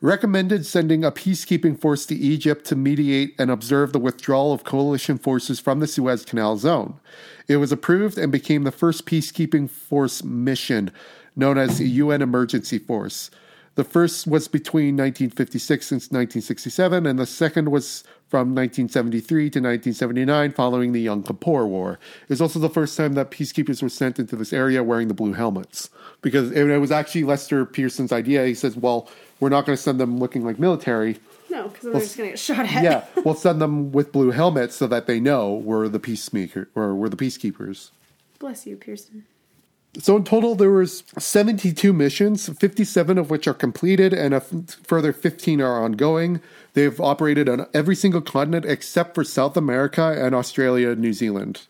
recommended 0.00 0.66
sending 0.66 1.04
a 1.04 1.12
peacekeeping 1.12 1.80
force 1.80 2.06
to 2.06 2.14
Egypt 2.16 2.64
to 2.66 2.76
mediate 2.76 3.36
and 3.38 3.52
observe 3.52 3.92
the 3.92 4.00
withdrawal 4.00 4.52
of 4.52 4.64
coalition 4.64 5.16
forces 5.16 5.60
from 5.60 5.78
the 5.78 5.86
Suez 5.86 6.24
Canal 6.24 6.56
zone. 6.56 6.98
It 7.46 7.58
was 7.58 7.70
approved 7.70 8.18
and 8.18 8.32
became 8.32 8.64
the 8.64 8.72
first 8.72 9.06
peacekeeping 9.06 9.70
force 9.70 10.24
mission, 10.24 10.90
known 11.36 11.56
as 11.56 11.78
the 11.78 11.88
UN 11.88 12.22
Emergency 12.22 12.78
Force. 12.78 13.30
The 13.78 13.84
first 13.84 14.26
was 14.26 14.48
between 14.48 14.96
1956 14.96 15.92
and 15.92 16.00
1967, 16.00 17.06
and 17.06 17.16
the 17.16 17.24
second 17.24 17.70
was 17.70 18.02
from 18.26 18.52
1973 18.52 19.50
to 19.50 19.60
1979 19.60 20.50
following 20.50 20.90
the 20.90 21.02
Yom 21.02 21.22
Kippur 21.22 21.64
War. 21.64 22.00
It 22.22 22.28
was 22.28 22.40
also 22.40 22.58
the 22.58 22.68
first 22.68 22.96
time 22.96 23.12
that 23.12 23.30
peacekeepers 23.30 23.80
were 23.80 23.88
sent 23.88 24.18
into 24.18 24.34
this 24.34 24.52
area 24.52 24.82
wearing 24.82 25.06
the 25.06 25.14
blue 25.14 25.32
helmets. 25.32 25.90
Because 26.22 26.50
it 26.50 26.80
was 26.80 26.90
actually 26.90 27.22
Lester 27.22 27.64
Pearson's 27.64 28.10
idea. 28.10 28.46
He 28.46 28.54
says, 28.54 28.76
well, 28.76 29.08
we're 29.38 29.48
not 29.48 29.64
going 29.64 29.76
to 29.76 29.80
send 29.80 30.00
them 30.00 30.18
looking 30.18 30.44
like 30.44 30.58
military. 30.58 31.18
No, 31.48 31.68
because 31.68 31.84
they're 31.84 32.00
just 32.00 32.16
going 32.16 32.30
to 32.30 32.32
get 32.32 32.40
shot 32.40 32.66
at. 32.66 32.82
yeah, 32.82 33.04
we'll 33.24 33.36
send 33.36 33.62
them 33.62 33.92
with 33.92 34.10
blue 34.10 34.32
helmets 34.32 34.74
so 34.74 34.88
that 34.88 35.06
they 35.06 35.20
know 35.20 35.54
we're 35.54 35.86
the 35.86 36.00
peacemaker 36.00 36.68
or 36.74 36.96
we're 36.96 37.08
the 37.08 37.16
peacekeepers. 37.16 37.90
Bless 38.40 38.66
you, 38.66 38.76
Pearson. 38.76 39.26
So 39.98 40.16
in 40.16 40.22
total, 40.24 40.54
there 40.54 40.70
was 40.70 41.02
72 41.18 41.92
missions, 41.92 42.48
57 42.48 43.18
of 43.18 43.30
which 43.30 43.48
are 43.48 43.54
completed, 43.54 44.12
and 44.12 44.32
a 44.32 44.36
f- 44.36 44.76
further 44.84 45.12
15 45.12 45.60
are 45.60 45.82
ongoing. 45.82 46.40
They've 46.74 47.00
operated 47.00 47.48
on 47.48 47.66
every 47.74 47.96
single 47.96 48.20
continent 48.20 48.64
except 48.64 49.14
for 49.16 49.24
South 49.24 49.56
America 49.56 50.14
and 50.16 50.34
Australia 50.36 50.90
and 50.90 51.00
New 51.00 51.12
Zealand. 51.12 51.66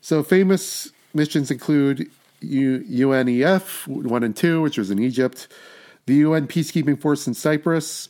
So 0.00 0.22
famous 0.22 0.90
missions 1.12 1.50
include 1.50 2.08
U- 2.40 2.84
UNEF 2.88 3.88
1 3.88 4.22
and 4.22 4.36
2, 4.36 4.62
which 4.62 4.78
was 4.78 4.90
in 4.92 5.00
Egypt, 5.00 5.48
the 6.06 6.14
UN 6.14 6.46
Peacekeeping 6.46 7.00
Force 7.00 7.26
in 7.26 7.34
Cyprus. 7.34 8.08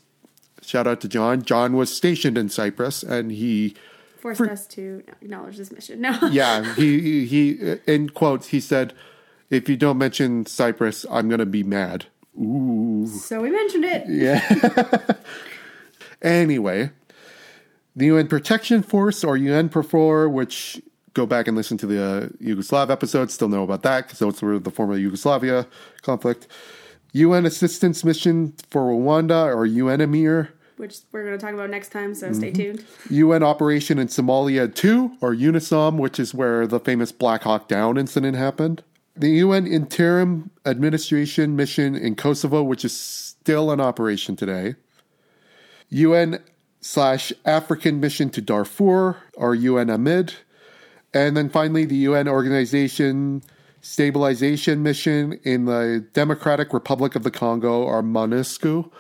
Shout 0.61 0.87
out 0.87 1.01
to 1.01 1.09
John. 1.09 1.43
John 1.43 1.73
was 1.75 1.95
stationed 1.95 2.37
in 2.37 2.49
Cyprus, 2.51 3.03
and 3.03 3.33
he 3.33 3.75
Forced 4.21 4.39
For- 4.39 4.51
us 4.51 4.67
to 4.69 5.03
acknowledge 5.21 5.57
this 5.57 5.73
mission. 5.73 6.01
No. 6.03 6.17
yeah 6.31 6.75
he 6.75 7.27
he 7.27 7.77
in 7.89 8.11
quotes 8.11 8.49
he 8.49 8.61
said, 8.61 8.93
"If 9.53 9.69
you 9.69 9.77
don't 9.77 9.99
mention 9.99 10.47
Cyprus, 10.47 11.07
I'm 11.11 11.29
gonna 11.29 11.47
be 11.47 11.63
mad." 11.63 12.07
Ooh. 12.41 13.07
So 13.07 13.43
we 13.43 13.51
mentioned 13.51 13.85
it. 13.85 14.05
Yeah. 14.09 15.17
anyway, 16.23 16.91
the 17.95 18.07
UN 18.07 18.29
Protection 18.29 18.83
Force 18.83 19.23
or 19.23 19.37
UN 19.37 19.69
UNPROFOR, 19.69 20.31
which 20.31 20.81
go 21.15 21.27
back 21.27 21.47
and 21.47 21.57
listen 21.57 21.77
to 21.79 21.87
the 21.87 22.03
uh, 22.03 22.27
Yugoslav 22.43 22.91
episode, 22.91 23.31
still 23.31 23.49
know 23.49 23.63
about 23.63 23.83
that 23.83 24.07
because 24.07 24.19
those 24.19 24.41
were 24.41 24.59
the 24.59 24.71
former 24.71 24.97
Yugoslavia 24.97 25.67
conflict. 26.01 26.49
UN 27.13 27.45
Assistance 27.45 28.05
Mission 28.05 28.55
for 28.71 28.91
Rwanda 28.91 29.55
or 29.55 29.67
UNAMIR. 29.67 30.49
Which 30.79 31.01
we're 31.13 31.25
going 31.25 31.39
to 31.39 31.45
talk 31.45 31.55
about 31.55 31.69
next 31.69 31.91
time, 31.91 32.15
so 32.15 32.33
stay 32.33 32.51
tuned. 32.51 32.85
UN 33.11 33.43
Operation 33.43 33.99
in 33.99 34.09
Somalia 34.09 34.75
2, 34.75 35.19
or 35.21 35.35
UNOSOM, 35.35 35.99
which 35.99 36.19
is 36.19 36.35
where 36.35 36.67
the 36.67 36.81
famous 36.81 37.13
Black 37.13 37.43
Hawk 37.43 37.69
Down 37.69 37.99
incident 37.99 38.37
happened. 38.37 38.83
The 39.15 39.31
UN 39.31 39.67
Interim 39.67 40.51
Administration 40.65 41.55
Mission 41.55 41.95
in 41.95 42.17
Kosovo, 42.17 42.63
which 42.63 42.85
is 42.85 42.99
still 42.99 43.71
in 43.71 43.81
operation 43.81 44.37
today. 44.37 44.75
UN 45.91 46.43
slash 46.81 47.33
African 47.45 48.01
Mission 48.01 48.31
to 48.31 48.41
Darfur, 48.41 49.19
or 49.35 49.55
UNAMID. 49.55 50.35
And 51.13 51.37
then 51.37 51.51
finally, 51.51 51.85
the 51.85 51.97
UN 51.97 52.27
Organization 52.27 53.43
Stabilization 53.83 54.83
Mission 54.83 55.39
in 55.43 55.67
the 55.67 56.07
Democratic 56.15 56.73
Republic 56.73 57.15
of 57.15 57.23
the 57.23 57.31
Congo, 57.31 57.83
or 57.83 58.03
MONUSCO, 58.03 58.91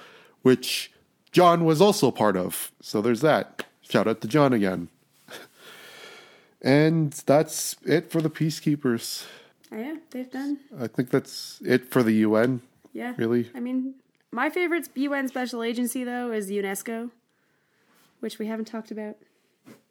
which 0.42 0.92
John 1.30 1.64
was 1.64 1.80
also 1.80 2.10
part 2.10 2.36
of. 2.36 2.70
So 2.82 3.00
there's 3.00 3.22
that. 3.22 3.64
Shout 3.80 4.06
out 4.06 4.20
to 4.20 4.28
John 4.28 4.52
again. 4.52 4.88
And 6.60 7.12
that's 7.26 7.76
it 7.84 8.12
for 8.12 8.20
the 8.20 8.30
peacekeepers. 8.30 9.24
Oh, 9.72 9.78
yeah, 9.78 9.96
they've 10.10 10.30
done. 10.30 10.58
I 10.78 10.86
think 10.86 11.10
that's 11.10 11.60
it 11.64 11.90
for 11.90 12.02
the 12.02 12.12
UN. 12.12 12.60
Yeah. 12.92 13.14
Really? 13.16 13.50
I 13.54 13.60
mean, 13.60 13.94
my 14.30 14.50
favorite 14.50 14.88
UN 14.94 15.28
special 15.28 15.62
agency, 15.62 16.04
though, 16.04 16.30
is 16.30 16.50
UNESCO, 16.50 17.10
which 18.20 18.38
we 18.38 18.46
haven't 18.46 18.66
talked 18.66 18.90
about. 18.90 19.16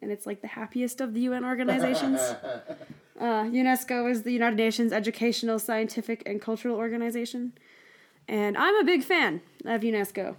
And 0.00 0.12
it's 0.12 0.26
like 0.26 0.40
the 0.40 0.48
happiest 0.48 1.00
of 1.00 1.14
the 1.14 1.20
UN 1.22 1.44
organizations. 1.44 2.20
uh, 3.20 3.44
UNESCO 3.44 4.10
is 4.10 4.22
the 4.22 4.32
United 4.32 4.56
Nations 4.56 4.92
Educational, 4.92 5.58
Scientific, 5.58 6.22
and 6.26 6.40
Cultural 6.40 6.76
Organization. 6.76 7.52
And 8.28 8.56
I'm 8.56 8.76
a 8.76 8.84
big 8.84 9.02
fan 9.02 9.40
of 9.64 9.80
UNESCO. 9.80 10.36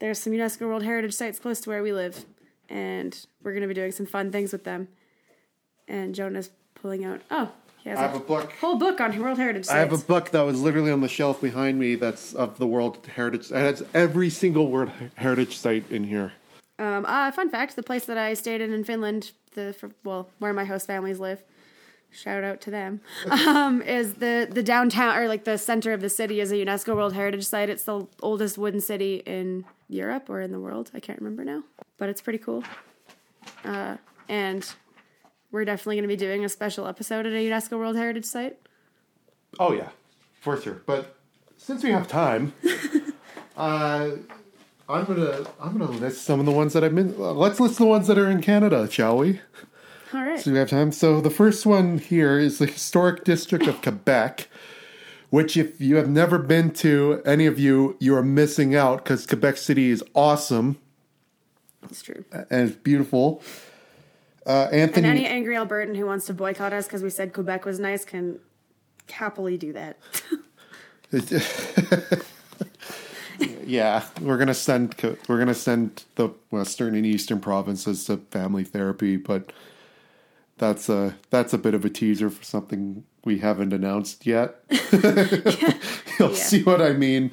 There's 0.00 0.18
some 0.18 0.32
UNESCO 0.32 0.62
World 0.62 0.82
Heritage 0.82 1.14
sites 1.14 1.38
close 1.38 1.60
to 1.60 1.70
where 1.70 1.82
we 1.82 1.92
live, 1.92 2.24
and 2.68 3.26
we're 3.42 3.52
going 3.52 3.62
to 3.62 3.68
be 3.68 3.74
doing 3.74 3.92
some 3.92 4.06
fun 4.06 4.32
things 4.32 4.52
with 4.52 4.64
them. 4.64 4.88
And 5.86 6.14
Jonah's 6.14 6.50
pulling 6.74 7.04
out. 7.04 7.20
Oh, 7.30 7.52
he 7.84 7.90
has 7.90 7.98
I 7.98 8.02
have 8.02 8.14
a 8.16 8.20
book. 8.20 8.50
whole 8.60 8.76
book 8.76 8.98
on 8.98 9.16
World 9.20 9.36
Heritage 9.36 9.66
sites. 9.66 9.74
I 9.74 9.78
have 9.78 9.92
a 9.92 9.98
book 9.98 10.30
that 10.30 10.40
was 10.40 10.58
literally 10.60 10.90
on 10.90 11.02
the 11.02 11.08
shelf 11.08 11.42
behind 11.42 11.78
me 11.78 11.96
that's 11.96 12.32
of 12.32 12.56
the 12.56 12.66
World 12.66 13.06
Heritage. 13.14 13.50
It 13.50 13.56
has 13.56 13.84
every 13.92 14.30
single 14.30 14.70
World 14.70 14.90
Heritage 15.16 15.58
site 15.58 15.84
in 15.90 16.04
here. 16.04 16.32
Um, 16.78 17.04
uh, 17.06 17.30
fun 17.30 17.50
fact: 17.50 17.76
the 17.76 17.82
place 17.82 18.06
that 18.06 18.16
I 18.16 18.32
stayed 18.32 18.62
in 18.62 18.72
in 18.72 18.84
Finland, 18.84 19.32
the 19.52 19.74
for, 19.78 19.90
well, 20.02 20.30
where 20.38 20.54
my 20.54 20.64
host 20.64 20.86
families 20.86 21.20
live, 21.20 21.42
shout 22.10 22.42
out 22.42 22.62
to 22.62 22.70
them, 22.70 23.02
um, 23.30 23.82
is 23.82 24.14
the 24.14 24.48
the 24.50 24.62
downtown 24.62 25.18
or 25.18 25.28
like 25.28 25.44
the 25.44 25.58
center 25.58 25.92
of 25.92 26.00
the 26.00 26.08
city 26.08 26.40
is 26.40 26.50
a 26.52 26.56
UNESCO 26.56 26.96
World 26.96 27.12
Heritage 27.12 27.44
Site. 27.44 27.68
It's 27.68 27.84
the 27.84 28.06
oldest 28.22 28.56
wooden 28.56 28.80
city 28.80 29.22
in 29.26 29.66
Europe 29.90 30.30
or 30.30 30.40
in 30.40 30.52
the 30.52 30.60
world. 30.60 30.90
I 30.94 31.00
can't 31.00 31.18
remember 31.18 31.44
now, 31.44 31.64
but 31.98 32.08
it's 32.08 32.22
pretty 32.22 32.38
cool. 32.38 32.64
Uh, 33.62 33.98
and 34.26 34.66
we're 35.54 35.64
definitely 35.64 35.94
going 35.94 36.02
to 36.02 36.08
be 36.08 36.16
doing 36.16 36.44
a 36.44 36.48
special 36.48 36.88
episode 36.88 37.26
at 37.26 37.32
a 37.32 37.36
UNESCO 37.36 37.78
World 37.78 37.94
Heritage 37.94 38.24
Site. 38.24 38.58
Oh 39.60 39.72
yeah, 39.72 39.90
for 40.40 40.60
sure. 40.60 40.82
But 40.84 41.14
since 41.56 41.84
we 41.84 41.90
have 41.92 42.08
time, 42.08 42.52
uh, 43.56 44.10
I'm 44.88 45.04
gonna 45.04 45.46
I'm 45.60 45.78
gonna 45.78 45.92
list 45.92 46.24
some 46.24 46.40
of 46.40 46.46
the 46.46 46.52
ones 46.52 46.72
that 46.72 46.82
I've 46.82 46.92
been. 46.92 47.14
uh, 47.16 47.32
let's 47.32 47.60
list 47.60 47.78
the 47.78 47.86
ones 47.86 48.08
that 48.08 48.18
are 48.18 48.28
in 48.28 48.42
Canada, 48.42 48.90
shall 48.90 49.16
we? 49.18 49.40
All 50.12 50.24
right. 50.24 50.40
So 50.40 50.50
we 50.50 50.58
have 50.58 50.70
time. 50.70 50.90
So 50.90 51.20
the 51.20 51.30
first 51.30 51.64
one 51.64 51.98
here 51.98 52.36
is 52.36 52.58
the 52.58 52.66
historic 52.66 53.22
district 53.22 53.68
of 53.68 53.80
Quebec, 53.80 54.48
which 55.30 55.56
if 55.56 55.80
you 55.80 55.94
have 55.96 56.08
never 56.08 56.36
been 56.36 56.72
to, 56.72 57.22
any 57.24 57.46
of 57.46 57.60
you, 57.60 57.96
you 58.00 58.16
are 58.16 58.24
missing 58.24 58.74
out 58.74 59.04
because 59.04 59.24
Quebec 59.24 59.56
City 59.56 59.90
is 59.90 60.02
awesome 60.14 60.78
That's 61.82 62.02
true. 62.02 62.24
and 62.32 62.70
it's 62.70 62.76
beautiful. 62.76 63.40
Uh, 64.46 64.68
And 64.72 64.94
any 64.98 65.26
angry 65.26 65.54
Albertan 65.54 65.96
who 65.96 66.06
wants 66.06 66.26
to 66.26 66.34
boycott 66.34 66.72
us 66.72 66.86
because 66.86 67.02
we 67.02 67.10
said 67.10 67.32
Quebec 67.32 67.64
was 67.64 67.78
nice 67.78 68.04
can 68.04 68.38
happily 69.10 69.56
do 69.56 69.72
that. 69.72 69.96
yeah, 73.64 74.04
we're 74.20 74.36
gonna 74.38 74.54
send 74.54 74.94
we're 75.28 75.38
gonna 75.38 75.54
send 75.54 76.04
the 76.16 76.30
western 76.50 76.94
and 76.94 77.06
eastern 77.06 77.40
provinces 77.40 78.04
to 78.06 78.18
family 78.30 78.64
therapy, 78.64 79.16
but 79.16 79.52
that's 80.58 80.88
a 80.88 81.16
that's 81.30 81.52
a 81.52 81.58
bit 81.58 81.74
of 81.74 81.84
a 81.84 81.90
teaser 81.90 82.30
for 82.30 82.44
something 82.44 83.04
we 83.24 83.38
haven't 83.38 83.72
announced 83.72 84.26
yet. 84.26 84.56
You'll 86.18 86.30
Yeah. 86.30 86.34
see 86.34 86.62
what 86.62 86.80
I 86.80 86.92
mean 86.92 87.30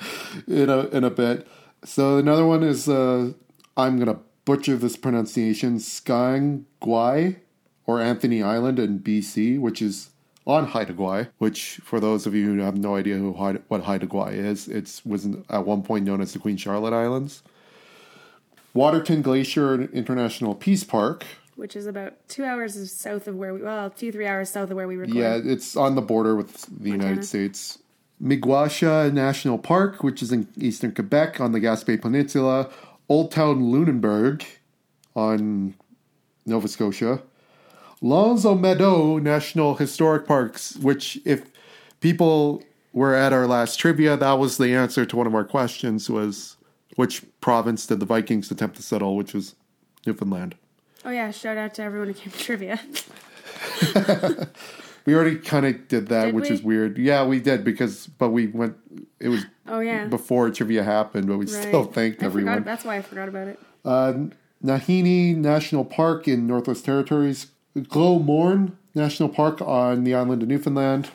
in 0.47 0.69
a 0.69 0.87
in 0.87 1.03
a 1.03 1.09
bit. 1.11 1.47
So 1.83 2.17
another 2.17 2.45
one 2.45 2.63
is 2.63 2.87
uh, 2.87 3.31
I'm 3.77 3.99
gonna 3.99 4.19
butcher 4.45 4.75
this 4.77 4.97
pronunciation, 4.97 5.77
SGang 5.77 6.63
Gwaay 6.81 7.37
or 7.85 7.99
Anthony 7.99 8.41
Island 8.43 8.79
in 8.79 8.99
BC, 8.99 9.59
which 9.59 9.81
is 9.81 10.09
on 10.45 10.67
Haida 10.67 10.93
Gwaii, 10.93 11.29
which 11.37 11.79
for 11.83 11.99
those 11.99 12.25
of 12.25 12.33
you 12.33 12.45
who 12.53 12.59
have 12.61 12.77
no 12.77 12.95
idea 12.95 13.17
who 13.17 13.31
what 13.31 13.83
Haida 13.83 14.07
Gwaii 14.07 14.33
is, 14.33 14.67
it 14.67 15.01
was 15.05 15.27
at 15.49 15.65
one 15.65 15.83
point 15.83 16.05
known 16.05 16.21
as 16.21 16.33
the 16.33 16.39
Queen 16.39 16.57
Charlotte 16.57 16.93
Islands. 16.93 17.43
Waterton 18.73 19.21
Glacier 19.21 19.83
International 19.91 20.55
Peace 20.55 20.83
Park. 20.83 21.25
which 21.55 21.75
is 21.75 21.85
about 21.85 22.13
two 22.29 22.43
hours 22.45 22.91
south 22.91 23.27
of 23.27 23.35
where 23.35 23.53
we 23.53 23.61
well 23.61 23.89
two 23.89 24.11
three 24.11 24.25
hours 24.25 24.49
south 24.49 24.69
of 24.71 24.75
where 24.77 24.87
we 24.87 24.95
record. 24.95 25.15
Yeah, 25.15 25.39
it's 25.43 25.75
on 25.75 25.95
the 25.95 26.01
border 26.01 26.35
with 26.35 26.61
the 26.63 26.89
Montana. 26.89 27.03
United 27.03 27.25
States. 27.25 27.79
Miguasha 28.21 29.11
National 29.11 29.57
Park, 29.57 30.03
which 30.03 30.21
is 30.21 30.31
in 30.31 30.47
eastern 30.57 30.93
Quebec 30.93 31.41
on 31.41 31.51
the 31.53 31.59
Gaspé 31.59 31.99
Peninsula. 31.99 32.69
Old 33.11 33.29
Town 33.29 33.69
Lunenburg 33.69 34.45
on 35.17 35.75
Nova 36.45 36.69
Scotia. 36.69 37.21
L'Anse 38.01 38.45
aux 38.45 38.55
Meadow 38.55 39.19
National 39.19 39.75
Historic 39.75 40.25
Parks, 40.25 40.77
which, 40.77 41.19
if 41.25 41.51
people 41.99 42.63
were 42.93 43.13
at 43.13 43.33
our 43.33 43.47
last 43.47 43.75
trivia, 43.75 44.15
that 44.15 44.39
was 44.39 44.57
the 44.57 44.73
answer 44.73 45.05
to 45.05 45.17
one 45.17 45.27
of 45.27 45.35
our 45.35 45.43
questions 45.43 46.09
was 46.09 46.55
which 46.95 47.21
province 47.41 47.85
did 47.85 47.99
the 47.99 48.05
Vikings 48.05 48.49
attempt 48.49 48.77
to 48.77 48.81
settle, 48.81 49.17
which 49.17 49.33
was 49.33 49.55
Newfoundland. 50.05 50.55
Oh 51.03 51.09
yeah, 51.09 51.31
shout 51.31 51.57
out 51.57 51.73
to 51.73 51.83
everyone 51.83 52.07
who 52.07 52.13
came 52.13 52.31
to 52.31 52.39
trivia. 52.39 52.79
We 55.05 55.15
already 55.15 55.37
kind 55.37 55.65
of 55.65 55.87
did 55.87 56.07
that, 56.09 56.25
Did 56.25 56.35
which 56.35 56.49
we? 56.49 56.55
is 56.55 56.61
weird. 56.63 56.97
Yeah, 56.97 57.25
we 57.25 57.39
did 57.39 57.63
because, 57.63 58.07
but 58.07 58.29
we 58.29 58.47
went. 58.47 58.75
It 59.19 59.29
was 59.29 59.45
Oh 59.67 59.79
yeah, 59.79 60.05
before 60.05 60.49
trivia 60.51 60.83
happened, 60.83 61.27
but 61.27 61.37
we 61.37 61.45
right. 61.45 61.63
still 61.63 61.85
thanked 61.85 62.21
I 62.21 62.25
everyone. 62.27 62.53
Forgot, 62.55 62.65
that's 62.65 62.85
why 62.85 62.97
I 62.97 63.01
forgot 63.01 63.27
about 63.29 63.47
it. 63.47 63.59
Uh, 63.83 64.13
Nahanni 64.63 65.35
National 65.35 65.83
Park 65.85 66.27
in 66.27 66.45
Northwest 66.45 66.85
Territories, 66.85 67.47
Gros 67.87 68.21
Morne 68.23 68.77
National 68.93 69.29
Park 69.29 69.61
on 69.61 70.03
the 70.03 70.13
island 70.13 70.43
of 70.43 70.47
Newfoundland, 70.49 71.09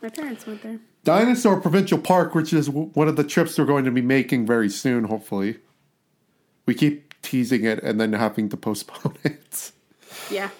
My 0.00 0.08
parents 0.08 0.46
went 0.46 0.62
there. 0.62 0.78
Dinosaur 1.04 1.60
Provincial 1.60 1.98
Park, 1.98 2.34
which 2.34 2.52
is 2.52 2.70
one 2.70 3.08
of 3.08 3.16
the 3.16 3.24
trips 3.24 3.58
we're 3.58 3.64
going 3.64 3.84
to 3.84 3.90
be 3.90 4.00
making 4.00 4.46
very 4.46 4.68
soon, 4.70 5.04
hopefully. 5.04 5.58
We 6.64 6.74
keep 6.74 7.20
teasing 7.22 7.64
it 7.64 7.82
and 7.82 8.00
then 8.00 8.12
having 8.12 8.48
to 8.50 8.56
postpone 8.56 9.16
it. 9.24 9.72
Yeah, 10.30 10.50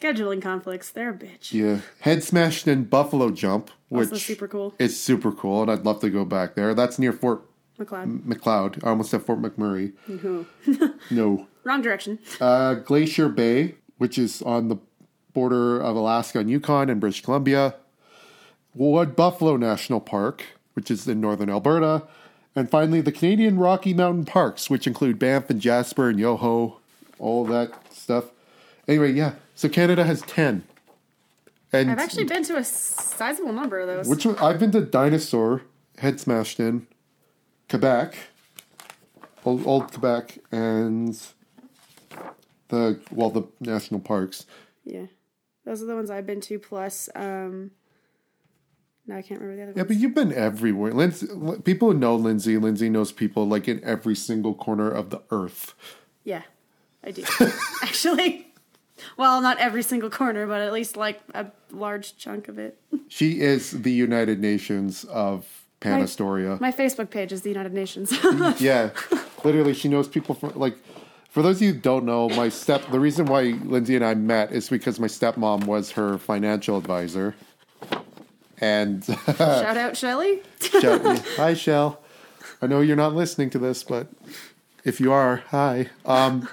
scheduling 0.00 0.40
conflicts. 0.42 0.90
They're 0.90 1.10
a 1.10 1.14
bitch. 1.14 1.52
Yeah, 1.52 1.80
Head-Smashed-In 2.00 2.84
Buffalo 2.84 3.30
Jump, 3.30 3.70
which 3.88 4.08
Also 4.10 4.16
super 4.16 4.48
cool. 4.48 4.74
is 4.78 4.98
super 5.00 5.32
cool, 5.32 5.62
and 5.62 5.70
I'd 5.70 5.84
love 5.84 6.00
to 6.00 6.10
go 6.10 6.24
back 6.24 6.54
there. 6.54 6.74
That's 6.74 6.98
near 6.98 7.12
Fort 7.12 7.42
Macleod. 7.78 8.26
Macleod. 8.26 8.80
I 8.84 8.88
almost 8.90 9.10
said 9.10 9.22
Fort 9.22 9.40
McMurray. 9.40 9.92
no. 11.10 11.46
Wrong 11.64 11.82
direction. 11.82 12.18
Uh, 12.40 12.74
Glacier 12.74 13.28
Bay, 13.28 13.74
which 13.98 14.18
is 14.18 14.42
on 14.42 14.68
the 14.68 14.76
border 15.32 15.78
of 15.80 15.94
Alaska 15.96 16.38
and 16.40 16.50
Yukon 16.50 16.90
and 16.90 17.00
British 17.00 17.22
Columbia. 17.22 17.74
Wood 18.74 19.16
Buffalo 19.16 19.56
National 19.56 20.00
Park, 20.00 20.44
which 20.74 20.90
is 20.90 21.06
in 21.08 21.20
northern 21.20 21.50
Alberta. 21.50 22.04
And 22.56 22.70
finally, 22.70 23.00
the 23.00 23.12
Canadian 23.12 23.58
Rocky 23.58 23.94
Mountain 23.94 24.24
Parks, 24.24 24.68
which 24.70 24.86
include 24.86 25.18
Banff 25.18 25.48
and 25.50 25.60
Jasper 25.60 26.08
and 26.08 26.18
Yoho, 26.18 26.78
all 27.18 27.44
that 27.46 27.72
stuff. 27.92 28.26
Anyway, 28.88 29.12
yeah. 29.12 29.34
So 29.58 29.68
Canada 29.68 30.04
has 30.04 30.22
10. 30.22 30.62
And 31.72 31.90
I've 31.90 31.98
actually 31.98 32.26
been 32.26 32.44
to 32.44 32.58
a 32.58 32.62
sizable 32.62 33.52
number 33.52 33.80
of 33.80 33.88
those. 33.88 34.06
which 34.08 34.24
one, 34.24 34.38
I've 34.38 34.60
been 34.60 34.70
to 34.70 34.82
Dinosaur, 34.82 35.62
Head 35.98 36.20
Smashed 36.20 36.60
In, 36.60 36.86
Quebec, 37.68 38.14
Old, 39.44 39.66
old 39.66 39.90
Quebec, 39.90 40.38
and 40.52 41.20
the 42.68 43.00
well 43.10 43.30
the 43.30 43.48
national 43.58 43.98
parks. 43.98 44.46
Yeah, 44.84 45.06
those 45.64 45.82
are 45.82 45.86
the 45.86 45.96
ones 45.96 46.08
I've 46.08 46.26
been 46.26 46.40
to. 46.42 46.60
Plus, 46.60 47.08
um, 47.16 47.72
no, 49.08 49.16
I 49.16 49.22
can't 49.22 49.40
remember 49.40 49.56
the 49.56 49.62
other 49.64 49.72
Yeah, 49.72 49.82
ones. 49.82 49.88
but 49.88 49.96
you've 49.96 50.14
been 50.14 50.32
everywhere. 50.32 50.92
Lindsay, 50.92 51.26
people 51.64 51.92
know 51.94 52.14
Lindsay. 52.14 52.58
Lindsay 52.58 52.88
knows 52.88 53.10
people 53.10 53.48
like 53.48 53.66
in 53.66 53.82
every 53.82 54.14
single 54.14 54.54
corner 54.54 54.88
of 54.88 55.10
the 55.10 55.20
earth. 55.32 55.74
Yeah, 56.22 56.42
I 57.02 57.10
do. 57.10 57.24
Actually, 57.82 58.47
well, 59.16 59.40
not 59.40 59.58
every 59.58 59.82
single 59.82 60.10
corner, 60.10 60.46
but 60.46 60.60
at 60.60 60.72
least 60.72 60.96
like 60.96 61.20
a 61.34 61.46
large 61.70 62.16
chunk 62.16 62.48
of 62.48 62.58
it. 62.58 62.78
She 63.08 63.40
is 63.40 63.82
the 63.82 63.92
United 63.92 64.40
Nations 64.40 65.04
of 65.04 65.46
Panastoria. 65.80 66.58
My 66.60 66.72
Facebook 66.72 67.10
page 67.10 67.32
is 67.32 67.42
the 67.42 67.50
United 67.50 67.72
Nations. 67.72 68.12
yeah, 68.60 68.90
literally, 69.44 69.74
she 69.74 69.88
knows 69.88 70.08
people 70.08 70.34
from 70.34 70.52
like. 70.58 70.76
For 71.30 71.42
those 71.42 71.56
of 71.56 71.62
you 71.62 71.74
who 71.74 71.78
don't 71.78 72.04
know, 72.04 72.28
my 72.30 72.48
step 72.48 72.90
the 72.90 72.98
reason 72.98 73.26
why 73.26 73.42
Lindsay 73.64 73.94
and 73.94 74.04
I 74.04 74.14
met 74.14 74.50
is 74.50 74.68
because 74.68 74.98
my 74.98 75.06
stepmom 75.06 75.66
was 75.66 75.92
her 75.92 76.18
financial 76.18 76.78
advisor. 76.78 77.34
And 78.60 79.04
Shout 79.36 79.76
out 79.76 79.96
Shelly. 79.96 80.42
Hi 80.72 81.54
Shell, 81.54 82.00
I 82.60 82.66
know 82.66 82.80
you're 82.80 82.96
not 82.96 83.14
listening 83.14 83.50
to 83.50 83.58
this, 83.58 83.84
but 83.84 84.08
if 84.84 85.00
you 85.00 85.12
are, 85.12 85.44
hi. 85.48 85.90
Um, 86.04 86.48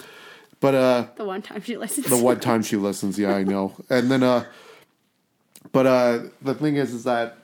but 0.66 0.74
uh, 0.74 1.06
The 1.16 1.26
one 1.26 1.44
time 1.44 1.62
she 1.62 1.78
listens. 1.78 2.08
the 2.08 2.18
one 2.18 2.40
time 2.40 2.64
she 2.64 2.76
listens, 2.76 3.20
yeah, 3.20 3.36
I 3.36 3.44
know. 3.44 3.74
And 3.88 4.10
then 4.10 4.24
uh, 4.24 4.46
but 5.72 5.86
uh, 5.86 6.20
the 6.42 6.56
thing 6.56 6.78
is, 6.78 6.92
is 6.92 7.04
that 7.04 7.38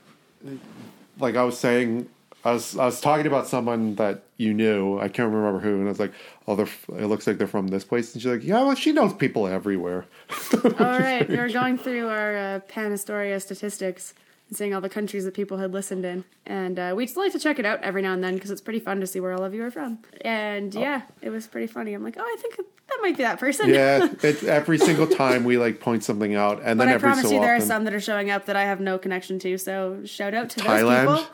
like 1.20 1.36
I 1.36 1.44
was 1.44 1.56
saying 1.56 2.10
I 2.44 2.54
was 2.54 2.76
I 2.76 2.86
was 2.86 3.00
talking 3.00 3.28
about 3.28 3.46
someone 3.48 3.94
that 3.96 4.24
you 4.38 4.56
knew. 4.56 4.98
I 4.98 5.08
can't 5.08 5.32
remember 5.32 5.60
who, 5.60 5.76
and 5.76 5.86
I 5.86 5.90
was 5.90 6.00
like, 6.00 6.14
"Oh, 6.48 6.56
they're, 6.56 6.70
it 6.98 7.06
looks 7.06 7.28
like 7.28 7.38
they're 7.38 7.46
from 7.46 7.68
this 7.68 7.84
place." 7.84 8.14
And 8.14 8.22
she's 8.24 8.32
like, 8.32 8.44
"Yeah, 8.44 8.64
well, 8.64 8.74
she 8.76 8.92
knows 8.92 9.14
people 9.14 9.46
everywhere." 9.46 10.06
All 10.64 11.00
right, 11.00 11.30
we're 11.38 11.50
going 11.50 11.78
through 11.78 12.08
our 12.08 12.36
uh, 12.36 12.60
Pan 12.62 12.90
Historia 12.90 13.40
statistics 13.40 14.16
and 14.52 14.58
seeing 14.58 14.74
all 14.74 14.82
the 14.82 14.90
countries 14.90 15.24
that 15.24 15.34
people 15.34 15.58
had 15.58 15.72
listened 15.72 16.04
in, 16.04 16.26
and 16.46 16.78
uh, 16.78 16.94
we 16.96 17.06
just 17.06 17.16
like 17.16 17.32
to 17.32 17.40
check 17.40 17.58
it 17.58 17.66
out 17.66 17.82
every 17.82 18.02
now 18.02 18.14
and 18.14 18.22
then 18.22 18.36
because 18.36 18.52
it's 18.52 18.60
pretty 18.60 18.82
fun 18.82 19.00
to 19.00 19.08
see 19.08 19.22
where 19.22 19.32
all 19.32 19.46
of 19.46 19.54
you 19.54 19.64
are 19.64 19.72
from. 19.72 20.00
And 20.22 20.76
yeah, 20.76 21.04
it 21.22 21.30
was 21.30 21.48
pretty 21.48 21.68
funny. 21.68 21.94
I'm 21.94 22.04
like, 22.04 22.18
oh, 22.20 22.22
I 22.22 22.36
think 22.38 22.58
that 22.58 22.98
might 23.02 23.16
be 23.16 23.24
that 23.24 23.40
person. 23.40 23.70
yeah, 23.70 24.10
it's 24.22 24.44
every 24.44 24.78
single 24.78 25.08
time 25.08 25.46
we 25.46 25.58
like 25.58 25.80
point 25.80 26.04
something 26.04 26.36
out, 26.36 26.58
and 26.64 26.78
but 26.78 26.86
then 26.86 26.90
I 26.90 26.94
every 26.96 27.08
promise 27.08 27.30
so 27.30 27.34
you, 27.34 27.40
there 27.40 27.56
are 27.56 27.62
some 27.62 27.86
that 27.86 27.94
are 27.94 28.02
showing 28.02 28.30
up 28.30 28.46
that 28.48 28.58
I 28.58 28.64
have 28.64 28.82
no 28.82 28.98
connection 28.98 29.40
to. 29.40 29.58
So 29.58 30.02
shout 30.04 30.34
out 30.34 30.50
to 30.52 30.60
those 30.60 30.68
Thailand, 30.68 31.18
people. 31.18 31.34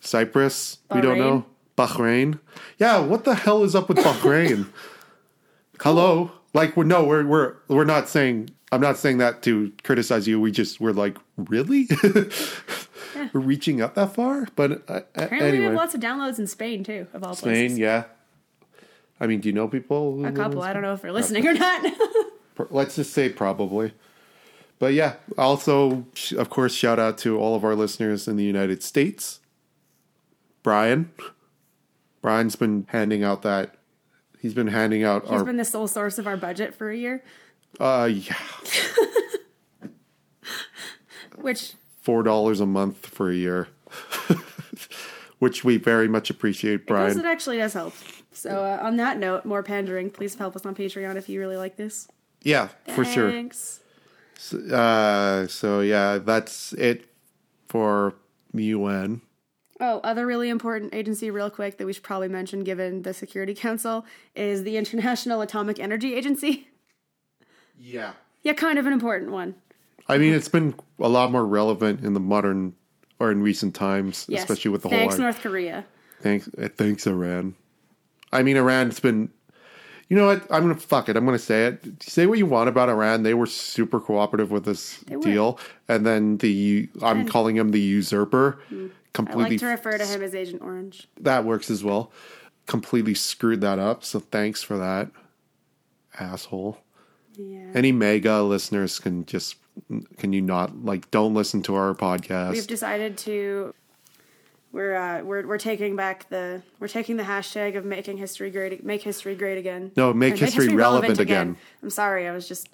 Cyprus, 0.00 0.78
we 0.94 1.00
don't 1.00 1.18
know, 1.18 1.46
Bahrain. 1.76 2.38
Yeah, 2.78 3.00
what 3.00 3.24
the 3.24 3.34
hell 3.34 3.64
is 3.64 3.74
up 3.74 3.88
with 3.88 3.96
Bahrain? 3.98 4.68
Hello, 5.80 6.32
like 6.52 6.76
we're 6.76 6.84
no, 6.84 7.02
we're 7.04 7.24
we're 7.24 7.54
we're 7.68 7.84
not 7.84 8.10
saying. 8.10 8.50
I'm 8.70 8.80
not 8.80 8.96
saying 8.98 9.18
that 9.18 9.42
to 9.44 9.72
criticize 9.82 10.28
you. 10.28 10.40
We 10.40 10.50
just 10.52 10.80
we're 10.80 10.92
like, 10.92 11.16
really? 11.36 11.88
We're 13.32 13.40
reaching 13.40 13.80
up 13.80 13.94
that 13.94 14.14
far, 14.14 14.46
but 14.54 14.82
uh, 14.88 15.00
Apparently, 15.16 15.58
we 15.58 15.64
have 15.64 15.74
lots 15.74 15.94
of 15.94 16.00
downloads 16.00 16.38
in 16.38 16.46
Spain 16.46 16.84
too, 16.84 17.06
of 17.12 17.24
all 17.24 17.34
Spain, 17.34 17.52
places. 17.70 17.78
yeah. 17.78 18.04
I 19.18 19.26
mean, 19.26 19.40
do 19.40 19.48
you 19.48 19.52
know 19.54 19.66
people? 19.66 20.24
A 20.24 20.30
couple. 20.30 20.62
I 20.62 20.72
don't 20.72 20.82
know 20.82 20.92
if 20.92 21.02
they're 21.02 21.12
listening 21.12 21.46
or 21.46 21.54
not. 21.54 21.84
Let's 22.70 22.94
just 22.96 23.12
say 23.12 23.28
probably. 23.30 23.92
But 24.78 24.92
yeah, 24.94 25.14
also, 25.36 26.04
of 26.36 26.50
course, 26.50 26.72
shout 26.74 27.00
out 27.00 27.18
to 27.18 27.38
all 27.38 27.56
of 27.56 27.64
our 27.64 27.74
listeners 27.74 28.28
in 28.28 28.36
the 28.36 28.44
United 28.44 28.82
States. 28.84 29.40
Brian. 30.62 31.10
Brian's 32.22 32.56
been 32.56 32.86
handing 32.90 33.24
out 33.24 33.42
that. 33.42 33.74
He's 34.40 34.54
been 34.54 34.68
handing 34.68 35.02
out 35.02 35.22
He's 35.24 35.32
our. 35.32 35.44
been 35.44 35.56
the 35.56 35.64
sole 35.64 35.88
source 35.88 36.18
of 36.18 36.26
our 36.28 36.36
budget 36.36 36.74
for 36.74 36.90
a 36.90 36.96
year, 36.96 37.24
uh, 37.80 38.08
yeah, 38.10 38.36
which 41.36 41.74
$4 42.04 42.60
a 42.60 42.66
month 42.66 43.06
for 43.06 43.30
a 43.30 43.34
year. 43.34 43.68
Which 45.38 45.62
we 45.62 45.76
very 45.76 46.08
much 46.08 46.30
appreciate, 46.30 46.84
Brian. 46.84 47.04
Because 47.04 47.22
Brian. 47.22 47.28
it 47.28 47.32
actually 47.32 47.58
does 47.58 47.72
help. 47.72 47.94
So 48.32 48.50
uh, 48.64 48.80
on 48.82 48.96
that 48.96 49.18
note, 49.18 49.44
more 49.44 49.62
pandering. 49.62 50.10
Please 50.10 50.34
help 50.34 50.56
us 50.56 50.66
on 50.66 50.74
Patreon 50.74 51.14
if 51.14 51.28
you 51.28 51.38
really 51.38 51.56
like 51.56 51.76
this. 51.76 52.08
Yeah, 52.42 52.68
for 52.94 53.04
sure. 53.04 53.30
Thanks. 53.30 53.80
Uh, 54.52 55.46
so 55.46 55.80
yeah, 55.80 56.18
that's 56.18 56.72
it 56.72 57.08
for 57.68 58.14
UN. 58.52 59.20
Oh, 59.80 60.00
other 60.02 60.26
really 60.26 60.48
important 60.48 60.92
agency, 60.92 61.30
real 61.30 61.50
quick, 61.50 61.78
that 61.78 61.86
we 61.86 61.92
should 61.92 62.02
probably 62.02 62.28
mention 62.28 62.64
given 62.64 63.02
the 63.02 63.14
Security 63.14 63.54
Council 63.54 64.04
is 64.34 64.64
the 64.64 64.76
International 64.76 65.40
Atomic 65.40 65.78
Energy 65.78 66.14
Agency. 66.14 66.68
Yeah. 67.80 68.12
Yeah, 68.42 68.52
kind 68.54 68.78
of 68.78 68.86
an 68.86 68.92
important 68.92 69.30
one. 69.32 69.54
I 70.08 70.16
mean, 70.18 70.32
it's 70.32 70.48
been 70.48 70.74
a 70.98 71.08
lot 71.08 71.30
more 71.32 71.44
relevant 71.46 72.02
in 72.04 72.14
the 72.14 72.20
modern 72.20 72.74
or 73.18 73.30
in 73.30 73.42
recent 73.42 73.74
times, 73.74 74.24
Yes. 74.28 74.42
especially 74.42 74.70
with 74.70 74.82
the 74.82 74.88
Thanks, 74.88 75.14
whole. 75.16 75.22
North 75.24 75.40
Korea. 75.40 75.84
Thanks, 76.22 76.48
uh, 76.56 76.68
thanks, 76.76 77.06
Iran. 77.06 77.54
I 78.32 78.42
mean, 78.42 78.56
Iran's 78.56 79.00
been. 79.00 79.30
You 80.08 80.16
know 80.16 80.24
what? 80.26 80.42
I'm 80.50 80.62
gonna 80.62 80.74
fuck 80.74 81.08
it. 81.10 81.16
I'm 81.16 81.26
gonna 81.26 81.38
say 81.38 81.66
it. 81.66 82.02
Say 82.02 82.24
what 82.26 82.38
you 82.38 82.46
want 82.46 82.68
about 82.70 82.88
Iran. 82.88 83.22
They 83.24 83.34
were 83.34 83.44
super 83.46 84.00
cooperative 84.00 84.50
with 84.50 84.64
this 84.64 85.04
were. 85.10 85.18
deal, 85.20 85.58
and 85.86 86.06
then 86.06 86.38
the 86.38 86.88
I'm 87.02 87.26
calling 87.28 87.56
him 87.56 87.70
the 87.72 87.80
usurper. 87.80 88.58
Hmm. 88.68 88.86
I 88.86 88.90
Completely 89.12 89.50
like 89.50 89.60
to 89.60 89.66
refer 89.66 89.98
to 89.98 90.06
him 90.06 90.22
as 90.22 90.34
Agent 90.34 90.62
Orange. 90.62 91.08
that 91.20 91.44
works 91.44 91.70
as 91.70 91.82
well. 91.84 92.10
Completely 92.66 93.14
screwed 93.14 93.60
that 93.62 93.78
up. 93.78 94.02
So 94.04 94.20
thanks 94.20 94.62
for 94.62 94.78
that, 94.78 95.10
asshole. 96.18 96.78
Yeah. 97.38 97.70
Any 97.74 97.92
MAGA 97.92 98.42
listeners 98.42 98.98
can 98.98 99.24
just 99.24 99.56
can 100.16 100.32
you 100.32 100.42
not 100.42 100.84
like 100.84 101.10
don't 101.10 101.34
listen 101.34 101.62
to 101.62 101.74
our 101.76 101.94
podcast. 101.94 102.52
We've 102.52 102.66
decided 102.66 103.16
to 103.18 103.74
we're 104.72 104.94
uh, 104.94 105.22
we're 105.22 105.46
we're 105.46 105.58
taking 105.58 105.96
back 105.96 106.28
the 106.28 106.62
we're 106.80 106.88
taking 106.88 107.16
the 107.16 107.22
hashtag 107.22 107.76
of 107.76 107.84
making 107.84 108.18
history 108.18 108.50
great 108.50 108.84
make 108.84 109.02
history 109.02 109.34
great 109.34 109.56
again. 109.56 109.92
No, 109.96 110.12
make 110.12 110.34
Or 110.34 110.36
history 110.36 110.68
relevant 110.68 111.20
again. 111.20 111.56
I'm 111.82 111.90
sorry, 111.90 112.26
I 112.26 112.32
was 112.32 112.48
just 112.48 112.68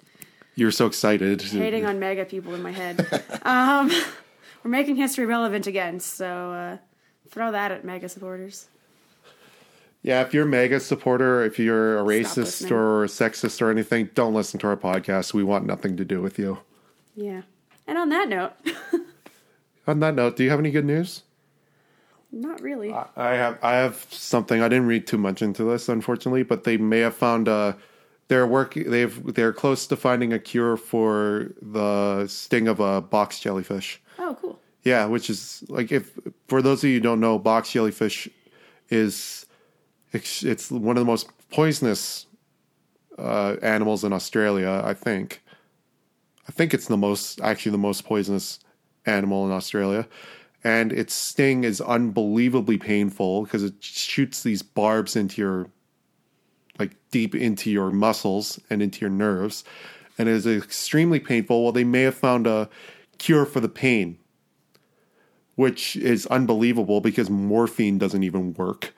You're 0.55 0.71
so 0.71 0.87
excited. 0.87 1.41
hating 1.41 1.85
on 1.85 1.99
MAGA 1.99 2.25
people 2.25 2.53
in 2.55 2.61
my 2.61 2.71
head. 2.71 2.99
um, 3.43 3.91
we're 4.63 4.71
making 4.71 4.95
history 4.95 5.25
relevant 5.25 5.67
again, 5.67 5.99
so 5.99 6.51
uh, 6.51 6.77
throw 7.29 7.51
that 7.51 7.71
at 7.71 7.85
MAGA 7.85 8.09
supporters. 8.09 8.67
Yeah, 10.05 10.21
if 10.21 10.35
you're 10.35 10.43
a 10.43 10.47
MAGA 10.47 10.81
supporter, 10.81 11.43
if 11.43 11.57
you're 11.57 11.97
a 11.97 12.03
racist 12.03 12.69
or 12.69 13.05
a 13.05 13.07
sexist 13.07 13.59
or 13.59 13.71
anything, 13.71 14.11
don't 14.13 14.35
listen 14.35 14.59
to 14.59 14.67
our 14.67 14.77
podcast. 14.77 15.33
We 15.33 15.43
want 15.43 15.65
nothing 15.65 15.97
to 15.97 16.05
do 16.05 16.21
with 16.21 16.37
you. 16.37 16.59
Yeah. 17.15 17.41
And 17.87 17.97
on 17.97 18.09
that 18.09 18.29
note, 18.29 18.53
On 19.87 19.99
that 20.01 20.13
note, 20.13 20.35
do 20.35 20.43
you 20.43 20.51
have 20.51 20.59
any 20.59 20.69
good 20.71 20.85
news? 20.85 21.23
not 22.31 22.61
really. 22.61 22.93
I 22.93 23.33
have 23.33 23.57
I 23.63 23.75
have 23.77 24.05
something. 24.11 24.61
I 24.61 24.67
didn't 24.67 24.87
read 24.87 25.07
too 25.07 25.17
much 25.17 25.41
into 25.41 25.63
this, 25.63 25.89
unfortunately, 25.89 26.43
but 26.43 26.65
they 26.65 26.77
may 26.77 26.99
have 26.99 27.15
found 27.15 27.47
a. 27.47 27.75
They're 28.27 28.45
working. 28.45 28.91
They've 28.91 29.33
they're 29.33 29.53
close 29.53 29.87
to 29.87 29.95
finding 29.95 30.33
a 30.33 30.39
cure 30.39 30.77
for 30.77 31.51
the 31.61 32.27
sting 32.27 32.67
of 32.67 32.79
a 32.79 33.01
box 33.01 33.39
jellyfish. 33.39 34.01
oh, 34.19 34.37
cool. 34.39 34.59
Yeah, 34.83 35.05
which 35.05 35.29
is 35.29 35.63
like 35.67 35.91
if 35.91 36.11
for 36.47 36.61
those 36.61 36.83
of 36.83 36.89
you 36.89 36.97
who 36.97 37.01
don't 37.01 37.19
know, 37.19 37.39
box 37.39 37.71
jellyfish 37.71 38.27
is 38.89 39.44
it's, 40.15 40.71
one 40.71 40.97
of 40.97 41.01
the 41.01 41.05
most 41.05 41.29
poisonous 41.51 42.25
uh, 43.17 43.55
animals 43.61 44.03
in 44.03 44.13
Australia. 44.13 44.81
I 44.83 44.93
think. 44.93 45.41
I 46.47 46.51
think 46.51 46.73
it's 46.73 46.87
the 46.87 46.97
most 46.97 47.41
actually 47.41 47.71
the 47.71 47.79
most 47.79 48.05
poisonous 48.05 48.59
animal 49.05 49.45
in 49.45 49.51
Australia, 49.51 50.07
and 50.63 50.93
its 50.93 51.13
sting 51.13 51.63
is 51.63 51.81
unbelievably 51.81 52.77
painful 52.77 53.43
because 53.43 53.63
it 53.63 53.75
shoots 53.79 54.43
these 54.43 54.61
barbs 54.61 55.15
into 55.15 55.41
your 55.41 55.69
like 56.77 56.95
deep 57.11 57.33
into 57.33 57.71
your 57.71 57.91
muscles 57.91 58.59
and 58.69 58.81
into 58.81 59.01
your 59.01 59.09
nerves, 59.09 59.63
and 60.17 60.29
it 60.29 60.33
is 60.33 60.45
extremely 60.45 61.19
painful. 61.19 61.63
Well, 61.63 61.71
they 61.71 61.83
may 61.83 62.03
have 62.03 62.15
found 62.15 62.45
a 62.45 62.69
cure 63.17 63.45
for 63.45 63.59
the 63.59 63.69
pain 63.69 64.19
which 65.55 65.95
is 65.95 66.25
unbelievable 66.27 67.01
because 67.01 67.29
morphine 67.29 67.97
doesn't 67.97 68.23
even 68.23 68.53
work. 68.53 68.93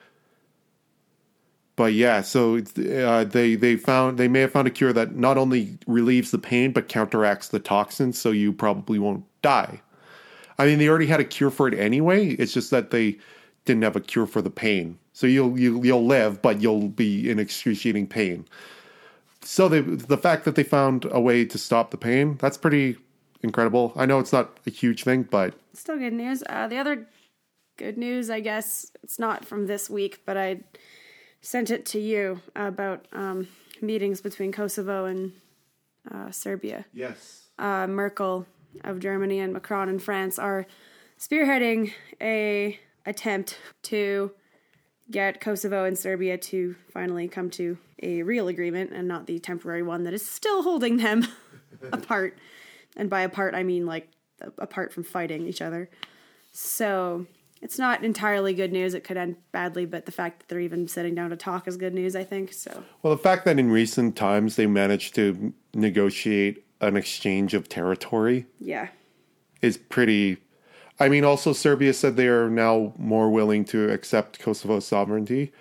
But 1.78 1.92
yeah, 1.92 2.22
so 2.22 2.56
uh, 2.56 3.22
they 3.22 3.54
they 3.54 3.76
found 3.76 4.18
they 4.18 4.26
may 4.26 4.40
have 4.40 4.50
found 4.50 4.66
a 4.66 4.70
cure 4.70 4.92
that 4.92 5.14
not 5.14 5.38
only 5.38 5.78
relieves 5.86 6.32
the 6.32 6.38
pain 6.38 6.72
but 6.72 6.88
counteracts 6.88 7.46
the 7.46 7.60
toxins, 7.60 8.18
so 8.18 8.32
you 8.32 8.52
probably 8.52 8.98
won't 8.98 9.24
die. 9.42 9.80
I 10.58 10.66
mean, 10.66 10.80
they 10.80 10.88
already 10.88 11.06
had 11.06 11.20
a 11.20 11.24
cure 11.24 11.52
for 11.52 11.68
it 11.68 11.78
anyway. 11.78 12.30
It's 12.30 12.52
just 12.52 12.72
that 12.72 12.90
they 12.90 13.18
didn't 13.64 13.84
have 13.84 13.94
a 13.94 14.00
cure 14.00 14.26
for 14.26 14.42
the 14.42 14.50
pain. 14.50 14.98
So 15.12 15.28
you'll 15.28 15.56
you, 15.56 15.80
you'll 15.84 16.04
live, 16.04 16.42
but 16.42 16.60
you'll 16.60 16.88
be 16.88 17.30
in 17.30 17.38
excruciating 17.38 18.08
pain. 18.08 18.44
So 19.42 19.68
they, 19.68 19.80
the 19.80 20.18
fact 20.18 20.46
that 20.46 20.56
they 20.56 20.64
found 20.64 21.06
a 21.12 21.20
way 21.20 21.44
to 21.44 21.58
stop 21.58 21.92
the 21.92 21.96
pain, 21.96 22.38
that's 22.40 22.56
pretty 22.56 22.96
incredible. 23.44 23.92
I 23.94 24.04
know 24.04 24.18
it's 24.18 24.32
not 24.32 24.58
a 24.66 24.70
huge 24.70 25.04
thing, 25.04 25.22
but 25.22 25.54
Still 25.74 25.96
good 25.96 26.12
news. 26.12 26.42
Uh, 26.48 26.66
the 26.66 26.78
other 26.78 27.06
good 27.76 27.96
news, 27.96 28.30
I 28.30 28.40
guess, 28.40 28.90
it's 29.04 29.20
not 29.20 29.44
from 29.44 29.68
this 29.68 29.88
week, 29.88 30.22
but 30.26 30.36
I 30.36 30.58
sent 31.40 31.70
it 31.70 31.86
to 31.86 32.00
you 32.00 32.40
about 32.56 33.06
um, 33.12 33.48
meetings 33.80 34.20
between 34.20 34.52
Kosovo 34.52 35.04
and 35.06 35.32
uh, 36.10 36.30
Serbia. 36.30 36.84
yes, 36.92 37.46
uh, 37.58 37.86
Merkel 37.86 38.46
of 38.84 39.00
Germany 39.00 39.40
and 39.40 39.52
Macron 39.52 39.88
in 39.88 39.98
France 39.98 40.38
are 40.38 40.66
spearheading 41.18 41.92
a 42.20 42.78
attempt 43.06 43.58
to 43.82 44.32
get 45.10 45.40
Kosovo 45.40 45.84
and 45.84 45.98
Serbia 45.98 46.36
to 46.36 46.76
finally 46.92 47.28
come 47.28 47.50
to 47.50 47.78
a 48.02 48.22
real 48.22 48.48
agreement 48.48 48.92
and 48.92 49.08
not 49.08 49.26
the 49.26 49.38
temporary 49.38 49.82
one 49.82 50.04
that 50.04 50.12
is 50.12 50.26
still 50.26 50.62
holding 50.62 50.98
them 50.98 51.26
apart. 51.92 52.38
And 52.96 53.08
by 53.08 53.22
apart, 53.22 53.54
I 53.54 53.62
mean 53.62 53.86
like 53.86 54.08
apart 54.58 54.92
from 54.92 55.04
fighting 55.04 55.46
each 55.46 55.62
other. 55.62 55.88
So 56.52 57.26
it's 57.60 57.78
not 57.78 58.04
entirely 58.04 58.54
good 58.54 58.72
news. 58.72 58.94
It 58.94 59.04
could 59.04 59.16
end 59.16 59.36
badly, 59.52 59.84
but 59.84 60.06
the 60.06 60.12
fact 60.12 60.40
that 60.40 60.48
they're 60.48 60.60
even 60.60 60.86
sitting 60.88 61.14
down 61.14 61.30
to 61.30 61.36
talk 61.36 61.66
is 61.66 61.76
good 61.76 61.94
news, 61.94 62.14
I 62.14 62.24
think. 62.24 62.52
So 62.52 62.84
Well, 63.02 63.14
the 63.14 63.22
fact 63.22 63.44
that 63.44 63.58
in 63.58 63.70
recent 63.70 64.16
times 64.16 64.56
they 64.56 64.66
managed 64.66 65.14
to 65.16 65.52
negotiate 65.74 66.64
an 66.80 66.96
exchange 66.96 67.54
of 67.54 67.68
territory 67.68 68.46
yeah. 68.60 68.88
is 69.60 69.76
pretty. 69.76 70.38
I 71.00 71.08
mean, 71.08 71.24
also 71.24 71.52
Serbia 71.52 71.94
said 71.94 72.16
they 72.16 72.28
are 72.28 72.50
now 72.50 72.92
more 72.96 73.30
willing 73.30 73.64
to 73.66 73.90
accept 73.90 74.40
Kosovo 74.40 74.80
sovereignty, 74.80 75.52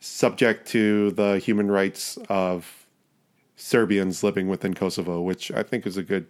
subject 0.00 0.68
to 0.68 1.10
the 1.12 1.38
human 1.38 1.70
rights 1.70 2.16
of 2.28 2.86
Serbians 3.56 4.22
living 4.22 4.48
within 4.48 4.74
Kosovo, 4.74 5.20
which 5.20 5.50
I 5.50 5.62
think 5.62 5.86
is 5.86 5.96
a 5.96 6.02
good. 6.02 6.26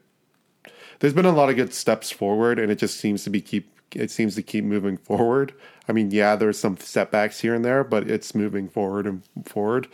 There's 1.00 1.12
been 1.12 1.26
a 1.26 1.32
lot 1.32 1.50
of 1.50 1.56
good 1.56 1.72
steps 1.72 2.10
forward, 2.10 2.58
and 2.58 2.72
it 2.72 2.78
just 2.78 2.98
seems 2.98 3.22
to 3.24 3.30
be 3.30 3.40
keep 3.40 3.77
it 3.94 4.10
seems 4.10 4.34
to 4.34 4.42
keep 4.42 4.64
moving 4.64 4.96
forward. 4.96 5.54
I 5.88 5.92
mean, 5.92 6.10
yeah, 6.10 6.36
there's 6.36 6.58
some 6.58 6.76
setbacks 6.76 7.40
here 7.40 7.54
and 7.54 7.64
there, 7.64 7.84
but 7.84 8.08
it's 8.08 8.34
moving 8.34 8.68
forward 8.68 9.06
and 9.06 9.22
forward. 9.44 9.88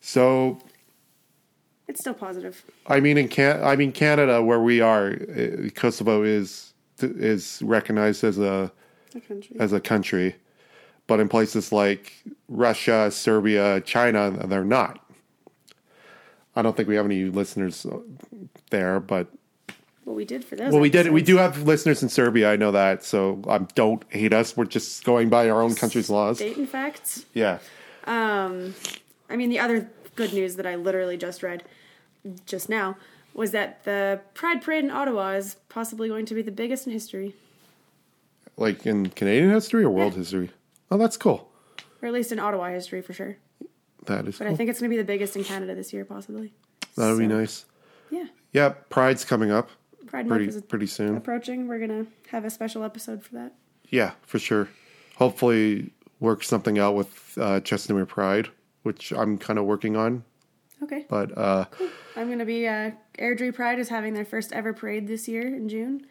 So 0.00 0.58
It's 1.88 2.00
still 2.00 2.14
positive. 2.14 2.64
I 2.86 3.00
mean, 3.00 3.18
in 3.18 3.28
Can 3.28 3.62
I 3.62 3.76
mean 3.76 3.92
Canada, 3.92 4.42
where 4.42 4.60
we 4.60 4.80
are, 4.80 5.12
uh, 5.12 5.68
Kosovo 5.74 6.22
is 6.22 6.72
is 7.00 7.62
recognized 7.62 8.24
as 8.24 8.38
a 8.38 8.72
country. 9.26 9.56
as 9.58 9.72
a 9.72 9.80
country, 9.80 10.36
but 11.06 11.20
in 11.20 11.28
places 11.28 11.72
like 11.72 12.12
Russia, 12.48 13.10
Serbia, 13.10 13.80
China, 13.82 14.30
they're 14.46 14.64
not. 14.64 15.04
I 16.56 16.62
don't 16.62 16.76
think 16.76 16.88
we 16.88 16.96
have 16.96 17.06
any 17.06 17.24
listeners 17.26 17.86
there, 18.70 18.98
but 19.00 19.28
well, 20.10 20.16
we 20.16 20.24
did 20.24 20.44
for 20.44 20.56
those. 20.56 20.72
well, 20.72 20.80
we 20.80 20.90
did. 20.90 21.08
We 21.12 21.22
do 21.22 21.36
have 21.36 21.62
listeners 21.62 22.02
in 22.02 22.08
Serbia. 22.08 22.50
I 22.50 22.56
know 22.56 22.72
that, 22.72 23.04
so 23.04 23.40
um, 23.46 23.68
don't 23.76 24.02
hate 24.08 24.32
us. 24.32 24.56
We're 24.56 24.64
just 24.64 25.04
going 25.04 25.28
by 25.28 25.48
our 25.48 25.62
own 25.62 25.76
country's 25.76 26.10
laws. 26.10 26.38
Dayton 26.38 26.66
facts. 26.66 27.24
Yeah, 27.32 27.58
Um, 28.06 28.74
I 29.28 29.36
mean, 29.36 29.50
the 29.50 29.60
other 29.60 29.88
good 30.16 30.32
news 30.32 30.56
that 30.56 30.66
I 30.66 30.74
literally 30.74 31.16
just 31.16 31.42
read 31.44 31.62
just 32.44 32.68
now 32.68 32.96
was 33.34 33.52
that 33.52 33.84
the 33.84 34.20
Pride 34.34 34.62
Parade 34.62 34.84
in 34.84 34.90
Ottawa 34.90 35.30
is 35.34 35.56
possibly 35.68 36.08
going 36.08 36.26
to 36.26 36.34
be 36.34 36.42
the 36.42 36.50
biggest 36.50 36.86
in 36.88 36.92
history, 36.92 37.36
like 38.56 38.84
in 38.86 39.10
Canadian 39.10 39.50
history 39.50 39.84
or 39.84 39.90
world 39.90 40.14
history. 40.14 40.50
Oh, 40.90 40.98
that's 40.98 41.16
cool. 41.16 41.48
or 42.02 42.08
at 42.08 42.12
least 42.12 42.32
in 42.32 42.40
Ottawa 42.40 42.70
history 42.70 43.00
for 43.00 43.12
sure. 43.12 43.36
That 44.06 44.26
is 44.26 44.38
But 44.38 44.46
cool. 44.46 44.54
I 44.54 44.56
think 44.56 44.70
it's 44.70 44.80
going 44.80 44.90
to 44.90 44.94
be 44.96 45.00
the 45.00 45.06
biggest 45.06 45.36
in 45.36 45.44
Canada 45.44 45.74
this 45.76 45.92
year, 45.92 46.04
possibly. 46.04 46.52
That'll 46.96 47.16
be 47.18 47.28
nice. 47.28 47.64
Yeah, 48.10 48.24
Yeah, 48.52 48.70
Pride's 48.88 49.24
coming 49.24 49.52
up 49.52 49.70
Pride 50.10 50.26
Month 50.26 50.38
pretty 50.40 50.56
is 50.56 50.62
pretty 50.62 50.86
soon. 50.86 51.16
approaching. 51.16 51.68
We're 51.68 51.78
gonna 51.78 52.06
have 52.32 52.44
a 52.44 52.50
special 52.50 52.82
episode 52.82 53.22
for 53.24 53.34
that. 53.36 53.54
Yeah, 53.90 54.12
for 54.26 54.38
sure. 54.40 54.68
Hopefully, 55.16 55.92
work 56.18 56.42
something 56.42 56.78
out 56.78 56.94
with 56.96 57.38
uh, 57.38 57.60
Chestermere 57.60 58.08
Pride, 58.08 58.48
which 58.82 59.12
I'm 59.12 59.38
kind 59.38 59.58
of 59.58 59.64
working 59.66 59.96
on. 59.96 60.24
Okay, 60.82 61.04
But 61.08 61.36
uh, 61.38 61.66
I'm 62.16 62.28
gonna 62.28 62.44
be. 62.44 62.66
Uh, 62.66 62.90
Airdrie 63.18 63.54
Pride 63.54 63.78
is 63.78 63.88
having 63.90 64.14
their 64.14 64.24
first 64.24 64.52
ever 64.52 64.72
parade 64.72 65.06
this 65.06 65.28
year 65.28 65.46
in 65.46 65.68
June, 65.68 66.06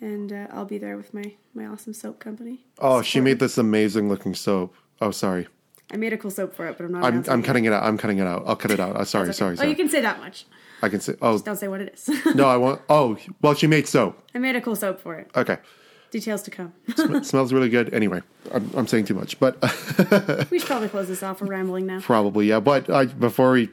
and 0.00 0.32
uh, 0.32 0.48
I'll 0.50 0.64
be 0.64 0.76
there 0.78 0.96
with 0.96 1.14
my 1.14 1.34
my 1.54 1.66
awesome 1.66 1.94
soap 1.94 2.18
company. 2.18 2.66
oh, 2.80 3.00
she 3.00 3.20
made 3.20 3.38
this 3.38 3.56
amazing 3.56 4.08
looking 4.08 4.34
soap. 4.34 4.74
Oh, 5.00 5.10
sorry. 5.12 5.46
I 5.90 5.96
made 5.96 6.12
a 6.12 6.18
cool 6.18 6.30
soap 6.32 6.54
for 6.54 6.66
it, 6.66 6.76
but 6.76 6.84
I'm 6.84 6.92
not. 6.92 7.04
I'm 7.04 7.24
I'm 7.28 7.42
cutting 7.42 7.64
it 7.64 7.72
out. 7.72 7.82
I'm 7.84 7.96
cutting 7.96 8.18
it 8.18 8.26
out. 8.26 8.42
I'll 8.44 8.56
cut 8.56 8.72
it 8.72 8.80
out. 8.80 8.96
Oh, 8.98 9.04
sorry, 9.04 9.26
That's 9.26 9.38
sorry, 9.38 9.56
sorry. 9.56 9.68
Oh, 9.68 9.70
you 9.70 9.76
can 9.76 9.88
say 9.88 10.00
that 10.02 10.18
much. 10.20 10.44
I 10.82 10.88
can 10.88 11.00
say. 11.00 11.14
Oh 11.20 11.38
Don't 11.38 11.56
say 11.56 11.68
what 11.68 11.80
it 11.80 11.94
is. 11.94 12.08
no, 12.34 12.48
I 12.48 12.56
want. 12.56 12.82
Oh, 12.88 13.16
well, 13.42 13.54
she 13.54 13.66
made 13.66 13.88
soap. 13.88 14.22
I 14.34 14.38
made 14.38 14.56
a 14.56 14.60
cool 14.60 14.76
soap 14.76 15.00
for 15.00 15.16
it. 15.16 15.30
Okay, 15.34 15.58
Details 16.10 16.42
to 16.42 16.50
come. 16.50 16.72
it 16.86 17.24
smells 17.26 17.52
really 17.52 17.68
good. 17.68 17.92
Anyway, 17.92 18.22
I'm, 18.52 18.70
I'm 18.74 18.86
saying 18.86 19.04
too 19.06 19.14
much, 19.14 19.38
but 19.38 19.60
we 20.50 20.58
should 20.58 20.68
probably 20.68 20.88
close 20.88 21.08
this 21.08 21.22
off. 21.22 21.40
We're 21.40 21.48
rambling 21.48 21.86
now. 21.86 22.00
probably 22.00 22.46
yeah. 22.46 22.60
But 22.60 22.88
I, 22.88 23.06
before 23.06 23.52
we 23.52 23.68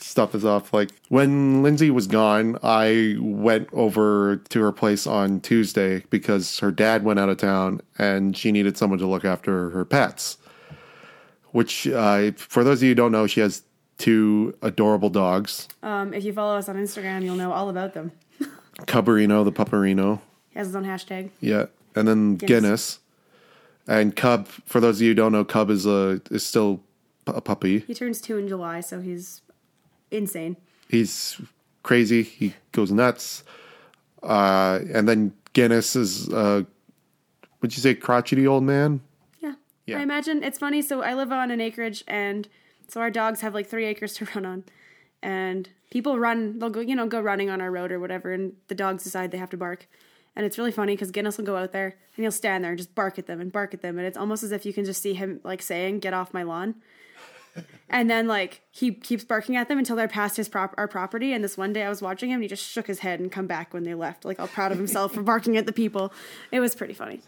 stuff 0.00 0.32
this 0.32 0.44
off, 0.44 0.72
like 0.72 0.90
when 1.10 1.62
Lindsay 1.62 1.90
was 1.90 2.06
gone, 2.06 2.58
I 2.62 3.16
went 3.20 3.68
over 3.72 4.36
to 4.48 4.60
her 4.62 4.72
place 4.72 5.06
on 5.06 5.40
Tuesday 5.40 6.04
because 6.10 6.58
her 6.58 6.72
dad 6.72 7.04
went 7.04 7.20
out 7.20 7.28
of 7.28 7.36
town 7.36 7.80
and 7.98 8.36
she 8.36 8.50
needed 8.50 8.76
someone 8.76 8.98
to 8.98 9.06
look 9.06 9.24
after 9.24 9.70
her 9.70 9.84
pets. 9.84 10.38
Which, 11.52 11.86
uh, 11.86 12.32
for 12.36 12.64
those 12.64 12.80
of 12.80 12.82
you 12.82 12.90
who 12.90 12.94
don't 12.96 13.12
know, 13.12 13.26
she 13.26 13.40
has 13.40 13.62
two 13.98 14.54
adorable 14.62 15.08
dogs, 15.10 15.68
Um, 15.82 16.12
if 16.14 16.24
you 16.24 16.32
follow 16.32 16.56
us 16.56 16.68
on 16.68 16.76
Instagram, 16.76 17.22
you'll 17.24 17.36
know 17.36 17.52
all 17.52 17.68
about 17.70 17.94
them. 17.94 18.12
Cubberino, 18.86 19.44
the 19.44 19.52
Pupperino, 19.52 20.20
He 20.50 20.58
has 20.58 20.68
his 20.68 20.76
own 20.76 20.84
hashtag. 20.84 21.30
yeah, 21.40 21.66
and 21.94 22.06
then 22.06 22.36
Guinness. 22.36 22.48
Guinness. 22.62 22.98
And 23.88 24.16
Cub, 24.16 24.48
for 24.48 24.80
those 24.80 24.96
of 24.98 25.02
you 25.02 25.08
who 25.10 25.14
don't 25.14 25.32
know, 25.32 25.44
Cub 25.44 25.70
is 25.70 25.86
a 25.86 26.20
is 26.30 26.44
still 26.44 26.80
a 27.26 27.40
puppy. 27.40 27.80
He 27.80 27.94
turns 27.94 28.20
two 28.20 28.36
in 28.36 28.48
July, 28.48 28.80
so 28.80 29.00
he's 29.00 29.42
insane. 30.10 30.56
he's 30.88 31.40
crazy. 31.82 32.22
He 32.24 32.54
goes 32.72 32.90
nuts. 32.90 33.44
Uh, 34.22 34.80
and 34.92 35.08
then 35.08 35.32
Guinness 35.52 35.94
is, 35.94 36.28
uh, 36.30 36.62
would 37.60 37.76
you 37.76 37.80
say, 37.80 37.94
crotchety 37.94 38.44
old 38.46 38.64
man? 38.64 39.00
Yeah. 39.40 39.54
Yeah. 39.86 39.98
I 40.00 40.02
imagine 40.02 40.42
it's 40.42 40.58
funny. 40.58 40.82
So 40.82 41.02
I 41.02 41.14
live 41.14 41.30
on 41.30 41.50
an 41.52 41.60
acreage, 41.60 42.02
and 42.08 42.48
so 42.88 43.00
our 43.00 43.10
dogs 43.10 43.40
have 43.40 43.54
like 43.54 43.66
three 43.66 43.84
acres 43.84 44.14
to 44.14 44.26
run 44.34 44.46
on, 44.46 44.64
and 45.22 45.68
people 45.90 46.18
run. 46.18 46.58
They'll 46.58 46.70
go, 46.70 46.80
you 46.80 46.96
know, 46.96 47.06
go 47.06 47.20
running 47.20 47.50
on 47.50 47.60
our 47.60 47.70
road 47.70 47.92
or 47.92 48.00
whatever, 48.00 48.32
and 48.32 48.54
the 48.68 48.74
dogs 48.74 49.04
decide 49.04 49.30
they 49.30 49.38
have 49.38 49.50
to 49.50 49.56
bark. 49.56 49.88
And 50.34 50.44
it's 50.44 50.58
really 50.58 50.72
funny 50.72 50.92
because 50.92 51.10
Guinness 51.10 51.38
will 51.38 51.46
go 51.46 51.56
out 51.56 51.72
there 51.72 51.96
and 52.16 52.22
he'll 52.22 52.30
stand 52.30 52.62
there 52.62 52.72
and 52.72 52.78
just 52.78 52.94
bark 52.94 53.18
at 53.18 53.26
them 53.26 53.40
and 53.40 53.50
bark 53.50 53.72
at 53.72 53.82
them, 53.82 53.98
and 53.98 54.06
it's 54.06 54.18
almost 54.18 54.42
as 54.42 54.52
if 54.52 54.66
you 54.66 54.72
can 54.72 54.84
just 54.84 55.02
see 55.02 55.14
him 55.14 55.40
like 55.44 55.62
saying, 55.62 56.00
"Get 56.00 56.14
off 56.14 56.34
my 56.34 56.42
lawn." 56.42 56.76
And 57.88 58.10
then 58.10 58.26
like 58.26 58.62
he 58.72 58.92
keeps 58.92 59.24
barking 59.24 59.56
at 59.56 59.68
them 59.68 59.78
until 59.78 59.94
they're 59.94 60.08
past 60.08 60.36
his 60.36 60.48
prop 60.48 60.74
our 60.76 60.88
property. 60.88 61.32
And 61.32 61.42
this 61.42 61.56
one 61.56 61.72
day 61.72 61.84
I 61.84 61.88
was 61.88 62.02
watching 62.02 62.30
him 62.30 62.34
and 62.34 62.42
he 62.42 62.48
just 62.48 62.64
shook 62.64 62.86
his 62.88 62.98
head 62.98 63.20
and 63.20 63.30
come 63.30 63.46
back 63.46 63.72
when 63.72 63.84
they 63.84 63.94
left, 63.94 64.24
like 64.24 64.40
all 64.40 64.48
proud 64.48 64.72
of 64.72 64.78
himself 64.78 65.14
for 65.14 65.22
barking 65.32 65.56
at 65.56 65.66
the 65.66 65.72
people. 65.72 66.12
It 66.50 66.60
was 66.60 66.74
pretty 66.74 66.94
funny. 66.94 67.20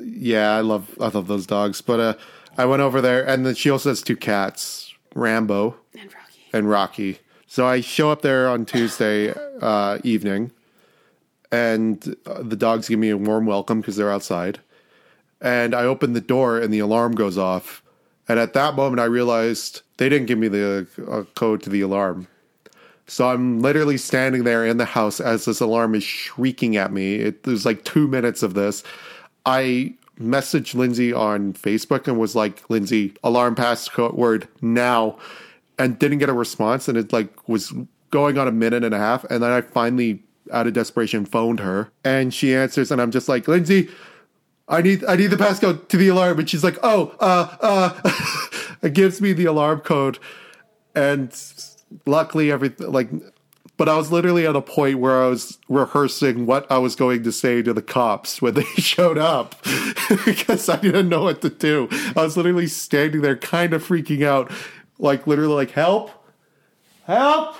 Yeah, 0.00 0.56
I 0.56 0.60
love 0.60 0.96
I 1.00 1.08
love 1.08 1.28
those 1.28 1.46
dogs. 1.46 1.80
But 1.80 2.00
uh, 2.00 2.14
I 2.56 2.64
went 2.66 2.82
over 2.82 3.00
there, 3.00 3.26
and 3.26 3.46
then 3.46 3.54
she 3.54 3.70
also 3.70 3.88
has 3.88 4.02
two 4.02 4.16
cats, 4.16 4.92
Rambo 5.14 5.76
And 5.98 6.12
Rocky. 6.12 6.40
and 6.52 6.68
Rocky. 6.70 7.18
So 7.46 7.66
I 7.66 7.80
show 7.80 8.10
up 8.10 8.22
there 8.22 8.48
on 8.48 8.64
Tuesday 8.64 9.32
uh, 9.60 9.98
evening, 10.04 10.50
and 11.50 12.16
uh, 12.26 12.42
the 12.42 12.56
dogs 12.56 12.88
give 12.88 12.98
me 12.98 13.10
a 13.10 13.16
warm 13.16 13.46
welcome 13.46 13.80
because 13.80 13.96
they're 13.96 14.10
outside. 14.12 14.60
And 15.40 15.74
I 15.74 15.84
open 15.84 16.12
the 16.12 16.20
door, 16.20 16.58
and 16.58 16.72
the 16.72 16.78
alarm 16.78 17.14
goes 17.14 17.36
off. 17.36 17.82
And 18.28 18.38
at 18.38 18.52
that 18.54 18.74
moment, 18.74 19.00
I 19.00 19.04
realized 19.04 19.82
they 19.96 20.08
didn't 20.08 20.26
give 20.26 20.38
me 20.38 20.48
the 20.48 20.86
uh, 21.10 21.24
code 21.34 21.62
to 21.64 21.70
the 21.70 21.80
alarm. 21.80 22.28
So 23.06 23.28
I'm 23.28 23.60
literally 23.60 23.98
standing 23.98 24.44
there 24.44 24.64
in 24.64 24.76
the 24.76 24.84
house 24.84 25.20
as 25.20 25.44
this 25.44 25.60
alarm 25.60 25.94
is 25.94 26.04
shrieking 26.04 26.76
at 26.76 26.92
me. 26.92 27.16
It, 27.16 27.42
there's 27.42 27.66
like 27.66 27.84
two 27.84 28.06
minutes 28.06 28.42
of 28.42 28.54
this. 28.54 28.84
I 29.44 29.94
messaged 30.18 30.74
Lindsay 30.74 31.12
on 31.12 31.52
Facebook 31.52 32.06
and 32.06 32.18
was 32.18 32.34
like, 32.34 32.68
Lindsay, 32.70 33.14
alarm 33.22 33.54
password 33.54 34.48
now, 34.60 35.18
and 35.78 35.98
didn't 35.98 36.18
get 36.18 36.28
a 36.28 36.34
response. 36.34 36.88
And 36.88 36.98
it 36.98 37.12
like 37.12 37.48
was 37.48 37.72
going 38.10 38.38
on 38.38 38.46
a 38.46 38.52
minute 38.52 38.84
and 38.84 38.94
a 38.94 38.98
half. 38.98 39.24
And 39.24 39.42
then 39.42 39.50
I 39.50 39.60
finally, 39.60 40.22
out 40.52 40.66
of 40.66 40.72
desperation, 40.72 41.24
phoned 41.24 41.60
her, 41.60 41.90
and 42.04 42.32
she 42.32 42.54
answers, 42.54 42.90
and 42.90 43.00
I'm 43.00 43.10
just 43.10 43.28
like, 43.28 43.48
Lindsay, 43.48 43.88
I 44.68 44.80
need 44.80 45.04
I 45.04 45.16
need 45.16 45.28
the 45.28 45.36
passcode 45.36 45.88
to 45.88 45.96
the 45.96 46.08
alarm, 46.08 46.38
and 46.38 46.48
she's 46.48 46.62
like, 46.62 46.78
oh, 46.82 47.14
uh, 47.20 47.56
uh, 47.60 48.68
it 48.82 48.94
gives 48.94 49.20
me 49.20 49.32
the 49.32 49.46
alarm 49.46 49.80
code, 49.80 50.18
and 50.94 51.34
luckily 52.06 52.50
everything 52.50 52.90
like. 52.90 53.08
But 53.82 53.88
I 53.88 53.96
was 53.96 54.12
literally 54.12 54.46
at 54.46 54.54
a 54.54 54.62
point 54.62 55.00
where 55.00 55.24
I 55.24 55.26
was 55.26 55.58
rehearsing 55.68 56.46
what 56.46 56.70
I 56.70 56.78
was 56.78 56.94
going 56.94 57.24
to 57.24 57.32
say 57.32 57.62
to 57.62 57.72
the 57.72 57.82
cops 57.82 58.40
when 58.40 58.54
they 58.54 58.62
showed 58.76 59.18
up 59.18 59.60
because 60.24 60.68
I 60.68 60.76
didn't 60.76 61.08
know 61.08 61.24
what 61.24 61.42
to 61.42 61.50
do. 61.50 61.88
I 62.14 62.22
was 62.22 62.36
literally 62.36 62.68
standing 62.68 63.22
there, 63.22 63.36
kind 63.36 63.74
of 63.74 63.82
freaking 63.82 64.24
out, 64.24 64.52
like 65.00 65.26
literally 65.26 65.54
like 65.54 65.72
help, 65.72 66.12
help. 67.08 67.56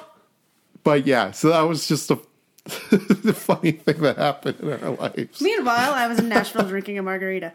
But 0.85 1.09
yeah, 1.09 1.33
so 1.33 1.49
that 1.49 1.63
was 1.63 1.89
just 1.89 2.09
a 2.13 2.21
the 2.93 3.35
funny 3.35 3.73
thing 3.73 4.01
that 4.03 4.17
happened 4.17 4.61
in 4.61 4.75
our 4.75 4.91
lives. 4.91 5.41
Meanwhile, 5.41 5.93
I 5.93 6.07
was 6.07 6.21
in 6.21 6.29
Nashville 6.29 6.69
drinking 6.69 7.01
a 7.01 7.03
margarita. 7.03 7.53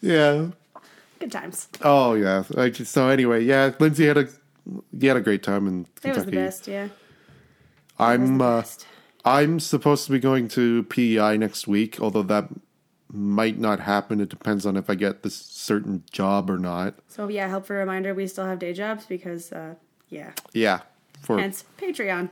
Yeah. 0.00 0.46
Good 1.18 1.30
times. 1.30 1.68
Oh 1.82 2.14
yeah. 2.14 2.44
Like 2.48 2.76
so. 2.76 3.10
Anyway, 3.10 3.44
yeah. 3.44 3.72
Lindsay 3.78 4.06
had 4.06 4.16
a 4.16 4.28
he 4.98 5.06
had 5.06 5.16
a 5.16 5.20
great 5.20 5.42
time 5.42 5.66
in 5.66 5.84
Kentucky. 5.84 6.08
It 6.08 6.16
was 6.16 6.24
the 6.24 6.32
best, 6.32 6.68
yeah. 6.68 6.88
I'm 7.98 8.40
uh, 8.40 8.60
best. 8.60 8.86
I'm 9.24 9.58
supposed 9.58 10.06
to 10.06 10.12
be 10.12 10.18
going 10.18 10.48
to 10.48 10.84
PEI 10.84 11.36
next 11.36 11.66
week, 11.66 12.00
although 12.00 12.22
that 12.24 12.48
might 13.10 13.58
not 13.58 13.80
happen. 13.80 14.20
It 14.20 14.28
depends 14.28 14.66
on 14.66 14.76
if 14.76 14.88
I 14.90 14.94
get 14.94 15.22
this 15.22 15.34
certain 15.34 16.04
job 16.10 16.50
or 16.50 16.58
not. 16.58 16.94
So 17.08 17.28
yeah, 17.28 17.48
helpful 17.48 17.76
reminder: 17.76 18.14
we 18.14 18.26
still 18.26 18.46
have 18.46 18.58
day 18.58 18.72
jobs 18.72 19.06
because, 19.06 19.52
uh, 19.52 19.74
yeah, 20.08 20.32
Yeah. 20.52 20.80
For 21.22 21.38
hence 21.38 21.64
Patreon. 21.78 22.28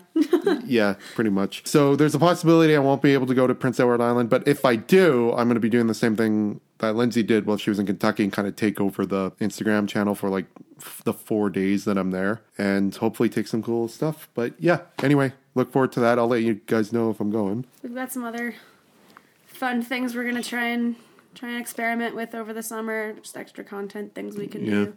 yeah, 0.66 0.94
pretty 1.14 1.30
much. 1.30 1.66
So 1.66 1.96
there's 1.96 2.14
a 2.14 2.18
possibility 2.18 2.76
I 2.76 2.80
won't 2.80 3.00
be 3.00 3.14
able 3.14 3.26
to 3.26 3.34
go 3.34 3.46
to 3.46 3.54
Prince 3.54 3.80
Edward 3.80 4.02
Island, 4.02 4.28
but 4.28 4.46
if 4.46 4.64
I 4.64 4.76
do, 4.76 5.30
I'm 5.30 5.48
going 5.48 5.54
to 5.54 5.60
be 5.60 5.70
doing 5.70 5.86
the 5.86 5.94
same 5.94 6.16
thing 6.16 6.60
that 6.86 6.94
Lindsay 6.96 7.22
did 7.22 7.46
while 7.46 7.56
she 7.56 7.70
was 7.70 7.78
in 7.78 7.86
Kentucky 7.86 8.24
and 8.24 8.32
kind 8.32 8.46
of 8.46 8.56
take 8.56 8.80
over 8.80 9.04
the 9.06 9.30
Instagram 9.32 9.88
channel 9.88 10.14
for 10.14 10.28
like 10.28 10.46
f- 10.78 11.02
the 11.04 11.12
four 11.12 11.50
days 11.50 11.84
that 11.84 11.96
I'm 11.98 12.10
there 12.10 12.40
and 12.58 12.94
hopefully 12.94 13.28
take 13.28 13.46
some 13.46 13.62
cool 13.62 13.88
stuff. 13.88 14.28
But 14.34 14.54
yeah, 14.58 14.80
anyway, 15.02 15.32
look 15.54 15.72
forward 15.72 15.92
to 15.92 16.00
that. 16.00 16.18
I'll 16.18 16.28
let 16.28 16.42
you 16.42 16.54
guys 16.66 16.92
know 16.92 17.10
if 17.10 17.20
I'm 17.20 17.30
going. 17.30 17.64
We've 17.82 17.94
got 17.94 18.12
some 18.12 18.24
other 18.24 18.54
fun 19.46 19.82
things 19.82 20.14
we're 20.14 20.24
gonna 20.24 20.42
try 20.42 20.66
and 20.66 20.96
try 21.34 21.50
and 21.50 21.60
experiment 21.60 22.14
with 22.14 22.34
over 22.34 22.52
the 22.52 22.62
summer. 22.62 23.12
Just 23.14 23.36
extra 23.36 23.64
content, 23.64 24.14
things 24.14 24.36
we 24.36 24.46
can 24.46 24.64
do. 24.64 24.94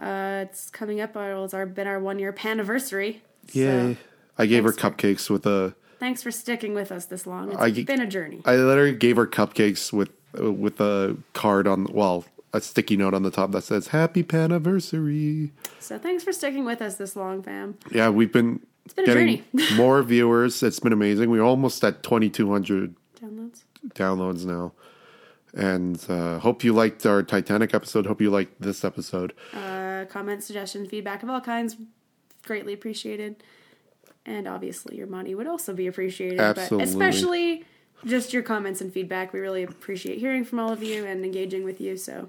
Uh, 0.00 0.44
it's 0.48 0.70
coming 0.70 1.00
up. 1.00 1.16
Uh, 1.16 1.42
It's 1.44 1.54
our 1.54 1.66
been 1.66 1.86
our 1.86 2.00
one 2.00 2.18
year 2.18 2.34
anniversary. 2.44 3.22
Yay. 3.52 3.96
I 4.38 4.46
gave 4.46 4.64
her 4.64 4.72
for- 4.72 4.80
cupcakes 4.90 5.30
with 5.30 5.46
a 5.46 5.74
Thanks 6.00 6.22
for 6.22 6.30
sticking 6.32 6.74
with 6.74 6.90
us 6.92 7.06
this 7.06 7.26
long. 7.26 7.52
It's 7.52 7.60
I- 7.60 7.82
been 7.84 8.00
a 8.00 8.06
journey. 8.06 8.42
I 8.44 8.56
literally 8.56 8.94
gave 8.96 9.16
her 9.16 9.26
cupcakes 9.26 9.92
with 9.92 10.10
with 10.38 10.80
a 10.80 11.16
card 11.32 11.66
on 11.66 11.86
well 11.92 12.24
a 12.52 12.60
sticky 12.60 12.96
note 12.96 13.14
on 13.14 13.22
the 13.22 13.30
top 13.30 13.50
that 13.52 13.64
says 13.64 13.88
"Happy 13.88 14.22
Paniversary." 14.22 15.50
So 15.80 15.98
thanks 15.98 16.22
for 16.22 16.32
sticking 16.32 16.64
with 16.64 16.80
us 16.80 16.96
this 16.96 17.16
long, 17.16 17.42
fam. 17.42 17.76
Yeah, 17.90 18.08
we've 18.10 18.32
been 18.32 18.60
it's 18.84 18.94
been 18.94 19.04
a 19.04 19.06
getting 19.08 19.42
journey. 19.52 19.64
more 19.76 20.02
viewers. 20.02 20.62
It's 20.62 20.80
been 20.80 20.92
amazing. 20.92 21.30
We're 21.30 21.42
almost 21.42 21.82
at 21.84 22.02
twenty 22.02 22.30
two 22.30 22.50
hundred 22.50 22.94
Downloads. 23.20 23.64
downloads 23.88 24.44
now, 24.44 24.72
and 25.52 26.04
uh, 26.08 26.38
hope 26.38 26.62
you 26.62 26.72
liked 26.72 27.04
our 27.04 27.22
Titanic 27.22 27.74
episode. 27.74 28.06
Hope 28.06 28.20
you 28.20 28.30
liked 28.30 28.60
this 28.60 28.84
episode. 28.84 29.32
Uh, 29.52 30.04
comments, 30.08 30.46
suggestions, 30.46 30.88
feedback 30.88 31.22
of 31.22 31.30
all 31.30 31.40
kinds, 31.40 31.76
greatly 32.44 32.72
appreciated. 32.72 33.42
And 34.26 34.48
obviously, 34.48 34.96
your 34.96 35.06
money 35.06 35.34
would 35.34 35.46
also 35.46 35.74
be 35.74 35.86
appreciated. 35.86 36.40
Absolutely. 36.40 36.78
But 36.78 36.88
especially 36.88 37.64
just 38.06 38.32
your 38.32 38.42
comments 38.42 38.80
and 38.80 38.92
feedback. 38.92 39.32
We 39.32 39.40
really 39.40 39.62
appreciate 39.62 40.18
hearing 40.18 40.44
from 40.44 40.58
all 40.58 40.72
of 40.72 40.82
you 40.82 41.04
and 41.04 41.24
engaging 41.24 41.64
with 41.64 41.80
you. 41.80 41.96
So, 41.96 42.28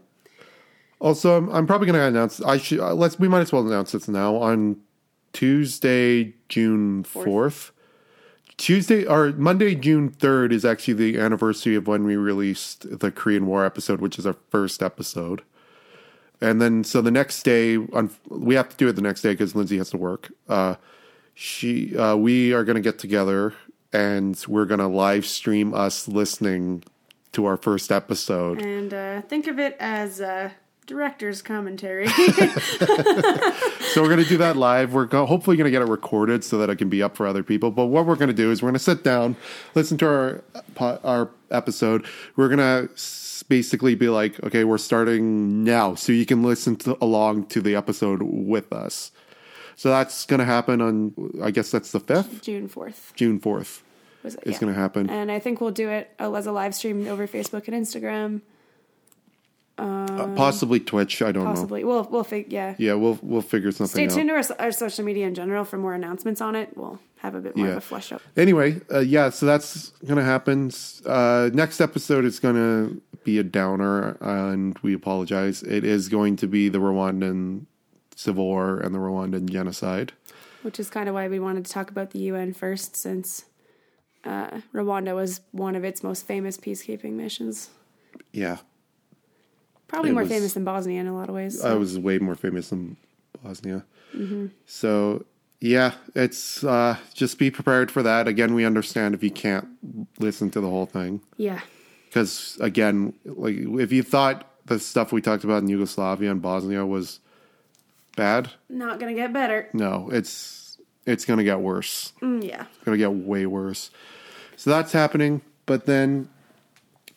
Also, 0.99 1.37
I'm, 1.37 1.49
I'm 1.49 1.67
probably 1.67 1.87
going 1.87 1.99
to 1.99 2.05
announce. 2.05 2.41
I 2.41 2.57
should 2.57 2.79
uh, 2.79 2.93
let's. 2.93 3.19
We 3.19 3.27
might 3.27 3.41
as 3.41 3.51
well 3.51 3.65
announce 3.65 3.91
this 3.91 4.07
now 4.07 4.35
on 4.37 4.77
Tuesday, 5.33 6.33
June 6.49 7.03
fourth. 7.03 7.71
Tuesday 8.57 9.05
or 9.05 9.33
Monday, 9.33 9.75
June 9.75 10.07
third 10.09 10.53
is 10.53 10.63
actually 10.63 10.93
the 10.93 11.19
anniversary 11.19 11.75
of 11.75 11.87
when 11.87 12.05
we 12.05 12.15
released 12.15 12.99
the 12.99 13.11
Korean 13.11 13.47
War 13.47 13.65
episode, 13.65 13.99
which 13.99 14.17
is 14.17 14.25
our 14.25 14.37
first 14.49 14.81
episode. 14.81 15.41
And 16.39 16.61
then, 16.61 16.83
so 16.85 17.01
the 17.01 17.11
next 17.11 17.43
day, 17.43 17.75
on, 17.75 18.11
we 18.29 18.55
have 18.55 18.69
to 18.69 18.77
do 18.77 18.87
it 18.87 18.93
the 18.93 19.01
next 19.01 19.21
day 19.21 19.33
because 19.33 19.55
Lindsay 19.55 19.77
has 19.77 19.89
to 19.89 19.97
work. 19.97 20.31
Uh, 20.47 20.75
she, 21.33 21.97
uh, 21.97 22.15
we 22.15 22.53
are 22.53 22.63
going 22.63 22.75
to 22.75 22.81
get 22.81 22.97
together 22.97 23.53
and 23.93 24.43
we're 24.47 24.65
going 24.65 24.79
to 24.79 24.87
live 24.87 25.25
stream 25.25 25.73
us 25.73 26.07
listening 26.07 26.83
to 27.33 27.45
our 27.45 27.57
first 27.57 27.91
episode. 27.91 28.61
and 28.61 28.93
uh, 28.93 29.21
think 29.21 29.47
of 29.47 29.59
it 29.59 29.75
as 29.79 30.19
a 30.21 30.53
director's 30.87 31.41
commentary. 31.41 32.07
So 33.95 34.01
we're 34.01 34.09
going 34.09 34.23
to 34.23 34.27
do 34.27 34.37
that 34.39 34.57
live. 34.57 34.93
We're 34.93 35.05
go- 35.05 35.25
hopefully 35.25 35.55
going 35.55 35.65
to 35.65 35.71
get 35.71 35.81
it 35.81 35.87
recorded 35.87 36.43
so 36.43 36.57
that 36.57 36.69
it 36.69 36.75
can 36.75 36.89
be 36.89 37.01
up 37.01 37.15
for 37.15 37.25
other 37.25 37.43
people. 37.43 37.71
But 37.71 37.85
what 37.85 38.05
we're 38.05 38.17
going 38.17 38.27
to 38.27 38.33
do 38.33 38.51
is 38.51 38.61
we're 38.61 38.67
going 38.67 38.73
to 38.73 38.79
sit 38.79 39.05
down, 39.05 39.37
listen 39.73 39.97
to 39.99 40.05
our 40.05 40.43
our 41.05 41.29
episode. 41.49 42.05
We're 42.35 42.49
going 42.49 42.59
to 42.59 42.89
basically 43.47 43.95
be 43.95 44.09
like, 44.09 44.43
okay, 44.43 44.65
we're 44.65 44.77
starting 44.79 45.63
now, 45.63 45.95
so 45.95 46.11
you 46.11 46.25
can 46.25 46.43
listen 46.43 46.75
to, 46.77 46.97
along 47.01 47.45
to 47.47 47.61
the 47.61 47.73
episode 47.75 48.21
with 48.21 48.73
us. 48.73 49.11
So 49.75 49.89
that's 49.89 50.25
going 50.25 50.39
to 50.39 50.45
happen 50.45 50.81
on, 50.81 51.13
I 51.43 51.51
guess 51.51 51.69
that's 51.71 51.91
the 51.91 51.99
fifth, 51.99 52.41
June 52.41 52.69
4th. 52.69 53.13
June 53.15 53.39
fourth. 53.39 53.83
Was 54.23 54.35
it? 54.35 54.39
It's 54.43 54.51
Yeah. 54.53 54.59
going 54.61 54.73
to 54.73 54.79
happen. 54.79 55.09
And 55.09 55.31
I 55.31 55.39
think 55.39 55.59
we'll 55.61 55.71
do 55.71 55.89
it 55.89 56.11
uh, 56.19 56.33
as 56.33 56.47
a 56.47 56.51
live 56.51 56.73
stream 56.73 57.07
over 57.07 57.27
Facebook 57.27 57.67
and 57.67 57.75
Instagram. 57.85 58.41
Uh, 59.77 60.27
possibly 60.35 60.79
Twitch. 60.79 61.21
I 61.21 61.33
don't 61.33 61.43
know. 61.43 61.49
Possibly. 61.49 61.83
We'll, 61.83 62.03
we'll 62.05 62.23
fig- 62.23 62.51
yeah. 62.53 62.75
Yeah, 62.77 62.93
we'll 62.93 63.19
we'll 63.21 63.41
figure 63.41 63.73
something 63.73 63.91
Stay 63.91 64.05
out. 64.05 64.11
tuned 64.17 64.29
to 64.29 64.35
our, 64.55 64.65
our 64.67 64.71
social 64.71 65.03
media 65.03 65.27
in 65.27 65.35
general 65.35 65.65
for 65.65 65.77
more 65.77 65.93
announcements 65.93 66.39
on 66.39 66.55
it. 66.55 66.69
We'll 66.77 66.97
have 67.17 67.35
a 67.35 67.41
bit 67.41 67.57
more 67.57 67.65
Yeah. 67.65 67.71
of 67.73 67.77
a 67.79 67.81
flush 67.81 68.13
up. 68.13 68.21
Anyway, 68.37 68.79
uh, 68.89 68.99
yeah, 68.99 69.29
so 69.31 69.45
that's 69.45 69.89
going 70.05 70.15
to 70.15 70.23
happen. 70.23 70.71
Uh, 71.05 71.49
next 71.53 71.81
episode 71.81 72.23
is 72.23 72.39
going 72.39 72.55
to 72.55 73.01
be 73.25 73.37
a 73.37 73.43
downer, 73.43 74.15
and 74.21 74.79
we 74.81 74.93
apologize. 74.93 75.61
It 75.61 75.83
is 75.83 76.07
going 76.07 76.37
to 76.37 76.47
be 76.47 76.69
the 76.69 76.77
Rwandan 76.79 77.65
civil 78.15 78.45
war 78.45 78.79
and 78.79 78.93
the 78.95 78.99
Rwandan 78.99 79.49
genocide. 79.49 80.13
Which 80.63 80.79
is 80.79 80.89
kind 80.89 81.07
of 81.07 81.13
why 81.15 81.27
we 81.27 81.39
wanted 81.39 81.65
to 81.65 81.71
talk 81.71 81.91
about 81.91 82.11
the 82.11 82.19
UN 82.19 82.53
first, 82.53 82.95
since 82.95 83.45
uh, 84.23 84.61
Rwanda 84.73 85.13
was 85.13 85.41
one 85.51 85.75
of 85.75 85.83
its 85.83 86.01
most 86.01 86.25
famous 86.25 86.57
peacekeeping 86.57 87.13
missions. 87.13 87.69
Yeah, 88.31 88.57
Probably 89.87 90.09
It 90.09 90.13
more 90.13 90.23
was- 90.23 90.31
famous 90.31 90.53
than 90.53 90.63
Bosnia 90.63 90.99
in 91.01 91.07
a 91.07 91.13
lot 91.15 91.29
of 91.29 91.35
ways. 91.35 91.63
I 91.63 91.75
was 91.75 91.99
way 91.99 92.17
more 92.17 92.35
famous 92.35 92.69
than 92.69 92.97
Bosnia. 93.43 93.85
Mm-hmm. 94.15 94.47
So, 94.65 95.25
yeah, 95.61 95.91
it's 96.15 96.63
uh, 96.63 96.97
just 97.13 97.37
be 97.37 97.51
prepared 97.51 97.91
for 97.91 98.01
that. 98.01 98.27
Again, 98.27 98.55
we 98.55 98.65
understand 98.65 99.13
if 99.13 99.23
you 99.23 99.29
can't 99.31 99.67
listen 100.19 100.49
to 100.51 100.61
the 100.61 100.69
whole 100.69 100.85
thing. 100.87 101.21
yeah. 101.37 101.59
because 102.07 102.57
again, 102.61 103.13
like 103.25 103.55
if 103.57 103.91
you 103.91 104.01
thought 104.01 104.49
the 104.65 104.79
stuff 104.79 105.11
we 105.11 105.21
talked 105.21 105.43
about 105.43 105.61
in 105.61 105.69
Yugoslavia 105.69 106.31
and 106.31 106.41
Bosnia 106.41 106.85
was 106.85 107.19
bad, 108.15 108.51
Not 108.69 108.99
to 108.99 109.13
get 109.13 109.33
better. 109.33 109.69
no, 109.73 110.09
it's 110.11 110.77
it's 111.05 111.25
gonna 111.25 111.43
get 111.43 111.59
worse. 111.59 112.13
Mm, 112.21 112.47
yeah. 112.47 112.65
It's 112.75 112.83
gonna 112.83 112.97
get 112.97 113.11
way 113.13 113.45
worse. 113.45 113.91
So 114.57 114.69
that's 114.69 114.91
happening. 114.91 115.41
But 115.65 115.85
then 115.85 116.29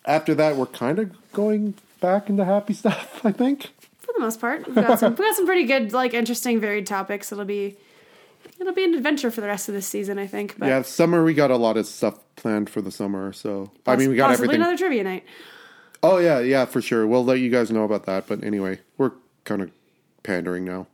after 0.05 0.33
that, 0.35 0.55
we're 0.55 0.65
kind 0.67 0.99
of 0.99 1.11
going 1.33 1.75
back 2.01 2.29
into 2.29 2.45
happy 2.45 2.73
stuff. 2.81 3.25
I 3.25 3.31
think. 3.31 3.69
For 3.99 4.13
the 4.13 4.19
most 4.19 4.39
part, 4.41 4.65
we've 4.65 4.75
got 4.75 4.99
some, 4.99 5.11
we've 5.13 5.19
got 5.19 5.35
some 5.35 5.45
pretty 5.45 5.65
good, 5.65 5.93
like, 5.93 6.13
interesting, 6.15 6.59
varied 6.59 6.87
topics. 6.87 7.31
It'll 7.31 7.45
be, 7.45 7.77
it'll 8.59 8.73
be 8.73 8.83
an 8.83 8.95
adventure 8.95 9.29
for 9.29 9.39
the 9.41 9.45
rest 9.47 9.69
of 9.69 9.75
this 9.75 9.85
season, 9.85 10.17
I 10.17 10.25
think. 10.25 10.57
But 10.57 10.67
Yeah, 10.67 10.81
summer 10.81 11.23
we 11.23 11.33
got 11.35 11.51
a 11.51 11.57
lot 11.57 11.77
of 11.77 11.85
stuff 11.85 12.19
planned 12.35 12.69
for 12.71 12.81
the 12.81 12.89
summer. 12.91 13.31
So 13.33 13.71
I 13.85 13.95
mean, 13.97 14.09
we 14.09 14.15
got 14.15 14.29
possibly 14.29 14.45
everything. 14.47 14.61
another 14.61 14.77
trivia 14.77 15.03
night. 15.03 15.23
Oh 16.01 16.17
yeah, 16.17 16.39
yeah, 16.39 16.65
for 16.65 16.81
sure. 16.81 17.05
We'll 17.05 17.25
let 17.25 17.39
you 17.39 17.49
guys 17.51 17.69
know 17.71 17.83
about 17.83 18.05
that. 18.07 18.25
But 18.27 18.43
anyway, 18.43 18.79
we're 18.97 19.11
kind 19.43 19.61
of 19.61 19.69
pandering 20.29 20.63
now, 20.63 20.85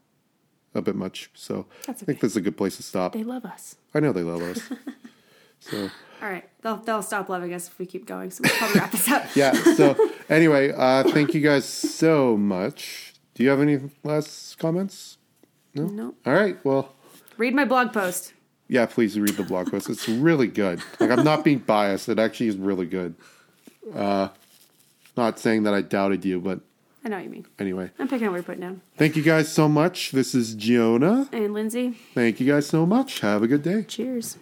a 0.74 0.82
bit 0.82 0.96
much. 0.96 1.30
So 1.34 1.66
That's 1.86 2.02
I 2.02 2.06
think 2.06 2.18
okay. 2.20 2.22
this 2.22 2.32
is 2.32 2.38
a 2.38 2.42
good 2.42 2.56
place 2.56 2.78
to 2.78 2.84
stop. 2.84 3.12
They 3.12 3.24
love 3.24 3.44
us. 3.44 3.76
I 3.94 4.00
know 4.00 4.14
they 4.14 4.24
love 4.24 4.42
us. 4.42 4.62
so 5.60 5.90
All 6.22 6.30
right, 6.30 6.48
they'll 6.62 6.78
they'll 6.78 7.02
stop 7.04 7.28
loving 7.28 7.54
us 7.54 7.68
if 7.68 7.78
we 7.78 7.86
keep 7.86 8.06
going. 8.06 8.32
So 8.32 8.42
we'll 8.46 8.56
probably 8.56 8.80
wrap 8.80 8.92
this 8.92 9.12
up. 9.12 9.24
yeah. 9.36 9.52
So 9.76 9.96
anyway, 10.30 10.72
uh, 10.72 11.04
thank 11.04 11.34
you 11.34 11.42
guys 11.42 11.66
so 11.66 12.38
much. 12.38 13.14
Do 13.34 13.44
you 13.44 13.50
have 13.50 13.60
any 13.60 13.78
last 14.04 14.58
comments? 14.58 15.18
No. 15.74 16.16
All 16.26 16.34
right. 16.34 16.58
Well, 16.64 16.94
Read 17.38 17.54
my 17.54 17.66
blog 17.66 17.92
post. 17.92 18.32
yeah. 18.70 18.86
Please 18.86 19.20
read 19.20 19.36
the 19.36 19.44
blog 19.44 19.70
post. 19.70 19.90
It's 19.90 20.08
really 20.08 20.48
good. 20.48 20.82
Like 21.02 21.12
I'm 21.12 21.26
not 21.26 21.44
being 21.44 21.60
biased. 21.60 22.08
It 22.08 22.18
actually 22.20 22.48
is 22.48 22.56
really 22.56 22.86
good. 22.86 23.16
Uh, 23.94 24.30
not 25.18 25.38
saying 25.40 25.64
that 25.64 25.74
I 25.74 25.82
doubted 25.82 26.24
you, 26.24 26.40
but 26.40 26.62
I 27.06 27.10
know 27.10 27.18
what 27.18 27.24
you 27.26 27.30
mean. 27.30 27.46
anyway. 27.60 27.92
I'm 28.00 28.08
picking 28.08 28.26
up 28.28 28.32
what 28.32 28.38
you're 28.38 28.44
putting 28.44 28.62
down. 28.62 28.82
Thank 28.98 29.16
you 29.16 29.22
guys 29.22 29.52
so 29.54 29.70
much. 29.70 30.12
This 30.12 30.34
is 30.34 30.56
Jonah. 30.56 31.30
And 31.32 31.54
Lindsay, 31.54 31.92
Thank 32.16 32.40
you 32.40 32.48
guys 32.52 32.66
so 32.66 32.86
much. 32.88 33.20
Have 33.20 33.44
a 33.44 33.48
good 33.48 33.62
day. 33.62 33.84
cheers. 33.84 34.38